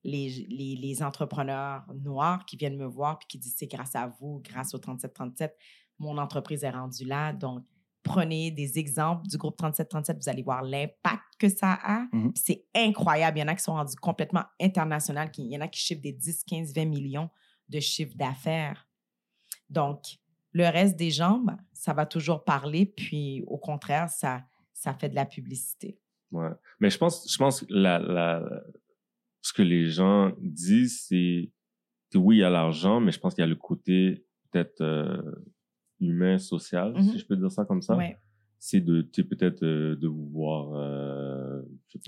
les, 0.05 0.29
les, 0.51 0.77
les 0.77 1.03
entrepreneurs 1.03 1.85
noirs 1.95 2.45
qui 2.45 2.57
viennent 2.57 2.77
me 2.77 2.85
voir 2.87 3.19
puis 3.19 3.27
qui 3.27 3.39
disent 3.39 3.55
c'est 3.57 3.67
grâce 3.67 3.95
à 3.97 4.07
vous, 4.07 4.41
grâce 4.45 4.75
au 4.75 4.79
3737, 4.79 5.57
mon 5.99 6.19
entreprise 6.19 6.63
est 6.65 6.71
rendue 6.71 7.05
là. 7.07 7.33
Donc, 7.33 7.65
prenez 8.03 8.51
des 8.51 8.79
exemples 8.79 9.27
du 9.29 9.37
groupe 9.37 9.57
3737, 9.57 10.17
vous 10.23 10.29
allez 10.29 10.43
voir 10.43 10.63
l'impact 10.63 11.23
que 11.39 11.49
ça 11.49 11.79
a. 11.83 12.07
Mhm. 12.13 12.33
C'est 12.35 12.65
incroyable. 12.75 13.39
Il 13.39 13.41
y 13.43 13.45
en 13.45 13.49
a 13.49 13.55
qui 13.55 13.63
sont 13.63 13.75
rendus 13.75 13.97
complètement 13.97 14.45
internationaux. 14.61 15.21
Il 15.39 15.53
y 15.53 15.57
en 15.57 15.61
a 15.61 15.69
qui 15.69 15.81
chiffrent 15.81 16.03
des 16.03 16.13
10, 16.13 16.45
15, 16.45 16.75
20 16.75 16.85
millions 16.87 17.31
de 17.69 17.81
chiffres 17.81 18.17
d'affaires. 18.17 18.87
Donc, 19.71 20.19
le 20.53 20.65
reste 20.65 20.97
des 20.97 21.11
gens, 21.11 21.39
ben, 21.39 21.59
ça 21.73 21.95
va 21.95 22.07
toujours 22.07 22.45
parler. 22.45 22.87
Puis, 22.87 23.43
au 23.47 23.59
contraire, 23.59 24.09
ça, 24.09 24.45
ça 24.73 24.95
fait 24.95 25.09
de 25.09 25.15
la 25.15 25.25
publicité. 25.25 25.99
Ouais. 26.31 26.51
Mais 26.81 26.91
je 26.91 26.99
pense, 26.99 27.31
je 27.31 27.39
pense 27.39 27.61
que 27.61 27.67
la, 27.69 27.99
la, 27.99 28.43
ce 29.41 29.53
que 29.53 29.63
les 29.63 29.87
gens 29.87 30.33
disent, 30.41 31.07
c'est 31.09 31.51
que 32.11 32.19
oui, 32.19 32.37
il 32.37 32.41
y 32.41 32.45
a 32.45 32.51
l'argent, 32.51 33.01
mais 33.01 33.13
je 33.13 33.19
pense 33.19 33.35
qu'il 33.35 33.43
y 33.43 33.45
a 33.45 33.49
le 33.49 33.57
côté 33.57 34.27
peut-être 34.51 34.81
euh, 34.81 35.23
humain, 36.03 36.39
social, 36.39 36.93
Mhm. 36.95 37.03
si 37.13 37.19
je 37.19 37.27
peux 37.27 37.37
dire 37.37 37.51
ça 37.51 37.65
comme 37.65 37.83
ça. 37.83 37.97
Ouais. 37.97 38.17
C'est 38.65 38.79
de, 38.81 39.03
tu 39.03 39.25
peut-être 39.25 39.65
euh, 39.65 39.97
de 39.97 40.07
vous 40.07 40.29
voir, 40.33 40.71
euh, 40.77 41.63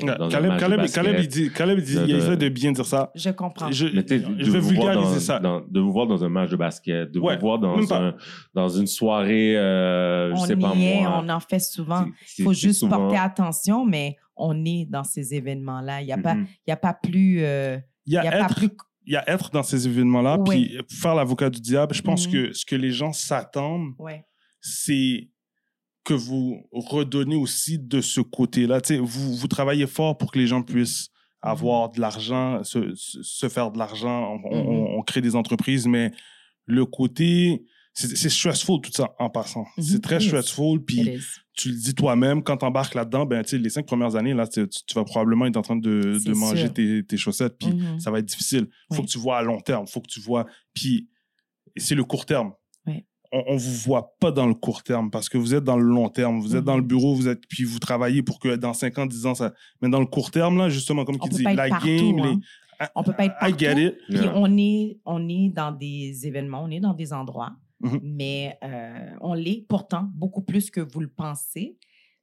dans 0.06 0.26
un 0.26 0.28
Caleb, 0.28 0.48
match 0.50 0.60
de 0.60 0.60
Caleb, 0.60 0.80
basket. 0.80 1.02
Caleb, 1.04 1.20
il 1.20 1.28
dit, 1.28 1.50
Caleb, 1.50 1.78
il 1.80 1.84
dit, 1.84 1.94
De- 1.96 2.04
il 2.06 2.14
essaie 2.14 2.36
de 2.36 2.48
bien 2.48 2.70
dire 2.70 2.86
ça. 2.86 3.10
Je 3.16 3.30
comprends. 3.30 3.72
Je, 3.72 3.86
Mais 3.86 4.04
je 4.08 4.50
vais 4.52 4.60
vulgariser 4.60 5.14
dans- 5.14 5.18
ça. 5.20 5.40
dans- 5.40 5.62
de 5.68 5.80
vous 5.80 5.90
voir 5.90 6.06
dans 6.06 6.22
un 6.22 6.28
match 6.28 6.50
de 6.50 6.56
basket, 6.56 7.10
de 7.10 7.18
Ouais, 7.18 7.34
vous 7.34 7.40
voir 7.40 7.58
dans, 7.58 7.84
pas. 7.86 8.00
un, 8.00 8.14
dans 8.54 8.68
une 8.68 8.86
soirée, 8.86 9.56
euh, 9.58 10.30
je 10.32 10.40
on 10.40 10.44
sais 10.44 10.54
pas 10.56 10.72
est, 10.76 11.00
moi. 11.02 11.22
on 11.24 11.28
en 11.28 11.40
fait 11.40 11.58
souvent. 11.58 12.06
Il 12.38 12.44
faut 12.44 12.52
juste 12.52 12.78
souvent- 12.80 12.98
porter 12.98 13.16
attention, 13.16 13.84
mais 13.84 14.16
on 14.36 14.64
est 14.64 14.86
dans 14.88 15.02
ces 15.02 15.34
événements-là. 15.34 16.02
Il 16.02 16.06
n'y 16.06 16.12
a, 16.12 16.18
pas- 16.18 16.34
Mhm. 16.36 16.46
il 16.68 16.70
y 16.70 16.72
a 16.72 16.76
pas 16.76 16.94
plus. 16.94 17.38
euh, 17.42 17.78
Il 18.06 18.12
y 18.12 18.14
il 18.14 18.18
a 18.18 18.24
y 18.24 18.28
a 18.28 18.30
pas 18.30 18.38
être, 18.44 18.54
plus. 18.54 18.70
Il 19.06 19.12
y 19.12 19.16
a 19.16 19.28
être 19.28 19.50
dans 19.50 19.62
ces 19.62 19.86
événements-là, 19.86 20.38
Oui. 20.46 20.76
puis 20.86 20.96
faire 20.96 21.14
l'avocat 21.14 21.50
du 21.50 21.60
diable. 21.60 21.94
Je 21.94 22.02
pense 22.02 22.26
Mhm. 22.26 22.32
que 22.32 22.52
ce 22.52 22.64
que 22.64 22.76
les 22.76 22.90
gens 22.90 23.12
s'attendent, 23.12 23.92
Ouais. 23.98 24.24
c'est 24.60 25.30
que 26.04 26.14
vous 26.14 26.62
redonnez 26.72 27.36
aussi 27.36 27.78
de 27.78 28.00
ce 28.00 28.20
côté-là. 28.20 28.80
Vous, 29.00 29.36
vous 29.36 29.48
travaillez 29.48 29.86
fort 29.86 30.16
pour 30.18 30.30
que 30.32 30.38
les 30.38 30.46
gens 30.46 30.62
puissent 30.62 31.08
avoir 31.40 31.90
de 31.90 32.00
l'argent, 32.00 32.62
se, 32.64 32.94
se- 32.94 33.48
faire 33.48 33.70
de 33.70 33.78
l'argent. 33.78 34.38
On, 34.44 34.54
on- 34.56 34.88
Mhm. 34.90 34.96
on 34.98 35.02
crée 35.02 35.20
des 35.20 35.36
entreprises, 35.36 35.86
mais 35.86 36.10
le 36.66 36.84
côté... 36.86 37.64
C'est 37.94 38.28
stressful 38.28 38.80
tout 38.80 38.90
ça 38.92 39.14
en 39.20 39.30
passant. 39.30 39.66
Mhm. 39.78 39.84
C'est 39.84 40.02
très 40.02 40.16
Yes. 40.16 40.24
stressful. 40.26 40.84
Puis 40.84 41.00
is. 41.02 41.20
tu 41.54 41.68
le 41.70 41.76
dis 41.76 41.94
toi-même, 41.94 42.42
quand 42.42 42.56
tu 42.56 42.64
embarques 42.64 42.94
là-dedans, 42.96 43.24
ben, 43.24 43.42
tu 43.44 43.50
sais, 43.50 43.58
les 43.58 43.70
cinq 43.70 43.86
premières 43.86 44.16
années, 44.16 44.34
là, 44.34 44.48
tu, 44.48 44.66
tu 44.68 44.94
vas 44.96 45.04
probablement 45.04 45.46
être 45.46 45.56
en 45.56 45.62
train 45.62 45.76
de, 45.76 46.18
de 46.24 46.32
manger 46.34 46.70
tes, 46.70 47.04
tes 47.04 47.16
chaussettes. 47.16 47.56
Puis 47.58 47.70
Mhm. 47.70 48.00
ça 48.00 48.10
va 48.10 48.18
être 48.18 48.24
difficile. 48.26 48.66
faut 48.92 49.00
Oui. 49.00 49.06
que 49.06 49.10
tu 49.12 49.18
vois 49.18 49.38
à 49.38 49.42
long 49.42 49.60
terme. 49.60 49.86
faut 49.86 50.00
que 50.00 50.08
tu 50.08 50.18
vois. 50.20 50.44
Puis 50.74 51.08
c'est 51.76 51.94
le 51.94 52.02
court 52.04 52.26
terme. 52.26 52.52
Oui. 52.86 53.04
On, 53.30 53.44
on 53.48 53.56
vous 53.56 53.72
voit 53.74 54.16
pas 54.20 54.32
dans 54.32 54.46
le 54.48 54.54
court 54.54 54.82
terme 54.82 55.10
parce 55.10 55.28
que 55.28 55.38
vous 55.38 55.54
êtes 55.54 55.62
dans 55.64 55.76
le 55.76 55.84
long 55.84 56.08
terme. 56.08 56.40
Vous 56.40 56.54
êtes 56.56 56.60
Mhm. 56.62 56.66
dans 56.66 56.76
le 56.76 56.82
bureau, 56.82 57.14
vous 57.14 57.28
êtes, 57.28 57.46
puis 57.48 57.62
vous 57.62 57.78
travaillez 57.78 58.22
pour 58.24 58.40
que 58.40 58.56
dans 58.56 58.74
5 58.74 58.98
ans, 58.98 59.06
10 59.06 59.24
ans, 59.26 59.34
ça. 59.36 59.52
Mais 59.80 59.88
dans 59.88 60.00
le 60.00 60.06
court 60.06 60.32
terme, 60.32 60.58
là, 60.58 60.68
justement, 60.68 61.04
comme 61.04 61.18
pas 61.18 61.26
être 61.26 61.42
la 61.56 61.68
partout, 61.68 61.86
game, 61.86 62.18
hein. 62.18 62.40
les. 62.80 62.86
On 62.96 63.04
peut 63.04 63.12
pas 63.12 63.26
être 63.26 63.36
I 63.40 63.50
partout. 63.52 63.58
get 63.58 63.86
it. 63.86 63.94
Puis 64.08 64.18
Yeah. 64.18 64.32
on 64.36 64.56
est, 64.58 64.98
on 65.04 65.28
est 65.28 65.48
dans 65.48 65.70
des 65.70 66.26
événements, 66.26 66.64
on 66.64 66.70
est 66.70 66.80
dans 66.80 66.92
des 66.92 67.12
endroits, 67.12 67.52
Mhm. 67.80 68.00
mais 68.02 68.58
euh, 68.62 69.16
on 69.20 69.34
l'est 69.34 69.66
pourtant 69.68 70.08
beaucoup 70.14 70.42
plus 70.42 70.70
que 70.70 70.80
vous 70.80 71.00
le 71.00 71.08
pensez. 71.08 71.76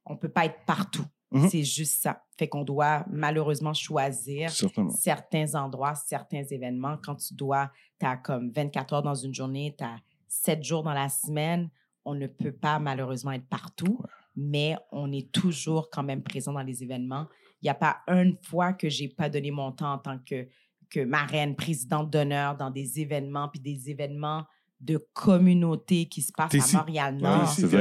On 0.06 0.16
peut 0.16 0.28
pas 0.30 0.46
être 0.46 0.64
partout. 0.66 1.04
Mhm. 1.30 1.48
C'est 1.48 1.62
juste 1.62 2.02
ça. 2.02 2.24
Fait 2.38 2.48
qu'on 2.48 2.64
doit 2.64 3.04
malheureusement 3.10 3.72
choisir 3.74 4.50
Certainement. 4.50 4.90
certains 4.90 5.54
endroits, 5.54 5.94
certains 5.94 6.42
événements. 6.44 6.96
Quand 7.02 7.16
tu 7.16 7.34
dois, 7.34 7.70
tu 8.00 8.06
as 8.06 8.16
comme 8.16 8.50
24 8.50 8.94
heures 8.94 9.02
dans 9.02 9.14
une 9.14 9.34
journée, 9.34 9.74
tu 9.78 9.84
as 9.84 9.96
7 10.28 10.62
jours 10.64 10.82
dans 10.82 10.94
la 10.94 11.08
semaine, 11.08 11.70
on 12.04 12.14
ne 12.14 12.26
peut 12.26 12.52
pas 12.52 12.78
malheureusement 12.78 13.32
être 13.32 13.46
partout, 13.46 14.00
mais 14.34 14.76
on 14.90 15.12
est 15.12 15.30
toujours 15.30 15.88
quand 15.90 16.02
même 16.02 16.22
présent 16.22 16.52
dans 16.52 16.62
les 16.62 16.82
événements. 16.82 17.26
Il 17.60 17.66
n'y 17.66 17.70
a 17.70 17.74
pas 17.74 17.98
une 18.08 18.36
fois 18.42 18.72
que 18.72 18.88
j'ai 18.88 19.08
pas 19.08 19.28
donné 19.28 19.50
mon 19.50 19.70
temps 19.72 19.92
en 19.92 19.98
tant 19.98 20.18
que, 20.18 20.48
que 20.90 21.00
marraine, 21.04 21.54
présidente 21.54 22.10
d'honneur 22.10 22.56
dans 22.56 22.70
des 22.70 23.00
événements, 23.00 23.48
puis 23.48 23.60
des 23.60 23.90
événements 23.90 24.44
de 24.82 24.98
communauté 25.14 26.06
qui 26.06 26.22
se 26.22 26.32
passent 26.36 26.50
T'es 26.50 26.58
à. 26.60 26.78
Montréal-Nord. 26.78 27.54
T'es 27.56 27.76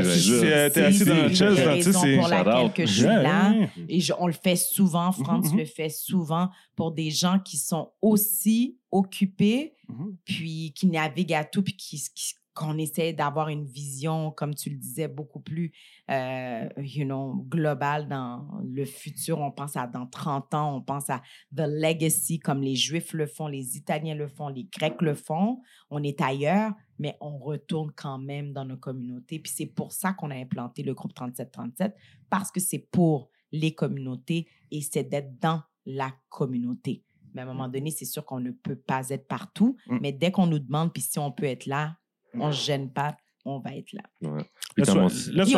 assis 0.83 1.05
dans 1.05 1.29
C'est 1.29 1.35
chaise, 1.35 1.91
c'est. 1.99 2.17
pour 2.17 2.27
laquelle 2.27 2.73
que 2.73 2.85
je 2.85 2.93
suis 2.93 3.03
là. 3.03 3.53
Et 3.89 3.99
je- 3.99 4.13
on 4.19 4.27
le 4.27 4.33
fait 4.33 4.55
souvent, 4.55 5.11
France 5.11 5.51
Mhm, 5.51 5.57
le 5.59 5.65
fait 5.65 5.89
souvent 5.89 6.49
pour 6.75 6.91
des 6.91 7.09
gens 7.09 7.39
qui 7.39 7.57
sont 7.57 7.91
aussi 8.01 8.77
occupés, 8.91 9.73
Mhm. 9.87 10.15
puis 10.25 10.73
qui 10.75 10.87
naviguent 10.87 11.33
à 11.33 11.43
tout, 11.43 11.63
puis 11.63 11.75
qui, 11.75 11.97
qui- 12.13 12.35
qu'on 12.53 12.77
essaie 12.77 13.13
d'avoir 13.13 13.49
une 13.49 13.65
vision, 13.65 14.31
comme 14.31 14.53
tu 14.53 14.69
le 14.69 14.77
disais, 14.77 15.07
beaucoup 15.07 15.39
plus, 15.39 15.71
euh, 16.09 16.67
you 16.77 17.05
know, 17.05 17.45
globale 17.47 18.07
dans 18.07 18.45
le 18.63 18.85
futur. 18.85 19.39
On 19.39 19.51
pense 19.51 19.77
à 19.77 19.87
dans 19.87 20.05
30 20.05 20.53
ans, 20.53 20.75
on 20.75 20.81
pense 20.81 21.09
à 21.09 21.21
the 21.55 21.61
legacy, 21.67 22.39
comme 22.39 22.61
les 22.61 22.75
Juifs 22.75 23.13
le 23.13 23.25
font, 23.25 23.47
les 23.47 23.77
Italiens 23.77 24.15
le 24.15 24.27
font, 24.27 24.49
les 24.49 24.65
Grecs 24.65 25.01
le 25.01 25.15
font. 25.15 25.61
On 25.89 26.03
est 26.03 26.19
ailleurs, 26.21 26.73
mais 26.99 27.17
on 27.21 27.37
retourne 27.37 27.91
quand 27.95 28.19
même 28.19 28.51
dans 28.53 28.65
nos 28.65 28.77
communautés. 28.77 29.39
Puis 29.39 29.53
c'est 29.55 29.65
pour 29.67 29.91
ça 29.93 30.13
qu'on 30.13 30.31
a 30.31 30.35
implanté 30.35 30.83
le 30.83 30.93
groupe 30.93 31.13
3737, 31.13 31.95
parce 32.29 32.51
que 32.51 32.59
c'est 32.59 32.87
pour 32.91 33.29
les 33.51 33.73
communautés 33.73 34.47
et 34.71 34.81
c'est 34.81 35.03
d'être 35.03 35.39
dans 35.39 35.61
la 35.85 36.11
communauté. 36.29 37.03
Mais 37.33 37.41
à 37.41 37.43
un 37.45 37.47
moment 37.47 37.69
donné, 37.69 37.91
c'est 37.91 38.05
sûr 38.05 38.25
qu'on 38.25 38.39
ne 38.41 38.51
peut 38.51 38.75
pas 38.75 39.09
être 39.09 39.27
partout, 39.27 39.77
Mm. 39.87 39.97
mais 40.01 40.11
dès 40.11 40.31
qu'on 40.31 40.47
nous 40.47 40.59
demande, 40.59 40.91
puis 40.93 41.01
si 41.01 41.17
on 41.17 41.31
peut 41.31 41.45
être 41.45 41.65
là, 41.65 41.97
on 42.35 42.47
ne 42.47 42.51
se 42.51 42.65
gêne 42.65 42.91
pas, 42.91 43.15
on 43.45 43.59
va 43.59 43.75
être 43.75 43.91
là. 43.93 44.03
Ouais. 44.21 44.45
Puis 44.75 44.85
on 44.89 45.05
up, 45.05 45.09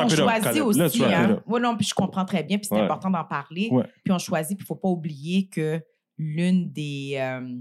choisit 0.09 0.61
aussi, 0.61 1.03
hein. 1.03 1.41
Ouais, 1.45 1.59
non, 1.59 1.76
puis 1.76 1.86
je 1.86 1.93
comprends 1.93 2.26
très 2.26 2.43
bien, 2.43 2.57
puis 2.57 2.67
c'est 2.67 2.76
Ouais. 2.76 2.82
important 2.82 3.09
d'en 3.09 3.26
parler. 3.26 3.69
Ouais. 3.71 3.84
Puis 4.03 4.11
on 4.13 4.19
choisit, 4.19 4.57
puis 4.57 4.63
il 4.63 4.65
ne 4.65 4.67
faut 4.67 4.76
pas 4.76 4.89
oublier 4.89 5.47
que 5.47 5.82
l'une 6.17 6.71
des, 6.71 7.15
euh, 7.17 7.57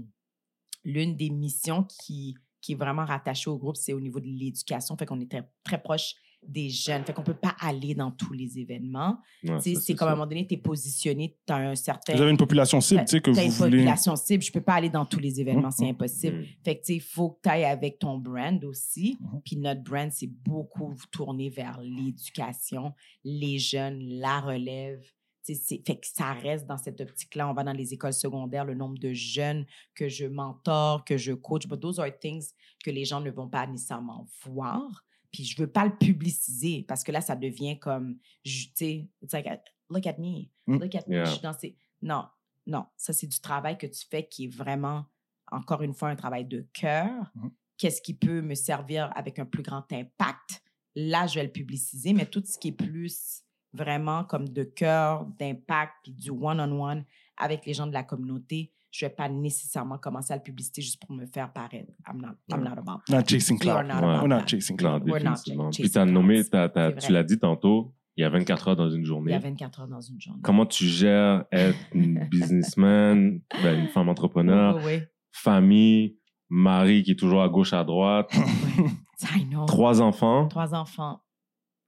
l'une 0.83 1.15
des 1.15 1.29
missions 1.29 1.83
qui, 1.83 2.35
qui 2.61 2.73
est 2.73 2.75
vraiment 2.75 3.05
rattachée 3.05 3.49
au 3.49 3.57
groupe, 3.57 3.75
c'est 3.75 3.93
au 3.93 3.99
niveau 3.99 4.19
de 4.19 4.25
l'éducation. 4.27 4.95
Fait 4.97 5.05
qu'on 5.05 5.19
est 5.19 5.29
très, 5.29 5.47
très 5.63 5.81
proche 5.81 6.15
des 6.47 6.69
jeunes. 6.69 7.03
Fait 7.05 7.13
qu'on 7.13 7.21
ne 7.21 7.25
peut 7.27 7.33
pas 7.33 7.55
aller 7.59 7.93
dans 7.95 8.11
tous 8.11 8.33
les 8.33 8.59
événements. 8.59 9.17
Ouais, 9.43 9.59
c'est 9.59 9.95
comme 9.95 10.07
à 10.07 10.11
un 10.11 10.15
moment 10.15 10.27
donné, 10.27 10.45
tu 10.47 10.55
es 10.55 10.57
positionné, 10.57 11.37
tu 11.45 11.53
as 11.53 11.57
un 11.57 11.75
certain. 11.75 12.15
Vous 12.15 12.21
avez 12.21 12.31
une 12.31 12.37
population 12.37 12.79
cible, 12.81 13.01
tu 13.01 13.11
sais, 13.11 13.21
que 13.21 13.31
t'as 13.31 13.41
vous 13.41 13.47
une 13.47 13.51
voulez. 13.53 13.69
population 13.77 14.15
cible. 14.15 14.43
Je 14.43 14.51
peux 14.51 14.61
pas 14.61 14.73
aller 14.75 14.89
dans 14.89 15.05
tous 15.05 15.19
les 15.19 15.39
événements, 15.41 15.71
c'est 15.71 15.83
Mhm. 15.85 15.91
impossible. 15.91 16.37
Mm. 16.39 16.45
Fait 16.63 16.75
que, 16.75 16.79
tu 16.81 16.85
sais, 16.87 16.95
il 16.95 17.01
faut 17.01 17.29
que 17.31 17.39
tu 17.43 17.49
ailles 17.49 17.65
avec 17.65 17.99
ton 17.99 18.17
brand 18.17 18.63
aussi. 18.65 19.17
Puis 19.45 19.57
notre 19.57 19.81
brand, 19.83 20.11
c'est 20.11 20.27
beaucoup 20.27 20.93
tourné 21.11 21.49
vers 21.49 21.79
l'éducation, 21.81 22.93
les 23.23 23.59
jeunes, 23.59 23.99
la 24.19 24.39
relève. 24.41 25.03
Fait 25.45 25.97
que 25.97 26.07
ça 26.07 26.31
reste 26.31 26.65
dans 26.67 26.77
cette 26.77 27.01
optique-là. 27.01 27.49
On 27.49 27.53
va 27.53 27.65
dans 27.65 27.73
les 27.73 27.93
écoles 27.93 28.13
secondaires, 28.13 28.63
le 28.63 28.75
nombre 28.75 28.97
de 28.97 29.11
jeunes 29.11 29.65
que 29.93 30.07
je 30.07 30.25
mentor, 30.25 31.03
que 31.03 31.17
je 31.17 31.33
coach. 31.33 31.67
But 31.67 31.81
those 31.81 31.99
are 31.99 32.07
things 32.17 32.53
que 32.81 32.89
les 32.91 33.03
gens 33.03 33.19
ne 33.19 33.29
vont 33.29 33.49
pas 33.49 33.67
nécessairement 33.67 34.25
voir. 34.45 35.03
Puis 35.33 35.43
je 35.43 35.59
veux 35.61 35.67
pas 35.67 35.83
le 35.83 35.97
publiciser 35.97 36.85
parce 36.87 37.03
que 37.03 37.11
là, 37.11 37.19
ça 37.19 37.35
devient 37.35 37.77
comme, 37.79 38.17
tu 38.43 38.69
sais, 38.75 39.09
it's 39.21 39.33
like, 39.33 39.47
look 39.89 40.07
at 40.07 40.17
me, 40.19 40.47
Mm. 40.67 40.77
look 40.79 40.95
at 40.95 41.03
me. 41.07 41.15
Yeah. 41.15 41.25
Je 41.25 41.31
suis 41.31 41.41
dans 41.41 41.53
ces... 41.57 41.75
Non, 42.01 42.25
non, 42.65 42.85
ça, 42.95 43.11
c'est 43.11 43.27
du 43.27 43.41
travail 43.41 43.77
que 43.77 43.87
tu 43.87 44.05
fais 44.09 44.25
qui 44.27 44.45
est 44.45 44.55
vraiment, 44.55 45.05
encore 45.51 45.81
une 45.81 45.93
fois, 45.93 46.09
un 46.09 46.15
travail 46.15 46.45
de 46.45 46.65
cœur. 46.71 47.31
Mhm. 47.35 47.51
Qu'est-ce 47.77 48.01
qui 48.01 48.13
peut 48.13 48.41
me 48.41 48.55
servir 48.55 49.11
avec 49.15 49.39
un 49.39 49.45
plus 49.45 49.63
grand 49.63 49.91
impact? 49.91 50.63
Là, 50.95 51.27
je 51.27 51.35
vais 51.35 51.43
le 51.43 51.51
publiciser, 51.51 52.13
mais 52.13 52.25
tout 52.25 52.43
ce 52.45 52.57
qui 52.57 52.69
est 52.69 52.71
plus 52.71 53.43
vraiment 53.73 54.23
comme 54.23 54.47
de 54.47 54.63
cœur, 54.63 55.25
d'impact, 55.25 55.93
puis 56.03 56.13
du 56.13 56.29
one-on-one 56.29 57.03
avec 57.37 57.65
les 57.65 57.73
gens 57.73 57.87
de 57.87 57.93
la 57.93 58.03
communauté, 58.03 58.71
je 58.95 59.05
ne 59.05 59.09
vais 59.09 59.15
pas 59.15 59.27
nécessairement 59.27 59.97
commencer 59.97 60.33
à 60.33 60.37
le 60.37 60.43
publiciter 60.43 60.81
juste 60.83 61.01
pour 61.01 61.15
me 61.15 61.25
faire 61.25 61.51
paraître. 61.51 61.91
I'm 62.07 62.21
not, 62.21 62.35
I'm 62.51 62.63
not 62.63 62.77
about 62.77 63.01
that. 63.07 63.17
Not 63.17 63.23
chasing 63.27 63.57
cloud. 63.57 63.87
not 63.87 63.93
Ouais. 63.95 64.03
about 64.03 64.21
We're 64.21 64.27
not 64.27 64.45
chasing 64.47 64.75
Non, 64.75 64.77
cloud. 64.99 65.03
We're 65.09 65.23
not 65.23 65.31
définitivement. 65.31 65.71
ch- 65.71 65.79
Puis 65.81 65.89
t'as 65.89 66.01
chasing 66.01 66.13
nommé, 66.13 66.43
t'as- 66.43 66.69
C'est 66.69 66.97
tu 67.07 67.11
l'as 67.11 67.23
dit 67.23 67.39
tantôt, 67.39 67.95
il 68.15 68.21
y 68.21 68.23
a 68.23 68.29
24 68.29 68.67
heures 68.67 68.75
dans 68.75 68.91
une 68.91 68.97
Il 69.01 69.03
y 69.03 69.05
journée. 69.07 69.33
a 69.33 69.39
24 69.39 69.81
heures 69.81 69.87
dans 69.87 69.99
une 70.01 70.21
journée. 70.21 70.41
Comment 70.43 70.67
tu 70.67 70.85
gères 70.85 71.43
être 71.51 71.79
une 71.93 72.19
businessman, 72.29 73.41
ben, 73.63 73.79
une 73.79 73.87
femme 73.87 74.09
entrepreneur, 74.09 74.75
Oui, 74.77 74.83
oui, 74.85 74.99
famille, 75.31 76.17
mari 76.49 77.01
qui 77.01 77.11
est 77.11 77.15
toujours 77.19 77.41
à 77.41 77.49
gauche, 77.49 77.73
à 77.73 77.83
droite. 77.83 78.29
I 79.35 79.45
know. 79.45 79.65
trois 79.65 80.01
enfants? 80.03 80.47
Trois 80.49 80.75
enfants. 80.75 81.19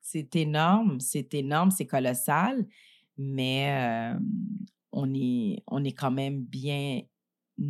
C'est 0.01 0.35
énorme, 0.35 0.99
c'est 0.99 1.33
énorme, 1.35 1.69
c'est 1.69 1.85
colossal, 1.85 2.65
mais 3.17 4.13
euh, 4.15 4.19
on, 4.95 5.13
est, 5.13 5.61
on 5.67 5.83
est 5.83 5.91
quand 5.91 6.11
même 6.11 6.41
bien 6.41 7.01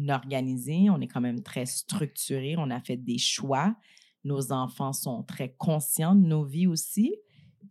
organisé, 0.10 0.90
on 0.90 1.02
est 1.02 1.08
quand 1.08 1.22
même 1.22 1.42
très 1.42 1.66
structuré, 1.66 2.56
on 2.58 2.70
a 2.70 2.80
fait 2.80 2.98
des 2.98 3.18
choix. 3.18 3.76
Nos 4.24 4.52
enfants 4.52 4.94
sont 4.94 5.24
très 5.24 5.54
conscients 5.58 6.16
de 6.16 6.26
nos 6.26 6.44
vies 6.44 6.68
aussi. 6.68 7.16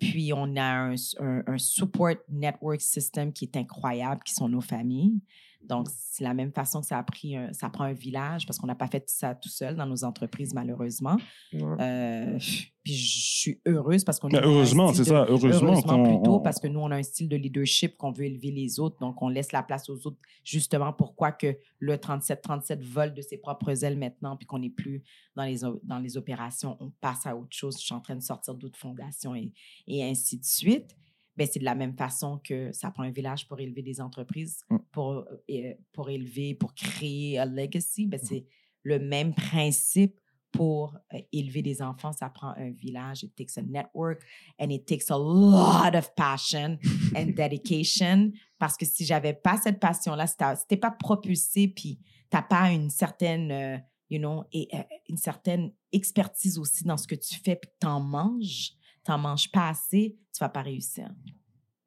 Puis 0.01 0.33
on 0.33 0.57
a 0.57 0.93
un, 0.93 1.59
support 1.59 2.17
network 2.29 2.81
system 2.81 3.33
qui 3.33 3.45
est 3.45 3.57
incroyable, 3.57 4.23
qui 4.25 4.35
sont 4.35 4.49
nos 4.49 4.61
familles. 4.61 5.21
Donc, 5.69 5.89
c'est 5.91 6.25
la 6.25 6.35
même 6.35 6.53
façon 6.53 6.81
que 6.81 6.87
ça 6.87 6.99
a 6.99 7.03
pris 7.03 7.37
un, 7.37 7.53
ça 7.53 7.69
prend 7.71 7.85
un 7.85 7.93
village 7.93 8.47
parce 8.47 8.59
qu'on 8.59 8.67
n'a 8.67 8.75
pas 8.75 8.87
fait 8.89 9.09
ça 9.09 9.35
tout 9.35 9.49
seul 9.49 9.77
dans 9.77 9.87
nos 9.87 10.05
entreprises, 10.05 10.55
malheureusement. 10.55 11.17
Ouais. 11.53 11.62
Euh, 11.81 12.39
puis 12.85 12.93
je 12.95 13.19
suis 13.41 13.61
heureuse 13.67 14.05
parce 14.05 14.21
qu'on 14.21 14.29
un 14.35 14.43
heureusement, 14.43 14.93
c'est 14.93 15.05
ça. 15.05 15.25
Heureusement, 15.29 15.71
Heureusement 15.73 16.03
plutôt 16.05 16.35
on- 16.37 16.41
parce 16.41 16.61
que 16.61 16.66
nous, 16.69 16.81
on 16.81 16.91
a 16.91 16.97
un 16.97 17.03
style 17.03 17.28
de 17.28 17.36
leadership 17.36 17.97
qu'on 17.97 18.12
veut 18.12 18.24
élever 18.27 18.51
les 18.51 18.78
autres. 18.78 18.99
Donc, 19.01 19.23
on 19.23 19.28
laisse 19.28 19.53
la 19.53 19.62
place 19.62 19.89
aux 19.89 20.07
autres 20.07 20.19
justement 20.45 20.93
pourquoi 20.93 21.32
que 21.32 21.57
le 21.78 21.97
37-37 21.97 22.82
vole 22.85 23.15
de 23.15 23.23
ses 23.23 23.39
propres 23.39 23.85
ailes 23.85 23.99
maintenant 23.99 24.36
puis 24.36 24.47
qu'on 24.47 24.59
n'est 24.59 24.70
plus 24.70 25.03
dans 25.35 25.45
les, 25.45 25.61
dans 25.82 25.99
les 25.99 26.16
opérations. 26.16 26.77
On 26.81 26.91
passe 27.01 27.27
à 27.27 27.35
autre 27.36 27.49
chose. 27.57 27.77
Je 27.78 27.85
suis 27.86 27.95
en 27.95 28.01
train 28.01 28.16
de 28.16 28.23
sortir 28.23 28.55
d'autres 28.55 28.78
fondations 28.78 29.35
et, 29.35 29.53
et 29.86 30.05
ainsi 30.05 30.39
de 30.39 30.45
suite. 30.45 30.95
Ben, 31.36 31.47
c'est 31.51 31.59
de 31.59 31.65
la 31.65 31.74
même 31.74 31.97
façon 31.97 32.39
que 32.43 32.70
ça 32.73 32.90
prend 32.90 33.02
un 33.02 33.11
village 33.11 33.48
pour 33.48 33.59
élever 33.61 33.82
des 33.82 34.01
entreprises, 34.01 34.62
Mm. 34.70 34.77
pour, 34.93 35.24
euh, 35.51 35.74
pour 35.93 36.11
élever, 36.11 36.55
pour 36.55 36.74
créer 36.74 37.39
un 37.39 37.47
legacy. 37.47 38.06
Ben, 38.06 38.20
Mm. 38.23 38.27
c'est 38.27 38.47
le 38.85 38.98
même 38.98 39.35
principe 39.35 40.20
pour 40.52 40.97
euh, 41.12 41.19
élever 41.32 41.62
des 41.62 41.82
enfants, 41.82 42.12
ça 42.12 42.28
prend 42.31 42.51
un 42.56 42.70
village. 42.70 43.24
It 43.24 43.35
takes 43.35 43.59
a 43.59 43.62
network 43.62 44.23
and 44.61 44.70
it 44.70 44.86
takes 44.86 45.11
a 45.11 45.19
lot 45.19 45.97
of 45.97 46.15
passion 46.15 46.78
and 47.16 47.27
dedication. 47.36 48.31
Parce 48.59 48.77
que 48.77 48.86
si 48.86 49.05
j'avais 49.05 49.35
pas 49.35 49.56
cette 49.56 49.81
passion-là, 49.81 50.28
si 50.28 50.36
t'es 50.69 50.77
pas 50.77 50.93
propulsé, 50.93 51.66
puis 51.66 51.98
t'as 52.31 52.43
pas 52.43 52.70
une 52.70 52.89
certaine, 52.90 53.51
euh, 53.51 53.78
you 54.11 54.19
know, 54.20 54.44
et, 54.52 54.69
euh, 54.74 54.82
une 55.09 55.16
certaine 55.16 55.73
expertise 55.90 56.56
aussi 56.59 56.85
dans 56.85 56.97
ce 56.98 57.09
que 57.09 57.16
tu 57.16 57.35
fais, 57.35 57.56
puis 57.56 57.70
t'en 57.81 57.98
manges, 57.98 58.74
t'en 59.05 59.18
manges 59.18 59.51
pas 59.51 59.68
assez, 59.68 60.18
tu 60.32 60.40
vas 60.40 60.48
pas 60.48 60.62
réussir. 60.62 61.09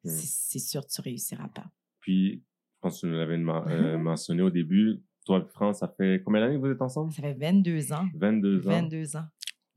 Mm. 0.04 0.10
C'est 0.10 0.58
sûr, 0.58 0.86
tu 0.86 1.00
réussiras 1.00 1.48
pas. 1.48 1.66
Puis, 2.00 2.44
je 2.74 2.80
pense 2.80 2.96
que 2.96 3.00
tu 3.00 3.06
nous 3.06 3.18
l'avais 3.18 3.36
euh, 3.36 3.98
mentionné 3.98 4.42
au 4.42 4.50
début. 4.50 5.02
Toi 5.26 5.40
et 5.40 5.48
France, 5.52 5.80
ça 5.80 5.88
fait 5.88 6.22
combien 6.24 6.40
d'années 6.40 6.54
que 6.54 6.60
vous 6.60 6.72
êtes 6.72 6.80
ensemble? 6.80 7.12
Ça 7.12 7.22
fait 7.22 7.34
22 7.34 7.92
ans. 7.92 8.08
22 8.14 8.68
ans. 8.68 8.70
22 8.70 9.16
ans. 9.16 9.24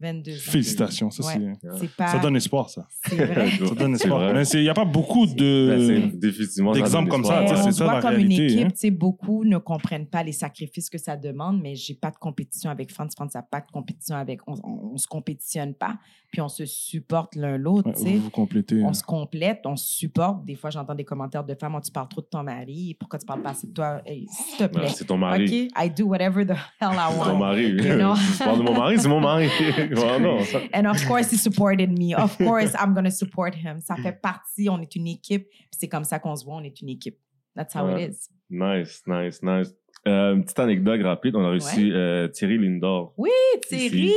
22 0.02 0.32
ans. 0.32 0.36
Félicitations, 0.40 1.12
ça, 1.12 1.26
Ouais. 1.28 1.54
c'est- 1.80 1.96
pas. 1.96 2.08
ça 2.08 2.20
donne 2.20 2.36
espoir, 2.36 2.70
ça. 2.70 2.88
Vrai. 3.12 3.50
Ça 3.52 3.76
donne 3.76 3.94
espoir. 3.96 4.34
il 4.54 4.62
n'y 4.62 4.70
a 4.70 4.74
pas 4.74 4.86
beaucoup 4.86 5.26
Ben, 5.28 5.36
de. 5.36 6.74
d'exemples 6.74 7.10
comme 7.10 7.24
ça, 7.24 7.46
c'est 7.48 7.64
se 7.64 7.72
ça, 7.72 7.84
voit 7.86 7.94
la 7.96 8.02
comme 8.02 8.20
une 8.20 8.32
équipe, 8.32 8.60
hein. 8.66 8.70
tu 8.72 8.78
sais, 8.78 8.92
beaucoup 8.92 9.44
ne 9.46 9.58
comprennent 9.58 10.08
pas 10.08 10.24
les 10.24 10.32
sacrifices 10.32 10.90
que 10.90 10.98
ça 10.98 11.16
demande, 11.18 11.62
mais 11.62 11.76
j'ai 11.76 11.94
pas 11.94 12.12
de 12.12 12.18
compétition 12.18 12.70
avec 12.70 12.92
France. 12.92 13.14
France 13.16 13.34
n'a 13.36 13.42
pas 13.44 13.60
de 13.62 13.72
compétition 13.72 14.16
avec. 14.16 14.40
On, 14.48 14.54
on, 14.64 14.92
on 14.94 14.98
se 14.98 15.08
compétitionne 15.08 15.74
pas, 15.74 15.98
puis 16.32 16.42
on 16.42 16.50
se 16.50 16.66
supporte 16.66 17.36
l'un 17.36 17.58
l'autre, 17.58 17.90
Ouais, 18.04 18.14
vous 18.16 18.24
vous 18.24 18.30
complétez. 18.30 18.84
On 18.84 18.94
se 18.94 19.04
complète, 19.04 19.62
on 19.66 19.76
se 19.76 19.86
supporte. 19.90 20.46
Des 20.46 20.56
fois, 20.56 20.70
j'entends 20.70 20.96
des 20.96 21.04
commentaires 21.06 21.44
de 21.44 21.54
femmes, 21.56 21.76
Oh, 21.76 21.82
tu 21.84 21.92
parles 21.92 22.08
trop 22.10 22.22
de 22.22 22.28
ton 22.28 22.44
mari, 22.44 22.96
pourquoi 23.00 23.20
tu 23.20 23.26
parles 23.26 23.42
pas 23.42 23.52
assez 23.52 23.68
de 23.68 23.74
toi? 23.74 24.02
Hey, 24.06 24.28
S'il 24.30 24.58
te 24.58 24.64
plaît. 24.74 24.88
c'est 24.90 25.06
ton 25.06 25.18
mari. 25.18 25.70
OK, 25.74 25.84
I 25.86 25.90
do 25.90 26.06
whatever 26.06 26.46
the 26.46 26.52
hell 26.80 26.92
I 26.94 27.12
C'est 27.12 27.18
ton 27.24 27.32
want. 27.32 27.38
mari. 27.40 27.70
You 27.70 27.96
know? 27.96 28.14
Je 28.40 28.44
parle 28.44 28.58
de 28.60 28.64
mon 28.64 28.74
mari, 28.74 29.00
c'est 29.00 29.08
mon 29.08 29.20
mari. 29.22 29.48
Oh, 29.98 30.20
non. 30.20 30.40
And 30.74 30.86
of 30.88 31.06
course, 31.08 31.32
he 31.32 31.38
supported 31.38 31.92
me. 31.98 32.14
Of 32.16 32.38
course, 32.48 32.74
I'm 32.80 32.94
going 32.94 33.06
to 33.06 33.12
support 33.12 33.54
him. 33.56 33.80
Ça 33.82 33.96
fait 33.96 34.22
partie, 34.22 34.70
on 34.70 34.82
est 34.82 34.96
une 34.96 35.08
équipe. 35.08 35.48
C'est 35.72 35.88
comme 35.90 36.04
ça 36.06 36.20
qu'on 36.20 36.36
se 36.36 36.46
voit, 36.46 36.56
on 36.56 36.64
est 36.64 36.82
une 36.82 36.90
équipe. 36.90 37.18
That's 37.56 37.74
how 37.76 37.86
Ouais. 37.86 38.06
it 38.06 38.12
is. 38.14 38.30
Nice, 38.50 39.02
nice, 39.08 39.42
nice. 39.44 39.74
Euh, 40.08 40.34
une 40.36 40.44
petite 40.44 40.60
anecdote 40.60 41.02
rapide. 41.04 41.36
On 41.36 41.44
a 41.44 41.52
reçu 41.52 41.94
euh, 41.94 42.28
Thierry 42.30 42.58
Lindor. 42.58 43.14
Oui, 43.18 43.30
Thierry! 43.68 44.12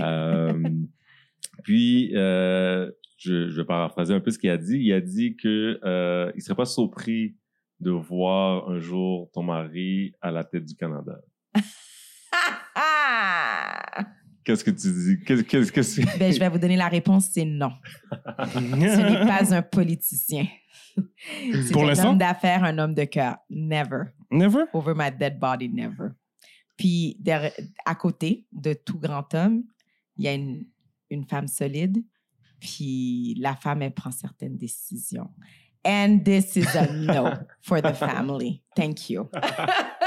Euh, 0.00 0.52
puis, 1.64 2.12
euh, 2.14 2.90
je, 3.18 3.48
je 3.48 3.56
vais 3.60 3.64
paraphraser 3.66 4.14
un 4.14 4.20
peu 4.20 4.30
ce 4.30 4.38
qu'il 4.38 4.50
a 4.50 4.56
dit. 4.56 4.78
Il 4.78 4.92
a 4.92 5.00
dit 5.00 5.36
que 5.36 5.78
euh, 5.84 6.30
il 6.36 6.40
serait 6.42 6.54
pas 6.56 6.64
surpris 6.64 7.36
de 7.80 7.90
voir 7.90 8.68
un 8.68 8.78
jour 8.80 9.30
ton 9.32 9.42
mari 9.42 10.12
à 10.20 10.30
la 10.30 10.44
tête 10.44 10.64
du 10.64 10.74
Canada. 10.74 11.20
Qu'est-ce 14.48 14.64
que 14.64 14.70
tu 14.70 14.90
dis? 14.90 15.22
Qu'est-ce 15.26 15.42
qu'est-ce 15.42 15.70
que 15.70 15.82
c'est? 15.82 16.18
ben, 16.18 16.32
je 16.32 16.38
vais 16.40 16.48
vous 16.48 16.56
donner 16.56 16.76
la 16.76 16.88
réponse, 16.88 17.28
c'est 17.34 17.44
non. 17.44 17.70
Ce 18.54 18.58
n'est 18.58 19.26
pas 19.26 19.54
un 19.54 19.60
politicien. 19.60 20.46
C'est 21.34 21.70
Pour 21.70 21.84
un 21.84 21.88
l'instant? 21.88 22.12
homme 22.12 22.18
d'affaires, 22.18 22.64
un 22.64 22.78
homme 22.78 22.94
de 22.94 23.04
cœur. 23.04 23.36
Never. 23.50 24.04
Never? 24.30 24.64
Over 24.72 24.94
my 24.96 25.10
dead 25.10 25.38
body, 25.38 25.68
never. 25.68 26.12
Puis, 26.78 27.18
derrière- 27.20 27.52
à 27.84 27.94
côté 27.94 28.46
de 28.50 28.72
tout 28.72 28.98
grand 28.98 29.34
homme, 29.34 29.64
il 30.16 30.24
y 30.24 30.28
a 30.28 30.32
une, 30.32 30.64
une 31.10 31.26
femme 31.26 31.46
solide. 31.46 31.98
Puis, 32.58 33.34
la 33.38 33.54
femme, 33.54 33.82
elle 33.82 33.92
prend 33.92 34.10
certaines 34.12 34.56
décisions. 34.56 35.28
And 35.86 36.20
this 36.24 36.56
is 36.56 36.74
a 36.74 36.90
no 36.90 37.32
for 37.60 37.82
the 37.82 37.92
family. 37.92 38.62
Thank 38.74 39.10
you. 39.10 39.28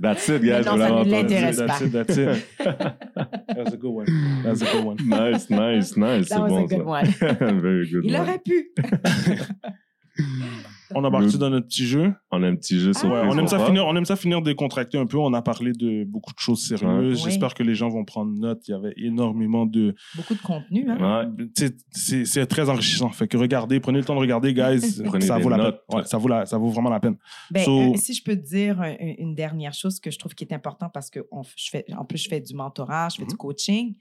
That's 0.00 0.28
it, 0.28 0.42
guys. 0.42 0.64
Non, 0.64 0.76
ça 0.78 0.88
ne 0.88 0.92
entendu. 0.92 1.10
l'intéresse 1.10 1.56
That's 1.56 1.80
it, 1.82 1.92
that's 1.92 2.16
it. 2.16 2.44
That's 2.58 3.72
a 3.72 3.76
good 3.76 3.90
one. 3.92 4.42
That's 4.44 4.62
a 4.62 4.64
good 4.66 4.84
one. 4.84 4.96
Nice, 5.04 5.50
nice, 5.50 5.96
nice. 5.96 6.28
That 6.30 6.40
was 6.40 6.52
bon, 6.52 6.64
a 6.64 6.66
good 6.66 6.78
ça. 6.80 6.84
one. 6.84 7.60
Very 7.60 7.86
good 7.88 8.04
Il 8.04 8.14
one. 8.14 8.20
aurait 8.22 8.38
pu. 8.38 8.70
On 10.94 11.02
a 11.04 11.10
parti 11.10 11.38
dans 11.38 11.48
notre 11.48 11.68
petit 11.68 11.86
jeu? 11.86 12.12
On 12.30 12.42
a 12.42 12.46
un 12.48 12.54
petit 12.54 12.78
jeu 12.78 12.92
sur 12.92 13.10
Ouais, 13.10 13.22
on 13.24 13.38
aime 13.38 13.48
ça 13.48 13.58
finir, 13.64 13.86
on 13.86 13.96
aime 13.96 14.04
ça 14.04 14.14
finir 14.14 14.42
décontracté 14.42 14.98
un 14.98 15.06
peu. 15.06 15.16
On 15.16 15.32
a 15.32 15.40
parlé 15.40 15.72
de 15.72 16.04
beaucoup 16.04 16.34
de 16.34 16.38
choses 16.38 16.66
sérieuses. 16.66 17.24
Ouais. 17.24 17.30
J'espère 17.30 17.54
que 17.54 17.62
les 17.62 17.74
gens 17.74 17.88
vont 17.88 18.04
prendre 18.04 18.30
note. 18.38 18.60
Il 18.68 18.72
y 18.72 18.74
avait 18.74 18.92
énormément 18.98 19.64
de, 19.64 19.94
Beaucoup 20.16 20.34
de 20.34 20.42
contenu, 20.42 20.84
hein? 20.90 21.30
Ouais. 21.56 21.68
C'est 21.92 22.44
très 22.46 22.68
enrichissant. 22.68 23.08
Fait 23.08 23.26
que 23.26 23.38
regardez, 23.38 23.80
prenez 23.80 24.00
le 24.00 24.04
temps 24.04 24.14
de 24.14 24.20
regarder, 24.20 24.52
guys. 24.52 25.02
Prenez 25.06 25.24
ça 25.24 25.38
des 25.38 25.42
vaut 25.44 25.48
la 25.48 25.56
notes. 25.56 25.80
peine. 25.88 26.00
Ouais, 26.00 26.04
ça 26.04 26.18
vaut 26.18 26.28
la, 26.28 26.44
ça 26.44 26.58
vaut 26.58 26.68
vraiment 26.68 26.90
la 26.90 27.00
peine. 27.00 27.16
Ben, 27.50 27.64
So- 27.64 27.94
euh, 27.94 27.96
si 27.96 28.12
je 28.12 28.22
peux 28.22 28.36
te 28.36 28.46
dire 28.46 28.78
un- 28.82 28.90
un- 28.92 29.14
une 29.16 29.34
dernière 29.34 29.72
chose 29.72 29.98
que 29.98 30.10
je 30.10 30.18
trouve 30.18 30.34
qui 30.34 30.44
est 30.44 30.52
important 30.52 30.90
parce 30.90 31.08
que 31.08 31.20
on 31.32 31.40
je 31.42 31.70
fais, 31.70 31.86
en 31.96 32.04
plus, 32.04 32.18
je 32.22 32.28
fais 32.28 32.40
du 32.42 32.52
mentorat, 32.54 33.08
je 33.08 33.16
fais 33.16 33.22
Mm-hmm. 33.22 33.28
du 33.30 33.36
coaching. 33.36 33.94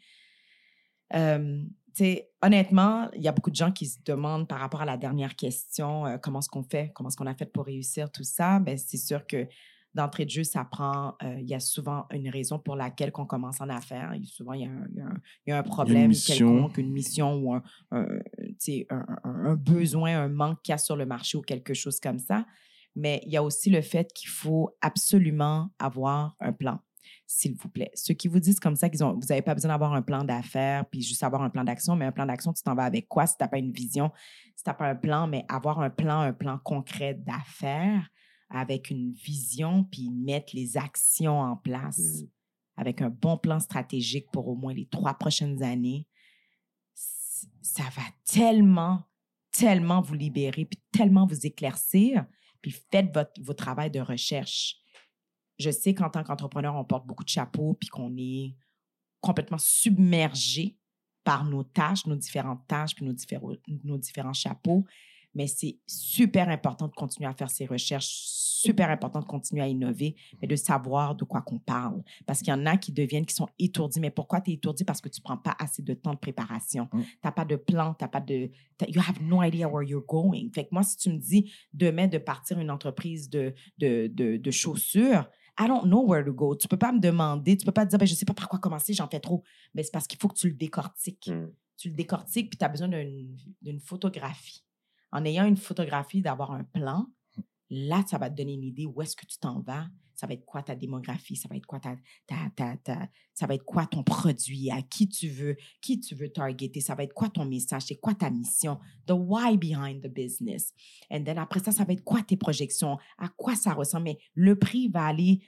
Euh, 1.13 1.61
honnêtement, 2.41 3.09
il 3.15 3.22
y 3.22 3.27
a 3.27 3.31
beaucoup 3.31 3.51
de 3.51 3.55
gens 3.55 3.72
qui 3.72 3.85
se 3.85 3.97
demandent 4.05 4.47
par 4.47 4.59
rapport 4.59 4.81
à 4.81 4.85
la 4.85 4.97
dernière 4.97 5.35
question, 5.35 6.05
euh, 6.05 6.18
comment 6.18 6.39
est-ce 6.39 6.49
qu'on 6.49 6.63
fait, 6.63 6.91
comment 6.93 7.09
est-ce 7.09 7.18
qu'on 7.18 7.27
a 7.27 7.35
fait 7.35 7.51
pour 7.51 7.65
réussir 7.65 8.11
tout 8.11 8.23
ça? 8.23 8.59
Ben, 8.59 8.77
c'est 8.77 8.97
sûr 8.97 9.26
que 9.27 9.47
d'entrée 9.93 10.23
de 10.23 10.30
jeu, 10.30 10.43
ça 10.45 10.63
prend, 10.63 11.15
euh, 11.22 11.35
il 11.41 11.49
y 11.49 11.53
a 11.53 11.59
souvent 11.59 12.05
une 12.11 12.30
raison 12.30 12.57
pour 12.59 12.77
laquelle 12.77 13.11
qu'on 13.11 13.26
commence 13.26 13.59
en 13.59 13.68
affaires. 13.68 14.13
Souvent, 14.23 14.53
il 14.53 14.61
y 14.61 14.65
a 14.65 14.69
un, 14.69 14.88
il 14.89 14.97
y 14.97 15.01
a 15.01 15.05
un- 15.05 15.22
il 15.45 15.49
y 15.49 15.53
a 15.53 15.57
un 15.57 15.63
problème 15.63 16.07
mission. 16.09 16.47
quelconque, 16.47 16.77
une 16.77 16.91
mission 16.91 17.35
ou 17.35 17.53
un- 17.53 17.63
un- 17.91 18.19
un 19.23 19.55
besoin, 19.55 20.18
un 20.18 20.30
manque 20.30 20.61
qu'il 20.63 20.72
y 20.72 20.76
a 20.76 20.77
sur 20.77 20.95
le 20.95 21.05
marché 21.05 21.38
ou 21.38 21.41
quelque 21.41 21.73
chose 21.73 21.99
comme 21.99 22.19
ça. 22.19 22.45
Mais 22.95 23.22
il 23.26 23.31
y 23.34 23.38
a 23.38 23.43
aussi 23.43 23.69
le 23.69 23.81
fait 23.81 24.11
qu'il 24.13 24.30
faut 24.30 24.76
absolument 24.81 25.69
avoir 25.80 26.35
un 26.39 26.53
plan, 26.53 26.80
s'il 27.27 27.55
vous 27.55 27.69
plaît. 27.69 27.91
Ceux 27.93 28.13
qui 28.13 28.27
vous 28.27 28.39
disent 28.39 28.59
comme 28.59 28.75
ça 28.75 28.89
qu'ils 28.89 29.03
ont, 29.03 29.13
vous 29.13 29.27
n'avez 29.27 29.41
pas 29.41 29.53
besoin 29.53 29.69
d'avoir 29.69 29.93
un 29.93 30.01
plan 30.01 30.23
d'affaires 30.23 30.85
puis 30.89 31.01
juste 31.01 31.23
avoir 31.23 31.41
un 31.41 31.49
plan 31.49 31.63
d'action, 31.63 31.95
mais 31.95 32.05
un 32.05 32.11
plan 32.11 32.25
d'action, 32.25 32.53
tu 32.53 32.63
t'en 32.63 32.75
vas 32.75 32.85
avec 32.85 33.07
quoi 33.07 33.27
si 33.27 33.38
tu 33.38 33.43
n'as 33.43 33.47
pas 33.47 33.57
une 33.57 33.71
vision, 33.71 34.11
si 34.55 34.63
tu 34.63 34.69
n'as 34.69 34.73
pas 34.73 34.88
un 34.88 34.95
plan, 34.95 35.27
mais 35.27 35.45
avoir 35.49 35.79
un 35.79 35.89
plan, 35.89 36.19
un 36.21 36.33
plan 36.33 36.57
concret 36.57 37.13
d'affaires 37.13 38.09
avec 38.49 38.89
une 38.89 39.13
vision 39.13 39.85
puis 39.85 40.09
mettre 40.09 40.55
les 40.55 40.77
actions 40.77 41.39
en 41.39 41.55
place 41.55 42.21
Mm. 42.21 42.27
avec 42.77 43.01
un 43.01 43.09
bon 43.09 43.38
plan 43.38 43.59
stratégique 43.59 44.29
pour 44.31 44.47
au 44.47 44.55
moins 44.55 44.73
les 44.73 44.88
trois 44.88 45.13
prochaines 45.13 45.61
années, 45.63 46.07
ça 47.61 47.83
va 47.95 48.03
tellement, 48.25 49.03
tellement 49.51 50.01
vous 50.01 50.15
libérer, 50.15 50.65
puis 50.65 50.81
tellement 50.91 51.25
vous 51.25 51.45
éclaircir, 51.45 52.25
puis 52.61 52.71
faites 52.91 53.13
votre, 53.13 53.41
vos 53.41 53.53
travail 53.53 53.91
de 53.91 53.99
recherche. 53.99 54.81
Je 55.61 55.71
sais 55.71 55.93
qu'en 55.93 56.09
tant 56.09 56.23
qu'entrepreneur, 56.23 56.75
on 56.75 56.83
porte 56.83 57.05
beaucoup 57.05 57.23
de 57.23 57.29
chapeaux, 57.29 57.75
puis 57.79 57.89
qu'on 57.89 58.15
est 58.17 58.55
complètement 59.21 59.59
submergé 59.59 60.77
par 61.23 61.45
nos 61.45 61.63
tâches, 61.63 62.05
nos 62.07 62.15
différentes 62.15 62.65
tâches, 62.67 62.95
puis 62.95 63.05
nos 63.05 63.13
différents, 63.13 63.53
nos 63.83 63.97
différents 63.97 64.33
chapeaux. 64.33 64.85
Mais 65.33 65.47
c'est 65.47 65.79
super 65.88 66.49
important 66.49 66.88
de 66.88 66.93
continuer 66.93 67.29
à 67.29 67.33
faire 67.33 67.49
ces 67.49 67.65
recherches, 67.65 68.07
super 68.09 68.89
important 68.89 69.21
de 69.21 69.25
continuer 69.25 69.61
à 69.61 69.67
innover, 69.67 70.15
mais 70.41 70.47
de 70.47 70.57
savoir 70.57 71.15
de 71.15 71.23
quoi 71.23 71.41
qu'on 71.41 71.59
parle. 71.59 72.03
Parce 72.25 72.39
qu'il 72.39 72.49
y 72.49 72.53
en 72.53 72.65
a 72.65 72.75
qui 72.75 72.91
deviennent, 72.91 73.25
qui 73.25 73.35
sont 73.35 73.47
étourdis. 73.57 74.01
Mais 74.01 74.09
pourquoi 74.09 74.41
tu 74.41 74.51
es 74.51 74.55
étourdi? 74.55 74.83
Parce 74.83 74.99
que 74.99 75.07
tu 75.07 75.21
ne 75.21 75.23
prends 75.23 75.38
pas 75.38 75.55
assez 75.57 75.81
de 75.81 75.93
temps 75.93 76.13
de 76.13 76.19
préparation. 76.19 76.89
Mm. 76.91 77.01
Tu 77.01 77.17
n'as 77.23 77.31
pas 77.31 77.45
de 77.45 77.55
plan, 77.55 77.93
tu 77.93 78.03
n'as 78.03 78.09
pas 78.09 78.19
de... 78.19 78.51
You 78.88 79.01
have 79.07 79.21
no 79.21 79.41
idea 79.41 79.69
where 79.69 79.88
you're 79.88 80.05
going. 80.05 80.49
Fait 80.53 80.65
que 80.65 80.69
moi, 80.71 80.83
si 80.83 80.97
tu 80.97 81.09
me 81.09 81.17
dis 81.17 81.53
demain 81.71 82.07
de 82.07 82.17
partir 82.17 82.59
une 82.59 82.71
entreprise 82.71 83.29
de, 83.29 83.53
de, 83.77 84.07
de, 84.07 84.35
de 84.35 84.51
chaussures, 84.51 85.29
I 85.60 85.68
don't 85.68 85.84
know 85.84 86.06
where 86.06 86.23
to 86.23 86.34
go. 86.34 86.56
Tu 86.56 86.68
peux 86.68 86.78
pas 86.78 86.91
me 86.91 86.99
demander, 86.99 87.57
tu 87.57 87.65
peux 87.65 87.72
pas 87.72 87.86
te 87.86 87.90
dire, 87.91 87.99
ben, 87.99 88.07
je 88.07 88.15
sais 88.15 88.26
pas 88.26 88.34
par 88.34 88.48
quoi 88.49 88.60
commencer, 88.60 88.94
j'en 88.94 89.07
fais 89.07 89.19
trop. 89.19 89.44
Mais 89.73 89.84
c'est 89.84 89.91
parce 89.91 90.07
qu'il 90.07 90.19
faut 90.19 90.28
que 90.28 90.38
tu 90.38 90.48
le 90.49 90.56
décortiques 90.56 91.30
Mm. 91.30 91.52
tu 91.78 91.90
le 91.90 91.95
décortiques, 91.95 92.49
puis 92.49 92.57
tu 92.57 92.65
as 92.65 92.69
besoin 92.69 92.88
d'une 92.88 93.36
d'une 93.61 93.80
photographie. 93.80 94.64
En 95.11 95.26
ayant 95.26 95.45
une 95.45 95.57
photographie, 95.57 96.22
d'avoir 96.22 96.52
un 96.52 96.64
plan, 96.64 97.07
là, 97.69 98.03
ça 98.07 98.18
va 98.18 98.30
te 98.30 98.36
donner 98.36 98.53
une 98.53 98.64
idée 98.64 98.86
où 98.86 99.02
est-ce 99.02 99.15
que 99.15 99.26
tu 99.26 99.38
t'en 99.40 99.60
vas. 99.61 99.88
Ça 100.22 100.27
va 100.27 100.34
être 100.34 100.45
quoi 100.45 100.61
ta 100.61 100.76
démographie, 100.76 101.35
ça 101.35 101.49
va 101.49 101.56
être 101.56 101.65
quoi 101.65 101.80
ta, 101.80 101.95
ta, 102.27 102.35
ta, 102.56 102.77
ta- 102.77 103.10
ça 103.34 103.48
va 103.48 103.56
être 103.56 103.65
quoi 103.65 103.88
ton 103.88 104.03
produit, 104.03 104.69
à 104.69 104.84
qui 104.84 105.10
tu 105.10 105.30
veux, 105.30 105.57
qui 105.81 105.99
tu 105.99 106.14
veux 106.14 106.30
targeter, 106.30 106.80
ça 106.80 106.93
va 106.93 107.02
être 107.02 107.14
quoi 107.15 107.27
ton 107.27 107.43
message, 107.43 107.85
c'est 107.88 107.95
quoi 107.95 108.14
ta 108.14 108.30
mission, 108.30 108.77
the 109.07 109.14
why 109.14 109.57
behind 109.57 110.03
the 110.03 110.14
business? 110.14 110.73
And 111.10 111.23
then 111.23 111.39
après 111.39 111.60
ça, 111.60 111.72
ça 111.72 111.85
va 111.85 111.93
être 111.93 112.03
quoi 112.03 112.22
tes 112.22 112.38
projections, 112.38 112.99
à 113.18 113.30
quoi 113.30 113.56
ça 113.56 113.73
ressemble? 113.73 114.03
Mais 114.03 114.19
le 114.35 114.56
prix 114.60 114.89
va 114.89 115.07
aller 115.07 115.41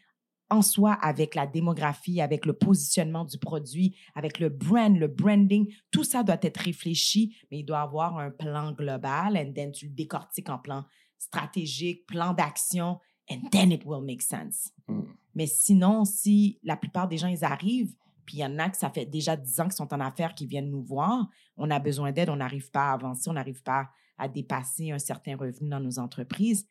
en 0.50 0.64
soi 0.64 0.94
avec 0.94 1.36
la 1.36 1.46
démographie, 1.46 2.20
avec 2.20 2.48
le 2.48 2.54
positionnement 2.54 3.26
du 3.26 3.38
produit, 3.38 3.96
avec 4.16 4.40
le 4.40 4.50
brand, 4.50 4.98
le 4.98 5.08
branding. 5.08 5.72
Tout 5.92 6.04
ça 6.04 6.24
doit 6.24 6.40
être 6.42 6.58
réfléchi, 6.58 7.38
mais 7.52 7.60
il 7.60 7.64
doit 7.64 7.82
avoir 7.82 8.18
un 8.18 8.32
plan 8.32 8.72
global. 8.72 9.38
And 9.38 9.54
then 9.54 9.72
tu 9.72 9.86
le 9.90 9.94
décortiques 9.94 10.50
en 10.50 10.58
plan 10.58 10.84
stratégique, 11.20 12.06
plan 12.06 12.34
d'action, 12.34 13.00
and 13.30 13.50
then 13.52 13.72
it 13.72 13.86
will 13.86 14.02
make 14.02 14.22
sense. 14.22 14.72
Mm. 14.88 15.04
Mais 15.36 15.48
sinon, 15.48 16.06
si 16.06 16.60
la 16.64 16.78
plupart 16.78 17.08
des 17.08 17.18
gens, 17.18 17.28
ils 17.28 17.44
arrivent, 17.44 17.96
puis 18.26 18.38
il 18.38 18.40
y 18.40 18.46
en 18.46 18.58
a 18.60 18.70
que 18.70 18.78
ça 18.78 18.90
fait 18.90 19.06
déjà 19.06 19.36
10 19.36 19.60
ans 19.60 19.64
qu'ils 19.66 19.74
sont 19.74 19.94
en 19.94 20.00
affaires, 20.00 20.34
qui 20.34 20.46
viennent 20.46 20.70
nous 20.70 20.84
voir, 20.84 21.28
on 21.58 21.70
a 21.70 21.80
besoin 21.80 22.12
d'aide, 22.12 22.30
on 22.30 22.38
n'arrive 22.38 22.72
pas 22.72 22.92
à 22.92 22.94
avancer, 22.94 23.30
on 23.30 23.34
n'arrive 23.34 23.62
pas 23.64 23.90
à 24.18 24.28
dépasser 24.28 24.92
un 24.92 25.00
certain 25.00 25.36
revenu 25.36 25.70
dans 25.70 25.80
nos 25.80 26.00
entreprises. 26.00 26.68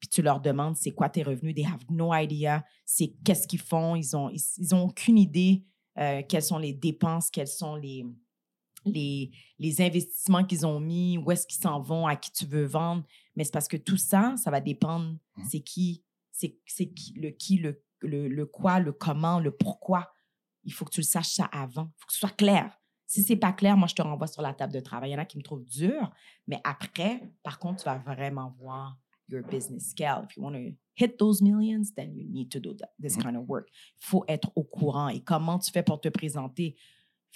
puis 0.00 0.08
tu 0.08 0.22
leur 0.22 0.40
demandes 0.40 0.76
c'est 0.76 0.92
quoi 0.92 1.08
tes 1.08 1.22
revenus, 1.22 1.54
they 1.54 1.64
have 1.64 1.84
no 1.90 2.12
idea, 2.12 2.64
c'est 2.84 3.14
qu'est-ce 3.24 3.46
qu'ils 3.46 3.60
font, 3.60 3.96
ils 3.96 4.16
ont, 4.16 4.30
ils, 4.30 4.42
ils 4.58 4.74
ont 4.74 4.84
aucune 4.84 5.18
idée 5.18 5.64
euh, 5.98 6.22
quelles 6.28 6.42
sont 6.42 6.58
les 6.58 6.72
dépenses, 6.72 7.30
quels 7.30 7.48
sont 7.48 7.74
les, 7.74 8.04
les, 8.86 9.30
les 9.58 9.80
investissements 9.82 10.44
qu'ils 10.44 10.64
ont 10.66 10.80
mis, 10.80 11.18
où 11.18 11.30
est-ce 11.30 11.46
qu'ils 11.46 11.60
s'en 11.60 11.80
vont, 11.80 12.06
à 12.06 12.16
qui 12.16 12.30
tu 12.32 12.46
veux 12.46 12.64
vendre. 12.64 13.02
Mais 13.34 13.44
c'est 13.44 13.52
parce 13.52 13.68
que 13.68 13.76
tout 13.76 13.96
ça, 13.98 14.34
ça 14.36 14.50
va 14.50 14.60
dépendre, 14.60 15.16
Mhm. 15.36 15.44
c'est 15.50 15.60
qui, 15.60 16.02
c'est 16.32 16.58
c'est 16.66 16.86
qui, 16.88 17.12
le 17.14 17.30
qui, 17.30 17.58
le, 17.58 17.82
le, 18.00 18.28
le 18.28 18.46
quoi, 18.46 18.78
le 18.80 18.92
comment, 18.92 19.40
le 19.40 19.50
pourquoi. 19.50 20.12
Il 20.64 20.72
faut 20.72 20.84
que 20.84 20.90
tu 20.90 21.00
le 21.00 21.04
saches 21.06 21.28
ça 21.28 21.44
avant. 21.46 21.90
Il 21.96 22.00
faut 22.00 22.06
que 22.06 22.12
ce 22.12 22.18
soit 22.20 22.36
clair. 22.36 22.78
Si 23.06 23.22
c'est 23.22 23.36
pas 23.36 23.52
clair, 23.52 23.76
moi, 23.76 23.86
je 23.86 23.94
te 23.94 24.02
renvoie 24.02 24.26
sur 24.26 24.42
la 24.42 24.52
table 24.52 24.72
de 24.72 24.80
travail. 24.80 25.10
Il 25.10 25.12
y 25.12 25.16
en 25.16 25.20
a 25.20 25.24
qui 25.24 25.38
me 25.38 25.42
trouvent 25.42 25.64
dur, 25.64 26.10
mais 26.48 26.60
après, 26.64 27.22
par 27.44 27.58
contre, 27.60 27.82
tu 27.82 27.84
vas 27.84 27.98
vraiment 27.98 28.52
voir 28.58 28.98
your 29.28 29.42
business 29.44 29.90
scale. 29.90 30.24
If 30.28 30.36
you 30.36 30.42
want 30.42 30.52
to 30.54 30.74
hit 30.96 31.16
those 31.18 31.40
millions, 31.42 31.92
then 31.94 32.16
you 32.16 32.24
need 32.28 32.48
to 32.50 32.58
do 32.60 32.74
that, 32.74 32.90
this 33.00 33.16
Mhm. 33.16 33.22
kind 33.22 33.36
of 33.36 33.48
work. 33.48 33.68
Il 34.00 34.04
faut 34.06 34.24
être 34.26 34.50
au 34.56 34.64
courant. 34.64 35.08
Et 35.08 35.20
comment 35.20 35.58
tu 35.58 35.70
fais 35.70 35.82
pour 35.84 36.00
te 36.00 36.08
présenter? 36.08 36.76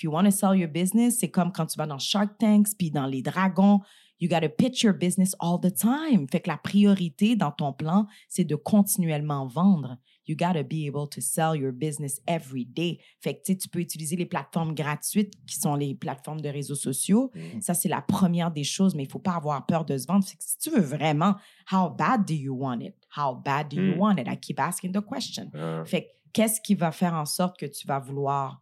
If 0.01 0.05
you 0.05 0.11
want 0.13 0.25
to 0.25 0.31
sell 0.31 0.55
your 0.57 0.71
business, 0.71 1.19
c'est 1.19 1.29
comme 1.31 1.53
quand 1.53 1.67
tu 1.67 1.77
vas 1.77 1.87
dans 1.87 1.99
Shark 1.99 2.39
Tanks, 2.39 2.69
puis 2.79 2.91
dans 2.91 3.05
les 3.05 3.21
dragons, 3.21 3.81
you 4.19 4.31
got 4.31 4.41
to 4.41 4.49
pitch 4.49 4.83
your 4.83 4.95
business 4.95 5.37
all 5.41 5.61
the 5.61 5.71
time. 5.75 6.27
Fait 6.33 6.41
que 6.41 6.49
la 6.49 6.57
priorité 6.57 7.37
dans 7.37 7.51
ton 7.51 7.75
plan, 7.75 8.07
c'est 8.27 8.45
de 8.45 8.55
continuellement 8.57 9.47
vendre. 9.47 9.99
You 10.27 10.37
got 10.37 10.55
to 10.55 10.65
be 10.65 10.87
able 10.89 11.07
to 11.11 11.21
sell 11.21 11.55
your 11.55 11.71
business 11.73 12.23
every 12.27 12.65
day. 12.65 12.99
Fait 13.21 13.35
que 13.39 13.53
tu 13.53 13.69
peux 13.69 13.81
utiliser 13.81 14.17
les 14.17 14.25
plateformes 14.25 14.75
gratuites 14.75 15.35
qui 15.47 15.57
sont 15.59 15.75
les 15.75 15.95
plateformes 15.95 16.41
de 16.41 16.49
réseaux 16.49 16.75
sociaux. 16.77 17.31
Mm. 17.35 17.61
Ça, 17.61 17.75
c'est 17.75 17.89
la 17.91 18.01
première 18.01 18.51
des 18.51 18.65
choses, 18.65 18.95
mais 18.95 19.03
il 19.03 19.11
faut 19.11 19.19
pas 19.19 19.35
avoir 19.35 19.67
peur 19.67 19.85
de 19.85 19.99
se 19.99 20.07
vendre. 20.07 20.25
Fait 20.25 20.39
que 20.39 20.45
si 20.45 20.57
tu 20.57 20.71
veux 20.71 20.81
vraiment, 20.81 21.35
how 21.71 21.91
bad 21.91 22.25
do 22.27 22.33
you 22.33 22.55
want 22.59 22.81
it? 22.81 22.95
How 23.15 23.35
bad 23.35 23.69
do 23.69 23.77
you 23.77 23.97
Mm. 23.97 23.99
want 23.99 24.17
it? 24.17 24.29
I 24.29 24.39
keep 24.41 24.61
asking 24.61 24.93
the 24.93 25.03
question. 25.05 25.51
Ah, 25.55 25.83
Fait 25.85 26.05
que 26.05 26.09
qu'est-ce 26.33 26.59
qui 26.63 26.75
va 26.75 26.91
faire 26.91 27.13
en 27.13 27.27
sorte 27.27 27.59
que 27.59 27.67
tu 27.67 27.87
vas 27.87 27.99
vouloir 27.99 28.55
euh, 28.55 28.57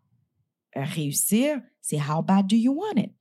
réussir? 0.74 1.60
C'est 1.80 1.98
how 2.00 2.22
bad 2.22 2.46
do 2.46 2.56
you 2.56 2.72
want 2.74 3.00
it? 3.00 3.12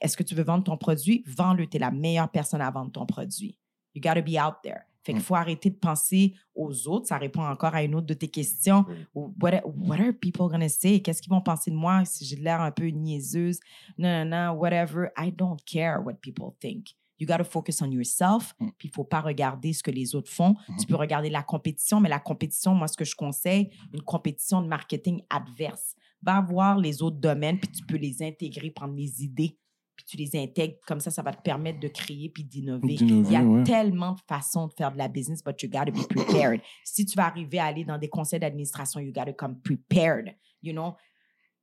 Est-ce 0.00 0.16
que 0.16 0.22
tu 0.22 0.34
veux 0.34 0.42
vendre 0.44 0.64
ton 0.64 0.76
produit? 0.76 1.24
Vends-le. 1.26 1.66
Tu 1.66 1.76
es 1.76 1.80
la 1.80 1.90
meilleure 1.90 2.30
personne 2.30 2.60
à 2.60 2.70
vendre 2.70 2.92
ton 2.92 3.06
produit. 3.06 3.58
You 3.94 4.00
got 4.02 4.14
to 4.14 4.22
be 4.22 4.36
out 4.38 4.56
there. 4.62 4.82
Fait 5.02 5.12
qu'il 5.12 5.20
Mm. 5.20 5.24
faut 5.24 5.34
arrêter 5.36 5.70
de 5.70 5.76
penser 5.76 6.34
aux 6.54 6.88
autres. 6.88 7.06
Ça 7.06 7.16
répond 7.16 7.42
encore 7.42 7.74
à 7.74 7.82
une 7.82 7.94
autre 7.94 8.06
de 8.06 8.14
tes 8.14 8.28
questions. 8.28 8.84
What, 9.14 9.54
are 9.54 10.12
people 10.20 10.48
to 10.50 10.68
say? 10.68 11.00
Qu'est-ce 11.00 11.22
qu'ils 11.22 11.30
vont 11.30 11.40
penser 11.40 11.70
de 11.70 11.76
moi 11.76 12.04
si 12.04 12.24
j'ai 12.26 12.36
l'air 12.36 12.60
un 12.60 12.72
peu 12.72 12.88
niaiseuse? 12.88 13.60
Non, 13.96 14.24
non, 14.24 14.36
non, 14.48 14.52
whatever. 14.58 15.08
I 15.16 15.30
don't 15.32 15.58
care 15.64 16.00
what 16.04 16.14
people 16.20 16.50
think. 16.60 16.88
You 17.18 17.26
got 17.26 17.38
to 17.38 17.44
focus 17.44 17.80
on 17.80 17.90
yourself. 17.90 18.52
Mm. 18.58 18.68
Puis 18.76 18.88
il 18.88 18.90
faut 18.90 19.04
pas 19.04 19.20
regarder 19.22 19.72
ce 19.72 19.82
que 19.82 19.90
les 19.92 20.14
autres 20.14 20.30
font. 20.30 20.56
Tu 20.78 20.86
peux 20.86 20.96
regarder 20.96 21.30
la 21.30 21.42
compétition, 21.42 22.00
mais 22.00 22.08
la 22.10 22.18
compétition, 22.20 22.74
moi, 22.74 22.88
ce 22.88 22.96
que 22.96 23.04
je 23.06 23.14
conseille, 23.14 23.70
une 23.94 24.02
compétition 24.02 24.60
de 24.60 24.66
marketing 24.66 25.22
adverse. 25.30 25.94
Va 26.26 26.40
voir 26.40 26.76
les 26.78 27.02
autres 27.02 27.18
domaines, 27.18 27.58
puis 27.58 27.70
tu 27.70 27.84
peux 27.84 27.96
les 27.96 28.22
intégrer, 28.22 28.70
prendre 28.70 28.94
les 28.94 29.22
idées, 29.22 29.56
puis 29.94 30.04
tu 30.06 30.16
les 30.16 30.36
intègres. 30.36 30.74
Comme 30.86 31.00
ça, 31.00 31.10
ça 31.10 31.22
va 31.22 31.32
te 31.32 31.40
permettre 31.40 31.78
de 31.80 31.88
créer 31.88 32.28
puis 32.28 32.44
d'innover. 32.44 32.94
Il 32.94 33.30
y 33.30 33.36
a 33.36 33.42
ouais. 33.42 33.62
tellement 33.62 34.12
de 34.12 34.20
façons 34.28 34.66
de 34.66 34.72
faire 34.72 34.92
de 34.92 34.98
la 34.98 35.08
business, 35.08 35.42
but 35.42 35.62
you 35.62 35.68
got 35.70 35.84
to 35.84 35.92
be 35.92 36.06
prepared. 36.08 36.60
si 36.84 37.06
tu 37.06 37.16
vas 37.16 37.26
arriver 37.26 37.58
à 37.58 37.66
aller 37.66 37.84
dans 37.84 37.98
des 37.98 38.08
conseils 38.08 38.40
d'administration, 38.40 39.00
you 39.00 39.12
got 39.12 39.24
to 39.26 39.32
come 39.32 39.60
prepared. 39.60 40.34
You 40.62 40.72
know, 40.72 40.96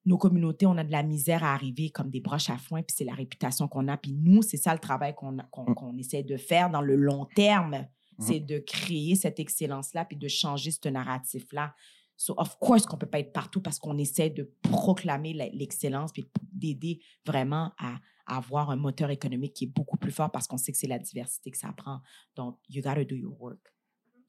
nos 0.05 0.17
communautés, 0.17 0.65
on 0.65 0.77
a 0.77 0.83
de 0.83 0.91
la 0.91 1.03
misère 1.03 1.43
à 1.43 1.53
arriver 1.53 1.89
comme 1.89 2.09
des 2.09 2.19
broches 2.19 2.49
à 2.49 2.57
foin, 2.57 2.81
puis 2.81 2.95
c'est 2.97 3.05
la 3.05 3.13
réputation 3.13 3.67
qu'on 3.67 3.87
a. 3.87 3.97
Puis 3.97 4.13
nous, 4.13 4.41
c'est 4.41 4.57
ça 4.57 4.73
le 4.73 4.79
travail 4.79 5.13
qu'on 5.15 5.33
Mm. 5.33 5.73
qu'on 5.75 5.97
essaie 5.97 6.23
de 6.23 6.37
faire 6.37 6.69
dans 6.69 6.81
le 6.81 6.95
long 6.95 7.25
terme. 7.35 7.87
Mm. 8.17 8.23
C'est 8.23 8.39
de 8.39 8.59
créer 8.59 9.15
cette 9.15 9.39
excellence-là, 9.39 10.05
puis 10.05 10.17
de 10.17 10.27
changer 10.27 10.71
ce 10.71 10.89
narratif-là. 10.89 11.73
So, 12.15 12.33
of 12.37 12.57
course 12.59 12.85
qu'on 12.85 12.97
peut 12.97 13.07
pas 13.09 13.19
être 13.19 13.33
partout 13.33 13.59
parce 13.61 13.79
qu'on 13.79 13.97
essaie 13.97 14.29
de 14.29 14.49
proclamer 14.61 15.33
la- 15.33 15.49
l'excellence, 15.49 16.11
puis 16.11 16.25
d'aider 16.53 16.99
vraiment 17.25 17.71
à, 17.77 17.95
à 18.27 18.37
avoir 18.37 18.69
un 18.69 18.75
moteur 18.75 19.09
économique 19.09 19.53
qui 19.53 19.65
est 19.65 19.73
beaucoup 19.75 19.97
plus 19.97 20.11
fort 20.11 20.31
parce 20.31 20.47
qu'on 20.47 20.57
sait 20.57 20.71
que 20.71 20.77
c'est 20.77 20.87
la 20.87 20.99
diversité 20.99 21.51
que 21.51 21.57
ça 21.57 21.73
prend. 21.75 22.01
Donc, 22.35 22.57
you 22.69 22.81
gotta 22.81 23.03
do 23.03 23.15
your 23.15 23.35
work. 23.41 23.59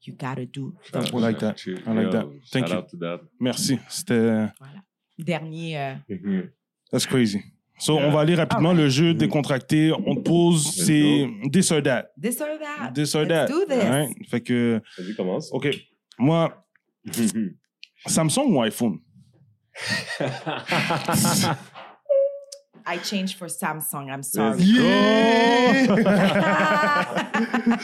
You 0.06 0.14
gotta 0.18 0.44
do. 0.44 0.74
I 0.92 1.20
like 1.20 1.38
that. 1.38 1.54
I 1.66 1.94
like 1.94 2.10
that. 2.10 2.26
Thank 2.50 2.68
shout 2.68 2.86
you. 2.92 2.98
that. 3.00 3.20
Merci. 3.40 3.78
C'était. 3.88 4.48
Voilà. 4.58 4.82
Dernier. 5.18 5.78
euh, 5.78 5.94
Mhm. 6.08 6.50
That's 6.90 7.06
crazy. 7.06 7.40
So, 7.78 7.94
Yeah. 7.96 8.08
on 8.08 8.12
va 8.12 8.20
aller 8.20 8.34
rapidement. 8.34 8.72
Le 8.72 8.88
jeu 8.88 9.12
Mhm. 9.12 9.18
décontracté, 9.18 9.92
on 9.92 10.16
te 10.16 10.20
pose, 10.20 10.64
c'est 10.74 11.26
this 11.52 11.70
or 11.72 11.82
that. 11.82 12.10
This 12.20 12.40
or 12.40 12.58
that. 12.58 12.92
This 12.92 13.14
or 13.14 13.22
Let's 13.24 13.28
that. 13.28 13.48
do 13.48 13.64
this. 13.66 13.82
Alright? 13.84 14.28
Fait 14.28 14.40
que, 14.40 14.80
Vas-y, 14.98 15.14
commence. 15.14 15.50
OK. 15.52 15.68
Moi, 16.18 16.52
Samsung 18.06 18.54
ou 18.54 18.60
iPhone? 18.62 18.98
I 22.86 22.98
changed 22.98 23.38
for 23.38 23.48
Samsung. 23.48 24.10
I'm 24.12 24.22
sorry. 24.22 24.62
Yeah! 24.62 25.86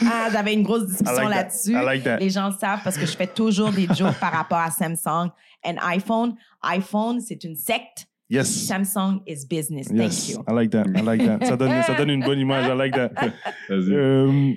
Ah, 0.03 0.29
J'avais 0.31 0.53
une 0.53 0.63
grosse 0.63 0.83
I 0.83 0.87
discussion 0.87 1.15
like 1.15 1.29
that. 1.29 1.35
là-dessus. 1.43 1.73
I 1.73 1.83
like 1.83 2.03
that. 2.03 2.17
Les 2.19 2.29
gens 2.29 2.47
le 2.49 2.55
savent 2.57 2.81
parce 2.83 2.97
que 2.97 3.05
je 3.05 3.15
fais 3.17 3.27
toujours 3.27 3.71
des 3.71 3.87
jokes 3.93 4.17
par 4.19 4.31
rapport 4.31 4.59
à 4.59 4.69
Samsung 4.71 5.29
and 5.65 5.75
iPhone. 5.81 6.35
iPhone, 6.63 7.19
c'est 7.19 7.43
une 7.43 7.55
secte. 7.55 8.05
Yes. 8.29 8.47
Samsung 8.47 9.21
is 9.27 9.45
business. 9.45 9.87
Yes. 9.91 10.27
Thank 10.27 10.37
you. 10.37 10.43
I 10.47 10.53
like 10.53 10.71
that. 10.71 10.85
I 10.95 11.01
like 11.01 11.25
that. 11.25 11.45
Ça 11.45 11.57
donne, 11.57 11.81
ça 11.83 11.95
donne 11.95 12.11
une 12.11 12.23
bonne 12.23 12.39
image. 12.39 12.65
I 12.67 12.75
like 12.77 12.93
that. 12.93 13.11
Euh, 13.69 14.53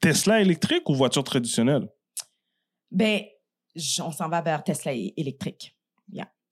Tesla 0.00 0.40
électrique 0.40 0.88
ou 0.88 0.94
voiture 0.94 1.22
traditionnelle? 1.22 1.86
Ben, 2.90 3.20
on 4.00 4.10
s'en 4.10 4.28
va 4.28 4.40
vers 4.42 4.62
Tesla 4.64 4.92
électrique. 4.92 5.76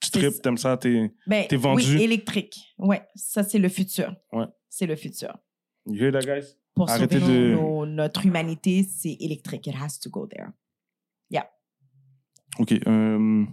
Tu 0.02 0.08
C'est 0.10 0.18
tripes, 0.18 0.40
t'aimes 0.42 0.56
ça, 0.56 0.78
t'es... 0.78 1.12
Ben, 1.26 1.46
vendu? 1.58 1.96
Oui, 1.96 2.02
électrique. 2.02 2.58
Ouais, 2.78 3.06
ça, 3.14 3.42
c'est 3.42 3.58
le 3.58 3.68
futur. 3.68 4.16
Ouais. 4.32 4.46
C'est 4.70 4.86
le 4.86 4.96
futur. 4.96 5.36
You 5.84 6.04
hear 6.04 6.12
that, 6.12 6.20
guys? 6.20 6.56
Pour 6.74 6.88
Arrêtez 6.88 7.20
sauver 7.20 7.32
de- 7.50 7.54
nos- 7.54 7.84
notre 7.84 8.24
humanité, 8.24 8.82
c'est 8.82 9.18
électrique. 9.20 9.66
It 9.66 9.74
has 9.78 9.98
to 10.00 10.08
go 10.08 10.26
there. 10.26 10.46
OK. 12.58 12.72
Euh, 12.86 13.44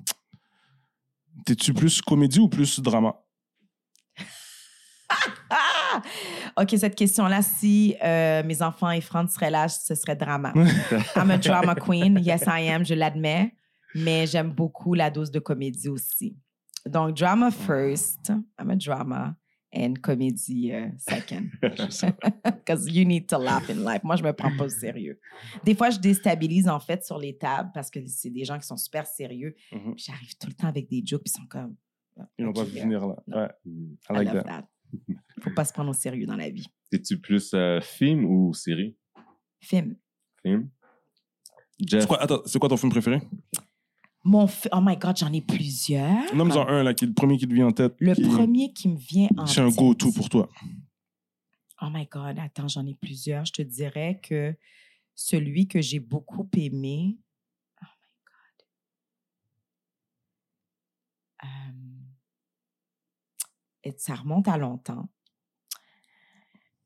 T'es-tu 1.45 1.73
plus 1.73 2.01
comédie 2.01 2.39
ou 2.39 2.49
plus 2.49 2.79
drama? 2.79 3.21
OK, 6.59 6.73
cette 6.77 6.95
question-là, 6.95 7.41
si 7.43 7.95
euh, 8.03 8.41
mes 8.43 8.61
enfants 8.63 8.89
et 8.89 9.01
Franz 9.01 9.31
seraient 9.33 9.51
là, 9.51 9.67
ce 9.67 9.93
serait 9.93 10.15
drama. 10.15 10.53
I'm 11.15 11.29
a 11.29 11.37
drama 11.37 11.75
queen. 11.75 12.17
Yes, 12.23 12.43
I 12.47 12.67
am, 12.69 12.83
je 12.83 12.95
l'admets. 12.95 13.53
Mais 13.93 14.25
j'aime 14.25 14.51
beaucoup 14.51 14.93
la 14.95 15.09
dose 15.11 15.29
de 15.31 15.39
comédie 15.39 15.87
aussi. 15.87 16.35
Donc, 16.85 17.15
drama 17.15 17.51
first. 17.51 18.31
I'm 18.59 18.71
a 18.71 18.75
drama. 18.75 19.35
And 19.75 19.95
comédie 20.01 20.71
euh, 20.73 20.87
second. 20.97 21.49
Because 21.61 22.87
you 22.91 23.05
need 23.05 23.27
to 23.27 23.37
laugh 23.37 23.69
in 23.69 23.83
life. 23.83 24.03
Moi, 24.03 24.15
je 24.15 24.23
me 24.23 24.31
prends 24.33 24.55
pas 24.57 24.63
au 24.65 24.69
sérieux. 24.69 25.19
Des 25.63 25.75
fois, 25.75 25.89
je 25.91 25.99
déstabilise, 25.99 26.67
en 26.67 26.79
fait, 26.79 27.05
sur 27.05 27.19
les 27.19 27.37
tables 27.37 27.69
parce 27.73 27.91
que 27.91 27.99
c'est 28.07 28.29
des 28.31 28.45
gens 28.45 28.57
qui 28.57 28.65
sont 28.65 28.77
super 28.77 29.05
sérieux. 29.05 29.55
Mhm. 29.71 29.93
Puis 29.95 30.05
J'arrive 30.07 30.35
tout 30.39 30.47
le 30.47 30.53
temps 30.53 30.67
avec 30.67 30.89
des 30.89 31.03
jokes, 31.05 31.23
puis 31.23 31.33
ils 31.35 31.39
sont 31.39 31.47
comme... 31.47 31.75
Ils 32.39 32.45
n'ont 32.45 32.53
pas 32.53 32.63
vu 32.63 32.73
yeah. 32.73 32.83
venir 32.83 33.05
là. 33.05 33.15
Ouais, 33.27 33.49
Mhm. 33.65 33.97
I 34.09 34.13
I 34.13 34.13
like 34.13 34.33
love 34.33 34.43
that. 34.43 34.49
that. 34.61 34.67
Faut 35.41 35.51
pas 35.51 35.65
se 35.65 35.73
prendre 35.73 35.89
au 35.89 35.93
sérieux 35.93 36.25
dans 36.25 36.35
la 36.35 36.49
vie. 36.49 36.67
T'es-tu 36.89 37.19
plus 37.19 37.51
euh, 37.53 37.79
film 37.81 38.25
ou 38.25 38.53
série? 38.53 38.95
Film. 39.61 39.95
Film. 40.41 40.69
Jeff? 41.79 42.01
C'est 42.01 42.07
quoi, 42.07 42.21
attends, 42.21 42.41
c'est 42.45 42.57
quoi 42.59 42.69
ton 42.69 42.77
film 42.77 42.91
préféré? 42.91 43.21
Mon 44.23 44.47
fi- 44.47 44.67
Oh 44.71 44.79
my 44.81 44.97
God, 44.97 45.15
j'en 45.17 45.31
ai 45.31 45.41
plusieurs. 45.41 46.33
Nomme-en 46.35 46.67
un, 46.67 46.83
là, 46.83 46.93
qui 46.93 47.05
est 47.05 47.07
le 47.07 47.13
premier 47.13 47.37
qui 47.37 47.47
te 47.47 47.53
vient 47.53 47.67
en 47.67 47.71
tête. 47.71 47.95
Le 47.99 48.13
qui- 48.15 48.23
premier 48.23 48.73
qui 48.73 48.89
me 48.89 48.97
vient 48.97 49.29
en 49.37 49.45
C'est 49.45 49.61
un 49.61 49.69
tête. 49.69 49.77
go-to 49.77 50.11
pour 50.11 50.27
toi. 50.29 50.49
Oh 51.81 51.87
my 51.91 52.07
God, 52.07 52.39
attends, 52.39 52.67
j'en 52.67 52.85
ai 52.87 52.95
plusieurs. 52.95 53.45
Je 53.45 53.53
te 53.53 53.61
dirais 53.61 54.19
que 54.23 54.55
celui 55.13 55.67
que 55.67 55.79
j'ai 55.81 55.99
beaucoup 55.99 56.49
aimé. 56.57 57.17
Oh 57.81 57.85
my 57.85 58.25
God. 58.25 58.65
Euh, 61.43 61.96
et 63.87 63.93
ça 63.97 64.15
remonte 64.15 64.47
à 64.47 64.57
longtemps. 64.57 65.07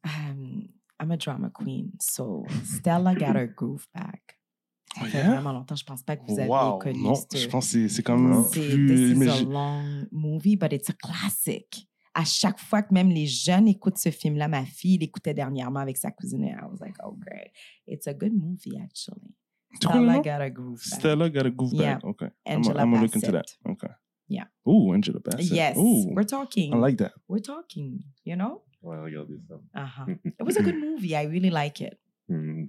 Um, 0.04 0.68
I'm 1.00 1.12
a 1.12 1.18
drama 1.18 1.50
queen, 1.50 1.92
so 2.00 2.46
Stella 2.64 3.14
got 3.16 3.36
her 3.36 3.48
groove 3.48 3.88
back. 3.94 4.38
Ça 4.94 5.02
Oh, 5.04 5.06
fait 5.06 5.18
yeah? 5.20 5.30
vraiment 5.32 5.54
longtemps. 5.54 5.76
Je 5.78 5.86
pense 5.86 6.04
pas 6.04 6.18
que 6.18 6.26
vous 6.28 6.38
avez 6.38 6.50
Wow. 6.50 6.78
connu 6.80 7.02
Non, 7.02 7.14
je 7.16 7.48
pense 7.48 7.72
que 7.72 7.88
c'est- 7.88 8.04
quand 8.04 8.18
même 8.18 8.44
plus... 8.52 8.88
this 8.88 9.18
mais 9.18 9.26
is 9.28 9.30
a 9.30 9.44
long 9.46 10.06
movie, 10.12 10.58
but 10.58 10.74
it's 10.74 10.90
a 10.90 10.94
classic. 10.94 11.88
À 12.14 12.26
chaque 12.26 12.60
fois 12.60 12.82
que 12.84 12.94
même 12.94 13.08
les 13.10 13.26
jeunes 13.26 13.70
écoutent 13.70 13.98
ce 13.98 14.12
film-là, 14.12 14.50
ma 14.50 14.66
fille 14.66 14.98
l'écoutait 14.98 15.34
dernièrement 15.34 15.80
avec 15.80 15.96
sa 15.96 16.12
cousine 16.12 16.44
et 16.44 16.50
I 16.52 16.66
was 16.70 16.80
like, 16.82 16.96
oh 17.06 17.14
great. 17.18 17.52
It's 17.88 18.06
a 18.08 18.14
good 18.14 18.34
movie, 18.34 18.78
actually. 18.84 19.34
Stella 19.76 20.18
got 20.22 20.42
a 20.42 20.50
groove 20.50 20.82
back. 20.90 21.00
Stella 21.00 21.30
got 21.30 21.46
a 21.46 21.52
groove 21.52 21.74
Yeah. 21.74 21.94
back. 21.96 22.04
OK. 22.04 22.24
I'm 22.26 22.32
Angela 22.58 22.82
I'm 22.84 22.92
gonna 22.92 23.04
look 23.04 23.16
into 23.16 23.32
that. 23.32 23.46
Bassett. 23.64 23.92
OK. 24.32 24.36
Yeah. 24.36 24.48
Ooh, 24.68 24.94
Angela 24.94 25.20
Bassett. 25.20 25.52
Yes, 25.52 25.78
Ooh, 25.78 26.14
we're 26.14 26.24
talking. 26.26 26.74
I 26.74 26.78
like 26.78 26.98
that. 26.98 27.12
We're 27.28 27.42
talking, 27.42 28.00
you 28.26 28.36
know? 28.36 28.62
Ouais, 28.82 28.98
regardez 28.98 29.40
ça. 29.48 29.56
Uh-huh. 29.76 30.06
It 30.40 30.44
was 30.46 30.58
a 30.58 30.64
good 30.64 30.78
movie. 30.80 31.16
I 31.16 31.26
really 31.26 31.50
like 31.52 31.82
it. 31.82 32.00
Hmm. 32.30 32.66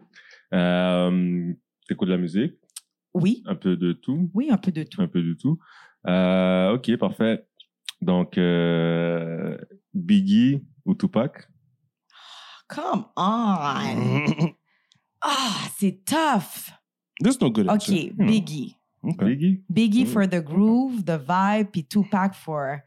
Euh, 0.53 1.55
T'écoutes 1.89 2.09
de 2.09 2.13
la 2.15 2.19
musique? 2.19 2.55
Oui, 3.15 3.43
Un 3.47 3.55
peu 3.55 3.77
de 3.77 3.93
tout? 3.93 4.31
oui, 4.35 4.49
un 4.51 4.57
peu 4.57 4.73
de 4.73 4.83
tout. 4.85 5.01
Un 5.03 5.07
peu 5.09 5.23
de 5.23 5.35
tout. 5.35 5.59
Euh, 6.09 6.73
ok, 6.75 6.97
parfait. 6.99 7.47
Donc, 8.01 8.37
euh, 8.39 9.57
Biggie 9.95 10.65
ou 10.85 10.95
Tupac? 10.95 11.49
Come 12.69 13.07
on! 13.17 14.25
Ah, 15.25 15.69
c'est 15.79 16.05
tough. 16.05 16.73
There's 17.21 17.41
no 17.41 17.49
good 17.49 17.69
OK, 17.69 17.75
answer. 17.75 18.11
Hmm. 18.19 18.27
Biggie. 18.27 18.75
Okay. 19.05 19.25
Biggie? 19.25 19.63
Biggie 19.69 20.05
Mm. 20.05 20.13
for 20.13 20.27
the 20.29 20.41
groove, 20.41 21.05
the 21.05 21.19
vibe, 21.19 21.71
puis 21.73 21.85
Tupac 21.85 22.35
for, 22.35 22.81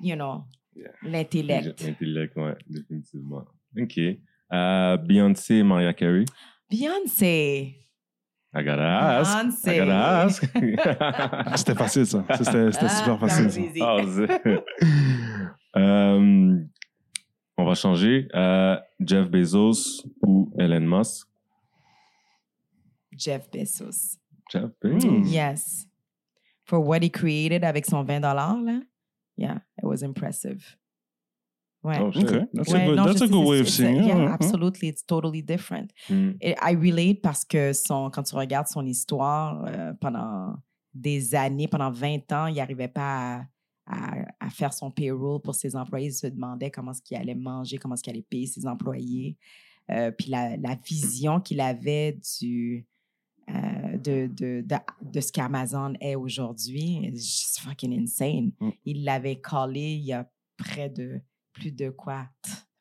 you 0.00 0.14
know, 0.16 0.44
Yeah. 0.74 0.88
l'intellect. 1.02 1.82
Intellect, 1.86 2.34
ouais, 2.36 2.56
définitivement. 2.68 3.44
Ok. 3.78 3.98
Euh, 4.52 4.96
Beyoncé, 4.98 5.62
Mariah 5.62 5.92
Carey? 5.92 6.24
Beyoncé. 6.70 7.78
I 8.54 8.62
gotta 8.62 9.18
ask. 9.20 9.34
Beyoncé. 9.36 9.76
I 9.76 9.78
gotta 9.78 10.22
ask. 10.24 10.42
C'était 11.56 11.74
facile, 11.74 12.06
ça. 12.06 12.24
C'était 12.38 12.68
Ah, 12.80 12.88
super 12.88 13.18
facile. 13.18 13.50
ça. 13.50 13.60
easy. 13.60 14.26
C'est- 14.26 14.64
Euh, 15.76 16.58
on 17.56 17.64
va 17.64 17.74
changer. 17.74 18.28
Euh, 18.34 18.76
Jeff 19.00 19.30
Bezos 19.30 20.04
ou 20.20 20.52
Elon 20.58 20.80
Musk? 20.98 21.26
Jeff 23.16 23.50
Bezos. 23.50 24.18
Bezos. 24.82 25.08
Hmm. 25.08 25.24
Yes. 25.24 25.86
For 26.64 26.78
what 26.80 27.02
he 27.02 27.10
created 27.10 27.64
avec 27.64 27.86
son 27.86 28.04
20 28.04 28.20
là? 28.20 28.80
Yeah, 29.36 29.56
it 29.78 29.84
was 29.84 30.02
impressive. 30.02 30.76
Ouais. 31.82 31.98
Oh. 32.00 32.08
Okay. 32.16 32.44
That's 32.54 32.68
Ouais, 32.72 32.82
a 32.82 32.86
good, 32.86 32.96
non, 32.96 33.06
that's 33.06 33.22
a 33.22 33.26
good 33.26 33.42
c'est- 33.42 33.48
way 33.50 33.60
of 33.60 33.68
seeing 33.68 33.96
it. 33.96 34.06
Yeah, 34.06 34.18
ouais. 34.18 34.26
absolutely. 34.30 34.88
It's 34.88 35.04
totally 35.04 35.42
different. 35.42 35.90
Hmm. 36.08 36.32
I 36.40 36.74
relate 36.76 37.20
parce 37.22 37.44
que 37.44 37.72
son, 37.72 38.08
quand 38.10 38.22
tu 38.22 38.36
regardes 38.36 38.68
son 38.68 38.86
histoire, 38.86 39.64
euh, 39.66 39.92
pendant 40.00 40.54
des 40.94 41.34
années, 41.34 41.66
pendant 41.66 41.90
20 41.90 42.30
ans, 42.32 42.46
il 42.46 42.54
n'arrivait 42.56 42.86
pas 42.86 43.46
à, 43.86 43.94
à- 44.20 44.26
à 44.46 44.50
faire 44.50 44.72
son 44.72 44.92
payroll 44.92 45.40
pour 45.40 45.56
ses 45.56 45.74
employés. 45.74 46.08
Il 46.08 46.12
se 46.12 46.28
demandait 46.28 46.70
comment 46.70 46.92
est-ce 46.92 47.02
qu'il 47.02 47.16
allait 47.16 47.34
manger, 47.34 47.78
comment 47.78 47.94
est-ce 47.94 48.02
qu'il 48.04 48.12
allait 48.12 48.22
payer 48.30 48.46
ses 48.46 48.64
employés. 48.66 49.36
Euh, 49.90 50.12
puis 50.12 50.30
la, 50.30 50.56
la 50.58 50.76
vision 50.86 51.40
qu'il 51.40 51.60
avait 51.60 52.12
du, 52.40 52.86
euh, 53.48 53.96
de, 53.98 54.26
de, 54.26 54.62
de, 54.66 54.76
de 55.02 55.20
ce 55.20 55.32
qu'Amazon 55.32 55.94
est 56.00 56.14
aujourd'hui, 56.14 57.10
just 57.14 57.60
fucking 57.60 57.92
insane. 57.98 58.52
Mm. 58.60 58.70
Il 58.84 59.04
l'avait 59.04 59.40
collé 59.40 59.94
il 59.94 60.04
y 60.04 60.12
a 60.12 60.28
près 60.56 60.88
de 60.88 61.20
plus 61.52 61.72
de 61.72 61.90
quoi? 61.90 62.28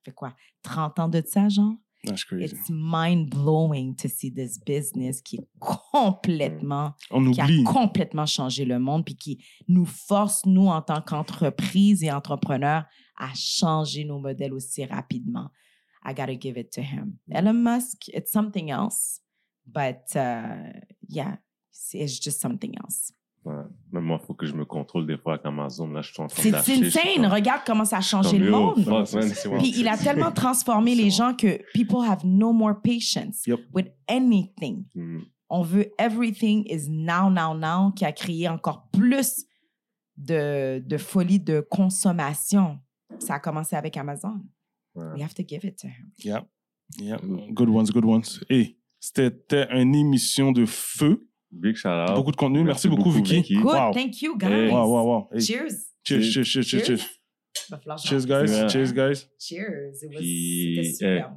Fait 0.03 0.11
quoi? 0.11 0.35
30 0.63 0.99
ans 0.99 1.09
de 1.09 1.21
ça, 1.25 1.49
genre? 1.49 1.73
That's 2.03 2.23
crazy. 2.23 2.55
It's 2.55 2.69
mind 2.69 3.29
blowing 3.29 3.95
to 3.97 4.07
see 4.07 4.31
this 4.31 4.57
business 4.57 5.21
qui 5.21 5.35
est 5.35 5.47
complètement, 5.59 6.95
On 7.11 7.29
qui 7.29 7.39
a 7.41 7.47
complètement 7.65 8.25
changé 8.25 8.65
le 8.65 8.79
monde, 8.79 9.05
puis 9.05 9.15
qui 9.15 9.43
nous 9.67 9.85
force, 9.85 10.45
nous, 10.45 10.67
en 10.67 10.81
tant 10.81 11.01
qu'entreprise 11.01 12.03
et 12.03 12.11
entrepreneurs, 12.11 12.85
à 13.17 13.29
changer 13.35 14.03
nos 14.03 14.19
modèles 14.19 14.53
aussi 14.53 14.83
rapidement. 14.85 15.49
I 16.03 16.15
gotta 16.15 16.33
give 16.33 16.57
it 16.57 16.71
to 16.71 16.81
him. 16.81 17.19
Elon 17.29 17.53
Musk, 17.53 18.07
it's 18.07 18.31
something 18.31 18.71
else, 18.71 19.21
but 19.65 20.15
uh, 20.15 20.71
yeah, 21.09 21.37
it's 21.93 22.21
just 22.21 22.39
something 22.41 22.73
else. 22.83 23.13
Ouais. 23.43 23.55
Même 23.91 24.03
moi, 24.03 24.19
il 24.21 24.25
faut 24.27 24.35
que 24.35 24.45
je 24.45 24.53
me 24.53 24.65
contrôle 24.65 25.07
des 25.07 25.17
fois 25.17 25.33
avec 25.33 25.45
Amazon. 25.47 25.87
Là, 25.87 26.01
je 26.03 26.13
suis 26.13 26.21
en 26.21 26.27
train 26.27 26.43
C'est 26.43 26.53
insane. 26.53 27.15
comme- 27.15 27.25
Regarde 27.25 27.61
comment 27.65 27.85
ça 27.85 27.97
a 27.97 28.01
changé 28.01 28.37
le 28.37 28.51
monde. 28.51 28.83
fuck, 28.83 29.13
man. 29.13 29.59
Puis 29.59 29.73
il 29.79 29.87
a 29.87 29.97
tellement 29.97 30.31
transformé 30.31 30.93
les 30.93 31.09
gens 31.09 31.33
que 31.35 31.59
people 31.73 32.05
have 32.07 32.23
no 32.23 32.53
more 32.53 32.79
patience 32.83 33.41
Yep. 33.47 33.59
with 33.73 33.87
anything. 34.07 34.85
Hmm. 34.93 35.21
On 35.49 35.63
veut 35.63 35.91
everything 35.97 36.63
is 36.67 36.87
now, 36.87 37.29
now, 37.31 37.55
now, 37.57 37.91
qui 37.91 38.05
a 38.05 38.11
créé 38.11 38.47
encore 38.47 38.87
plus 38.91 39.43
de, 40.17 40.79
de 40.85 40.97
folie 40.97 41.39
de 41.39 41.61
consommation. 41.61 42.79
Ça 43.19 43.35
a 43.35 43.39
commencé 43.39 43.75
avec 43.75 43.97
Amazon. 43.97 44.39
Ouais. 44.93 45.05
We 45.15 45.23
have 45.23 45.33
to 45.33 45.43
give 45.45 45.65
it 45.65 45.77
to 45.79 45.87
him. 45.87 46.11
Yeah. 46.23 46.45
Yeah. 46.99 47.17
Good 47.51 47.69
ones, 47.69 47.85
good 47.91 48.05
ones. 48.05 48.39
Hey, 48.49 48.77
c'était 49.01 49.67
une 49.71 49.93
émission 49.95 50.53
de 50.53 50.65
feu. 50.65 51.27
Big 51.51 51.75
shout 51.75 51.89
out. 51.89 52.15
Beaucoup 52.15 52.31
de 52.31 52.37
contenu. 52.37 52.63
Merci, 52.63 52.87
beaucoup, 52.87 53.11
Vicky. 53.11 53.35
Vicky. 53.37 53.55
Good, 53.55 53.65
Wow. 53.65 53.91
thank 53.93 54.21
you, 54.21 54.37
guys. 54.37 54.49
Hey. 54.49 54.69
Wow, 54.71 54.85
wow, 54.87 55.05
wow. 55.05 55.27
Hey. 55.33 55.41
Cheers. 55.41 55.73
Cheers, 56.05 56.23
cheers, 56.31 56.45
cheers, 56.45 56.63
cheers, 56.63 56.85
cheers. 56.85 57.01
Cheers, 58.05 58.25
guys. 58.25 58.49
Yeah. 58.51 58.67
Cheers, 58.69 58.93
guys. 58.93 59.27
Cheers. 59.37 60.01
It 60.03 60.09
was, 60.13 60.17
Puis, 60.17 60.75
c'était 60.77 60.93
super. 60.93 61.33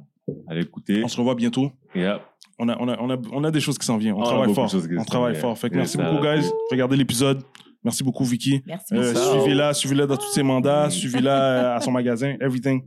Allez 0.47 0.61
écouter. 0.61 1.03
On 1.03 1.07
se 1.09 1.17
revoit 1.17 1.35
bientôt. 1.35 1.69
Yeah. 1.93 2.21
On 2.57 2.69
a, 2.69 2.77
on 2.79 2.87
a, 2.87 2.97
on 3.01 3.09
a, 3.09 3.17
on 3.33 3.43
a 3.43 3.51
des 3.51 3.59
choses 3.59 3.77
qui 3.77 3.85
s'en 3.85 3.97
viennent. 3.97 4.13
On 4.15 4.21
On 4.21 4.23
travaille 4.23 4.53
fort. 4.53 4.73
On 4.97 5.03
travaille 5.03 5.35
fort. 5.35 5.57
Fait 5.57 5.69
que 5.69 5.73
Yeah, 5.75 5.81
merci 5.81 5.97
beaucoup, 5.97 6.21
guys. 6.23 6.49
Regardez 6.71 6.95
l'épisode. 6.95 7.43
Merci 7.83 8.03
beaucoup, 8.03 8.23
Vicky. 8.23 8.61
Merci 8.65 8.93
Euh, 8.95 9.13
beaucoup. 9.13 9.39
suivez-la, 9.41 9.73
suivez-la 9.73 10.07
dans 10.07 10.17
tous 10.17 10.31
ses 10.33 10.41
mandats, 10.43 10.89
suivez-la 10.89 11.73
euh, 11.73 11.75
à 11.75 11.81
son 11.81 11.91
magasin, 11.91 12.35
everything. 12.41 12.81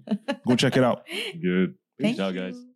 Go 0.47 0.57
check 0.57 0.75
it 0.75 0.83
out. 0.83 0.99
Good. 1.41 1.77
Thank 2.01 2.17
Ciao, 2.17 2.31
you. 2.33 2.35
guys. 2.41 2.68